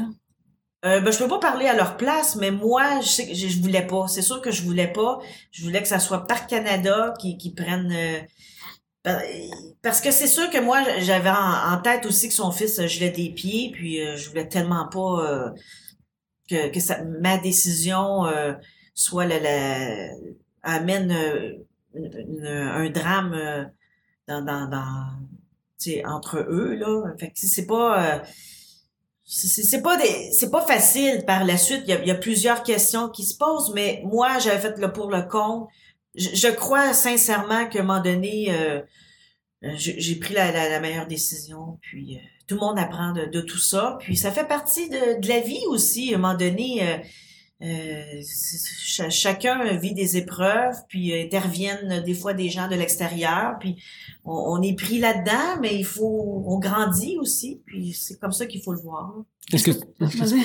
Euh, 0.84 0.99
ben, 0.99 1.11
je 1.11 1.17
peux 1.17 1.28
pas 1.28 1.39
parler 1.39 1.65
à 1.65 1.76
leur 1.76 1.97
place, 1.97 2.36
mais 2.36 2.51
moi, 2.51 3.01
je 3.01 3.07
sais 3.07 3.28
que 3.28 3.34
je, 3.34 3.59
voulais 3.59 3.88
pas. 3.88 4.07
C'est 4.07 4.21
sûr 4.21 4.39
que 4.39 4.51
je 4.51 4.61
voulais 4.61 4.91
pas. 4.91 5.19
Je 5.51 5.63
voulais 5.63 5.82
que 5.82 5.88
ça 5.88 5.97
soit 5.97 6.28
par 6.28 6.45
Canada 6.45 7.13
qui, 7.19 7.38
qui 7.38 7.53
prenne. 7.53 7.91
Euh, 9.08 9.20
parce 9.82 10.01
que 10.01 10.12
c'est 10.12 10.28
sûr 10.28 10.49
que 10.49 10.60
moi, 10.60 10.84
j'avais 10.99 11.30
en, 11.30 11.80
tête 11.82 12.06
aussi 12.06 12.28
que 12.28 12.34
son 12.34 12.51
fils 12.51 12.82
gelait 12.88 13.12
des 13.12 13.30
pieds, 13.30 13.72
puis 13.72 14.01
euh, 14.01 14.18
je 14.18 14.30
voulais 14.30 14.47
tellement 14.47 14.88
pas 14.88 15.26
euh, 15.26 15.49
que, 16.49 16.70
que 16.70 17.20
ma 17.22 17.38
décision 17.38 18.24
soit 18.95 19.26
la, 19.26 19.39
la 19.39 20.10
amène 20.64 21.12
euh, 21.95 22.68
un 22.68 22.89
drame 22.89 23.34
euh, 23.34 23.64
dans, 24.28 24.43
dans, 24.43 24.68
dans 24.68 25.06
entre 26.06 26.38
eux 26.49 26.74
là. 26.76 27.14
Fait 27.20 27.28
que 27.28 27.34
c'est 27.36 27.68
pas 27.68 28.16
euh, 28.16 28.20
c'est 29.24 29.82
pas 29.82 29.97
des 29.97 30.32
c'est 30.32 30.49
pas 30.49 30.66
facile 30.66 31.24
par 31.26 31.45
la 31.45 31.58
suite. 31.58 31.84
Il 31.86 31.89
y, 31.89 31.93
a, 31.93 32.01
il 32.01 32.08
y, 32.08 32.12
a, 32.12 32.16
plusieurs 32.16 32.64
questions 32.64 33.10
qui 33.10 33.24
se 33.24 33.38
posent, 33.38 33.72
mais 33.74 34.01
moi 34.06 34.39
j'avais 34.39 34.60
fait 34.60 34.78
le 34.78 34.91
pour 34.91 35.10
le 35.12 35.22
compte. 35.22 35.70
Je, 36.16 36.47
crois 36.49 36.93
sincèrement 36.93 37.68
qu'à 37.68 37.80
un 37.80 37.84
moment 37.84 38.01
donné, 38.01 38.51
j'ai 39.61 40.16
pris 40.16 40.34
la, 40.34 40.51
la, 40.51 40.80
meilleure 40.80 41.07
décision. 41.07 41.78
Puis 41.82 42.20
tout 42.47 42.55
le 42.55 42.61
monde 42.61 42.80
apprend 42.80 43.13
de, 43.13 43.41
tout 43.41 43.57
ça. 43.57 43.97
Puis 43.99 44.16
ça 44.16 44.32
fait 44.32 44.47
partie 44.47 44.89
de, 44.89 45.28
la 45.28 45.39
vie 45.41 45.63
aussi. 45.68 46.13
À 46.13 46.18
un 46.18 46.20
moment 46.20 46.36
donné, 46.36 47.01
euh, 47.61 48.22
chacun 49.09 49.78
vit 49.78 49.93
des 49.93 50.18
épreuves, 50.18 50.76
puis 50.89 51.13
euh, 51.13 51.24
interviennent 51.24 52.03
des 52.03 52.13
fois 52.13 52.34
des 52.34 52.49
gens 52.49 52.68
de 52.68 52.76
l'extérieur, 52.76 53.55
puis 53.59 53.82
on, 54.26 54.61
est 54.61 54.76
pris 54.76 54.99
là-dedans, 54.99 55.61
mais 55.61 55.74
il 55.74 55.86
faut, 55.86 56.43
on 56.45 56.59
grandit 56.59 57.18
aussi, 57.18 57.61
puis 57.66 57.93
c'est 57.93 58.20
comme 58.20 58.34
ça 58.34 58.45
qu'il 58.45 58.61
faut 58.61 58.74
le 58.74 58.82
voir. 58.82 59.16
Est-ce 59.53 59.63
que, 59.63 59.71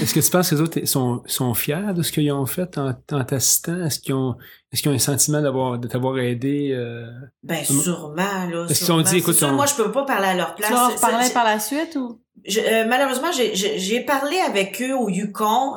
est-ce 0.02 0.12
que 0.12 0.20
tu 0.20 0.30
penses 0.30 0.50
que 0.50 0.54
les 0.56 0.60
autres 0.60 0.84
sont, 0.84 1.22
sont 1.24 1.54
fiers 1.54 1.94
de 1.94 2.02
ce 2.02 2.12
qu'ils 2.12 2.30
ont 2.32 2.44
fait 2.44 2.76
en, 2.76 2.90
en 3.12 3.24
t'assistant? 3.24 3.84
Est-ce 3.84 3.98
qu'ils 3.98 4.14
ont, 4.14 4.36
est-ce 4.70 4.82
qu'ils 4.82 4.90
ont 4.90 4.94
un 4.94 4.98
sentiment 4.98 5.40
d'avoir, 5.40 5.78
de 5.78 5.88
t'avoir 5.88 6.18
aidé? 6.18 6.72
Euh, 6.72 7.06
ben, 7.42 7.64
sûrement, 7.64 8.14
là. 8.16 8.66
Est-ce 8.68 8.84
qu'ils 8.84 8.92
ont 8.92 9.00
dit, 9.00 9.16
écoute, 9.16 9.40
moi, 9.42 9.64
je 9.64 9.74
peux 9.74 9.90
pas 9.90 10.04
parler 10.04 10.28
à 10.28 10.34
leur 10.34 10.54
place. 10.54 10.68
Tu 10.68 10.74
leur 10.74 10.96
parlais 11.00 11.30
par 11.30 11.44
la 11.44 11.58
suite 11.58 11.96
ou? 11.96 12.20
Euh, 12.56 12.84
malheureusement, 12.88 13.30
j'ai 13.32 14.00
parlé 14.00 14.38
avec 14.38 14.80
eux 14.82 14.94
au 14.94 15.08
Yukon, 15.08 15.74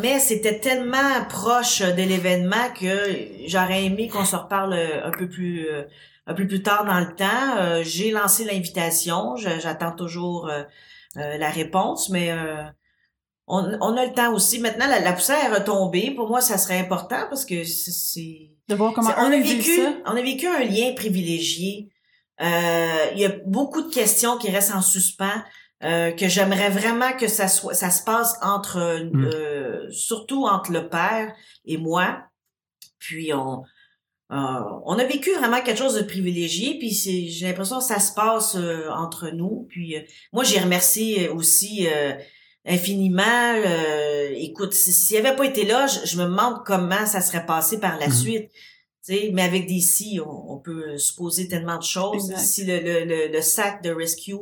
mais 0.00 0.18
c'était 0.18 0.60
tellement 0.60 1.24
proche 1.28 1.80
de 1.80 2.02
l'événement 2.02 2.56
que 2.78 2.86
j'aurais 3.46 3.84
aimé 3.84 4.08
qu'on 4.08 4.24
se 4.24 4.36
reparle 4.36 4.74
un 4.74 5.10
peu 5.10 5.28
plus 5.28 5.66
euh, 5.66 5.82
un 6.28 6.34
peu 6.34 6.46
plus 6.46 6.62
tard 6.62 6.84
dans 6.84 7.00
le 7.00 7.14
temps. 7.16 7.56
Euh, 7.58 7.82
j'ai 7.82 8.10
lancé 8.12 8.44
l'invitation, 8.44 9.34
j'attends 9.36 9.92
toujours 9.92 10.48
la 11.14 11.50
réponse, 11.50 12.10
mais 12.10 12.32
on, 13.46 13.62
a 13.96 14.06
le 14.06 14.12
temps 14.12 14.32
aussi. 14.34 14.60
Maintenant, 14.60 14.86
la, 14.86 15.12
poussière 15.12 15.44
est 15.44 15.58
retombée. 15.58 16.12
Pour 16.14 16.28
moi, 16.28 16.40
ça 16.40 16.58
serait 16.58 16.78
important 16.78 17.26
parce 17.28 17.44
que 17.44 17.64
c'est 17.64 18.50
de 18.68 18.74
voir 18.74 18.92
comment 18.92 19.10
on 19.18 19.32
a 19.32 19.38
vécu. 19.38 19.80
On 20.04 20.16
a 20.16 20.22
vécu 20.22 20.46
un 20.46 20.60
lien 20.60 20.92
privilégié. 20.94 21.88
Il 22.40 23.18
y 23.18 23.24
a 23.24 23.32
beaucoup 23.46 23.82
de 23.82 23.92
questions 23.92 24.36
qui 24.38 24.50
restent 24.50 24.74
en 24.74 24.82
suspens. 24.82 25.42
Euh, 25.84 26.10
que 26.10 26.26
j'aimerais 26.26 26.70
vraiment 26.70 27.12
que 27.12 27.28
ça 27.28 27.46
soit 27.46 27.72
ça 27.72 27.90
se 27.90 28.02
passe 28.02 28.36
entre 28.42 28.80
mm. 29.04 29.24
euh, 29.26 29.90
surtout 29.92 30.44
entre 30.44 30.72
le 30.72 30.88
père 30.88 31.32
et 31.64 31.76
moi 31.76 32.24
puis 32.98 33.32
on 33.32 33.62
euh, 33.62 33.64
on 34.30 34.98
a 34.98 35.04
vécu 35.04 35.32
vraiment 35.32 35.62
quelque 35.62 35.78
chose 35.78 35.94
de 35.94 36.02
privilégié 36.02 36.78
puis 36.78 36.92
c'est 36.92 37.28
j'ai 37.28 37.46
l'impression 37.46 37.78
que 37.78 37.84
ça 37.84 37.98
se 37.98 38.12
passe 38.12 38.56
entre 38.90 39.30
nous. 39.30 39.66
Puis 39.70 39.96
moi 40.32 40.44
j'ai 40.44 40.60
remercié 40.60 41.28
aussi 41.28 41.86
infiniment 42.66 43.54
écoute 44.34 44.74
s'il 44.74 45.18
n'y 45.18 45.26
avait 45.26 45.36
pas 45.36 45.46
été 45.46 45.64
là 45.64 45.86
je, 45.86 46.18
me 46.18 46.24
demande 46.24 46.62
comment 46.66 47.06
ça 47.06 47.22
serait 47.22 47.46
passé 47.46 47.80
par 47.80 47.98
la 47.98 48.08
mm. 48.08 48.12
suite. 48.12 48.50
Mais 49.32 49.42
avec 49.42 49.66
des 49.66 49.80
si, 49.80 50.20
on, 50.24 50.58
peut 50.58 50.98
supposer 50.98 51.48
tellement 51.48 51.78
de 51.78 51.82
choses. 51.82 52.34
Si 52.36 52.64
le, 52.64 52.78
le, 52.78 53.32
le, 53.32 53.42
sac 53.42 53.82
de 53.82 53.90
rescue 53.90 54.34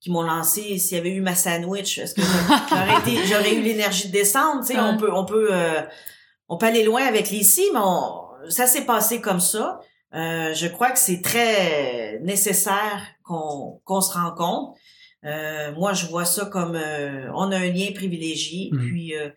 qui 0.00 0.10
m'ont 0.10 0.22
lancé, 0.22 0.78
s'il 0.78 0.96
y 0.96 1.00
avait 1.00 1.12
eu 1.12 1.20
ma 1.20 1.34
sandwich, 1.34 1.98
est-ce 1.98 2.14
que 2.14 2.22
j'aurais 2.22 3.00
été, 3.12 3.26
j'aurais 3.26 3.54
eu 3.54 3.62
l'énergie 3.62 4.08
de 4.08 4.12
descendre, 4.12 4.64
tu 4.64 4.74
sais, 4.74 4.80
on 4.80 4.96
peut, 4.96 5.12
on 5.12 5.24
peut, 5.24 5.48
euh, 5.52 5.82
on 6.48 6.56
peut 6.56 6.66
aller 6.66 6.84
loin 6.84 7.04
avec 7.04 7.30
les 7.30 7.42
si, 7.42 7.64
mais 7.72 7.80
ça 8.48 8.66
s'est 8.66 8.84
passé 8.84 9.20
comme 9.20 9.40
ça. 9.40 9.80
Euh, 10.14 10.54
je 10.54 10.68
crois 10.68 10.90
que 10.92 10.98
c'est 10.98 11.22
très 11.22 12.20
nécessaire 12.20 13.02
qu'on 13.24 13.80
qu'on 13.84 14.00
se 14.00 14.12
rencontre. 14.12 14.78
Euh, 15.24 15.72
moi, 15.74 15.92
je 15.92 16.06
vois 16.06 16.24
ça 16.24 16.46
comme 16.46 16.76
euh, 16.76 17.30
on 17.34 17.50
a 17.50 17.56
un 17.56 17.70
lien 17.70 17.90
privilégié. 17.94 18.70
Mhm. 18.72 18.78
Puis 18.80 19.16
euh, 19.16 19.30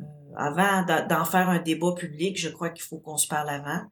euh, 0.00 0.02
avant 0.36 0.84
d'en 1.08 1.24
faire 1.24 1.48
un 1.48 1.58
débat 1.58 1.92
public, 1.96 2.38
je 2.40 2.48
crois 2.48 2.70
qu'il 2.70 2.82
faut 2.82 2.98
qu'on 2.98 3.18
se 3.18 3.28
parle 3.28 3.50
avant. 3.50 3.82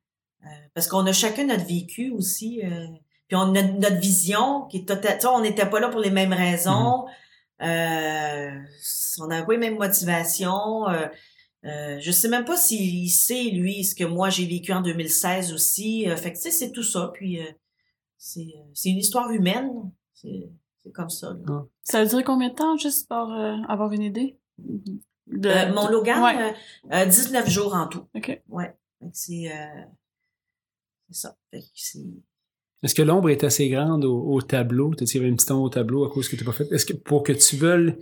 Euh, 0.44 0.48
parce 0.74 0.88
qu'on 0.88 1.06
a 1.06 1.12
chacun 1.12 1.44
notre 1.44 1.66
vécu 1.66 2.10
aussi. 2.10 2.62
euh, 2.64 2.86
puis 3.26 3.36
on 3.36 3.54
a 3.54 3.62
notre 3.62 3.98
vision 3.98 4.62
qui 4.68 4.78
est 4.78 4.88
totale. 4.88 5.18
On 5.30 5.40
n'était 5.42 5.66
pas 5.66 5.80
là 5.80 5.88
pour 5.88 6.00
les 6.00 6.10
mêmes 6.10 6.32
raisons. 6.32 7.04
Euh, 7.60 8.50
on 9.20 9.26
n'avait 9.26 9.44
pas 9.44 9.52
les 9.52 9.58
mêmes 9.58 9.76
motivations. 9.76 10.88
Euh, 11.64 11.98
je 12.00 12.10
sais 12.12 12.28
même 12.28 12.44
pas 12.44 12.56
s'il 12.56 13.10
sait, 13.10 13.44
lui, 13.50 13.84
ce 13.84 13.94
que 13.94 14.04
moi 14.04 14.30
j'ai 14.30 14.46
vécu 14.46 14.72
en 14.72 14.80
2016 14.80 15.52
aussi. 15.52 16.08
Euh, 16.08 16.16
fait 16.16 16.30
que 16.32 16.36
tu 16.36 16.42
sais, 16.42 16.50
c'est 16.52 16.70
tout 16.72 16.82
ça. 16.84 17.10
Puis 17.14 17.40
euh, 17.40 17.44
c'est 18.16 18.54
c'est 18.74 18.90
une 18.90 18.98
histoire 18.98 19.30
humaine. 19.30 19.90
C'est 20.14 20.48
c'est 20.82 20.92
comme 20.92 21.10
ça. 21.10 21.36
là. 21.46 21.66
Ça 21.82 21.98
a 22.00 22.06
duré 22.06 22.22
combien 22.22 22.48
de 22.50 22.54
temps, 22.54 22.76
juste 22.76 23.08
pour 23.08 23.32
euh, 23.32 23.56
avoir 23.68 23.90
une 23.92 24.02
idée? 24.02 24.36
De- 25.26 25.48
Euh, 25.48 25.72
mon 25.74 25.86
de- 25.88 25.92
Logan, 25.92 26.22
Ouais. 26.22 26.52
euh, 26.92 27.02
euh, 27.02 27.06
19 27.06 27.48
jours 27.50 27.74
en 27.74 27.86
tout. 27.88 28.06
OK. 28.14 28.40
Ouais. 28.48 28.74
Fait 29.00 29.06
que 29.06 29.10
c'est 29.12 29.52
euh, 29.52 29.84
c'est 31.10 31.16
ça. 31.22 31.36
Fait 31.50 31.60
que 31.60 31.66
c'est 31.74 31.98
Est-ce 32.82 32.94
que 32.94 33.02
l'ombre 33.02 33.30
est 33.30 33.42
assez 33.44 33.68
grande 33.68 34.04
au, 34.04 34.22
au 34.32 34.40
tableau? 34.42 34.94
T'as 34.94 35.04
tiré 35.06 35.26
une 35.26 35.34
petite 35.36 35.50
ombre 35.50 35.64
au 35.64 35.68
tableau 35.70 36.04
à 36.04 36.10
cause 36.10 36.28
que 36.28 36.36
t'as 36.36 36.44
pas 36.44 36.52
fait? 36.52 36.70
Est-ce 36.72 36.86
que 36.86 36.92
pour 36.94 37.24
que 37.24 37.32
tu 37.32 37.56
veuilles 37.56 37.96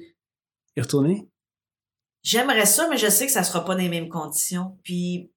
y 0.77 0.81
retourner? 0.83 1.27
J'aimerais 2.27 2.67
ça, 2.67 2.89
mais 2.91 2.97
je 2.97 3.09
sais 3.09 3.27
que 3.27 3.31
ça 3.31 3.45
sera 3.45 3.65
pas 3.65 3.77
dans 3.77 3.83
les 3.83 3.89
mêmes 3.89 4.09
conditions. 4.09 4.77
Puis 4.83 5.31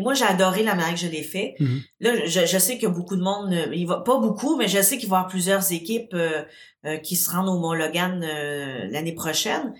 moi, 0.00 0.14
j'ai 0.14 0.24
adoré 0.24 0.62
la 0.62 0.74
manière 0.74 0.94
que 0.94 1.00
je 1.00 1.06
l'ai 1.06 1.22
fait. 1.22 1.56
Mhm. 1.60 1.82
Là, 2.00 2.24
je, 2.24 2.46
je 2.46 2.58
sais 2.58 2.78
que 2.78 2.86
beaucoup 2.86 3.16
de 3.16 3.22
monde, 3.22 3.52
il 3.70 3.86
va 3.86 4.00
pas 4.00 4.18
beaucoup, 4.18 4.56
mais 4.56 4.66
je 4.66 4.80
sais 4.80 4.96
qu'il 4.96 5.10
va 5.10 5.16
y 5.16 5.18
avoir 5.18 5.30
plusieurs 5.30 5.72
équipes 5.72 6.14
euh, 6.14 6.42
euh, 6.86 6.96
qui 6.96 7.16
se 7.16 7.28
rendent 7.30 7.50
au 7.50 7.58
Mont 7.58 7.74
Logan 7.74 8.24
euh, 8.24 8.86
l'année 8.90 9.14
prochaine. 9.14 9.74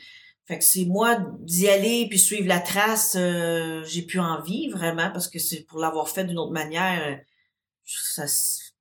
Fait 0.47 0.59
que 0.59 0.65
c'est 0.65 0.85
moi 0.85 1.17
d'y 1.41 1.71
aller 1.71 2.07
puis 2.11 2.19
suivre 2.19 2.49
la 2.49 2.61
trace. 2.61 3.17
euh, 3.19 3.83
j'ai 3.87 4.03
plus 4.03 4.21
envie 4.21 4.69
vraiment 4.69 5.11
parce 5.11 5.29
que 5.29 5.39
c'est 5.39 5.63
pour 5.63 5.79
l'avoir 5.79 6.11
fait 6.11 6.25
d'une 6.25 6.39
autre 6.39 6.53
manière. 6.53 7.19
ça, 7.87 8.27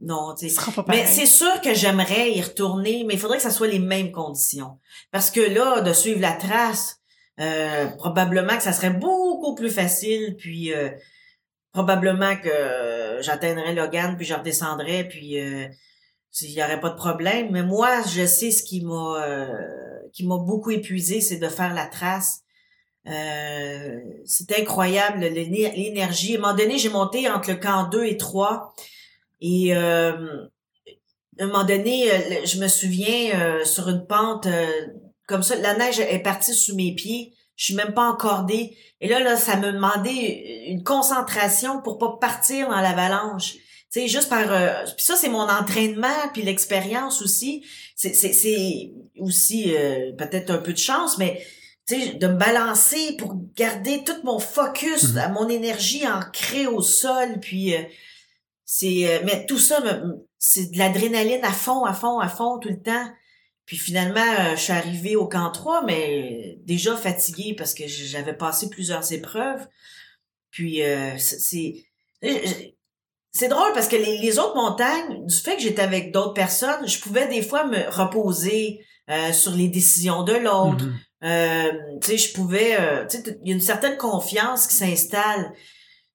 non, 0.01 0.35
tu 0.37 0.49
Mais 0.89 1.05
c'est 1.05 1.25
sûr 1.25 1.61
que 1.61 1.73
j'aimerais 1.73 2.33
y 2.33 2.41
retourner, 2.41 3.05
mais 3.05 3.13
il 3.13 3.19
faudrait 3.19 3.37
que 3.37 3.43
ça 3.43 3.51
soit 3.51 3.67
les 3.67 3.79
mêmes 3.79 4.11
conditions. 4.11 4.79
Parce 5.11 5.31
que 5.31 5.39
là, 5.39 5.79
de 5.79 5.93
suivre 5.93 6.19
la 6.19 6.33
trace, 6.33 7.00
euh, 7.39 7.87
probablement 7.97 8.55
que 8.57 8.63
ça 8.63 8.73
serait 8.73 8.91
beaucoup 8.91 9.55
plus 9.55 9.71
facile, 9.71 10.35
puis 10.37 10.73
euh, 10.73 10.89
probablement 11.71 12.35
que 12.35 12.49
euh, 12.49 13.21
j'atteindrais 13.21 13.73
Logan, 13.73 14.15
puis 14.17 14.25
je 14.25 14.33
redescendrais, 14.33 15.05
puis 15.07 15.39
euh, 15.39 15.67
il 16.41 16.51
y 16.51 16.63
aurait 16.63 16.79
pas 16.79 16.89
de 16.89 16.95
problème. 16.95 17.49
Mais 17.51 17.63
moi, 17.63 18.01
je 18.03 18.25
sais 18.25 18.51
ce 18.51 18.63
qui 18.63 18.81
m'a 18.81 19.47
qui 20.13 20.27
m'a 20.27 20.37
beaucoup 20.37 20.71
épuisé, 20.71 21.21
c'est 21.21 21.37
de 21.37 21.47
faire 21.47 21.73
la 21.73 21.85
trace. 21.85 22.41
C'était 24.25 24.61
incroyable 24.61 25.21
l'éner- 25.21 25.71
l'énergie. 25.71 26.35
À 26.35 26.37
un 26.37 26.41
moment 26.41 26.53
donné, 26.53 26.77
j'ai 26.77 26.89
monté 26.89 27.29
entre 27.29 27.51
le 27.51 27.55
camp 27.55 27.89
2 27.89 28.03
et 28.05 28.17
3 28.17 28.73
et 29.39 29.73
à 29.73 30.13
un 31.39 31.47
moment 31.47 31.63
donné, 31.63 32.09
je 32.45 32.59
me 32.59 32.67
souviens 32.67 33.63
sur 33.63 33.87
une 33.89 34.05
pente 34.05 34.47
comme 35.27 35.43
ça, 35.43 35.55
la 35.55 35.75
neige 35.75 35.99
est 35.99 36.19
partie 36.19 36.53
sous 36.53 36.75
mes 36.75 36.93
pieds. 36.93 37.33
Je 37.55 37.65
suis 37.65 37.75
même 37.75 37.93
pas 37.93 38.09
encordée. 38.09 38.75
Et 38.99 39.07
là, 39.07 39.19
là, 39.19 39.37
ça 39.37 39.55
me 39.57 39.71
demandait 39.71 40.65
une 40.67 40.83
concentration 40.83 41.81
pour 41.81 41.97
pas 41.97 42.17
partir 42.19 42.69
dans 42.69 42.81
l'avalanche. 42.81 43.53
Tu 43.91 44.01
sais, 44.01 44.07
juste 44.07 44.29
par... 44.29 44.51
euh, 44.51 44.83
puis 44.95 45.05
ça, 45.05 45.15
c'est 45.15 45.29
mon 45.29 45.47
entraînement, 45.47 46.07
puis 46.33 46.41
l'expérience 46.41 47.21
aussi. 47.21 47.65
C'est, 47.95 48.13
c'est, 48.13 48.33
c'est 48.33 48.93
aussi 49.19 49.75
euh, 49.75 50.13
peut-être 50.17 50.49
un 50.49 50.57
peu 50.57 50.73
de 50.73 50.77
chance, 50.77 51.17
mais 51.17 51.45
tu 51.87 51.99
sais, 51.99 52.13
de 52.13 52.27
me 52.27 52.35
balancer 52.35 53.15
pour 53.17 53.35
garder 53.55 54.03
tout 54.03 54.21
mon 54.23 54.39
focus, 54.39 55.17
à 55.17 55.29
mon 55.29 55.49
énergie 55.49 56.07
ancrée 56.07 56.67
au 56.67 56.81
sol, 56.81 57.39
puis... 57.39 57.75
euh, 57.75 57.81
c'est 58.73 59.05
euh, 59.05 59.19
mais 59.25 59.45
tout 59.47 59.59
ça 59.59 59.83
c'est 60.37 60.71
de 60.71 60.77
l'adrénaline 60.77 61.43
à 61.43 61.51
fond 61.51 61.83
à 61.83 61.93
fond 61.93 62.19
à 62.19 62.29
fond 62.29 62.57
tout 62.57 62.69
le 62.69 62.81
temps 62.81 63.05
puis 63.71 63.79
finalement 63.79 64.19
euh, 64.19 64.57
je 64.57 64.63
suis 64.63 64.73
arrivée 64.73 65.15
au 65.15 65.29
camp 65.29 65.49
3 65.49 65.85
mais 65.85 66.57
déjà 66.65 66.93
fatiguée 66.97 67.55
parce 67.57 67.73
que 67.73 67.87
j'avais 67.87 68.33
passé 68.33 68.69
plusieurs 68.69 69.13
épreuves 69.13 69.65
puis 70.49 70.83
euh, 70.83 71.17
c'est 71.17 71.85
c'est 72.21 72.75
c'est 73.31 73.47
drôle 73.47 73.71
parce 73.73 73.87
que 73.87 73.95
les, 73.95 74.17
les 74.17 74.39
autres 74.39 74.55
montagnes 74.57 75.25
du 75.25 75.33
fait 75.33 75.55
que 75.55 75.61
j'étais 75.61 75.81
avec 75.81 76.11
d'autres 76.11 76.33
personnes 76.33 76.85
je 76.85 76.99
pouvais 76.99 77.29
des 77.29 77.41
fois 77.41 77.65
me 77.65 77.89
reposer 77.89 78.85
euh, 79.09 79.31
sur 79.31 79.53
les 79.53 79.69
décisions 79.69 80.23
de 80.23 80.33
l'autre 80.33 80.83
Mhm. 80.83 80.99
euh, 81.23 81.71
tu 82.01 82.07
sais, 82.09 82.17
je 82.17 82.33
pouvais, 82.33 82.75
euh, 82.77 83.05
tu 83.07 83.19
sais, 83.19 83.37
il 83.41 83.47
y 83.47 83.51
a 83.53 83.55
une 83.55 83.61
certaine 83.61 83.95
confiance 83.95 84.67
qui 84.67 84.75
s'installe. 84.75 85.53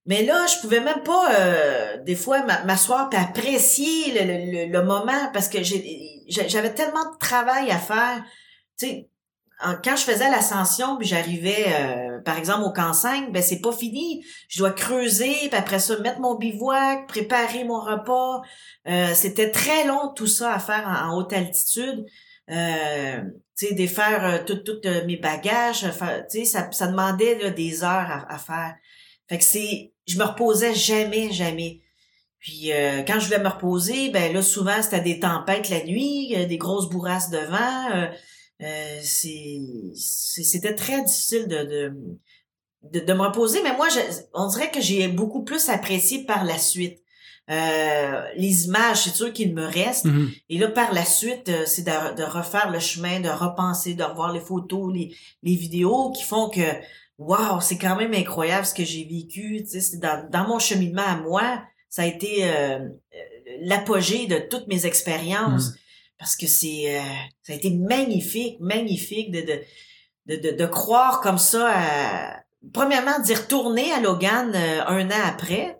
Mais 0.07 0.23
là, 0.23 0.45
je 0.47 0.59
pouvais 0.61 0.79
même 0.79 1.03
pas, 1.03 1.31
euh, 1.39 1.97
des 2.03 2.15
fois, 2.15 2.43
m'a- 2.43 2.63
m'asseoir 2.63 3.09
et 3.11 3.17
apprécier 3.17 4.13
le, 4.13 4.67
le, 4.67 4.71
le- 4.71 4.83
moment 4.83 5.29
parce 5.33 5.49
que 5.49 5.59
j'avais 5.63 6.73
tellement 6.73 7.11
de 7.11 7.17
travail 7.19 7.69
à 7.71 7.77
faire. 7.77 8.23
Tu 8.79 8.87
sais, 8.87 9.09
quand 9.83 9.95
je 9.95 10.03
faisais 10.03 10.29
l'ascension 10.29 10.97
puis 10.97 11.07
j'arrivais, 11.07 11.65
euh, 11.69 12.19
par 12.21 12.37
exemple, 12.37 12.63
au 12.63 12.71
camp 12.71 12.93
5, 12.93 13.31
ben 13.33 13.41
c'est 13.41 13.59
pas 13.59 13.71
fini. 13.73 14.23
Je 14.49 14.59
dois 14.59 14.71
creuser, 14.71 15.33
puis 15.49 15.55
après 15.57 15.79
ça, 15.79 15.97
mettre 15.99 16.19
mon 16.21 16.35
bivouac, 16.35 17.07
préparer 17.07 17.63
mon 17.65 17.79
repas. 17.81 18.41
Euh, 18.87 19.13
C'était 19.13 19.51
très 19.51 19.85
long 19.85 20.13
tout 20.15 20.27
ça 20.27 20.53
à 20.53 20.59
faire 20.59 20.87
en, 20.87 21.17
haute 21.17 21.33
altitude. 21.33 22.05
Euh, 22.49 23.21
tu 23.57 23.67
sais, 23.67 23.73
défaire 23.73 24.45
tout, 24.45 24.57
tout 24.57 24.79
euh, 24.85 25.05
mes 25.05 25.17
bagages, 25.17 25.85
tu 26.31 26.45
sais, 26.45 26.67
ça, 26.71 26.87
demandait 26.87 27.51
des 27.51 27.83
heures 27.83 28.25
à 28.29 28.37
faire. 28.37 28.75
Fait 29.29 29.37
que 29.37 29.43
c'est, 29.43 29.93
je 30.07 30.17
me 30.17 30.23
reposais 30.23 30.73
jamais, 30.73 31.31
jamais. 31.31 31.81
Puis 32.39 32.71
euh, 32.71 33.01
quand 33.01 33.19
je 33.19 33.25
voulais 33.25 33.39
me 33.39 33.49
reposer, 33.49 34.09
ben 34.09 34.31
là 34.31 34.41
souvent 34.41 34.81
c'était 34.81 35.01
des 35.01 35.19
tempêtes 35.19 35.69
la 35.69 35.83
nuit, 35.83 36.33
euh, 36.35 36.45
des 36.45 36.57
grosses 36.57 36.89
bourrasques 36.89 37.31
de 37.31 37.39
vent. 37.39 37.91
euh, 37.95 38.07
euh, 38.63 38.99
c'est, 39.01 39.61
c'était 39.95 40.75
très 40.75 41.03
difficile 41.03 41.47
de, 41.47 41.63
de, 41.63 41.93
de, 42.91 42.99
de 43.05 43.13
me 43.13 43.21
reposer. 43.21 43.61
Mais 43.63 43.75
moi, 43.75 43.87
je, 43.89 43.99
on 44.33 44.47
dirait 44.47 44.71
que 44.71 44.81
j'ai 44.81 45.07
beaucoup 45.07 45.43
plus 45.43 45.69
apprécié 45.69 46.25
par 46.25 46.43
la 46.43 46.57
suite. 46.57 46.99
Euh, 47.49 48.21
les 48.35 48.65
images, 48.65 49.03
c'est 49.03 49.15
sûr 49.15 49.31
qu'il 49.31 49.53
me 49.53 49.65
reste. 49.65 50.05
Mhm. 50.05 50.31
Et 50.49 50.57
là, 50.57 50.67
par 50.69 50.93
la 50.93 51.05
suite, 51.05 51.51
c'est 51.65 51.83
de, 51.83 52.15
de 52.15 52.23
refaire 52.23 52.69
le 52.71 52.79
chemin, 52.79 53.19
de 53.19 53.29
repenser, 53.29 53.93
de 53.93 54.03
revoir 54.03 54.33
les 54.33 54.41
photos, 54.41 54.93
les, 54.93 55.15
les 55.43 55.55
vidéos 55.55 56.11
qui 56.11 56.23
font 56.23 56.49
que, 56.49 56.61
wow, 57.17 57.59
c'est 57.61 57.77
quand 57.77 57.95
même 57.95 58.13
incroyable 58.13 58.65
ce 58.65 58.73
que 58.73 58.83
j'ai 58.85 59.03
vécu. 59.05 59.63
Tu 59.63 59.67
sais, 59.69 59.81
c'est 59.81 59.97
dans, 59.99 60.27
dans 60.29 60.47
mon 60.47 60.59
cheminement 60.59 61.05
à 61.05 61.15
moi, 61.17 61.63
ça 61.89 62.03
a 62.03 62.05
été 62.05 62.45
euh, 62.45 62.79
euh, 62.79 62.87
l'apogée 63.61 64.27
de 64.27 64.37
toutes 64.37 64.67
mes 64.67 64.85
expériences. 64.85 65.73
Parce 66.19 66.35
que 66.35 66.47
c'est, 66.47 66.97
euh, 66.99 67.03
ça 67.43 67.53
a 67.53 67.55
été 67.55 67.69
magnifique, 67.71 68.59
magnifique 68.59 69.31
de, 69.31 69.41
de, 69.41 69.61
de, 70.25 70.35
de, 70.49 70.55
de 70.57 70.65
croire 70.65 71.21
comme 71.21 71.37
ça 71.37 71.69
à, 71.69 72.39
premièrement, 72.73 73.19
d'y 73.19 73.35
retourner 73.35 73.91
à 73.93 73.99
Logan 73.99 74.51
euh, 74.55 74.83
un 74.87 75.09
an 75.11 75.23
après, 75.25 75.77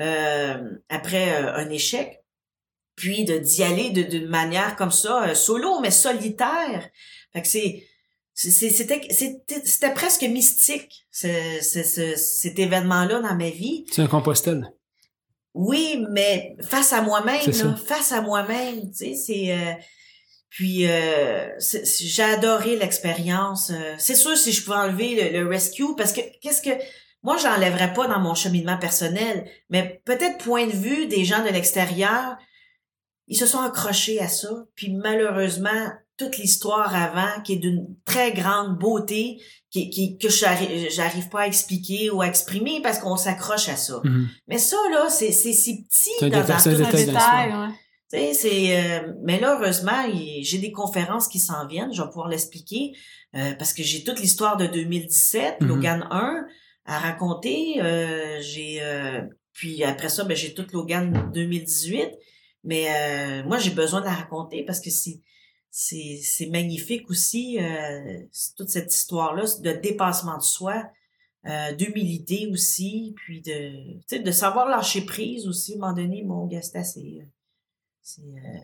euh, 0.00 0.60
après 0.88 1.30
un 1.36 1.70
échec 1.70 2.20
puis 2.96 3.24
de 3.24 3.38
d'y 3.38 3.62
aller 3.62 3.90
de- 3.90 4.02
d'une 4.02 4.26
manière 4.28 4.74
comme 4.76 4.90
ça 4.90 5.34
solo 5.34 5.80
mais 5.80 5.90
solitaire 5.90 6.88
fait 7.32 7.42
que 7.42 7.48
c'est- 7.48 7.86
c'était 8.38 9.94
presque 9.94 10.22
mystique 10.22 11.06
ce, 11.10 11.28
ce, 11.62 11.82
ce- 11.82 12.16
cet 12.16 12.58
événement 12.58 13.04
là 13.06 13.20
dans 13.20 13.34
ma 13.34 13.50
vie 13.50 13.86
C'est 13.90 14.02
un 14.02 14.06
compostel. 14.08 14.70
oui 15.54 16.04
mais 16.10 16.54
face 16.62 16.92
à 16.92 17.00
moi-même 17.00 17.40
face 17.76 18.12
à 18.12 18.20
moi-même 18.20 18.90
tu 18.92 18.96
sais 18.96 19.14
c'est 19.14 19.52
euh, 19.52 19.72
puis 20.50 20.86
euh, 20.86 21.48
j'ai 21.58 22.22
adoré 22.22 22.76
l'expérience 22.76 23.70
Euh, 23.70 23.94
c'est 23.98 24.14
sûr 24.14 24.36
si 24.36 24.52
je 24.52 24.62
pouvais 24.64 24.76
enlever 24.76 25.30
le, 25.32 25.40
le 25.42 25.48
rescue 25.48 25.94
parce 25.96 26.12
que 26.12 26.20
qu'est-ce 26.42 26.60
que 26.62 26.74
moi 27.22 27.38
j'enlèverais 27.38 27.94
pas 27.94 28.06
dans 28.06 28.20
mon 28.20 28.34
cheminement 28.34 28.78
personnel 28.78 29.48
mais 29.70 30.02
peut-être 30.04 30.38
point 30.44 30.66
de 30.66 30.72
vue 30.72 31.06
des 31.06 31.24
gens 31.24 31.42
de 31.42 31.48
l'extérieur 31.48 32.36
ils 33.28 33.36
se 33.36 33.46
sont 33.46 33.58
accrochés 33.60 34.20
à 34.20 34.28
ça. 34.28 34.50
Puis 34.76 34.92
malheureusement, 34.92 35.90
toute 36.16 36.38
l'histoire 36.38 36.94
avant, 36.94 37.40
qui 37.44 37.54
est 37.54 37.58
d'une 37.58 37.86
très 38.04 38.32
grande 38.32 38.78
beauté, 38.78 39.38
qui, 39.70 39.90
qui, 39.90 40.16
que 40.18 40.28
j'arrive 40.28 41.28
pas 41.30 41.42
à 41.42 41.46
expliquer 41.46 42.10
ou 42.10 42.22
à 42.22 42.26
exprimer 42.26 42.80
parce 42.82 42.98
qu'on 42.98 43.16
s'accroche 43.16 43.68
à 43.68 43.76
ça. 43.76 44.00
Mhm. 44.04 44.28
Mais 44.48 44.58
ça, 44.58 44.76
là, 44.90 45.08
c'est 45.10 45.32
c'est 45.32 45.52
si 45.52 45.84
petit 45.84 46.10
dans, 46.22 46.28
détail- 46.28 46.46
dans 46.46 46.62
tout 46.62 46.68
un 46.84 46.90
détail 47.04 47.50
ouais. 47.52 48.32
c'est 48.34 48.80
euh, 48.82 49.12
mais 49.24 49.38
là 49.40 49.58
heureusement, 49.60 50.04
j'ai 50.40 50.58
des 50.58 50.72
conférences 50.72 51.28
qui 51.28 51.38
s'en 51.38 51.66
viennent, 51.66 51.92
je 51.92 52.00
vais 52.00 52.08
pouvoir 52.08 52.28
l'expliquer 52.28 52.92
euh, 53.34 53.52
parce 53.58 53.74
que 53.74 53.82
j'ai 53.82 54.02
toute 54.04 54.20
l'histoire 54.20 54.56
de 54.56 54.66
2017, 54.66 55.60
Mhm. 55.60 55.68
Logan 55.68 56.08
1 56.10 56.46
à 56.86 56.98
raconter, 56.98 57.82
euh, 57.82 58.38
j'ai 58.40 58.78
euh, 58.80 59.20
puis 59.52 59.82
après 59.84 60.08
ça 60.08 60.24
ben 60.24 60.36
j'ai 60.36 60.54
toute 60.54 60.72
Logan 60.72 61.30
2018, 61.34 62.10
mais 62.64 62.86
euh, 62.88 63.42
moi 63.44 63.58
j'ai 63.58 63.70
besoin 63.70 64.00
de 64.00 64.06
la 64.06 64.12
raconter 64.14 64.64
parce 64.64 64.80
que 64.80 64.88
c'est 64.90 65.20
c'est 65.78 66.48
magnifique 66.50 67.10
aussi 67.10 67.58
euh, 67.60 68.22
toute 68.56 68.70
cette 68.70 68.94
histoire 68.94 69.34
là 69.34 69.44
de 69.60 69.72
dépassement 69.72 70.38
de 70.38 70.42
soi 70.42 70.90
euh, 71.44 71.72
d'humilité 71.72 72.48
aussi 72.50 73.12
puis 73.16 73.42
de 73.42 74.16
de 74.16 74.30
savoir 74.30 74.70
lâcher 74.70 75.02
prise 75.02 75.46
aussi 75.46 75.74
à 75.74 75.76
un 75.76 75.78
moment 75.80 75.92
donné 75.92 76.22
mon 76.22 76.46
gars 76.46 76.62
c'est 76.62 76.78
euh, 78.18 78.58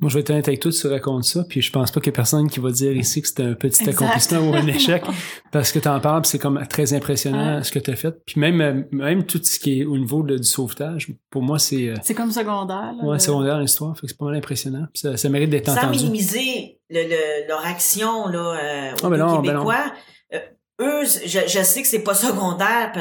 moi, 0.00 0.08
je 0.10 0.14
vais 0.14 0.20
être 0.20 0.30
honnête 0.30 0.46
avec 0.46 0.60
toi, 0.60 0.70
tu 0.70 0.86
racontes 0.86 1.24
ça, 1.24 1.44
puis 1.48 1.60
je 1.60 1.72
pense 1.72 1.90
pas 1.90 2.00
qu'il 2.00 2.06
y 2.08 2.10
ait 2.10 2.12
personne 2.12 2.48
qui 2.48 2.60
va 2.60 2.70
dire 2.70 2.92
ici 2.96 3.20
que 3.20 3.26
c'était 3.26 3.42
un 3.42 3.54
petit 3.54 3.80
Exact. 3.82 4.00
accomplissement 4.00 4.38
ou 4.40 4.54
un 4.54 4.66
échec, 4.68 5.02
parce 5.50 5.72
que 5.72 5.80
tu 5.80 5.88
en 5.88 5.98
parles, 5.98 6.22
puis 6.22 6.30
c'est 6.30 6.38
comme 6.38 6.64
très 6.68 6.92
impressionnant 6.94 7.56
Ouais. 7.56 7.64
ce 7.64 7.72
que 7.72 7.80
tu 7.80 7.90
as 7.90 7.96
fait. 7.96 8.14
Puis 8.24 8.38
même, 8.40 8.60
euh, 8.60 8.82
même 8.92 9.24
tout 9.24 9.40
ce 9.42 9.58
qui 9.58 9.80
est 9.80 9.84
au 9.84 9.98
niveau 9.98 10.22
de- 10.22 10.36
du 10.38 10.44
sauvetage, 10.46 11.08
pour 11.30 11.42
moi, 11.42 11.58
c'est 11.58 11.88
euh, 11.88 11.94
C'est 12.04 12.14
comme 12.14 12.30
secondaire. 12.30 12.92
là, 12.96 13.04
ouais, 13.04 13.14
le- 13.14 13.18
secondaire 13.18 13.58
l'histoire, 13.58 13.94
fait 13.96 14.02
que 14.02 14.08
c'est 14.08 14.18
pas 14.18 14.26
mal 14.26 14.36
impressionnant. 14.36 14.86
Puis 14.92 15.00
ça, 15.00 15.16
ça 15.16 15.28
mérite 15.28 15.50
d'être 15.50 15.66
sans 15.66 15.76
entendu. 15.78 15.98
minimiser 15.98 16.78
le, 16.90 17.02
le- 17.02 17.48
leur 17.48 17.66
action 17.66 18.28
là 18.28 18.38
euh, 18.38 18.92
aux 18.92 19.06
Ah, 19.06 19.10
ben 19.10 19.16
non, 19.16 19.40
ben 19.40 19.50
Québécois. 19.52 19.92
Euh, 20.34 20.38
eux, 20.80 21.04
je, 21.26 21.40
je 21.48 21.62
sais 21.64 21.82
que 21.82 21.88
c'est 21.88 22.04
pas 22.04 22.14
secondaire, 22.14 22.92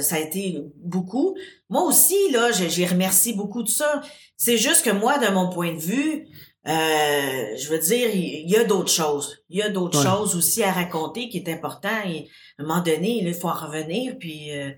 ça 0.00 0.16
a 0.16 0.18
été 0.18 0.58
beaucoup. 0.84 1.36
Moi 1.70 1.82
aussi 1.84 2.16
là, 2.32 2.50
j'ai 2.52 2.68
j'ai 2.68 2.84
remercié 2.84 3.32
beaucoup 3.34 3.62
de 3.62 3.68
ça. 3.68 4.02
C'est 4.44 4.56
juste 4.58 4.84
que 4.84 4.90
moi, 4.90 5.18
de 5.18 5.28
mon 5.32 5.48
point 5.50 5.72
de 5.74 5.78
vue, 5.80 6.26
euh, 6.68 7.56
je 7.56 7.68
veux 7.68 7.78
dire, 7.78 8.08
il 8.14 8.48
y 8.50 8.56
a 8.56 8.64
d'autres 8.64 8.90
choses. 8.90 9.38
Il 9.50 9.58
y 9.58 9.62
a 9.62 9.68
d'autres 9.68 9.98
Ouais. 9.98 10.10
choses 10.10 10.36
aussi 10.36 10.62
à 10.62 10.72
raconter 10.72 11.28
qui 11.28 11.38
est 11.38 11.48
important. 11.52 11.98
Et 12.06 12.28
à 12.58 12.62
un 12.62 12.66
moment 12.66 12.82
donné, 12.82 13.18
il 13.22 13.34
faut 13.34 13.48
en 13.48 13.54
revenir, 13.54 14.16
puis 14.18 14.50
euh, 14.52 14.70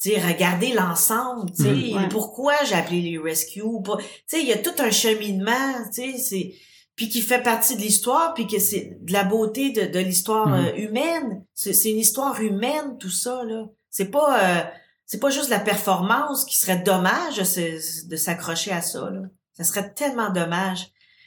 tu 0.00 0.10
sais, 0.10 0.20
regarder 0.20 0.72
l'ensemble. 0.72 1.50
Tu 1.56 1.62
sais. 1.62 1.94
Ouais. 1.94 2.08
pourquoi 2.10 2.54
j'ai 2.64 2.74
appelé 2.74 3.00
les 3.00 3.18
rescues 3.18 3.62
pas- 3.84 3.96
Tu 3.98 4.04
sais, 4.26 4.40
il 4.42 4.48
y 4.48 4.52
a 4.52 4.58
tout 4.58 4.74
un 4.78 4.90
cheminement. 4.90 5.72
Tu 5.94 6.12
sais, 6.12 6.18
c'est 6.18 6.54
puis 6.94 7.08
qui 7.08 7.22
fait 7.22 7.42
partie 7.42 7.74
de 7.76 7.80
l'histoire, 7.80 8.34
puis 8.34 8.46
que 8.46 8.58
c'est 8.58 8.98
de 9.00 9.12
la 9.12 9.24
beauté 9.24 9.70
de, 9.70 9.86
de 9.86 9.98
l'histoire 9.98 10.48
Mhm. 10.48 10.54
euh, 10.66 10.74
humaine. 10.76 11.44
C'est 11.54 11.72
c'est 11.72 11.90
une 11.90 11.98
histoire 11.98 12.40
humaine, 12.40 12.96
tout 12.98 13.10
ça 13.10 13.42
là. 13.44 13.66
C'est 13.90 14.10
pas 14.10 14.28
euh, 14.40 14.62
c'est 15.06 15.18
pas 15.20 15.30
juste 15.30 15.50
la 15.50 15.58
performance 15.60 16.44
qui 16.44 16.56
serait 16.58 16.78
dommage 16.78 17.36
de, 17.36 18.16
s'accrocher 18.16 18.72
à 18.72 18.80
ça 18.82 19.10
là. 19.10 19.20
Ça 19.54 19.64
serait 19.64 19.92
tellement 19.92 20.30
dommage. 20.30 20.86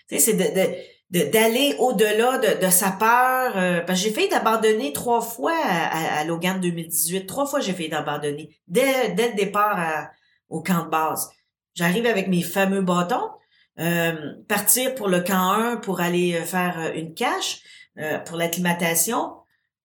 Tu 0.10 0.18
sais, 0.18 0.20
c'est 0.20 0.34
de, 0.34 0.44
de 0.60 0.76
de- 1.12 1.32
d'aller 1.32 1.76
au-delà 1.78 2.40
de, 2.40 2.66
de 2.66 2.70
sa 2.72 2.90
peur. 2.92 3.56
euh, 3.58 3.82
parce 3.82 4.00
que 4.02 4.08
j'ai 4.08 4.14
failli 4.14 4.28
d'abandonner 4.30 4.92
trois 4.92 5.22
fois 5.22 5.54
à, 5.64 6.16
à, 6.16 6.20
à 6.20 6.24
Logan 6.24 6.60
2018. 6.60 7.28
Trois 7.28 7.46
fois 7.46 7.60
j'ai 7.60 7.74
failli 7.74 7.90
d'abandonner. 7.90 8.58
Dès, 8.68 9.10
dès 9.14 9.30
le 9.30 9.36
départ 9.36 9.80
à- 9.80 10.10
au 10.50 10.64
camp 10.64 10.84
de 10.86 10.90
base. 10.90 11.30
J'arrive 11.76 12.08
avec 12.08 12.28
mes 12.28 12.42
fameux 12.42 12.82
bâtons. 12.82 13.30
euh, 13.80 14.34
partir 14.48 14.96
pour 14.96 15.08
le 15.08 15.20
camp 15.22 15.52
1 15.52 15.78
pour 15.78 16.02
aller 16.02 16.34
euh, 16.36 16.44
faire 16.44 16.80
euh, 16.80 16.94
une 16.96 17.14
cache 17.14 17.62
euh, 18.00 18.18
pour 18.20 18.38
l'acclimatation. 18.38 19.34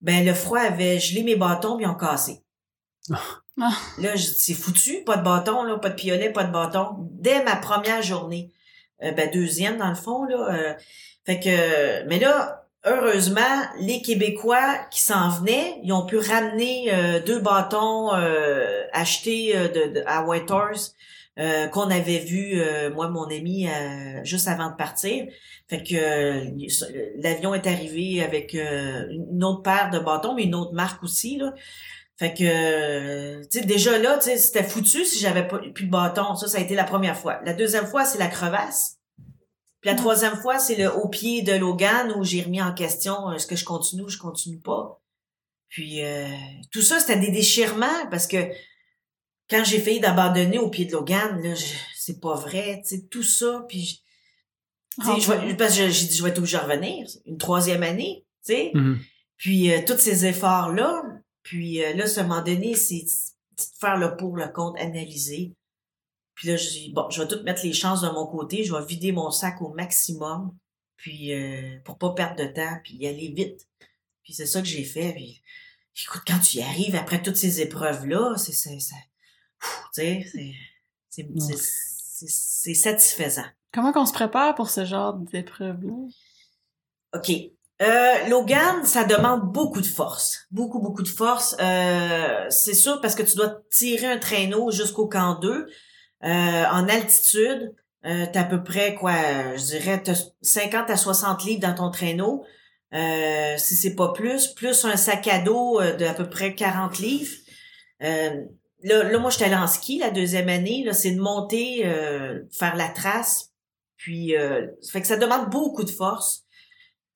Ben 0.01 0.25
le 0.25 0.33
froid 0.33 0.61
avait 0.61 0.99
gelé 0.99 1.23
mes 1.23 1.37
bâtons 1.37 1.77
puis 1.77 1.85
ils 1.85 1.89
ont 1.89 1.95
cassé. 1.95 2.43
Là, 3.99 4.17
c'est 4.17 4.55
foutu, 4.55 5.03
pas 5.05 5.17
de 5.17 5.23
bâton, 5.25 5.63
là, 5.65 5.79
pas 5.79 5.91
de 5.91 5.95
pionnet, 5.95 6.31
pas 6.31 6.45
de 6.45 6.53
bâton. 6.53 7.09
Dès 7.13 7.43
ma 7.45 7.57
première 7.57 8.03
journée. 8.03 8.51
Euh, 9.03 9.13
ben 9.13 9.31
deuxième 9.33 9.79
dans 9.79 9.89
le 9.89 9.95
fond 9.95 10.25
là. 10.25 10.49
euh, 10.55 10.75
fait 11.25 11.41
que, 11.41 12.07
mais 12.07 12.19
là, 12.19 12.67
heureusement, 12.85 13.41
les 13.79 14.03
Québécois 14.03 14.77
qui 14.91 15.03
s'en 15.03 15.31
venaient, 15.31 15.79
ils 15.83 15.93
ont 15.93 16.05
pu 16.05 16.19
ramener 16.19 16.93
euh, 16.93 17.21
deux 17.21 17.41
bâtons 17.41 18.11
achetés 18.93 19.55
de, 19.55 19.95
de- 19.95 20.03
à 20.07 20.25
Whitehorse 20.25 20.95
qu'on 21.73 21.89
avait 21.91 22.19
vu, 22.19 22.61
moi, 22.95 23.09
mon 23.09 23.25
ami, 23.25 23.67
juste 24.25 24.47
avant 24.49 24.69
de 24.71 24.77
partir. 24.77 25.25
Fait 25.69 25.83
que 25.83 27.23
l'avion 27.23 27.55
est 27.55 27.67
arrivé 27.67 28.23
avec 28.23 28.53
une 28.53 29.43
autre 29.43 29.63
paire 29.63 29.89
de 29.91 29.99
bâtons, 30.01 30.35
mais 30.35 30.43
une 30.45 30.55
autre 30.55 30.75
marque 30.75 31.03
aussi 31.03 31.39
là. 31.39 31.55
Fait 32.21 32.35
que, 32.35 32.45
euh, 32.45 33.43
tu 33.51 33.61
sais, 33.61 33.65
déjà 33.65 33.97
là, 33.99 34.19
tu 34.19 34.25
sais, 34.27 34.37
c'était 34.37 34.63
foutu 34.63 35.07
si 35.07 35.19
j'avais 35.21 35.49
pas 35.49 35.59
plus 35.59 35.87
de 35.87 35.91
bâton. 35.91 36.35
Ça, 36.37 36.49
ça 36.49 36.59
a 36.59 36.61
été 36.61 36.75
la 36.75 36.85
première 36.85 37.17
fois. 37.17 37.41
La 37.47 37.55
deuxième 37.55 37.87
fois, 37.87 38.05
c'est 38.05 38.19
la 38.19 38.27
crevasse. 38.29 38.99
Puis 39.81 39.89
la 39.89 39.93
Ouais. 39.93 39.97
troisième 39.99 40.37
fois, 40.37 40.59
c'est 40.59 40.77
le 40.77 40.93
au 40.95 41.09
pied 41.09 41.41
de 41.41 41.53
Logan 41.55 42.13
où 42.15 42.23
j'ai 42.23 42.43
remis 42.43 42.61
en 42.61 42.75
question 42.75 43.31
euh, 43.31 43.33
est-ce 43.37 43.47
que 43.47 43.57
je 43.57 43.65
continue 43.65 44.03
ou 44.03 44.09
je 44.11 44.19
continue 44.19 44.61
pas? 44.61 45.01
Puis 45.71 46.05
euh, 46.05 46.29
tout 46.71 46.83
ça, 46.83 47.01
c'était 47.01 47.19
des 47.19 47.31
déchirements 47.31 48.07
parce 48.11 48.27
que 48.27 48.37
quand 49.49 49.65
j'ai 49.65 49.81
failli 49.81 50.01
d'abandonner 50.01 50.59
au 50.59 50.69
pied 50.69 50.85
de 50.85 50.93
Logan, 50.93 51.41
là, 51.43 51.55
c'est 51.97 52.21
pas 52.21 52.35
vrai, 52.35 52.83
tu 52.87 52.97
sais, 52.97 53.03
tout 53.11 53.23
ça. 53.23 53.65
Puis 53.67 54.03
je- 54.99 55.03
tu 55.03 55.07
sais, 55.07 55.13
Ah, 55.17 55.19
je 55.19 55.33
vais- 55.49 55.55
parce 55.57 55.75
que 55.75 55.89
j'ai 55.89 56.07
dit 56.07 56.15
je 56.17 56.23
vais 56.23 56.29
être 56.29 56.39
obligée 56.39 56.59
de 56.59 56.63
revenir 56.65 57.07
une 57.25 57.39
troisième 57.39 57.83
année, 57.83 58.27
tu 58.45 58.53
sais. 58.53 58.73
Mhm. 58.75 58.99
Puis 59.39 59.73
euh, 59.73 59.79
tous 59.87 59.97
ces 59.97 60.27
efforts-là, 60.27 61.03
puis 61.43 61.83
euh, 61.85 61.95
là, 61.95 62.05
à 62.17 62.21
un 62.21 62.23
moment 62.25 62.43
donné, 62.43 62.75
c'est 62.75 63.05
faire 63.81 63.97
le 63.97 64.17
pour, 64.17 64.37
le 64.37 64.49
contre, 64.49 64.81
analyser. 64.81 65.53
Puis 66.35 66.49
là, 66.49 66.57
je 66.57 66.69
dis, 66.69 66.93
bon, 66.93 67.09
je 67.11 67.23
vais 67.23 67.29
tout 67.29 67.43
mettre 67.43 67.63
les 67.65 67.73
chances 67.73 68.01
de 68.03 68.09
mon 68.09 68.27
côté, 68.27 68.65
je 68.65 68.75
vais 68.75 68.85
vider 68.85 69.13
mon 69.13 69.31
sac 69.31 69.61
au 69.61 69.73
maximum, 69.75 70.57
puis 70.97 71.33
euh, 71.35 71.79
pour 71.85 71.99
pas 71.99 72.15
perdre 72.15 72.37
de 72.43 72.47
temps, 72.53 72.79
puis 72.83 72.95
y 72.97 73.07
aller 73.07 73.33
vite. 73.37 73.69
Puis 74.23 74.33
c'est 74.35 74.47
ça 74.47 74.61
que 74.63 74.67
j'ai 74.69 74.85
fait. 74.85 75.13
Puis, 75.13 75.43
écoute, 76.07 76.23
quand 76.27 76.39
tu 76.39 76.59
y 76.59 76.63
arrives 76.63 76.95
après 76.95 77.21
toutes 77.23 77.37
ces 77.37 77.61
épreuves-là, 77.61 78.37
c'est- 78.39 78.53
c'est 78.53 78.79
c'est 82.27 82.75
satisfaisant. 82.75 83.45
Comment 83.73 83.93
qu'on 83.93 84.07
se 84.07 84.13
prépare 84.13 84.55
pour 84.55 84.69
ce 84.71 84.85
genre 84.85 85.15
d'épreuve-là? 85.15 85.95
OK. 87.15 87.33
Euh, 87.81 88.29
Logan, 88.29 88.85
ça 88.85 89.05
demande 89.05 89.53
beaucoup 89.53 89.81
de 89.81 89.87
force. 89.87 90.47
Beaucoup, 90.51 90.81
beaucoup 90.81 91.03
de 91.03 91.09
force. 91.09 91.57
Euh, 91.61 92.45
c'est 92.51 92.75
sûr 92.75 93.01
parce 93.01 93.15
que 93.15 93.23
tu 93.23 93.37
dois 93.37 93.63
tirer 93.71 94.07
un 94.07 94.19
traîneau 94.19 94.71
jusqu'au 94.71 95.09
camp 95.09 95.39
2 95.41 95.51
euh, 95.51 95.67
en 96.23 96.89
altitude. 96.89 97.75
Euh, 98.05 98.27
t'as 98.31 98.43
à 98.43 98.45
peu 98.45 98.63
près, 98.63 98.95
quoi, 98.95 99.13
je 99.57 99.65
dirais, 99.65 100.03
t'as 100.03 100.27
50 100.43 100.91
à 100.91 100.97
60 100.97 101.45
livres 101.45 101.61
dans 101.61 101.75
ton 101.75 101.91
traîneau. 101.91 102.45
Euh, 102.93 103.55
si 103.57 103.77
c'est 103.77 103.95
pas 103.95 104.13
plus. 104.13 104.49
Plus 104.49 104.85
un 104.85 104.97
sac 104.97 105.27
à 105.29 105.39
dos 105.39 105.81
de 105.81 106.05
à 106.05 106.13
peu 106.13 106.29
près 106.29 106.55
40 106.55 106.99
livres. 106.99 107.35
Là, 108.01 109.03
là, 109.05 109.19
moi, 109.19 109.31
j'étais 109.31 109.45
allée 109.45 109.55
en 109.55 109.67
ski 109.67 109.99
la 109.99 110.11
deuxième 110.11 110.49
année. 110.51 110.83
Là, 110.85 110.93
c'est 110.93 111.13
de 111.13 111.21
monter, 111.21 111.83
faire 112.51 112.77
la 112.77 112.89
trace. 112.89 113.53
Puis, 113.97 114.35
ça 114.83 114.93
fait 114.93 115.01
que 115.01 115.07
ça 115.07 115.17
demande 115.17 115.49
beaucoup 115.49 115.85
de 115.85 115.91
force. 115.91 116.45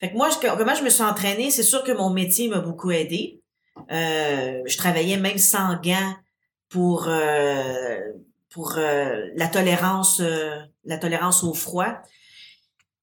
Fait 0.05 0.11
que 0.11 0.17
moi, 0.19 0.29
je- 0.29 0.55
comment 0.59 0.75
je 0.75 0.83
me 0.85 0.91
suis 0.91 1.03
entraînée, 1.03 1.51
c'est 1.51 1.63
sûr 1.63 1.83
que 1.83 1.91
mon 1.91 2.11
métier 2.11 2.49
m'a 2.49 2.59
beaucoup 2.59 2.91
aidé. 2.91 3.41
Euh, 3.91 4.61
je 4.67 4.77
travaillais 4.77 5.17
même 5.17 5.39
sans 5.39 5.81
gants 5.81 6.15
pour 6.69 7.09
euh, 7.09 7.99
pour 8.51 8.75
euh, 8.77 9.23
la 9.35 9.49
tolérance 9.49 10.21
euh, 10.21 10.57
la 10.85 10.99
tolérance 10.99 11.43
au 11.43 11.55
froid. 11.55 12.03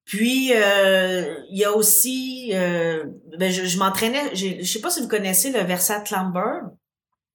Puis 0.05 0.51
euh, 0.53 1.37
il 1.49 1.57
y 1.57 1.63
a 1.65 1.71
aussi 1.71 2.51
euh, 2.53 3.03
ben 3.39 3.51
je, 3.51 3.65
je 3.65 3.79
m'entraînais, 3.79 4.29
j'ai- 4.33 4.63
je 4.63 4.71
sais 4.71 4.79
pas 4.81 4.91
si 4.91 5.01
vous 5.01 5.07
connaissez 5.07 5.51
le 5.51 5.61
Versa 5.61 6.01
Clamber. 6.01 6.59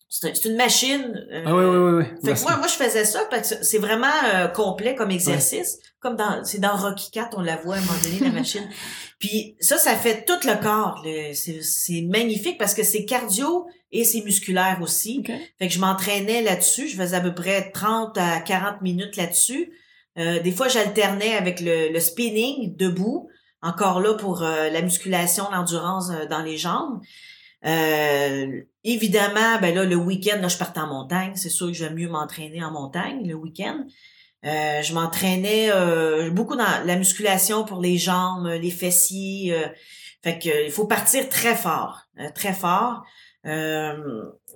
C'est 0.09 0.31
un- 0.31 0.35
c'est 0.35 0.49
une 0.49 0.57
machine. 0.57 1.27
euh, 1.33 1.43
Ah 1.47 1.55
oui, 1.55 1.65
oui, 1.65 1.77
oui. 1.77 2.05
oui. 2.23 2.28
fait 2.28 2.35
que 2.35 2.43
moi, 2.43 2.57
moi, 2.59 2.66
je 2.69 2.74
faisais 2.74 3.05
ça 3.05 3.24
parce 3.31 3.55
que 3.55 3.65
c'est 3.65 3.78
vraiment 3.78 4.07
euh, 4.35 4.47
complet 4.49 4.95
comme 4.95 5.11
exercice. 5.11 5.78
Comme 6.01 6.15
dans, 6.16 6.45
c'est 6.45 6.61
dans 6.61 6.77
Rocky 6.77 7.11
Cat, 7.11 7.31
on 7.37 7.41
la 7.43 7.57
voit 7.57 7.74
à 7.74 7.78
un 7.78 7.81
moment 7.81 7.99
donné, 8.03 8.19
la 8.20 8.31
machine. 8.31 8.69
Puis 9.19 9.57
ça, 9.61 9.78
ça 9.78 9.97
fait 9.97 10.24
tout 10.24 10.47
le 10.47 10.62
corps. 10.62 11.03
C'est, 11.35 11.61
c'est 11.62 12.03
magnifique 12.03 12.59
parce 12.59 12.74
que 12.74 12.85
c'est 12.85 13.05
cardio 13.05 13.66
et 13.91 14.05
c'est 14.05 14.20
musculaire 14.23 14.78
aussi. 14.83 15.23
Fait 15.59 15.66
que 15.69 15.73
je 15.74 15.81
m'entraînais 15.81 16.43
là-dessus. 16.43 16.87
Je 16.89 16.97
faisais 16.97 17.16
à 17.16 17.20
peu 17.20 17.35
près 17.35 17.70
30 17.73 18.16
à 18.19 18.41
40 18.41 18.83
minutes 18.83 19.16
là-dessus. 19.16 19.73
Euh, 20.19 20.41
des 20.41 20.53
fois, 20.53 20.69
j'alternais 20.69 21.35
avec 21.35 21.61
le, 21.61 21.93
le 21.93 22.01
spinning 22.01 22.77
debout. 22.77 23.28
Encore 23.62 24.01
là 24.01 24.15
pour 24.15 24.43
euh, 24.43 24.69
la 24.70 24.83
musculation, 24.83 25.45
l'endurance 25.51 26.11
dans 26.31 26.43
les 26.43 26.57
jambes. 26.59 27.01
Euh, 27.65 28.61
évidemment, 28.85 29.59
ben 29.61 29.74
là, 29.74 29.85
le 29.85 29.97
week-end, 29.97 30.39
là, 30.41 30.49
je 30.49 30.59
partais 30.59 30.81
en 30.81 30.89
montagne. 30.89 31.33
C'est 31.35 31.49
sûr 31.51 31.69
que 31.69 31.73
j'aime 31.73 31.95
mieux 31.95 32.09
m'entraîner 32.09 32.62
en 32.62 32.70
montagne 32.70 33.27
le 33.27 33.35
week-end. 33.35 33.85
Euh, 34.45 34.83
je 34.83 34.95
m'entraînais 34.95 35.70
euh, 35.73 36.31
beaucoup 36.31 36.57
dans 36.57 36.85
la 36.85 36.97
musculation 36.97 37.65
pour 37.65 37.81
les 37.81 37.99
jambes, 37.99 38.47
les 38.47 38.70
fessiers. 38.70 39.53
euh, 39.55 39.66
fait 40.23 40.39
que 40.39 40.66
il 40.66 40.70
faut 40.70 40.87
partir 40.87 41.28
très 41.28 41.55
fort, 41.55 42.03
euh, 42.20 42.28
très 42.35 42.53
fort. 42.53 43.05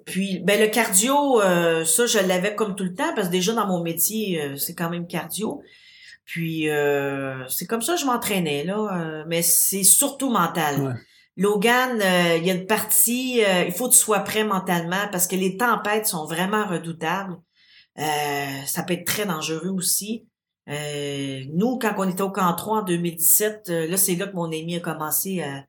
Puis 0.06 0.40
ben 0.40 0.60
le 0.60 0.66
cardio, 0.66 1.40
ça 1.84 2.06
je 2.06 2.18
l'avais 2.26 2.56
comme 2.56 2.74
tout 2.74 2.82
le 2.82 2.94
temps 2.94 3.14
parce 3.14 3.28
que 3.28 3.32
déjà 3.32 3.52
dans 3.52 3.66
mon 3.66 3.80
métier 3.82 4.56
c'est 4.56 4.74
quand 4.74 4.90
même 4.90 5.06
cardio. 5.06 5.62
Puis 6.24 6.66
c'est 7.48 7.66
comme 7.66 7.82
ça 7.82 7.94
que 7.94 8.00
je 8.00 8.06
m'entraînais 8.06 8.64
là, 8.64 9.24
mais 9.28 9.42
c'est 9.42 9.84
surtout 9.84 10.30
mental. 10.30 10.98
Logan, 11.36 12.00
euh, 12.02 12.36
il 12.36 12.46
y 12.46 12.50
a 12.50 12.54
une 12.54 12.66
partie, 12.66 13.44
euh, 13.44 13.64
il 13.64 13.72
faut 13.72 13.88
que 13.88 13.94
tu 13.94 13.98
sois 13.98 14.20
prêt 14.20 14.44
mentalement 14.44 15.08
parce 15.10 15.26
que 15.26 15.36
les 15.36 15.56
tempêtes 15.56 16.06
sont 16.06 16.26
vraiment 16.26 16.66
redoutables. 16.66 17.36
Euh, 17.98 18.62
ça 18.66 18.82
peut 18.82 18.94
être 18.94 19.06
très 19.06 19.26
dangereux 19.26 19.70
aussi. 19.70 20.26
Nous, 20.66 21.78
quand 21.78 21.94
on 21.98 22.08
était 22.08 22.22
au 22.22 22.30
camp 22.30 22.52
3 22.54 22.78
en 22.78 22.82
2017, 22.82 23.70
euh, 23.70 23.86
là, 23.88 23.96
c'est 23.96 24.14
là 24.14 24.28
que 24.28 24.36
mon 24.36 24.44
ami 24.44 24.76
a 24.76 24.80
commencé 24.80 25.42
à, 25.42 25.64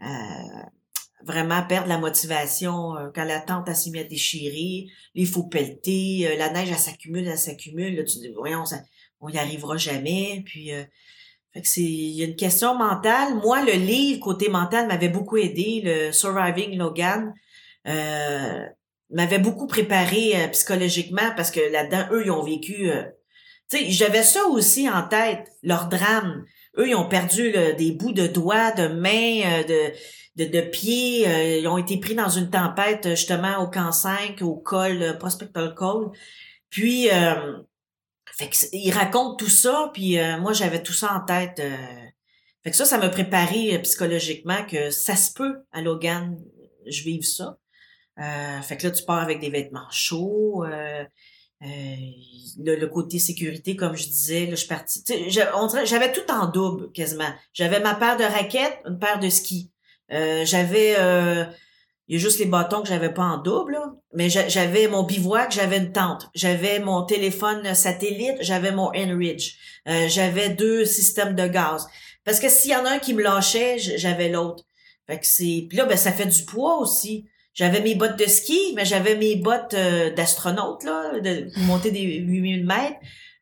à 0.00 0.70
vraiment 1.24 1.62
perdre 1.66 1.88
la 1.88 1.98
motivation. 1.98 2.94
quand 3.14 3.24
la 3.24 3.40
tente, 3.40 3.68
s'est 3.74 3.90
mise 3.90 4.02
à 4.02 4.04
déchirer, 4.04 4.86
il 5.14 5.26
faut 5.26 5.44
pelleter, 5.44 6.36
la 6.38 6.50
neige, 6.50 6.70
elle 6.70 6.78
s'accumule, 6.78 7.26
elle 7.26 7.36
s'accumule. 7.36 7.96
Là, 7.96 8.04
tu 8.04 8.18
dis, 8.18 8.32
voyons, 8.34 8.64
on 9.20 9.28
y 9.28 9.36
arrivera 9.36 9.76
jamais. 9.76 10.42
Puis, 10.46 10.70
fait 11.52 11.62
que 11.62 11.68
c'est, 11.68 11.80
il 11.80 12.16
y 12.16 12.22
a 12.22 12.26
une 12.26 12.36
question 12.36 12.74
mentale. 12.74 13.34
Moi, 13.36 13.64
le 13.64 13.72
livre 13.72 14.20
côté 14.20 14.48
mental 14.48 14.86
m'avait 14.86 15.08
beaucoup 15.08 15.36
aidé, 15.36 15.80
le 15.84 16.12
Surviving 16.12 16.76
Logan. 16.76 17.32
Euh, 17.86 18.66
m'avait 19.10 19.38
beaucoup 19.38 19.66
préparé 19.66 20.32
euh, 20.36 20.48
psychologiquement 20.48 21.32
parce 21.36 21.50
que 21.50 21.60
là-dedans, 21.72 22.08
eux, 22.12 22.22
ils 22.26 22.30
ont 22.30 22.42
vécu. 22.42 22.90
euh, 22.90 23.04
tu 23.70 23.78
sais, 23.78 23.90
j'avais 23.90 24.22
ça 24.22 24.44
aussi 24.46 24.88
en 24.90 25.02
tête, 25.08 25.48
leur 25.62 25.88
drame. 25.88 26.44
Eux, 26.76 26.88
ils 26.88 26.94
ont 26.94 27.08
perdu 27.08 27.52
des 27.76 27.92
bouts 27.92 28.12
de 28.12 28.26
doigts, 28.26 28.70
de 28.72 28.88
mains, 28.88 29.62
de, 29.62 29.92
de, 30.36 30.50
de 30.50 30.60
pieds. 30.60 31.58
ils 31.58 31.66
ont 31.66 31.76
été 31.76 31.98
pris 31.98 32.14
dans 32.14 32.28
une 32.28 32.50
tempête, 32.50 33.10
justement, 33.10 33.58
au 33.58 33.68
camp 33.68 33.92
5, 33.92 34.40
au 34.42 34.54
col, 34.54 35.18
Prospector 35.18 35.74
Col. 35.74 36.12
Puis, 36.70 37.08
fait 38.38 38.48
que, 38.48 38.56
ils 38.72 38.92
racontent 38.92 39.36
tout 39.36 39.48
ça, 39.48 39.90
puis 39.92 40.18
euh, 40.18 40.38
moi, 40.38 40.52
j'avais 40.52 40.82
tout 40.82 40.92
ça 40.92 41.14
en 41.14 41.24
tête. 41.24 41.58
euh. 41.60 41.76
fait 42.62 42.70
que 42.70 42.76
ça, 42.76 42.84
ça 42.84 42.98
m'a 42.98 43.08
préparé 43.08 43.74
euh, 43.74 43.78
psychologiquement 43.80 44.64
que 44.64 44.90
ça 44.90 45.16
se 45.16 45.32
peut, 45.32 45.56
à 45.72 45.80
Logan, 45.82 46.38
je 46.86 47.02
vive 47.02 47.24
ça. 47.24 47.58
Euh, 48.20 48.60
fait 48.62 48.76
que 48.76 48.86
là, 48.86 48.92
tu 48.92 49.04
pars 49.04 49.18
avec 49.22 49.40
des 49.40 49.50
vêtements 49.50 49.90
chauds. 49.90 50.64
Euh, 50.64 51.04
euh, 51.62 51.66
le, 52.58 52.76
le 52.76 52.86
côté 52.86 53.18
sécurité, 53.18 53.74
comme 53.76 53.96
je 53.96 54.04
disais, 54.06 54.44
là, 54.46 54.50
je 54.52 54.56
suis 54.56 54.68
partie. 54.68 55.02
J'avais 55.28 56.12
tout 56.12 56.30
en 56.30 56.46
double 56.46 56.92
quasiment. 56.92 57.32
J'avais 57.52 57.80
ma 57.80 57.94
paire 57.94 58.16
de 58.16 58.24
raquettes, 58.24 58.78
une 58.86 58.98
paire 58.98 59.18
de 59.18 59.28
skis. 59.28 59.70
Euh, 60.12 60.44
j'avais 60.44 60.94
euh, 60.98 61.44
il 62.08 62.14
y 62.16 62.18
a 62.18 62.20
juste 62.20 62.38
les 62.38 62.46
bâtons 62.46 62.82
que 62.82 62.88
j'avais 62.88 63.12
pas 63.12 63.22
en 63.24 63.38
double, 63.38 63.72
là. 63.74 63.92
mais 64.14 64.30
j'a- 64.30 64.48
j'avais 64.48 64.88
mon 64.88 65.02
bivouac, 65.02 65.52
j'avais 65.52 65.76
une 65.78 65.92
tente, 65.92 66.28
j'avais 66.34 66.78
mon 66.80 67.02
téléphone 67.04 67.74
satellite, 67.74 68.36
j'avais 68.40 68.72
mon 68.72 68.88
Enridge, 68.96 69.54
euh, 69.88 70.08
j'avais 70.08 70.48
deux 70.50 70.84
systèmes 70.84 71.34
de 71.34 71.46
gaz. 71.46 71.86
Parce 72.24 72.40
que 72.40 72.48
s'il 72.48 72.70
y 72.70 72.76
en 72.76 72.84
a 72.84 72.90
un 72.92 72.98
qui 72.98 73.14
me 73.14 73.22
lâchait, 73.22 73.78
j'avais 73.78 74.28
l'autre. 74.28 74.64
Fait 75.06 75.18
que 75.18 75.26
c'est 75.26 75.66
puis 75.68 75.78
là 75.78 75.84
ben 75.86 75.96
ça 75.96 76.12
fait 76.12 76.26
du 76.26 76.44
poids 76.44 76.78
aussi. 76.78 77.26
J'avais 77.54 77.80
mes 77.80 77.94
bottes 77.94 78.18
de 78.18 78.26
ski, 78.26 78.72
mais 78.76 78.84
j'avais 78.84 79.16
mes 79.16 79.36
bottes 79.36 79.74
euh, 79.74 80.10
d'astronaute 80.14 80.84
là, 80.84 81.18
de 81.20 81.48
monter 81.66 81.90
des 81.90 82.02
8000 82.02 82.64
mètres. 82.66 82.98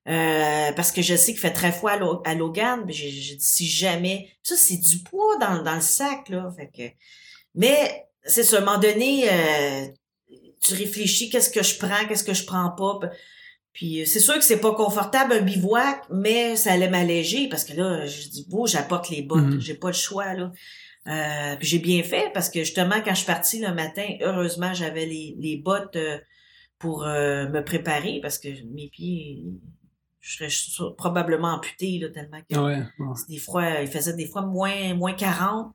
Euh, 0.08 0.70
parce 0.72 0.92
que 0.92 1.02
je 1.02 1.16
sais 1.16 1.32
qu'il 1.32 1.40
fait 1.40 1.50
très 1.52 1.72
froid 1.72 1.90
à, 1.90 2.30
à 2.30 2.34
Logan, 2.34 2.84
mais 2.86 2.92
j'ai 2.92 3.10
dit 3.10 3.36
si 3.40 3.66
jamais. 3.66 4.28
Ça, 4.44 4.54
c'est 4.56 4.76
du 4.76 4.98
poids 5.00 5.36
dans, 5.40 5.62
dans 5.64 5.74
le 5.74 5.80
sac, 5.80 6.28
là. 6.28 6.48
Fait 6.56 6.68
que. 6.74 6.94
Mais 7.56 8.05
c'est 8.26 8.42
ça, 8.44 8.58
à 8.58 8.60
un 8.60 8.64
moment 8.64 8.78
donné, 8.78 9.28
euh, 9.30 9.86
tu 10.62 10.74
réfléchis 10.74 11.30
qu'est-ce 11.30 11.50
que 11.50 11.62
je 11.62 11.78
prends, 11.78 12.06
qu'est-ce 12.08 12.24
que 12.24 12.34
je 12.34 12.44
prends 12.44 12.70
pas. 12.70 12.98
Puis 13.72 14.02
euh, 14.02 14.04
c'est 14.06 14.20
sûr 14.20 14.34
que 14.34 14.44
c'est 14.44 14.60
pas 14.60 14.74
confortable 14.74 15.34
un 15.34 15.40
bivouac, 15.42 16.02
mais 16.10 16.56
ça 16.56 16.72
allait 16.72 16.88
m'alléger 16.88 17.48
parce 17.48 17.64
que 17.64 17.74
là, 17.74 18.06
je 18.06 18.28
dis 18.28 18.46
bon, 18.48 18.66
j'apporte 18.66 19.10
les 19.10 19.22
bottes, 19.22 19.44
Mhm. 19.44 19.60
j'ai 19.60 19.74
pas 19.74 19.88
le 19.88 19.92
choix 19.94 20.32
là. 20.34 20.50
Euh, 21.08 21.56
puis 21.56 21.68
j'ai 21.68 21.78
bien 21.78 22.02
fait 22.02 22.30
parce 22.34 22.50
que 22.50 22.60
justement 22.60 22.96
quand 23.04 23.10
je 23.12 23.18
suis 23.18 23.26
partie 23.26 23.60
le 23.60 23.72
matin, 23.72 24.06
heureusement 24.22 24.74
j'avais 24.74 25.06
les, 25.06 25.36
les 25.38 25.56
bottes 25.58 25.94
euh, 25.94 26.18
pour 26.80 27.04
euh, 27.04 27.48
me 27.50 27.62
préparer 27.62 28.18
parce 28.20 28.38
que 28.38 28.48
mes 28.74 28.88
pieds, 28.88 29.44
je 30.20 30.48
serais 30.48 30.90
probablement 30.98 31.54
amputé 31.54 31.98
là 32.00 32.08
tellement 32.08 32.40
que 32.50 32.58
Ouais. 32.58 32.82
ouais. 32.98 33.14
des 33.28 33.38
fois, 33.38 33.82
il 33.82 33.86
faisait 33.88 34.14
des 34.14 34.26
fois 34.26 34.42
moins 34.42 34.94
moins 34.94 35.12
40. 35.12 35.72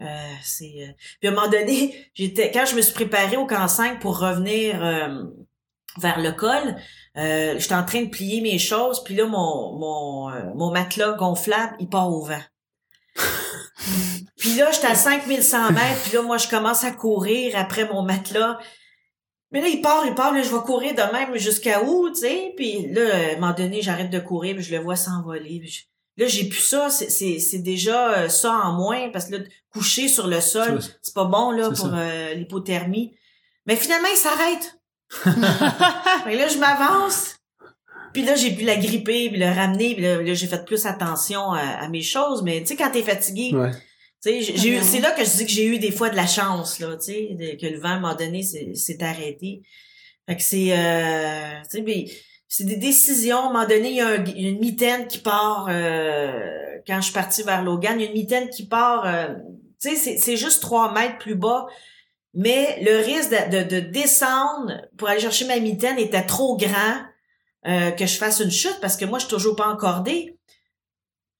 Euh, 0.00 0.04
c'est 0.42 0.74
euh, 0.88 0.92
puis 1.18 1.28
à 1.28 1.32
un 1.32 1.34
moment 1.34 1.48
donné, 1.48 2.08
j'étais 2.14 2.50
quand 2.52 2.66
je 2.66 2.76
me 2.76 2.82
suis 2.82 2.94
préparée 2.94 3.36
au 3.36 3.46
camp 3.46 3.66
5 3.66 4.00
pour 4.00 4.18
revenir 4.18 4.84
euh, 4.84 5.24
vers 6.00 6.20
le 6.20 6.30
col, 6.32 6.76
euh, 7.16 7.58
j'étais 7.58 7.74
en 7.74 7.84
train 7.84 8.02
de 8.02 8.08
plier 8.08 8.40
mes 8.40 8.58
choses, 8.58 9.02
puis 9.02 9.14
là 9.16 9.26
mon 9.26 9.76
mon 9.78 10.54
mon 10.54 10.70
matelas 10.70 11.12
gonflable, 11.12 11.74
il 11.80 11.88
part 11.88 12.10
au 12.12 12.24
vent. 12.24 12.42
puis 14.36 14.54
là, 14.54 14.70
j'étais 14.70 14.86
à 14.86 14.94
5100 14.94 15.72
mètres, 15.72 16.02
puis 16.04 16.12
là 16.12 16.22
moi 16.22 16.38
je 16.38 16.48
commence 16.48 16.84
à 16.84 16.92
courir 16.92 17.56
après 17.56 17.86
mon 17.88 18.02
matelas. 18.02 18.58
Mais 19.50 19.62
là, 19.62 19.68
il 19.68 19.80
part, 19.80 20.04
il 20.04 20.14
part, 20.14 20.34
là, 20.34 20.42
je 20.42 20.50
vais 20.54 20.60
courir 20.60 20.94
de 20.94 21.10
même 21.12 21.34
jusqu'à 21.38 21.82
où, 21.82 22.10
tu 22.10 22.16
sais? 22.16 22.52
Puis 22.54 22.92
là, 22.92 23.00
à 23.14 23.32
un 23.32 23.34
moment 23.40 23.54
donné, 23.54 23.80
j'arrête 23.80 24.10
de 24.10 24.18
courir, 24.18 24.54
puis 24.54 24.62
je 24.62 24.76
le 24.76 24.82
vois 24.82 24.94
s'envoler. 24.94 25.62
je- 25.66 25.84
Là, 26.18 26.26
j'ai 26.26 26.44
plus 26.48 26.58
ça, 26.60 26.90
c'est- 26.90 27.08
c'est 27.10 27.38
c'est 27.38 27.60
déjà 27.60 28.10
euh, 28.18 28.28
ça 28.28 28.52
en 28.52 28.72
moins, 28.72 29.08
parce 29.10 29.26
que 29.26 29.36
là, 29.36 29.44
coucher 29.72 30.08
sur 30.08 30.26
le 30.26 30.40
sol, 30.40 30.80
c'est 31.00 31.14
pas 31.14 31.24
bon 31.24 31.50
là 31.52 31.70
c'est 31.72 31.80
pour 31.82 31.94
euh, 31.94 32.34
l'hypothermie. 32.34 33.14
Mais 33.66 33.76
finalement, 33.76 34.08
il 34.12 34.16
s'arrête. 34.16 34.74
Fait 36.24 36.32
que 36.32 36.36
là, 36.36 36.48
je 36.48 36.58
m'avance. 36.58 37.36
Puis 38.12 38.24
là, 38.24 38.34
j'ai 38.34 38.50
pu 38.54 38.64
la 38.64 38.76
gripper, 38.76 39.28
puis 39.30 39.38
le 39.38 39.46
ramener, 39.46 39.94
puis 39.94 40.02
là, 40.02 40.20
là, 40.22 40.34
j'ai 40.34 40.46
fait 40.46 40.64
plus 40.64 40.86
attention 40.86 41.52
à, 41.52 41.60
à 41.60 41.88
mes 41.88 42.02
choses. 42.02 42.42
Mais 42.42 42.60
tu 42.60 42.68
sais, 42.68 42.76
quand 42.76 42.90
t'es 42.90 43.02
fatigué, 43.02 43.54
Ouais. 43.54 43.70
tu 43.70 43.78
sais, 44.20 44.42
j'ai- 44.42 44.56
j'ai 44.56 44.68
eu- 44.70 44.82
c'est 44.82 45.00
là 45.00 45.10
que 45.12 45.24
je 45.24 45.30
dis 45.36 45.44
que 45.46 45.52
j'ai 45.52 45.66
eu 45.66 45.78
des 45.78 45.90
fois 45.92 46.08
de 46.10 46.16
la 46.16 46.26
chance, 46.26 46.78
là, 46.80 46.96
tu 46.96 47.12
sais, 47.12 47.56
que 47.60 47.66
le 47.66 47.78
vent, 47.78 47.88
à 47.90 47.92
un 47.92 48.00
moment 48.00 48.14
donné, 48.14 48.42
s'est 48.42 49.02
arrêté. 49.02 49.62
Fait 50.26 50.36
que 50.36 50.42
c'est, 50.42 50.68
euh, 50.72 51.60
tu 51.70 51.76
sais, 51.78 51.82
mais 51.82 52.06
c'est 52.48 52.64
des 52.64 52.76
décisions. 52.76 53.36
À 53.38 53.40
un 53.42 53.52
moment 53.52 53.66
donné, 53.66 53.90
il 53.90 53.96
y 53.96 54.00
a 54.00 54.16
une 54.16 54.58
mitaine 54.58 55.06
qui 55.06 55.18
part, 55.18 55.66
euh, 55.68 56.78
quand 56.86 56.96
je 56.96 57.04
suis 57.04 57.12
partie 57.12 57.42
vers 57.42 57.62
Logan, 57.62 58.00
il 58.00 58.04
y 58.04 58.06
a 58.06 58.08
une 58.10 58.16
mitaine 58.16 58.48
qui 58.48 58.66
part, 58.66 59.06
euh, 59.06 59.34
tu 59.80 59.94
sais, 59.94 60.18
c'est- 60.18 60.36
juste 60.36 60.62
trois 60.62 60.92
mètres 60.92 61.18
plus 61.18 61.34
bas. 61.34 61.66
Mais 62.34 62.78
le 62.82 62.98
risque 63.04 63.30
de, 63.30 63.62
de, 63.64 63.68
de 63.68 63.80
descendre 63.80 64.72
pour 64.96 65.08
aller 65.08 65.20
chercher 65.20 65.46
ma 65.46 65.58
mitaine 65.58 65.98
était 65.98 66.24
trop 66.24 66.56
grand 66.56 66.96
euh, 67.66 67.90
que 67.90 68.06
je 68.06 68.16
fasse 68.16 68.40
une 68.40 68.50
chute 68.50 68.78
parce 68.80 68.96
que 68.96 69.04
moi, 69.04 69.18
je 69.18 69.24
suis 69.26 69.34
toujours 69.34 69.56
pas 69.56 69.66
encordée. 69.68 70.36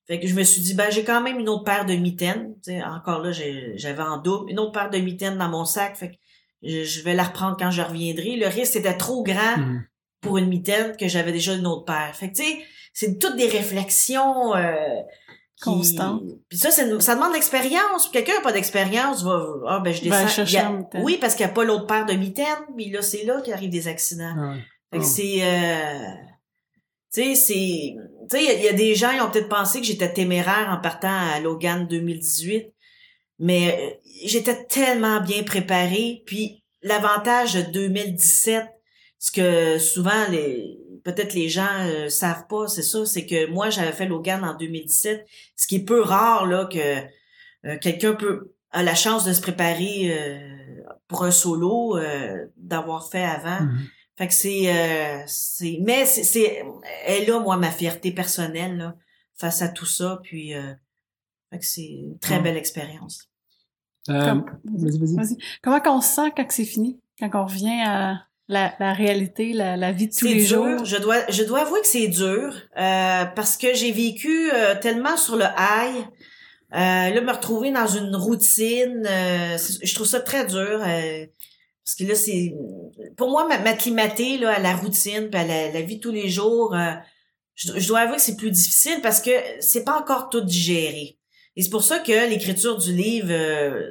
Fait 0.06 0.18
que 0.18 0.26
je 0.26 0.34
me 0.34 0.42
suis 0.42 0.62
dit, 0.62 0.74
ben, 0.74 0.90
j'ai 0.90 1.04
quand 1.04 1.20
même 1.20 1.38
une 1.38 1.48
autre 1.48 1.64
paire 1.64 1.84
de 1.84 1.94
mitaines. 1.94 2.54
Tu 2.64 2.72
sais, 2.72 2.82
encore 2.82 3.20
là, 3.20 3.30
j'avais 3.32 4.02
en 4.02 4.16
double 4.18 4.50
une 4.50 4.58
autre 4.58 4.72
paire 4.72 4.90
de 4.90 4.98
mitaines 4.98 5.36
dans 5.38 5.48
mon 5.48 5.64
sac. 5.64 5.96
Fait 5.96 6.10
que 6.10 6.16
je, 6.62 7.02
vais 7.02 7.14
la 7.14 7.24
reprendre 7.24 7.56
quand 7.58 7.70
je 7.70 7.82
reviendrai. 7.82 8.36
Le 8.36 8.46
risque 8.48 8.76
était 8.76 8.96
trop 8.96 9.22
grand 9.22 9.56
Mhm. 9.58 9.84
Pour 10.20 10.38
une 10.38 10.48
mitaine 10.48 10.96
que 10.96 11.08
j'avais 11.08 11.32
déjà 11.32 11.54
une 11.54 11.66
autre 11.66 11.84
paire. 11.84 12.10
Fait 12.14 12.30
que, 12.30 12.36
tu 12.36 12.42
sais, 12.44 12.58
c'est 12.92 13.18
toutes 13.18 13.36
des 13.36 13.48
réflexions 13.48 14.54
euh, 14.56 14.74
qui- 15.56 15.64
Constantes. 15.64 16.22
Puis 16.48 16.58
ça, 16.58 16.70
c'est- 16.70 17.00
ça 17.00 17.14
demande 17.14 17.30
de 17.30 17.34
l'expérience. 17.34 18.08
Quelqu'un 18.08 18.34
n'a 18.34 18.40
pas 18.40 18.52
d'expérience, 18.52 19.22
va, 19.24 19.44
ah, 19.68 19.80
ben, 19.80 19.92
je 19.92 20.02
descends. 20.02 20.26
chercher 20.28 20.56
Il 20.56 20.60
y 20.60 20.64
a- 20.64 20.70
en 20.70 20.78
mitaine. 20.78 21.02
oui, 21.04 21.18
parce 21.20 21.34
qu'il 21.34 21.44
n'y 21.46 21.50
a 21.52 21.54
pas 21.54 21.64
l'autre 21.64 21.86
paire 21.86 22.06
de 22.06 22.12
mitaines. 22.14 22.44
Puis 22.76 22.90
là, 22.90 23.02
c'est 23.02 23.24
là 23.24 23.40
qu'arrivent 23.40 23.70
des 23.70 23.88
accidents. 23.88 24.34
Ah 24.36 24.50
ouais. 24.50 24.64
Fait 24.92 24.98
que 24.98 25.04
Oh. 25.04 25.06
c'est, 25.06 25.38
euh, 25.42 26.14
tu 27.12 27.22
sais, 27.22 27.34
c'est, 27.34 27.94
tu 28.30 28.36
sais, 28.38 28.44
il 28.44 28.46
y 28.46 28.48
a- 28.50 28.54
il 28.54 28.64
y, 28.64 28.68
a 28.68 28.72
des 28.72 28.94
gens 28.94 29.10
qui 29.14 29.20
ont 29.20 29.30
peut-être 29.30 29.48
pensé 29.48 29.80
que 29.80 29.86
j'étais 29.86 30.12
téméraire 30.12 30.68
en 30.70 30.80
partant 30.80 31.08
à 31.34 31.40
Logan 31.40 31.86
2018, 31.86 32.72
mais 33.38 33.76
euh, 33.78 34.08
j'étais 34.24 34.64
tellement 34.66 35.20
bien 35.20 35.42
préparée. 35.42 36.22
Puis 36.26 36.62
l'avantage 36.82 37.54
de 37.54 37.62
2017, 37.62 38.66
ce 39.18 39.32
que 39.32 39.78
souvent 39.78 40.26
les, 40.30 40.78
peut-être 41.04 41.34
les 41.34 41.48
gens 41.48 41.66
euh, 41.86 42.08
savent 42.08 42.46
pas, 42.48 42.68
c'est 42.68 42.82
ça, 42.82 43.04
c'est 43.06 43.26
que 43.26 43.46
moi 43.50 43.70
j'avais 43.70 43.92
fait 43.92 44.06
Logan 44.06 44.44
en 44.44 44.54
2017, 44.54 45.26
ce 45.56 45.66
qui 45.66 45.76
est 45.76 45.84
peu 45.84 46.00
rare 46.02 46.46
là 46.46 46.66
que 46.66 46.78
euh, 47.66 47.76
quelqu'un 47.80 48.14
peut 48.14 48.52
a 48.70 48.82
la 48.82 48.94
chance 48.94 49.24
de 49.24 49.32
se 49.32 49.40
préparer 49.40 50.10
euh, 50.12 50.82
pour 51.08 51.24
un 51.24 51.30
solo, 51.30 51.96
euh, 51.96 52.46
d'avoir 52.56 53.08
fait 53.08 53.24
avant. 53.24 53.60
Mhm. 53.62 53.78
Fait 54.16 54.28
que 54.28 54.34
c'est, 54.34 54.74
euh, 54.74 55.22
c'est, 55.26 55.78
mais 55.82 56.04
c'est, 56.04 56.24
c'est, 56.24 56.64
elle 57.06 57.22
est 57.22 57.26
là, 57.26 57.38
moi, 57.40 57.56
ma 57.56 57.70
fierté 57.70 58.12
personnelle, 58.12 58.76
là, 58.76 58.94
face 59.34 59.62
à 59.62 59.68
tout 59.68 59.86
ça, 59.86 60.20
puis, 60.22 60.54
euh, 60.54 60.74
fait 61.50 61.58
que 61.60 61.64
c'est 61.64 61.86
une 61.86 62.18
très 62.18 62.40
belle 62.40 62.56
expérience. 62.56 63.28
Euh, 64.10 64.24
Comme- 64.24 64.44
vas-y, 64.64 64.98
vas-y. 64.98 65.16
Vas-y. 65.16 65.36
Comment 65.62 65.80
qu'on 65.80 66.00
se 66.00 66.14
sent 66.14 66.32
quand 66.36 66.46
c'est 66.50 66.64
fini? 66.64 67.00
Quand 67.18 67.30
on 67.34 67.46
revient 67.46 67.80
à 67.86 68.26
la, 68.48 68.74
la 68.80 68.92
réalité, 68.92 69.52
la, 69.52 69.76
la 69.76 69.92
vie 69.92 70.06
de 70.08 70.12
tous 70.12 70.26
C'est 70.26 70.34
les 70.34 70.44
dur. 70.46 70.64
jours? 70.78 70.84
Je 70.84 70.96
dois, 70.96 71.18
je 71.30 71.42
dois 71.44 71.60
avouer 71.60 71.80
que 71.80 71.86
c'est 71.86 72.08
dur, 72.08 72.54
euh, 72.78 73.24
parce 73.36 73.56
que 73.56 73.74
j'ai 73.74 73.92
vécu 73.92 74.50
euh, 74.52 74.74
tellement 74.80 75.16
sur 75.16 75.36
le 75.36 75.44
high, 75.44 76.04
euh, 76.74 77.14
là, 77.14 77.20
me 77.20 77.32
retrouver 77.32 77.70
dans 77.70 77.86
une 77.86 78.14
routine, 78.16 79.06
euh, 79.06 79.56
je 79.82 79.94
trouve 79.94 80.06
ça 80.06 80.20
très 80.20 80.46
dur, 80.46 80.82
euh, 80.86 81.26
parce 81.84 81.94
que 81.98 82.04
là, 82.04 82.14
c'est, 82.14 82.54
pour 83.16 83.30
moi, 83.30 83.46
m'a- 83.48 83.58
m'acclimater, 83.58 84.38
là, 84.38 84.50
à 84.56 84.58
la 84.58 84.74
routine, 84.76 85.28
puis 85.30 85.40
à 85.40 85.44
la, 85.46 85.72
la 85.72 85.80
vie 85.82 85.96
de 85.96 86.00
tous 86.00 86.12
les 86.12 86.28
jours, 86.28 86.74
euh, 86.74 86.92
je, 87.54 87.72
je 87.78 87.88
dois 87.88 88.00
avouer 88.00 88.16
que 88.16 88.22
c'est 88.22 88.36
plus 88.36 88.50
difficile 88.50 89.00
parce 89.02 89.20
que 89.20 89.30
c'est 89.60 89.84
pas 89.84 89.98
encore 89.98 90.28
tout 90.30 90.42
digéré. 90.42 91.18
Et 91.56 91.62
c'est 91.62 91.70
pour 91.70 91.82
ça 91.82 91.98
que 91.98 92.28
l'écriture 92.30 92.76
du 92.78 92.92
livre 92.92 93.28
euh, 93.30 93.82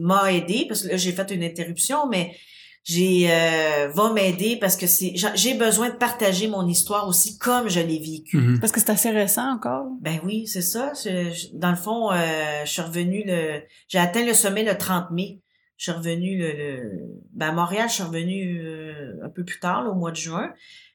m'a 0.00 0.32
aidé, 0.32 0.66
parce 0.68 0.82
que 0.82 0.88
là, 0.88 0.96
j'ai 0.96 1.12
fait 1.12 1.30
une 1.30 1.42
interruption, 1.44 2.06
mais 2.08 2.34
j'ai 2.84 3.28
euh, 3.30 3.88
va 3.94 4.12
m'aider 4.12 4.56
parce 4.60 4.76
que 4.76 4.86
c'est 4.88 5.14
j'ai 5.34 5.54
besoin 5.54 5.90
de 5.90 5.94
partager 5.94 6.48
mon 6.48 6.66
histoire 6.66 7.06
aussi 7.06 7.38
comme 7.38 7.68
je 7.68 7.78
l'ai 7.80 7.98
vécu. 8.00 8.38
Mhm. 8.38 8.60
Parce 8.60 8.72
que 8.72 8.80
c'est 8.80 8.90
assez 8.90 9.10
récent 9.10 9.48
encore. 9.54 9.86
Ben 10.00 10.18
oui, 10.24 10.46
c'est 10.48 10.62
ça. 10.62 10.92
Je- 11.04 11.56
dans 11.56 11.70
le 11.70 11.76
fond, 11.76 12.10
euh, 12.12 12.16
je 12.64 12.70
suis 12.70 12.82
revenue 12.82 13.22
le 13.26 13.60
j'ai 13.88 13.98
atteint 13.98 14.24
le 14.24 14.34
sommet 14.34 14.64
le 14.64 14.76
30 14.76 15.10
mai. 15.12 15.40
Je 15.76 15.90
suis 15.90 15.92
revenue 15.98 16.38
le, 16.38 16.52
le- 16.52 17.00
ben 17.32 17.48
à 17.50 17.52
Montréal, 17.52 17.88
je 17.88 17.94
suis 17.94 18.02
revenue 18.04 18.60
euh, 18.64 19.14
un 19.24 19.28
peu 19.28 19.44
plus 19.44 19.58
tard, 19.60 19.82
là, 19.84 19.90
au 19.90 19.94
mois 19.94 20.10
de 20.10 20.16
juin. 20.16 20.52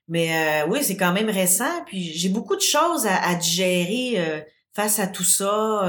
Mais 0.10 0.64
euh, 0.64 0.68
oui, 0.70 0.80
c'est 0.82 0.96
quand 0.98 1.12
même 1.14 1.30
récent. 1.30 1.84
Puis 1.86 2.14
j'ai 2.14 2.30
beaucoup 2.30 2.56
de 2.56 2.62
choses 2.62 3.06
à, 3.06 3.16
à 3.30 3.36
digérer 3.36 4.14
euh, 4.18 4.40
face 4.74 5.00
à 5.00 5.08
tout 5.08 5.24
ça. 5.26 5.86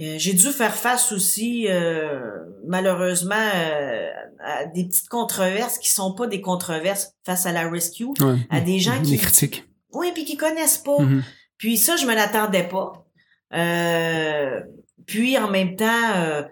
Euh, 0.00 0.14
j'ai 0.18 0.32
dû 0.32 0.48
faire 0.50 0.74
face 0.74 1.12
aussi, 1.12 1.66
euh, 1.68 2.20
malheureusement, 2.66 3.34
euh, 3.54 4.08
à 4.44 4.66
des 4.66 4.84
petites 4.86 5.08
controverses 5.08 5.78
qui 5.78 5.90
sont 5.90 6.14
pas 6.14 6.26
des 6.26 6.40
controverses 6.40 7.12
face 7.24 7.46
à 7.46 7.52
la 7.52 7.68
rescue, 7.70 8.06
Ouais. 8.20 8.36
à 8.50 8.60
des 8.60 8.78
gens 8.80 8.98
Des 9.00 9.10
qui, 9.10 9.18
critiques. 9.18 9.64
oui, 9.92 10.10
puis 10.14 10.24
qui 10.24 10.36
connaissent 10.36 10.78
pas. 10.78 10.98
Mhm. 10.98 11.22
Puis 11.58 11.78
ça, 11.78 11.96
je 11.96 12.06
me 12.06 12.14
l'attendais 12.14 12.64
pas. 12.64 12.92
Euh, 13.54 14.60
puis 15.06 15.38
en 15.38 15.48
même 15.50 15.76
temps, 15.76 16.12
euh, 16.16 16.42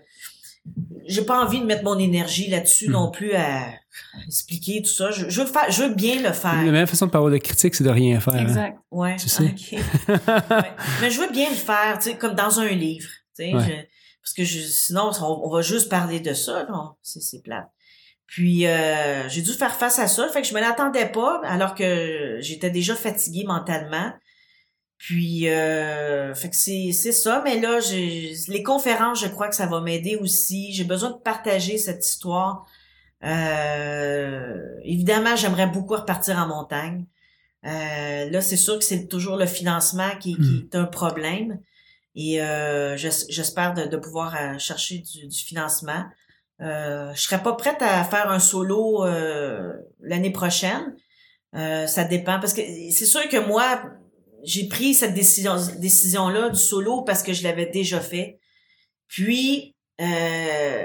j'ai 1.07 1.23
pas 1.23 1.45
envie 1.45 1.59
de 1.61 1.65
mettre 1.67 1.83
mon 1.85 1.99
énergie 1.99 2.49
là-dessus 2.49 2.87
Mhm. 2.87 2.93
non 2.93 3.11
plus 3.11 3.33
à 3.35 3.65
expliquer 4.27 4.83
tout 4.83 4.91
ça. 4.91 5.11
Je, 5.11 5.29
je 5.29 5.41
veux 5.43 5.47
faire, 5.47 5.71
je 5.71 5.83
veux 5.83 5.95
bien 5.95 6.17
le 6.17 6.23
La 6.23 6.33
faire. 6.33 6.55
meilleure 6.55 6.89
façon 6.89 7.07
de 7.07 7.11
parler 7.11 7.39
de 7.39 7.43
critique, 7.45 7.75
c'est 7.75 7.85
de 7.85 7.91
rien 7.91 8.21
faire. 8.21 8.35
hein. 8.35 8.43
Exact. 8.43 8.79
Ouais. 8.91 9.17
Tu 9.17 9.29
sais. 9.29 9.43
Ouais. 9.43 9.81
Mais 11.01 11.11
je 11.11 11.21
veux 11.21 11.31
bien 11.31 11.51
le 11.51 11.57
faire, 11.57 11.99
tu 11.99 12.11
sais, 12.11 12.17
comme 12.17 12.35
dans 12.35 12.61
un 12.61 12.69
livre. 12.69 13.09
Ouais. 13.39 13.61
je- 13.61 13.87
parce 14.23 14.35
que 14.37 14.45
je, 14.45 14.61
sinon, 14.61 15.11
on, 15.21 15.47
on 15.47 15.51
va 15.51 15.63
juste 15.63 15.89
parler 15.89 16.21
de 16.21 16.33
ça. 16.35 16.67
Non, 16.71 16.93
c'est 17.03 17.21
c'est 17.21 17.43
plate. 17.43 17.69
Puis 18.27 18.67
euh, 18.67 19.29
j'ai 19.29 19.43
dû 19.43 19.53
faire 19.53 19.75
face 19.75 19.99
à 19.99 20.07
ça. 20.09 20.29
Fait 20.29 20.43
que 20.43 20.49
je 20.49 20.55
me 20.55 20.61
l'attendais 20.61 21.07
pas, 21.11 21.41
alors 21.45 21.75
que 21.75 22.39
j'étais 22.41 22.71
déjà 22.71 22.95
fatiguée 22.95 23.45
mentalement. 23.45 24.13
Puis 24.97 25.49
euh, 25.49 26.33
fait 26.35 26.49
que 26.51 26.57
c'est 26.57 26.93
c'est 26.93 27.13
ça. 27.13 27.43
Mais 27.45 27.61
là, 27.61 27.81
j'ai 27.81 28.33
les 28.49 28.63
conférences, 28.63 29.21
je 29.21 29.27
crois 29.27 29.49
que 29.49 29.57
ça 29.57 29.67
va 29.67 29.81
m'aider 29.81 30.17
aussi. 30.17 30.73
J'ai 30.73 30.85
besoin 30.85 31.11
de 31.11 31.17
partager 31.19 31.77
cette 31.79 32.07
histoire. 32.07 32.65
Euh, 33.25 34.57
évidemment, 34.85 35.37
j'aimerais 35.37 35.67
beaucoup 35.67 35.95
repartir 35.95 36.39
en 36.39 36.47
montagne. 36.47 37.07
Euh, 37.65 38.31
là, 38.31 38.41
c'est 38.41 38.57
sûr 38.57 38.79
que 38.79 38.85
c'est 38.85 39.07
toujours 39.07 39.37
le 39.37 39.47
financement 39.47 40.11
qui, 40.21 40.35
qui 40.37 40.41
Mm. 40.41 40.69
est 40.73 40.77
un 40.77 40.85
problème. 40.85 41.61
Et 42.15 42.43
euh, 42.43 42.97
j'es- 42.97 43.27
j'espère 43.31 43.75
de, 43.75 43.85
de 43.87 43.97
pouvoir 43.97 44.35
euh, 44.37 44.59
chercher 44.59 44.99
du, 44.99 45.27
du 45.27 45.39
financement. 45.39 46.05
Euh, 46.61 47.13
je 47.15 47.21
serais 47.23 47.43
pas 47.43 47.55
prête 47.55 47.81
à 47.81 48.05
faire 48.05 48.31
un 48.31 48.39
solo 48.39 49.05
euh, 49.05 49.73
l'année 50.01 50.31
prochaine. 50.33 50.95
Euh, 51.55 51.87
ça 51.87 52.05
dépend 52.05 52.39
parce 52.41 52.53
que 52.53 52.63
c'est 52.91 53.07
sûr 53.07 53.29
que 53.29 53.37
moi, 53.39 53.83
j'ai 54.43 54.69
pris 54.69 54.95
cette 54.95 55.15
décision 55.15 55.57
décision 55.79 56.29
là 56.29 56.51
du 56.51 56.59
solo 56.59 57.03
parce 57.03 57.23
que 57.23 57.33
je 57.33 57.43
l'avais 57.43 57.67
déjà 57.67 58.01
fait. 58.01 58.39
Puis 59.09 59.75
euh, 60.01 60.85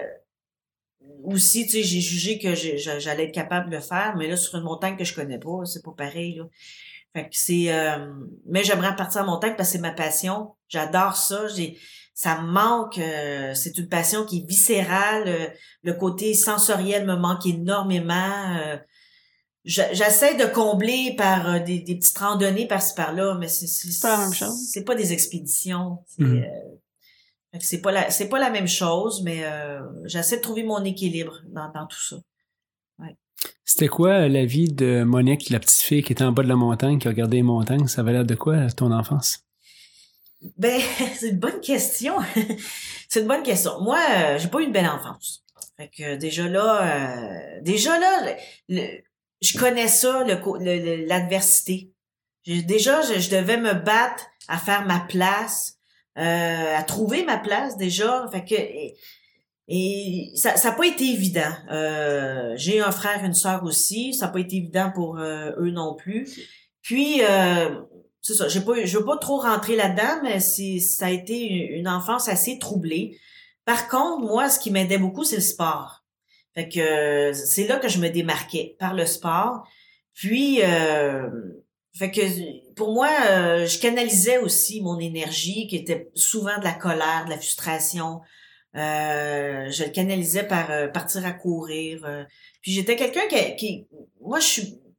aussi, 1.23 1.65
tu 1.65 1.71
sais, 1.73 1.83
j'ai 1.83 2.01
jugé 2.01 2.39
que 2.39 2.55
j'allais 2.55 3.25
être 3.25 3.33
capable 3.33 3.69
de 3.69 3.75
le 3.75 3.81
faire, 3.81 4.15
mais 4.17 4.27
là 4.27 4.37
sur 4.37 4.55
une 4.57 4.63
montagne 4.63 4.97
que 4.97 5.03
je 5.03 5.13
connais 5.13 5.39
pas, 5.39 5.65
c'est 5.65 5.83
pas 5.83 5.91
pareil 5.95 6.35
là. 6.35 6.43
Fait 7.17 7.23
que 7.23 7.35
c'est 7.35 7.73
euh, 7.73 8.13
mais 8.45 8.63
j'aimerais 8.63 8.95
partir 8.95 9.21
en 9.21 9.25
montagne 9.25 9.55
parce 9.57 9.69
que 9.69 9.73
c'est 9.77 9.81
ma 9.81 9.91
passion. 9.91 10.53
J'adore 10.67 11.15
ça, 11.15 11.47
j'ai 11.47 11.79
ça 12.13 12.39
me 12.41 12.47
manque 12.47 12.99
euh, 12.99 13.55
c'est 13.55 13.75
une 13.79 13.89
passion 13.89 14.23
qui 14.23 14.39
est 14.39 14.47
viscérale, 14.47 15.23
euh, 15.27 15.47
le 15.81 15.93
côté 15.93 16.35
sensoriel 16.35 17.07
me 17.07 17.15
manque 17.15 17.47
énormément. 17.47 18.55
euh, 18.61 18.77
J'essaie 19.65 20.35
de 20.35 20.45
combler 20.45 21.15
par 21.17 21.61
des, 21.63 21.79
des 21.79 21.95
petites 21.97 22.17
randonnées 22.19 22.67
par-ci 22.67 22.93
par-là, 22.95 23.35
mais 23.39 23.47
c'est 23.49 23.67
c'est 23.67 23.99
pas 24.01 24.11
la 24.15 24.23
même 24.23 24.33
chose. 24.33 24.55
C'est 24.71 24.83
pas 24.85 24.95
des 24.95 25.11
expéditions. 25.11 25.97
C'est 26.07 26.23
fait 27.51 27.59
que 27.59 27.65
c'est 27.65 27.81
pas 27.81 27.91
la 27.91 28.09
c'est 28.11 28.29
pas 28.29 28.39
la 28.39 28.49
même 28.49 28.67
chose, 28.67 29.23
mais 29.23 29.43
euh, 29.43 29.81
j'essaie 30.05 30.37
de 30.37 30.41
trouver 30.41 30.63
mon 30.63 30.83
équilibre 30.83 31.41
dans, 31.47 31.69
dans 31.73 31.87
tout 31.87 31.99
ça. 32.09 32.17
C'était 33.65 33.87
quoi 33.87 34.27
la 34.27 34.45
vie 34.45 34.71
de 34.71 35.03
Monique, 35.03 35.49
la 35.49 35.59
petite 35.59 35.81
fille 35.81 36.03
qui 36.03 36.13
était 36.13 36.23
en 36.23 36.31
bas 36.31 36.43
de 36.43 36.47
la 36.47 36.55
montagne, 36.55 36.99
qui 36.99 37.07
regardait 37.07 37.37
les 37.37 37.43
montagnes? 37.43 37.87
Ça 37.87 38.01
avait 38.01 38.13
l'air 38.13 38.25
de 38.25 38.35
quoi, 38.35 38.67
ton 38.71 38.91
enfance? 38.91 39.39
Ben, 40.57 40.79
c'est 41.15 41.29
une 41.29 41.39
bonne 41.39 41.59
question. 41.59 42.15
c'est 43.09 43.21
une 43.21 43.27
bonne 43.27 43.43
question. 43.43 43.81
Moi, 43.81 43.99
euh, 43.99 44.37
j'ai 44.39 44.47
pas 44.47 44.61
eu 44.61 44.65
une 44.65 44.71
belle 44.71 44.87
enfance. 44.87 45.43
Fait 45.77 45.89
que 45.89 46.03
euh, 46.03 46.17
déjà 46.17 46.47
là, 46.47 46.81
euh, 46.81 47.59
déjà 47.61 47.99
là, 47.99 48.35
je 48.69 49.57
connais 49.57 49.87
ça, 49.87 50.25
l'adversité. 50.25 51.91
Déjà, 52.45 53.01
je, 53.01 53.29
devais 53.29 53.57
me 53.57 53.73
battre 53.73 54.25
à 54.47 54.57
faire 54.57 54.85
ma 54.85 55.01
place, 55.01 55.77
euh, 56.17 56.77
à 56.77 56.81
trouver 56.83 57.23
ma 57.25 57.37
place 57.37 57.77
déjà. 57.77 58.27
Fait 58.31 58.43
que 58.43 58.55
et, 59.67 60.31
ça 60.35 60.55
ça 60.55 60.69
n'a 60.69 60.75
pas 60.75 60.87
été 60.87 61.05
évident. 61.05 61.51
Euh, 61.71 62.53
j'ai 62.55 62.79
un 62.79 62.91
frère, 62.91 63.23
une 63.23 63.33
sœur 63.33 63.63
aussi. 63.63 64.13
Ça 64.13 64.27
n'a 64.27 64.31
pas 64.31 64.39
été 64.39 64.57
évident 64.57 64.91
pour 64.93 65.19
euh, 65.19 65.51
eux 65.57 65.71
non 65.71 65.95
plus. 65.95 66.27
Puis 66.81 67.21
euh, 67.21 67.81
c'est 68.21 68.33
ça, 68.33 68.47
j'ai 68.47 68.61
pas 68.61 68.85
je 68.85 68.97
veux 68.97 69.05
pas 69.05 69.17
trop 69.17 69.39
rentrer 69.39 69.75
là-dedans 69.75 70.21
mais 70.23 70.39
c'est 70.39 70.79
ça 70.79 71.07
a 71.07 71.09
été 71.11 71.37
une, 71.77 71.87
enfance 71.87 72.29
assez 72.29 72.59
troublée. 72.59 73.19
Par 73.65 73.89
contre, 73.89 74.25
moi 74.25 74.49
ce 74.49 74.59
qui 74.59 74.71
m'aidait 74.71 74.97
beaucoup 74.97 75.25
c'est 75.25 75.35
le 75.35 75.41
sport. 75.41 76.05
Fait 76.55 76.69
que 76.69 77.33
c'est 77.33 77.67
là 77.67 77.77
que 77.77 77.89
je 77.89 77.99
me 77.99 78.09
démarquais 78.09 78.75
par 78.79 78.93
le 78.93 79.05
sport. 79.05 79.67
Puis 80.13 80.61
euh, 80.63 81.29
fait 81.93 82.09
que 82.11 82.21
pour 82.73 82.93
moi 82.93 83.09
je 83.65 83.79
canalisais 83.79 84.37
aussi 84.37 84.81
mon 84.81 84.97
énergie 84.97 85.67
qui 85.67 85.75
était 85.75 86.09
souvent 86.15 86.57
de 86.57 86.63
la 86.63 86.73
colère, 86.73 87.25
de 87.25 87.31
la 87.31 87.37
frustration. 87.37 88.21
Euh, 88.77 89.71
je 89.71 89.85
le 89.85 89.89
canalisais 89.89 90.43
par 90.43 90.69
euh, 90.69 90.87
partir 90.87 91.25
à 91.25 91.31
courir. 91.31 92.05
euh. 92.05 92.23
Puis 92.61 92.71
j'étais 92.73 92.95
quelqu'un 92.95 93.27
qui, 93.57 93.87
moi 94.21 94.39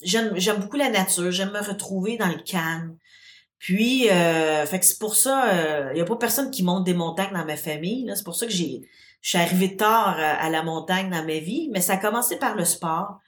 j'aime 0.03 0.59
beaucoup 0.59 0.77
la 0.77 0.91
nature, 0.91 1.31
j'aime 1.31 1.53
me 1.53 1.61
retrouver 1.61 2.17
dans 2.17 2.29
le 2.29 2.43
calme. 2.43 2.97
Puis 3.59 4.07
fait 4.07 4.79
que 4.79 4.85
c'est 4.85 4.99
pour 4.99 5.17
ça 5.17 5.91
il 5.93 5.99
y 5.99 6.01
a 6.01 6.05
pas 6.05 6.17
personne 6.17 6.51
qui 6.51 6.63
monte 6.63 6.85
des 6.85 6.95
montagnes 6.95 7.33
dans 7.33 7.45
ma 7.45 7.57
famille 7.57 8.05
là, 8.05 8.15
c'est 8.15 8.25
pour 8.25 8.37
ça 8.37 8.47
que 8.47 8.53
j'ai 8.53 8.83
je 9.21 9.31
suis 9.31 9.39
arrivée 9.39 9.77
tard 9.77 10.17
à, 10.17 10.49
la 10.49 10.63
montagne 10.63 11.11
dans 11.11 11.25
ma 11.25 11.39
vie, 11.39 11.69
mais 11.73 11.81
ça 11.81 11.95
a 11.95 11.97
commencé 11.97 12.37
par 12.37 12.55
le 12.55 12.65
sport. 12.65 13.19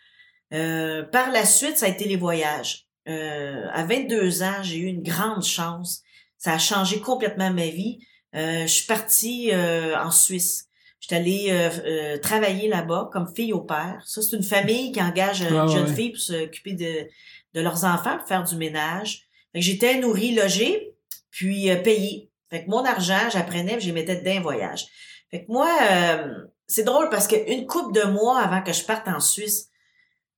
Par 0.50 1.30
la 1.32 1.44
suite, 1.44 1.78
ça 1.78 1.86
a 1.86 1.88
été 1.88 2.04
les 2.06 2.16
voyages. 2.16 2.86
À 3.06 3.84
22 3.84 4.44
ans, 4.44 4.62
j'ai 4.62 4.78
eu 4.78 4.86
une 4.86 5.02
grande 5.02 5.42
chance. 5.42 6.02
Ça 6.38 6.52
a 6.52 6.58
changé 6.58 7.00
complètement 7.00 7.50
ma 7.50 7.66
vie. 7.66 7.98
Euh, 8.34 8.62
je 8.62 8.72
suis 8.72 8.86
partie 8.86 9.50
euh, 9.52 9.98
en 9.98 10.10
Suisse. 10.10 10.66
Je 11.00 11.06
suis 11.06 11.16
allée 11.16 11.46
euh, 11.50 11.70
euh, 11.86 12.18
travailler 12.18 12.68
là-bas 12.68 13.10
comme 13.12 13.26
fille 13.34 13.52
au 13.52 13.60
père. 13.60 14.02
Ça, 14.06 14.20
c'est 14.22 14.36
une 14.36 14.42
famille 14.42 14.92
qui 14.92 15.02
engage 15.02 15.40
une 15.40 15.54
ouais, 15.54 15.68
jeune 15.68 15.88
ouais. 15.88 15.94
fille 15.94 16.10
pour 16.10 16.20
s'occuper 16.20 16.74
de, 16.74 17.08
de 17.54 17.60
leurs 17.60 17.84
enfants, 17.84 18.18
pour 18.18 18.28
faire 18.28 18.44
du 18.44 18.56
ménage. 18.56 19.22
Fait 19.52 19.60
que 19.60 19.64
j'étais 19.64 19.98
nourrie, 19.98 20.34
logée, 20.34 20.94
puis 21.30 21.70
euh, 21.70 21.76
payée. 21.76 22.30
Fait 22.50 22.64
que 22.64 22.70
mon 22.70 22.84
argent, 22.84 23.30
j'apprenais, 23.32 23.76
puis 23.76 23.86
j'y 23.86 23.92
mettais 23.92 24.16
dedans 24.16 24.36
un 24.36 24.40
voyage. 24.40 24.86
Fait 25.30 25.44
que 25.44 25.50
moi, 25.50 25.70
euh, 25.90 26.34
c'est 26.66 26.82
drôle 26.82 27.08
parce 27.08 27.26
qu'une 27.26 27.66
couple 27.66 27.98
de 27.98 28.04
mois 28.04 28.40
avant 28.40 28.62
que 28.62 28.72
je 28.72 28.84
parte 28.84 29.08
en 29.08 29.20
Suisse, 29.20 29.68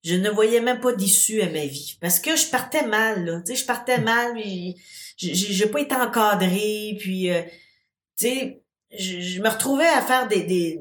je 0.04 0.14
ne 0.14 0.30
voyais 0.30 0.60
même 0.60 0.80
pas 0.80 0.92
d'issue 0.92 1.40
à 1.42 1.46
ma 1.46 1.64
vie. 1.64 1.96
Parce 2.00 2.20
que 2.20 2.36
je 2.36 2.46
partais 2.46 2.86
mal, 2.86 3.24
là. 3.24 3.40
Tu 3.40 3.52
sais, 3.52 3.62
je 3.62 3.66
partais 3.66 3.98
mal, 3.98 4.32
puis 4.34 4.76
j'ai 5.16 5.34
j'ai 5.34 5.66
pas 5.66 5.80
été 5.80 5.94
encadrée, 5.94 6.96
puis, 6.98 7.30
euh, 7.30 7.42
tu 8.18 8.28
sais, 8.28 8.62
je, 8.98 9.20
je 9.20 9.40
me 9.40 9.48
retrouvais 9.48 9.86
à 9.88 10.02
faire 10.02 10.28
des, 10.28 10.42
des, 10.42 10.80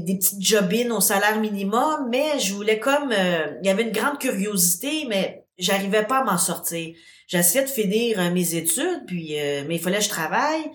des, 0.00 0.16
petites 0.16 0.42
jobines 0.42 0.92
au 0.92 1.00
salaire 1.00 1.40
minimum, 1.40 2.08
mais 2.10 2.38
je 2.38 2.54
voulais 2.54 2.78
comme... 2.78 3.12
euh, 3.12 3.56
il 3.62 3.66
y 3.66 3.70
avait 3.70 3.84
une 3.84 3.92
grande 3.92 4.18
curiosité, 4.18 5.06
mais 5.08 5.44
j'arrivais 5.58 6.04
pas 6.04 6.18
à 6.20 6.24
m'en 6.24 6.38
sortir. 6.38 6.94
J'essayais 7.28 7.64
de 7.64 7.70
finir 7.70 8.20
euh, 8.20 8.30
mes 8.30 8.54
études, 8.54 9.04
puis 9.06 9.38
euh, 9.40 9.64
mais 9.66 9.76
il 9.76 9.80
fallait 9.80 9.98
que 9.98 10.04
je 10.04 10.08
travaille. 10.08 10.70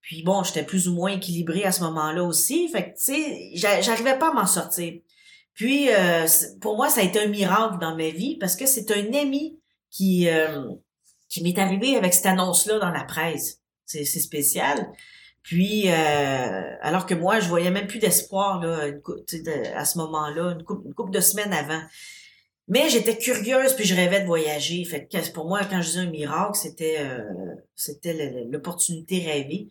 Puis 0.00 0.22
bon, 0.22 0.42
j'étais 0.42 0.64
plus 0.64 0.88
ou 0.88 0.94
moins 0.94 1.12
équilibrée 1.12 1.64
à 1.64 1.72
ce 1.72 1.82
moment-là 1.84 2.22
aussi. 2.24 2.68
Fait 2.68 2.84
que, 2.84 2.88
tu 2.90 3.14
sais, 3.14 3.50
j'a- 3.54 3.80
j'arrivais 3.80 4.18
pas 4.18 4.30
à 4.30 4.32
m'en 4.34 4.46
sortir. 4.46 4.92
Puis, 5.54 5.88
euh, 5.90 6.26
pour 6.60 6.76
moi, 6.76 6.90
ça 6.90 7.00
a 7.00 7.04
été 7.04 7.20
un 7.20 7.28
miracle 7.28 7.78
dans 7.80 7.96
ma 7.96 8.10
vie 8.10 8.36
parce 8.38 8.56
que 8.56 8.66
c'est 8.66 8.90
un 8.90 9.14
ami 9.14 9.58
qui, 9.90 10.28
euh, 10.28 10.64
qui 11.28 11.42
m'est 11.42 11.58
arrivé 11.58 11.96
avec 11.96 12.12
cette 12.12 12.26
annonce-là 12.26 12.80
dans 12.80 12.90
la 12.90 13.04
presse. 13.04 13.60
C'est 13.86 14.04
spécial. 14.04 14.90
Puis, 15.44 15.90
euh, 15.92 16.76
alors 16.80 17.04
que 17.04 17.14
moi, 17.14 17.38
je 17.38 17.48
voyais 17.48 17.70
même 17.70 17.86
plus 17.86 17.98
d'espoir 17.98 18.60
là, 18.60 18.88
à 19.76 19.84
ce 19.84 19.98
moment-là, 19.98 20.52
une 20.52 20.64
couple, 20.64 20.86
une 20.86 20.94
couple 20.94 21.12
de 21.12 21.20
semaines 21.20 21.52
avant. 21.52 21.82
Mais 22.66 22.88
j'étais 22.88 23.18
curieuse 23.18 23.74
puis 23.74 23.84
je 23.84 23.94
rêvais 23.94 24.22
de 24.22 24.26
voyager. 24.26 24.82
Fait 24.86 25.06
que 25.06 25.32
pour 25.32 25.46
moi, 25.46 25.60
quand 25.68 25.82
je 25.82 25.88
disais 25.88 26.00
un 26.00 26.10
miracle, 26.10 26.58
c'était 26.58 26.96
euh, 26.98 27.20
c'était 27.76 28.46
l'opportunité 28.50 29.18
rêvée. 29.18 29.68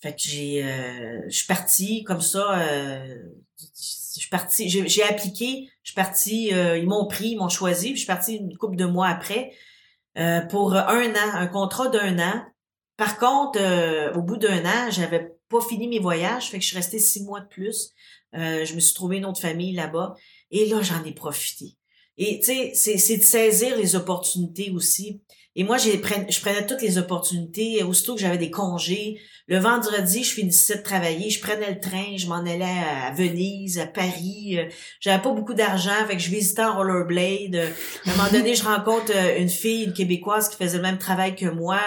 Fait 0.00 0.12
que 0.12 0.20
j'ai, 0.20 0.62
euh, 0.62 1.22
je 1.28 1.34
suis 1.34 1.46
partie 1.46 2.04
comme 2.04 2.20
ça. 2.20 2.60
Euh, 2.60 3.16
je 3.58 4.20
suis 4.20 4.28
partie, 4.28 4.68
j'ai 4.68 4.86
j'ai 4.86 5.02
appliqué. 5.02 5.70
Je 5.82 5.92
suis 5.92 5.94
partie. 5.94 6.52
euh, 6.52 6.76
ils 6.76 6.86
m'ont 6.86 7.06
pris, 7.06 7.30
ils 7.30 7.36
m'ont 7.38 7.48
choisi. 7.48 7.86
Puis 7.86 7.94
je 7.94 8.00
suis 8.00 8.06
partie 8.06 8.36
une 8.36 8.54
couple 8.58 8.76
de 8.76 8.84
mois 8.84 9.08
après 9.08 9.52
euh, 10.18 10.42
pour 10.42 10.74
un 10.74 11.10
an, 11.10 11.30
un 11.32 11.46
contrat 11.46 11.88
d'un 11.88 12.18
an. 12.18 12.44
Par 12.96 13.18
contre, 13.18 13.58
euh, 13.60 14.12
au 14.14 14.22
bout 14.22 14.36
d'un 14.36 14.64
an, 14.64 14.90
j'avais 14.90 15.32
pas 15.48 15.60
fini 15.60 15.86
mes 15.88 15.98
voyages, 15.98 16.50
fait 16.50 16.58
que 16.58 16.62
je 16.62 16.68
suis 16.68 16.76
restée 16.76 16.98
six 16.98 17.22
mois 17.22 17.40
de 17.40 17.48
plus. 17.48 17.92
Euh, 18.34 18.64
je 18.64 18.74
me 18.74 18.80
suis 18.80 18.94
trouvé 18.94 19.18
une 19.18 19.26
autre 19.26 19.40
famille 19.40 19.74
là-bas. 19.74 20.14
Et 20.50 20.66
là, 20.66 20.80
j'en 20.82 21.04
ai 21.04 21.12
profité. 21.12 21.76
Et 22.18 22.40
tu 22.40 22.46
sais, 22.46 22.72
c'est, 22.74 22.98
c'est 22.98 23.18
de 23.18 23.22
saisir 23.22 23.76
les 23.76 23.94
opportunités 23.94 24.70
aussi. 24.70 25.20
Et 25.58 25.64
moi, 25.64 25.78
j'ai 25.78 25.92
je 25.92 26.40
prenais 26.40 26.66
toutes 26.66 26.82
les 26.82 26.98
opportunités. 26.98 27.82
Aussitôt 27.82 28.14
que 28.14 28.20
j'avais 28.20 28.36
des 28.36 28.50
congés, 28.50 29.18
le 29.46 29.58
vendredi, 29.58 30.22
je 30.22 30.34
finissais 30.34 30.76
de 30.76 30.82
travailler, 30.82 31.30
je 31.30 31.40
prenais 31.40 31.70
le 31.70 31.80
train, 31.80 32.16
je 32.16 32.26
m'en 32.26 32.40
allais 32.40 32.64
à 32.64 33.10
Venise, 33.12 33.78
à 33.78 33.86
Paris. 33.86 34.58
Euh, 34.58 34.68
J'avais 35.00 35.22
pas 35.22 35.32
beaucoup 35.32 35.54
d'argent, 35.54 36.06
fait 36.06 36.16
que 36.16 36.22
je 36.22 36.30
visitais 36.30 36.62
en 36.62 36.76
rollerblade. 36.76 37.54
Euh, 37.54 37.70
À 38.04 38.10
un 38.10 38.16
moment 38.16 38.30
donné, 38.30 38.54
je 38.54 38.64
rencontre 38.64 39.12
euh, 39.14 39.38
une 39.38 39.48
fille, 39.48 39.84
une 39.84 39.94
québécoise 39.94 40.50
qui 40.50 40.56
faisait 40.56 40.76
le 40.76 40.82
même 40.82 40.98
travail 40.98 41.34
que 41.34 41.46
moi. 41.46 41.80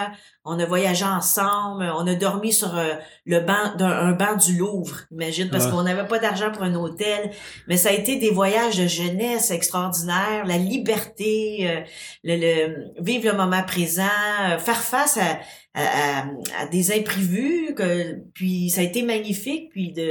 On 0.45 0.57
a 0.57 0.66
voyagé 0.66 1.03
ensemble, 1.06 1.84
on 1.98 2.07
a 2.07 2.16
dormi 2.16 2.53
sur 2.53 2.76
euh, 2.78 2.94
le 3.26 3.41
banc 3.41 3.76
d'un 3.78 3.90
un 3.90 4.11
banc 4.14 4.36
du 4.38 4.56
Louvre, 4.57 5.02
imagine, 5.11 5.49
parce 5.49 5.66
Ouais. 5.66 5.72
qu'on 5.72 5.84
n'avait 5.84 6.07
pas 6.07 6.18
d'argent 6.18 6.49
pour 6.52 6.64
un 6.64 6.74
hôtel. 6.76 7.32
Mais 7.68 7.76
ça 7.78 7.90
a 7.90 7.91
été 7.91 8.16
des 8.16 8.32
voyages 8.32 8.78
de 8.78 8.88
jeunesse 8.88 9.52
extraordinaires, 9.52 10.45
la 10.45 10.57
liberté, 10.57 11.68
euh, 11.70 11.82
le, 12.24 12.36
le- 12.38 13.03
vivre 13.03 13.30
le 13.32 13.38
moment 13.38 13.64
présent, 13.64 14.03
euh, 14.49 14.57
faire 14.57 14.82
face 14.82 15.18
à, 15.18 15.40
à, 15.74 16.22
à- 16.22 16.26
à 16.61 16.68
des 16.68 16.91
imprévus, 16.98 17.76
que, 17.76 18.16
puis 18.34 18.70
ça 18.70 18.82
a 18.82 18.86
été 18.86 19.03
magnifique, 19.03 19.70
puis 19.72 19.91
de 19.91 20.10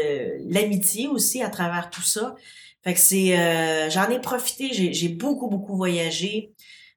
l'amitié 0.52 1.08
aussi 1.08 1.42
à 1.42 1.48
travers 1.48 1.88
tout 1.90 2.02
ça. 2.02 2.34
Fait 2.84 2.94
que 2.94 3.00
c'est, 3.00 3.36
euh, 3.36 3.90
j'en 3.90 4.08
ai 4.08 4.20
profité, 4.20 4.68
j'ai, 4.72 4.92
j'ai 4.92 5.08
beaucoup 5.08 5.48
beaucoup 5.48 5.76
voyagé. 5.76 6.52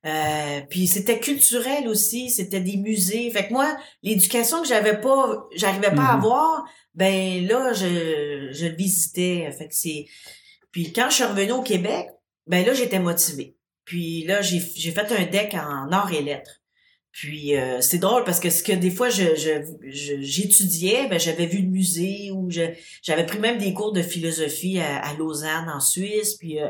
Euh, 0.05 0.61
puis 0.69 0.87
c'était 0.87 1.19
culturel 1.19 1.87
aussi, 1.87 2.29
c'était 2.29 2.59
des 2.61 2.77
musées. 2.77 3.29
Fait 3.31 3.47
que 3.47 3.53
moi, 3.53 3.77
l'éducation 4.01 4.61
que 4.61 4.67
j'avais 4.67 4.99
pas, 4.99 5.47
j'arrivais 5.55 5.93
pas 5.93 6.05
à 6.07 6.13
Mhm. 6.13 6.23
avoir, 6.23 6.65
ben 6.95 7.45
là, 7.47 7.71
je, 7.73 8.49
je 8.51 8.65
le 8.65 8.75
visitais. 8.75 9.51
Fait 9.57 9.67
que 9.67 9.75
c'est. 9.75 10.05
Puis 10.71 10.91
quand 10.91 11.09
je 11.09 11.15
suis 11.15 11.23
revenue 11.23 11.51
au 11.51 11.61
Québec, 11.61 12.07
ben 12.47 12.65
là, 12.65 12.73
j'étais 12.73 12.99
motivée. 12.99 13.55
Puis 13.85 14.23
là, 14.25 14.41
j'ai, 14.41 14.59
j'ai 14.75 14.91
fait 14.91 15.11
un 15.11 15.25
deck 15.25 15.53
en 15.53 15.91
arts 15.91 16.13
et 16.13 16.21
lettres. 16.23 16.61
Puis 17.11 17.57
euh, 17.57 17.81
c'est 17.81 17.97
drôle 17.97 18.23
parce 18.23 18.39
que 18.39 18.49
ce 18.49 18.63
que 18.63 18.71
des 18.71 18.89
fois 18.89 19.09
je, 19.09 19.35
je, 19.35 19.61
je- 19.89 20.21
j'étudiais, 20.21 21.07
ben 21.09 21.19
j'avais 21.19 21.45
vu 21.45 21.57
le 21.61 21.67
musée 21.67 22.31
ou 22.31 22.49
je, 22.49 22.61
j'avais 23.03 23.25
pris 23.25 23.37
même 23.37 23.57
des 23.57 23.73
cours 23.73 23.91
de 23.91 24.01
philosophie 24.01 24.79
à, 24.79 24.99
à 25.05 25.13
Lausanne 25.15 25.67
en 25.69 25.81
Suisse. 25.81 26.35
Puis 26.39 26.61
euh, 26.61 26.69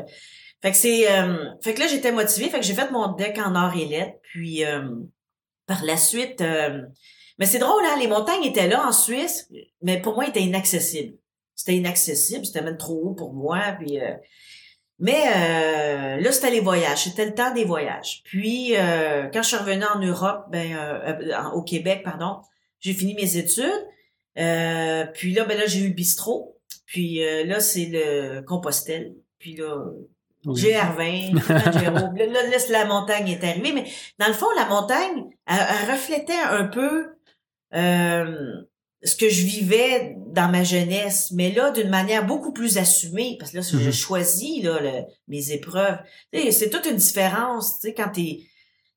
fait 0.62 0.70
que 0.70 0.76
c'est 0.76 1.10
euh, 1.12 1.44
fait 1.60 1.74
que 1.74 1.80
là 1.80 1.86
j'étais 1.88 2.12
motivée, 2.12 2.48
fait 2.48 2.60
que 2.60 2.64
j'ai 2.66 2.74
fait 2.74 2.90
mon 2.90 3.12
deck 3.12 3.38
en 3.38 3.54
arts 3.54 3.76
et 3.76 3.84
lettres. 3.84 4.18
Puis 4.22 4.64
euh, 4.64 4.82
par 5.66 5.84
la 5.84 5.96
suite, 5.96 6.40
euh, 6.40 6.82
mais 7.38 7.46
c'est 7.46 7.58
drôle 7.58 7.82
hein, 7.84 7.96
les 7.98 8.08
montagnes 8.08 8.44
étaient 8.44 8.68
là 8.68 8.86
en 8.86 8.92
Suisse, 8.92 9.48
mais 9.82 10.00
pour 10.00 10.14
moi, 10.14 10.26
étaient 10.28 10.42
inaccessibles. 10.42 11.16
C'était 11.54 11.76
inaccessible, 11.76 12.44
c'était 12.46 12.62
même 12.62 12.76
trop 12.76 12.94
haut 13.02 13.14
pour 13.14 13.32
moi. 13.34 13.60
Puis 13.80 14.00
euh, 14.00 14.14
mais 14.98 15.24
euh, 15.36 16.20
là, 16.20 16.30
c'était 16.32 16.50
les 16.50 16.60
voyages. 16.60 17.04
C'était 17.04 17.26
le 17.26 17.34
temps 17.34 17.52
des 17.52 17.64
voyages. 17.64 18.22
Puis, 18.24 18.76
euh, 18.76 19.28
quand 19.32 19.42
je 19.42 19.48
suis 19.48 19.56
revenue 19.56 19.84
en 19.84 19.98
Europe, 19.98 20.44
ben, 20.50 20.76
en- 21.36 21.52
au 21.54 21.62
Québec, 21.62 22.02
pardon, 22.04 22.36
j'ai 22.78 22.92
fini 22.94 23.14
mes 23.14 23.36
études. 23.36 23.64
Puis 24.36 25.32
là, 25.32 25.44
ben 25.44 25.58
là, 25.58 25.66
j'ai 25.66 25.80
eu 25.80 25.90
bistrot. 25.90 26.56
Puis 26.86 27.20
là, 27.44 27.58
c'est 27.58 27.86
le 27.90 28.42
Compostelle. 28.42 29.14
Puis 29.40 29.56
là, 29.56 29.74
Oui. 30.44 30.60
GR20, 30.60 31.40
Kilimanjaro. 31.40 32.14
là, 32.16 32.26
là, 32.26 32.46
là, 32.48 32.58
c'est 32.58 32.72
la 32.72 32.84
montagne 32.84 33.28
est 33.28 33.44
arrivée. 33.44 33.72
Mais 33.72 33.84
dans 34.18 34.26
le 34.28 34.32
fond, 34.32 34.46
la 34.56 34.66
montagne, 34.66 35.24
elle, 35.46 35.56
elle 35.84 35.90
reflétait 35.92 36.32
un 36.50 36.64
peu 36.64 37.06
euh, 37.74 38.52
ce 39.04 39.16
que 39.16 39.28
je 39.28 39.44
vivais 39.44 40.14
dans 40.28 40.48
ma 40.50 40.62
jeunesse, 40.64 41.30
mais 41.32 41.50
là, 41.52 41.70
d'une 41.70 41.88
manière 41.88 42.26
beaucoup 42.26 42.52
plus 42.52 42.78
assumée, 42.78 43.36
parce 43.38 43.52
que 43.52 43.56
là, 43.58 43.62
je 43.62 43.76
Mhm. 43.76 43.92
choisis 43.92 44.62
là, 44.62 44.78
le- 44.80 45.02
mes 45.28 45.52
épreuves. 45.52 45.98
C'est 46.50 46.70
toute 46.70 46.86
une 46.86 46.96
différence, 46.96 47.80
tu 47.80 47.88
sais, 47.88 47.94
quand 47.94 48.10
t'es 48.10 48.40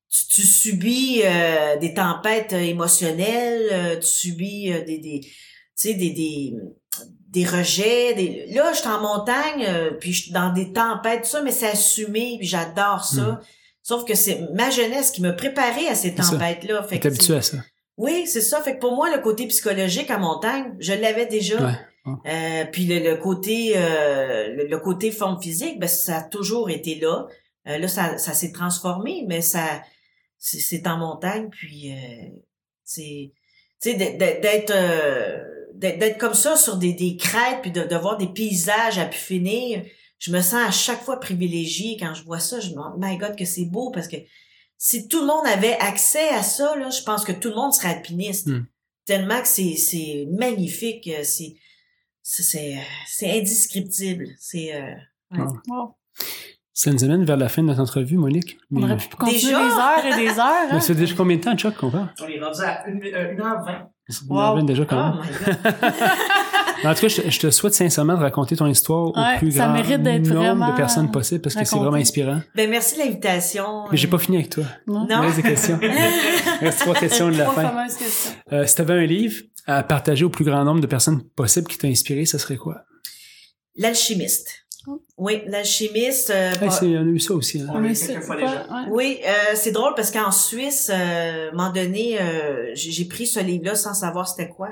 tu, 0.08 0.26
tu 0.28 0.42
subis 0.42 1.22
euh, 1.24 1.76
des 1.78 1.92
tempêtes 1.92 2.52
émotionnelles, 2.52 3.68
euh, 3.72 3.96
tu 3.98 4.06
subis 4.06 4.72
euh, 4.72 4.84
des, 4.84 4.98
des 4.98 5.20
tu 5.20 5.32
sais 5.74 5.94
des, 5.94 6.10
des 6.10 6.54
des 7.28 7.44
rejets, 7.44 8.14
des 8.14 8.46
là 8.54 8.72
je 8.72 8.78
suis 8.78 8.88
en 8.88 9.00
montagne 9.00 9.64
euh, 9.68 9.90
puis 10.00 10.12
je 10.12 10.22
suis 10.24 10.32
dans 10.32 10.52
des 10.52 10.72
tempêtes 10.72 11.22
tout 11.22 11.28
ça 11.30 11.42
mais 11.42 11.50
c'est 11.52 11.68
assumé 11.68 12.36
puis 12.38 12.46
j'adore 12.46 13.04
ça. 13.04 13.22
Mhm. 13.22 13.38
Sauf 13.82 14.04
que 14.04 14.14
c'est 14.14 14.40
ma 14.54 14.70
jeunesse 14.70 15.10
qui 15.12 15.22
me 15.22 15.36
préparait 15.36 15.86
à 15.88 15.94
ces 15.94 16.14
tempêtes 16.14 16.64
là, 16.64 16.82
fait 16.82 16.96
T'es 16.96 17.00
que 17.00 17.08
habitué 17.08 17.36
à 17.36 17.42
ça. 17.42 17.58
oui, 17.96 18.26
c'est 18.26 18.40
ça. 18.40 18.60
Fait 18.60 18.74
que 18.74 18.80
pour 18.80 18.96
moi, 18.96 19.14
le 19.14 19.22
côté 19.22 19.46
psychologique 19.46 20.10
en 20.10 20.18
montagne, 20.18 20.74
je 20.80 20.92
l'avais 20.92 21.26
déjà. 21.26 21.64
Ouais. 21.64 21.74
Euh, 22.26 22.64
puis 22.72 22.86
le, 22.86 22.98
le 22.98 23.16
côté 23.16 23.74
euh, 23.76 24.48
le, 24.56 24.66
le 24.66 24.78
côté 24.78 25.10
forme 25.12 25.40
physique, 25.40 25.78
ben 25.78 25.88
ça 25.88 26.18
a 26.18 26.22
toujours 26.22 26.68
été 26.70 26.96
là. 26.96 27.26
Euh, 27.68 27.78
là, 27.78 27.86
ça, 27.88 28.16
ça 28.18 28.32
s'est 28.32 28.52
transformé, 28.52 29.24
mais 29.28 29.40
ça 29.40 29.82
c'est, 30.38 30.86
en 30.86 30.98
montagne. 30.98 31.48
Puis 31.50 31.92
euh, 31.92 32.28
c'est 32.84 33.32
tu 33.82 33.90
sais 33.90 33.94
d'être 33.94 34.72
d'être 35.78 36.02
euh, 36.02 36.18
comme 36.18 36.34
ça 36.34 36.56
sur 36.56 36.76
des, 36.76 36.92
des 36.92 37.16
crêtes 37.16 37.60
puis 37.62 37.70
de, 37.70 37.82
de 37.84 37.96
voir 37.96 38.16
des 38.16 38.28
paysages 38.28 38.98
à 38.98 39.06
pu 39.06 39.18
finir. 39.18 39.82
Je 40.18 40.30
me 40.32 40.40
sens 40.40 40.66
à 40.66 40.70
chaque 40.70 41.02
fois 41.02 41.20
privilégiée 41.20 41.96
quand 42.00 42.14
je 42.14 42.24
vois 42.24 42.38
ça. 42.40 42.58
Je 42.60 42.68
me 42.68 42.72
dis, 42.72 42.78
oh 42.78 42.94
my 42.98 43.16
God, 43.18 43.36
que 43.36 43.44
c'est 43.44 43.66
beau 43.66 43.90
parce 43.90 44.08
que 44.08 44.16
si 44.78 45.08
tout 45.08 45.20
le 45.20 45.26
monde 45.26 45.46
avait 45.46 45.76
accès 45.78 46.28
à 46.30 46.42
ça, 46.42 46.76
là, 46.76 46.90
je 46.90 47.02
pense 47.02 47.24
que 47.24 47.32
tout 47.32 47.48
le 47.48 47.54
monde 47.54 47.72
serait 47.72 47.88
alpiniste. 47.94 48.46
Hmm. 48.48 48.64
Tellement 49.04 49.40
que 49.40 49.48
c'est, 49.48 49.76
c'est 49.76 50.26
magnifique, 50.30 51.06
euh, 51.08 51.20
c'est, 51.22 51.54
c'est, 52.22 52.42
c'est, 52.42 52.78
c'est 53.06 53.30
indescriptible. 53.38 54.26
C'est, 54.38 54.74
euh, 54.74 54.92
Ouais. 55.32 55.44
Wow. 55.68 55.96
Ça 56.72 56.92
nous 56.92 57.02
amène 57.02 57.24
vers 57.24 57.36
la 57.36 57.48
fin 57.48 57.62
de 57.62 57.66
notre 57.68 57.80
entrevue, 57.80 58.16
Monique. 58.16 58.58
On 58.70 58.78
Mais- 58.78 58.84
aurait 58.84 58.96
pu 58.96 59.08
continuer 59.16 59.40
Déjà? 59.40 59.58
des 59.64 59.74
heures 59.74 60.06
et 60.18 60.22
des 60.24 60.38
heures. 60.38 60.66
Mais 60.70 60.76
Hein? 60.76 60.80
c'est 60.80 60.94
déjà 60.94 61.14
combien 61.16 61.36
de 61.36 61.42
temps, 61.42 61.56
Chuck, 61.56 61.74
qu'on 61.76 61.90
parle? 61.90 62.12
On 62.20 62.28
est 62.28 62.38
rendu 62.40 62.60
à 62.62 62.84
1h20. 62.88 63.88
Wow. 64.28 64.62
déjà 64.62 64.84
quand 64.84 65.14
oh 65.14 65.20
même. 65.20 65.26
my 65.54 65.62
God. 65.62 65.92
En 66.84 66.94
tout 66.94 67.00
cas, 67.00 67.08
je, 67.08 67.22
je 67.30 67.38
te 67.40 67.50
souhaite 67.50 67.74
sincèrement 67.74 68.14
de 68.14 68.20
raconter 68.20 68.54
ton 68.54 68.66
histoire 68.66 69.06
Ouais, 69.16 69.34
au 69.36 69.38
plus 69.38 69.54
grand 69.56 69.68
nombre 70.54 70.72
de 70.72 70.76
personnes 70.76 71.10
possible 71.10 71.40
parce 71.40 71.54
que 71.54 71.64
c'est 71.64 71.76
vraiment 71.76 71.96
inspirant. 71.96 72.40
Ben, 72.54 72.68
merci 72.68 72.96
de 72.96 73.00
l'invitation. 73.00 73.84
Mais 73.90 73.96
j'ai 73.96 74.08
pas 74.08 74.18
fini 74.18 74.36
avec 74.36 74.50
toi. 74.50 74.64
Non? 74.86 75.06
Reste 75.22 75.36
des 75.36 75.42
questions. 75.42 75.78
Il 75.82 75.90
reste 76.60 76.80
trois 76.80 76.94
questions 76.94 77.28
de 77.30 77.36
la 77.38 77.44
Trois 77.44 77.62
fin. 77.62 77.68
fameuses 77.70 77.96
questions. 77.96 78.32
Euh, 78.52 78.66
si 78.66 78.74
tu 78.74 78.82
avais 78.82 78.92
un 78.94 79.06
livre 79.06 79.42
à 79.66 79.82
partager 79.82 80.24
au 80.24 80.30
plus 80.30 80.44
grand 80.44 80.64
nombre 80.64 80.80
de 80.80 80.86
personnes 80.86 81.22
possible 81.34 81.66
qui 81.66 81.78
t'a 81.78 81.88
inspiré, 81.88 82.26
ça 82.26 82.38
serait 82.38 82.56
quoi? 82.56 82.82
L'alchimiste. 83.76 84.65
Oui, 85.16 85.42
l'alchimiste. 85.46 86.30
euh, 86.30 86.52
Hey, 86.52 86.58
bah- 86.68 86.78
on 86.82 87.08
a 87.08 87.10
eu 87.12 87.18
ça 87.20 87.34
aussi. 87.34 87.60
hein. 87.60 87.66
On 87.72 87.82
eu 87.84 87.94
fois 88.22 88.36
déjà. 88.36 88.66
Ouais. 88.66 88.90
Oui, 88.90 89.20
euh, 89.24 89.54
c'est 89.54 89.72
drôle 89.72 89.94
parce 89.94 90.10
qu'en 90.10 90.30
Suisse, 90.30 90.90
euh, 90.92 91.48
à 91.48 91.48
un 91.48 91.50
moment 91.52 91.72
donné, 91.72 92.20
euh, 92.20 92.70
j'ai 92.74 92.90
j'ai 92.90 93.04
pris 93.06 93.26
ce 93.26 93.40
livre-là 93.40 93.74
sans 93.74 93.94
savoir 93.94 94.28
c'était 94.28 94.48
quoi 94.48 94.68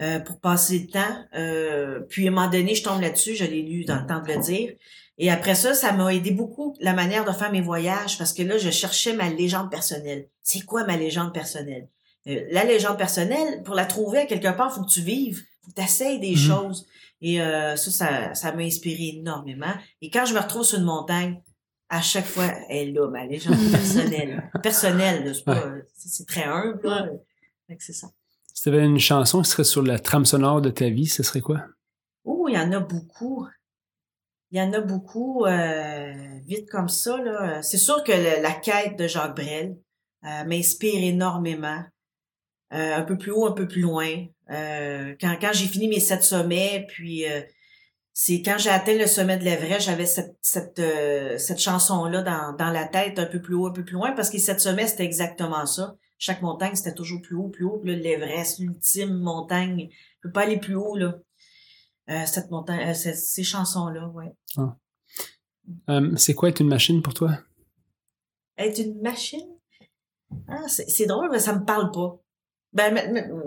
euh, 0.00 0.18
pour 0.20 0.40
passer 0.40 0.78
le 0.80 0.86
temps. 0.88 1.24
Euh, 1.36 2.00
puis 2.08 2.26
à 2.26 2.30
un 2.30 2.34
moment 2.34 2.48
donné, 2.50 2.74
je 2.74 2.82
tombe 2.82 3.00
là-dessus, 3.00 3.34
je 3.36 3.44
l'ai 3.44 3.62
lu 3.62 3.84
dans 3.84 4.00
le 4.00 4.06
temps 4.06 4.20
de 4.20 4.28
le 4.32 4.40
dire. 4.40 4.72
Et 5.18 5.30
après 5.30 5.54
ça, 5.54 5.74
ça 5.74 5.92
m'a 5.92 6.12
aidé 6.12 6.32
beaucoup 6.32 6.74
la 6.80 6.92
manière 6.92 7.24
de 7.24 7.30
faire 7.30 7.52
mes 7.52 7.60
voyages 7.60 8.18
parce 8.18 8.32
que 8.32 8.42
là, 8.42 8.58
je 8.58 8.70
cherchais 8.70 9.12
ma 9.14 9.28
légende 9.30 9.70
personnelle. 9.70 10.26
C'est 10.42 10.62
quoi 10.64 10.84
ma 10.84 10.96
légende 10.96 11.32
personnelle? 11.32 11.86
Euh, 12.26 12.40
la 12.50 12.64
légende 12.64 12.98
personnelle, 12.98 13.62
pour 13.64 13.74
la 13.76 13.84
trouver 13.84 14.20
à 14.20 14.26
quelque 14.26 14.48
part, 14.56 14.74
faut 14.74 14.82
que 14.82 14.90
tu 14.90 15.02
vives, 15.02 15.42
faut 15.62 15.70
que 15.70 15.76
tu 15.76 15.82
essayes 15.86 16.18
des 16.18 16.30
Mhm. 16.32 16.36
choses. 16.36 16.86
Et 17.26 17.40
euh, 17.40 17.74
ça, 17.76 17.90
ça, 17.90 18.34
ça 18.34 18.52
m'a 18.52 18.62
inspiré 18.64 19.14
énormément. 19.16 19.72
Et 20.02 20.10
quand 20.10 20.26
je 20.26 20.34
me 20.34 20.40
retrouve 20.40 20.62
sur 20.62 20.78
une 20.78 20.84
montagne, 20.84 21.40
à 21.88 22.02
chaque 22.02 22.26
fois, 22.26 22.44
elle 22.68 22.88
est 22.88 22.92
là, 22.92 23.08
ma 23.08 23.24
légende 23.24 23.56
personnelle. 23.72 24.50
Personnelle, 24.62 25.32
c'est 25.94 26.26
très 26.26 26.44
humble, 26.44 26.80
là. 26.86 27.08
C'est 27.78 27.94
ça. 27.94 28.08
Si 28.52 28.62
tu 28.62 28.68
avais 28.68 28.84
une 28.84 28.98
chanson 28.98 29.40
qui 29.40 29.48
serait 29.50 29.64
sur 29.64 29.82
la 29.82 29.98
trame 29.98 30.26
sonore 30.26 30.60
de 30.60 30.68
ta 30.68 30.90
vie, 30.90 31.06
ce 31.06 31.22
serait 31.22 31.40
quoi? 31.40 31.62
Oh, 32.24 32.46
il 32.48 32.54
y 32.54 32.58
en 32.58 32.70
a 32.72 32.80
beaucoup. 32.80 33.46
Il 34.50 34.58
y 34.58 34.62
en 34.62 34.72
a 34.74 34.80
beaucoup, 34.82 35.46
euh, 35.46 36.12
vite 36.44 36.68
comme 36.70 36.88
ça, 36.90 37.16
là. 37.16 37.62
C'est 37.62 37.78
sûr 37.78 38.04
que 38.04 38.12
le- 38.12 38.42
la 38.42 38.52
quête 38.52 38.98
de 38.98 39.06
Jacques 39.08 39.34
Brel 39.34 39.78
euh, 40.24 40.44
m'inspire 40.44 41.02
énormément. 41.02 41.82
Euh, 42.74 42.96
un 42.96 43.02
peu 43.02 43.16
plus 43.16 43.30
haut, 43.32 43.46
un 43.46 43.52
peu 43.52 43.66
plus 43.66 43.80
loin. 43.82 44.26
Euh, 44.50 45.14
quand 45.20 45.36
quand 45.40 45.52
j'ai 45.52 45.66
fini 45.66 45.88
mes 45.88 46.00
sept 46.00 46.22
sommets, 46.22 46.86
puis 46.88 47.26
euh, 47.26 47.40
c'est 48.12 48.42
quand 48.42 48.56
j'ai 48.58 48.70
atteint 48.70 48.96
le 48.96 49.06
sommet 49.06 49.38
de 49.38 49.44
l'Everest, 49.44 49.86
j'avais 49.86 50.06
cette 50.06 50.36
cette 50.42 50.78
euh, 50.78 51.38
cette 51.38 51.58
chanson 51.58 52.04
là 52.04 52.22
dans 52.22 52.52
dans 52.52 52.70
la 52.70 52.86
tête 52.86 53.18
un 53.18 53.26
peu 53.26 53.40
plus 53.40 53.54
haut, 53.54 53.66
un 53.66 53.72
peu 53.72 53.84
plus 53.84 53.94
loin 53.94 54.12
parce 54.12 54.28
que 54.28 54.34
les 54.34 54.42
sept 54.42 54.60
sommets 54.60 54.86
c'était 54.86 55.04
exactement 55.04 55.66
ça. 55.66 55.96
chaque 56.18 56.42
montagne, 56.42 56.74
c'était 56.74 56.94
toujours 56.94 57.22
plus 57.22 57.36
haut, 57.36 57.48
plus 57.48 57.64
haut. 57.64 57.80
Puis 57.82 57.96
l'Everest, 57.96 58.58
l'ultime 58.58 59.14
montagne, 59.14 59.88
je 59.90 60.28
peux 60.28 60.32
pas 60.32 60.42
aller 60.42 60.58
plus 60.58 60.76
haut, 60.76 60.96
là. 60.96 61.14
Euh, 62.10 62.26
cette 62.26 62.50
montagne, 62.50 62.90
euh, 62.90 62.94
ces, 62.94 63.42
chansons-là, 63.42 64.08
ouais. 64.08 64.34
Euh, 65.88 66.14
c'est 66.16 66.34
quoi 66.34 66.50
être 66.50 66.60
une 66.60 66.68
machine 66.68 67.00
pour 67.00 67.14
toi? 67.14 67.38
Être 68.58 68.78
une 68.78 69.00
machine? 69.00 69.48
Ah, 70.48 70.68
c'est 70.68 70.88
c'est 70.88 71.06
drôle, 71.06 71.30
mais 71.30 71.38
ça 71.38 71.54
me 71.54 71.64
parle 71.64 71.90
pas. 71.90 72.20
Ben, 72.74 72.92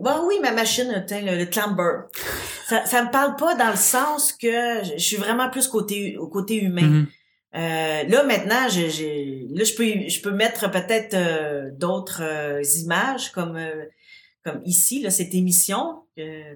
ben 0.01 0.23
oui, 0.25 0.35
ma 0.41 0.51
machine, 0.53 0.87
le, 0.89 1.37
le 1.37 1.45
clamber. 1.45 2.07
Ça, 2.67 2.85
ça 2.85 3.03
me 3.03 3.11
parle 3.11 3.35
pas 3.35 3.55
dans 3.55 3.69
le 3.69 3.75
sens 3.75 4.31
que 4.31 4.83
je 4.83 4.97
suis 4.97 5.17
vraiment 5.17 5.49
plus 5.49 5.67
côté, 5.67 6.17
au 6.17 6.27
côté 6.27 6.61
humain. 6.61 6.81
Mhm. 6.87 7.07
Euh, 7.55 8.03
là 8.03 8.23
maintenant, 8.23 8.67
j'ai, 8.69 9.47
là 9.49 9.63
je 9.63 9.73
peux 9.73 10.09
je 10.09 10.21
peux 10.21 10.31
mettre 10.31 10.69
peut-être 10.69 11.13
euh, 11.13 11.69
d'autres 11.73 12.21
euh, 12.21 12.61
images 12.83 13.31
comme 13.31 13.57
comme 14.43 14.61
ici 14.65 15.01
là 15.01 15.09
cette 15.09 15.33
émission. 15.33 16.03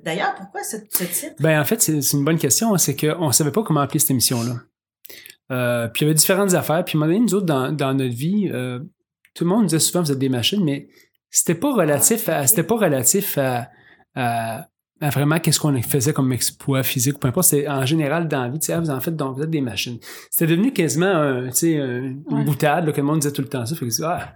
D'ailleurs, 0.03 0.35
pourquoi 0.35 0.63
ce, 0.63 0.77
ce 0.89 1.03
titre? 1.03 1.35
Ben, 1.39 1.59
en 1.59 1.65
fait, 1.65 1.81
c'est 1.81 2.13
une 2.13 2.23
bonne 2.23 2.37
question. 2.39 2.73
hein. 2.73 2.77
C'est 2.77 2.95
qu'on 2.95 3.31
savait 3.31 3.51
pas 3.51 3.63
comment 3.63 3.81
appeler 3.81 3.99
cette 3.99 4.11
émission-là. 4.11 4.55
Euh, 5.51 5.87
puis 5.89 6.01
il 6.01 6.05
y 6.05 6.07
avait 6.09 6.13
différentes 6.15 6.53
affaires. 6.53 6.83
Puis, 6.85 6.95
à 6.95 6.97
un 6.97 6.99
moment 7.01 7.11
donné, 7.13 7.25
nous 7.25 7.35
autres, 7.35 7.45
dans, 7.45 7.71
dans 7.71 7.93
notre 7.93 8.15
vie, 8.15 8.49
tout 9.33 9.43
le 9.43 9.49
monde 9.49 9.65
disait 9.65 9.79
souvent, 9.79 10.03
vous 10.03 10.11
êtes 10.11 10.19
des 10.19 10.29
machines, 10.29 10.63
mais 10.63 10.87
c'était 11.31 11.55
pas 11.55 11.73
relatif 11.73 12.29
à, 12.29 12.45
c'était 12.45 12.63
pas 12.63 12.75
relatif 12.75 13.37
à, 13.37 13.69
à, 14.15 14.67
à 14.99 15.09
vraiment 15.09 15.39
qu'est-ce 15.39 15.59
qu'on 15.59 15.81
faisait 15.81 16.13
comme 16.13 16.31
exploit 16.31 16.83
physique 16.83 17.15
ou 17.15 17.19
peu 17.19 17.27
importe. 17.29 17.47
C'était 17.47 17.67
en 17.67 17.85
général 17.85 18.27
dans 18.27 18.43
la 18.43 18.49
vie, 18.49 18.59
tu 18.59 18.67
sais, 18.67 18.73
ah, 18.73 18.79
vous 18.79 18.89
en 18.91 18.99
faites, 19.01 19.15
donc 19.15 19.37
vous 19.37 19.43
êtes 19.43 19.49
des 19.49 19.61
machines. 19.61 19.97
C'était 20.29 20.51
devenu 20.51 20.71
quasiment 20.73 21.07
un, 21.07 21.47
tu 21.47 21.53
sais, 21.55 21.79
un- 21.79 22.03
une 22.03 22.23
Ouais. 22.29 22.43
boutade, 22.43 22.85
là, 22.85 22.91
que 22.91 22.97
le 22.97 23.03
monde 23.07 23.19
disait 23.19 23.33
tout 23.33 23.41
le 23.41 23.47
temps 23.47 23.65
ça. 23.65 23.75
Fait 23.75 23.87
que 23.87 24.03
ah, 24.03 24.35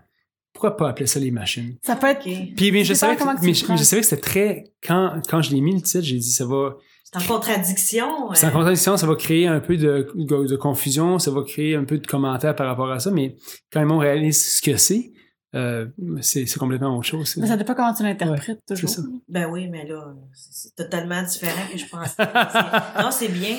pourquoi 0.54 0.78
pas 0.78 0.90
appeler 0.90 1.06
ça 1.06 1.20
les 1.20 1.32
machines? 1.32 1.76
Ça 1.84 1.98
peut 1.98 2.08
être. 2.08 2.24
Puis, 2.56 2.72
mais 2.72 2.84
je 2.86 2.94
savais, 2.94 3.16
pas 3.16 3.20
comment 3.26 3.36
que, 3.40 3.46
mais, 3.46 3.54
je- 3.54 3.64
prends. 3.66 3.74
mais 3.74 3.78
je 3.80 3.84
savais 3.84 4.02
que 4.02 4.08
c'était 4.08 4.22
très, 4.22 4.64
quand, 4.82 5.22
quand 5.30 5.42
je 5.42 5.52
l'ai 5.54 5.60
mis 5.62 5.76
le 5.76 5.82
titre, 5.82 6.04
j'ai 6.06 6.18
dit, 6.18 6.32
ça 6.32 6.46
va, 6.46 6.78
C'est 7.04 7.18
en 7.18 7.28
contradiction. 7.36 8.08
c'est 8.34 8.46
en 8.46 8.50
euh, 8.50 8.52
contradiction, 8.54 8.96
ça 8.98 9.06
va 9.06 9.16
créer 9.16 9.48
un 9.48 9.60
peu 9.60 9.76
de, 9.76 10.10
de, 10.16 10.48
de 10.48 10.56
confusion, 10.56 11.20
ça 11.20 11.30
va 11.32 11.44
créer 11.44 11.76
un 11.76 11.84
peu 11.84 11.98
de 11.98 12.08
commentaires 12.08 12.56
par 12.56 12.68
rapport 12.68 12.90
à 12.90 13.00
ça, 13.00 13.12
mais 13.12 13.36
quand 13.72 13.82
le 13.82 13.88
monde 13.88 14.00
réalise 14.02 14.42
ce 14.58 14.62
que 14.62 14.78
c'est, 14.78 15.12
euh, 15.56 15.88
c'est 16.22 16.45
complètement 16.57 16.95
autre 16.98 17.07
chose. 17.07 17.36
Mais 17.38 17.48
ça 17.48 17.57
dépend 17.57 17.73
comment 17.76 17.94
tu 17.94 18.03
l'interprètes 18.03 18.65
toujours. 18.68 18.90
ça. 18.90 19.02
Ben 19.30 19.49
oui, 19.49 19.68
mais 19.68 19.86
là, 19.86 20.14
c'est 20.34 20.76
totalement 20.76 21.22
différent 21.23 21.61
que 21.72 21.77
je 21.77 21.86
pensais. 21.88 22.14
C'est- 22.18 23.02
non, 23.03 23.11
c'est 23.11 23.30
bien. 23.30 23.57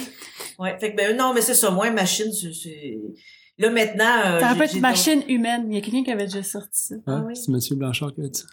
Ouais. 0.59 0.79
Fait 0.79 0.93
que 0.93 0.97
ben 0.97 1.17
non, 1.17 1.33
mais 1.35 1.41
c'est 1.41 1.55
ça. 1.55 1.71
Moi, 1.71 1.91
machine, 1.91 2.31
c'est-. 2.33 2.99
Là 3.59 3.71
maintenant. 3.71 4.21
euh, 4.27 4.41
Ça 4.41 4.53
j'ai- 4.53 4.59
peut 4.59 4.65
être 4.65 4.73
j'ai 4.75 4.81
machine 4.81 5.23
humaine. 5.29 5.67
Il 5.73 5.75
y 5.75 5.79
a 5.79 5.81
quelqu'un 5.81 6.05
qui 6.05 6.11
avait 6.13 6.27
déjà 6.27 6.43
sorti 6.43 6.79
ça. 6.79 6.95
Ah 7.07 7.23
oui. 7.27 7.35
C'est 7.35 7.49
Mathieu 7.51 7.75
Blanchard 7.77 8.13
qui 8.15 8.21
a 8.21 8.29
dit 8.29 8.39
ça. 8.41 8.47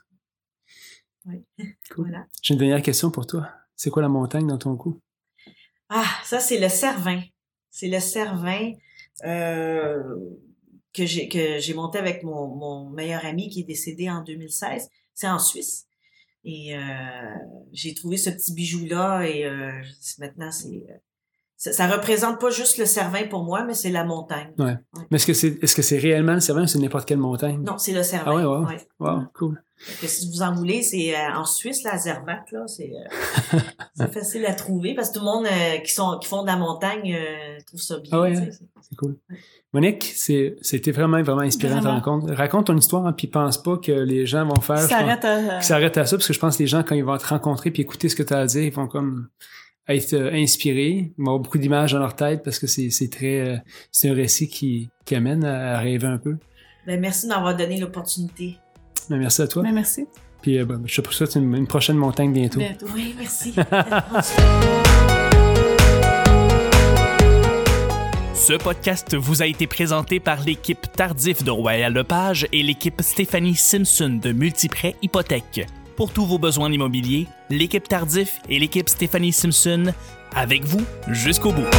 Oui. 1.25 1.43
Cool. 1.93 2.09
Voilà. 2.09 2.25
J'ai 2.41 2.53
une 2.53 2.59
dernière 2.59 2.81
question 2.81 3.11
pour 3.11 3.27
toi. 3.27 3.49
C'est 3.75 3.89
quoi 3.89 4.01
la 4.01 4.07
montagne 4.09 4.47
dans 4.47 4.57
ton 4.57 4.75
cou? 4.77 5.01
Ah, 5.89 6.05
ça, 6.23 6.39
c'est 6.39 6.59
le 6.59 6.69
Cervin. 6.69 7.21
C'est 7.69 7.87
le 7.89 7.99
Cervin 7.99 8.71
euh, 9.25 10.01
que 10.93 11.05
j'ai 11.05 11.27
que 11.27 11.59
j'ai 11.59 11.73
monté 11.73 11.97
avec 11.97 12.23
mon, 12.23 12.47
mon 12.55 12.89
meilleur 12.89 13.25
ami 13.25 13.49
qui 13.49 13.61
est 13.61 13.65
décédé 13.65 14.09
en 14.09 14.21
2016. 14.21 14.89
C'est 15.13 15.27
en 15.27 15.39
Suisse. 15.39 15.85
Et 16.45 16.75
euh, 16.75 16.79
j'ai 17.71 17.93
trouvé 17.93 18.17
ce 18.17 18.29
petit 18.29 18.53
bijou-là 18.53 19.23
et 19.23 19.45
euh, 19.45 19.71
maintenant, 20.19 20.51
c'est... 20.51 20.85
Ça, 21.55 21.71
ça 21.71 21.87
représente 21.87 22.41
pas 22.41 22.49
juste 22.49 22.77
le 22.77 22.85
Cervin 22.85 23.25
pour 23.27 23.43
moi, 23.43 23.63
mais 23.63 23.73
c'est 23.73 23.91
la 23.91 24.03
montagne. 24.03 24.51
Ouais. 24.57 24.75
Mais 25.09 25.15
est-ce 25.15 25.25
que 25.25 25.33
c'est 25.33 25.63
est-ce 25.63 25.73
que 25.75 25.81
c'est 25.81 25.97
réellement 25.97 26.33
le 26.33 26.41
Cervin 26.41 26.63
ou 26.63 26.67
c'est 26.67 26.79
n'importe 26.79 27.07
quelle 27.07 27.19
montagne? 27.19 27.61
Non, 27.63 27.77
c'est 27.77 27.93
le 27.93 28.03
Cervin. 28.03 28.31
Ah 28.31 28.35
ouais, 28.35 28.43
ouais. 28.43 28.65
ouais. 28.65 28.87
Wow, 28.99 29.21
cool. 29.33 29.63
Que 30.01 30.07
si 30.07 30.29
vous 30.29 30.41
en 30.41 30.53
voulez, 30.53 30.81
c'est 30.81 31.15
euh, 31.15 31.33
en 31.35 31.45
Suisse, 31.45 31.83
la 31.83 31.97
Zermatt, 31.97 32.51
là, 32.51 32.67
c'est 32.67 32.91
euh, 32.91 33.59
c'est 33.95 34.11
facile 34.13 34.45
à 34.45 34.53
trouver 34.53 34.93
parce 34.93 35.09
que 35.09 35.13
tout 35.15 35.19
le 35.19 35.25
monde 35.25 35.45
euh, 35.45 35.77
qui 35.77 35.91
sont 35.91 36.17
qui 36.19 36.27
font 36.27 36.41
de 36.41 36.47
la 36.47 36.57
montagne 36.57 37.17
trouve 37.65 37.81
ça 37.81 37.99
bien. 37.99 38.11
Ah 38.11 38.21
ouais. 38.21 38.49
C'est 38.81 38.95
cool. 38.97 39.17
Monique, 39.73 40.11
c'est 40.15 40.55
c'était 40.61 40.91
vraiment, 40.91 41.21
vraiment 41.23 41.41
inspirant 41.41 41.75
ta 41.75 41.81
Vraiment. 41.81 41.95
rencontre. 41.99 42.33
Raconte 42.33 42.67
ton 42.67 42.77
histoire, 42.77 43.07
hein, 43.07 43.13
puis 43.13 43.25
pense 43.27 43.61
pas 43.61 43.77
que 43.77 43.91
les 43.91 44.25
gens 44.27 44.45
vont 44.45 44.61
faire. 44.61 44.77
Ça 44.77 44.87
je 44.87 44.93
pense- 44.93 45.01
arrête 45.01 45.25
à. 45.25 45.59
qui 45.59 45.65
s'arrête 45.65 45.97
à 45.97 46.05
ça 46.05 46.15
parce 46.17 46.27
que 46.27 46.33
je 46.33 46.39
pense 46.39 46.57
que 46.57 46.63
les 46.63 46.67
gens 46.67 46.83
quand 46.83 46.93
ils 46.95 47.03
vont 47.03 47.17
te 47.17 47.25
rencontrer 47.27 47.71
puis 47.71 47.81
écouter 47.81 48.07
ce 48.07 48.15
que 48.15 48.21
tu 48.23 48.33
as 48.33 48.39
à 48.39 48.45
dire 48.45 48.61
ils 48.63 48.71
vont 48.73 48.87
comme 48.87 49.29
être 49.89 50.13
euh, 50.13 50.31
inspirés 50.31 51.11
ils 51.17 51.23
vont 51.23 51.31
avoir 51.31 51.39
beaucoup 51.39 51.57
d'images 51.57 51.91
dans 51.93 51.99
leur 51.99 52.15
tête 52.15 52.43
parce 52.43 52.59
que 52.59 52.67
c'est 52.67 52.89
c'est 52.91 53.09
très 53.09 53.39
euh, 53.41 53.57
c'est 53.91 54.09
un 54.09 54.13
récit 54.13 54.47
qui, 54.47 54.89
qui 55.05 55.15
amène 55.15 55.43
à, 55.43 55.75
à 55.75 55.79
rêver 55.79 56.07
un 56.07 56.19
peu 56.19 56.37
Ben, 56.85 56.99
merci 56.99 57.27
d'avoir 57.27 57.55
donné 57.57 57.79
l'opportunité. 57.79 58.57
Mais 59.09 59.17
merci 59.17 59.41
à 59.41 59.47
toi 59.47 59.63
Mais 59.63 59.71
merci. 59.71 60.05
puis 60.43 60.59
euh, 60.59 60.65
ben, 60.65 60.81
je 60.85 61.01
te 61.01 61.09
souhaite 61.13 61.33
une, 61.35 61.53
une 61.55 61.67
prochaine 61.67 61.97
montagne 61.97 62.31
bientôt 62.31 62.59
Bientôt. 62.59 62.85
Oui, 62.93 63.15
merci. 63.17 63.53
Ce 68.43 68.51
podcast 68.51 69.15
vous 69.15 69.41
a 69.41 69.45
été 69.45 69.67
présenté 69.67 70.19
par 70.19 70.41
l'équipe 70.41 70.91
Tardif 70.91 71.45
de 71.45 71.49
Royal 71.49 71.93
Lepage 71.93 72.45
et 72.51 72.61
l'équipe 72.61 73.01
Stéphanie 73.01 73.55
Simpson 73.55 74.19
de 74.21 74.33
Multiprêt 74.33 74.97
Hypothèque. 75.01 75.65
Pour 75.95 76.11
tous 76.11 76.25
vos 76.25 76.39
besoins 76.39 76.69
immobiliers, 76.69 77.27
l'équipe 77.49 77.87
Tardif 77.87 78.41
et 78.49 78.59
l'équipe 78.59 78.89
Stéphanie 78.89 79.31
Simpson 79.31 79.93
avec 80.35 80.65
vous 80.65 80.81
jusqu'au 81.07 81.53
bout. 81.53 81.69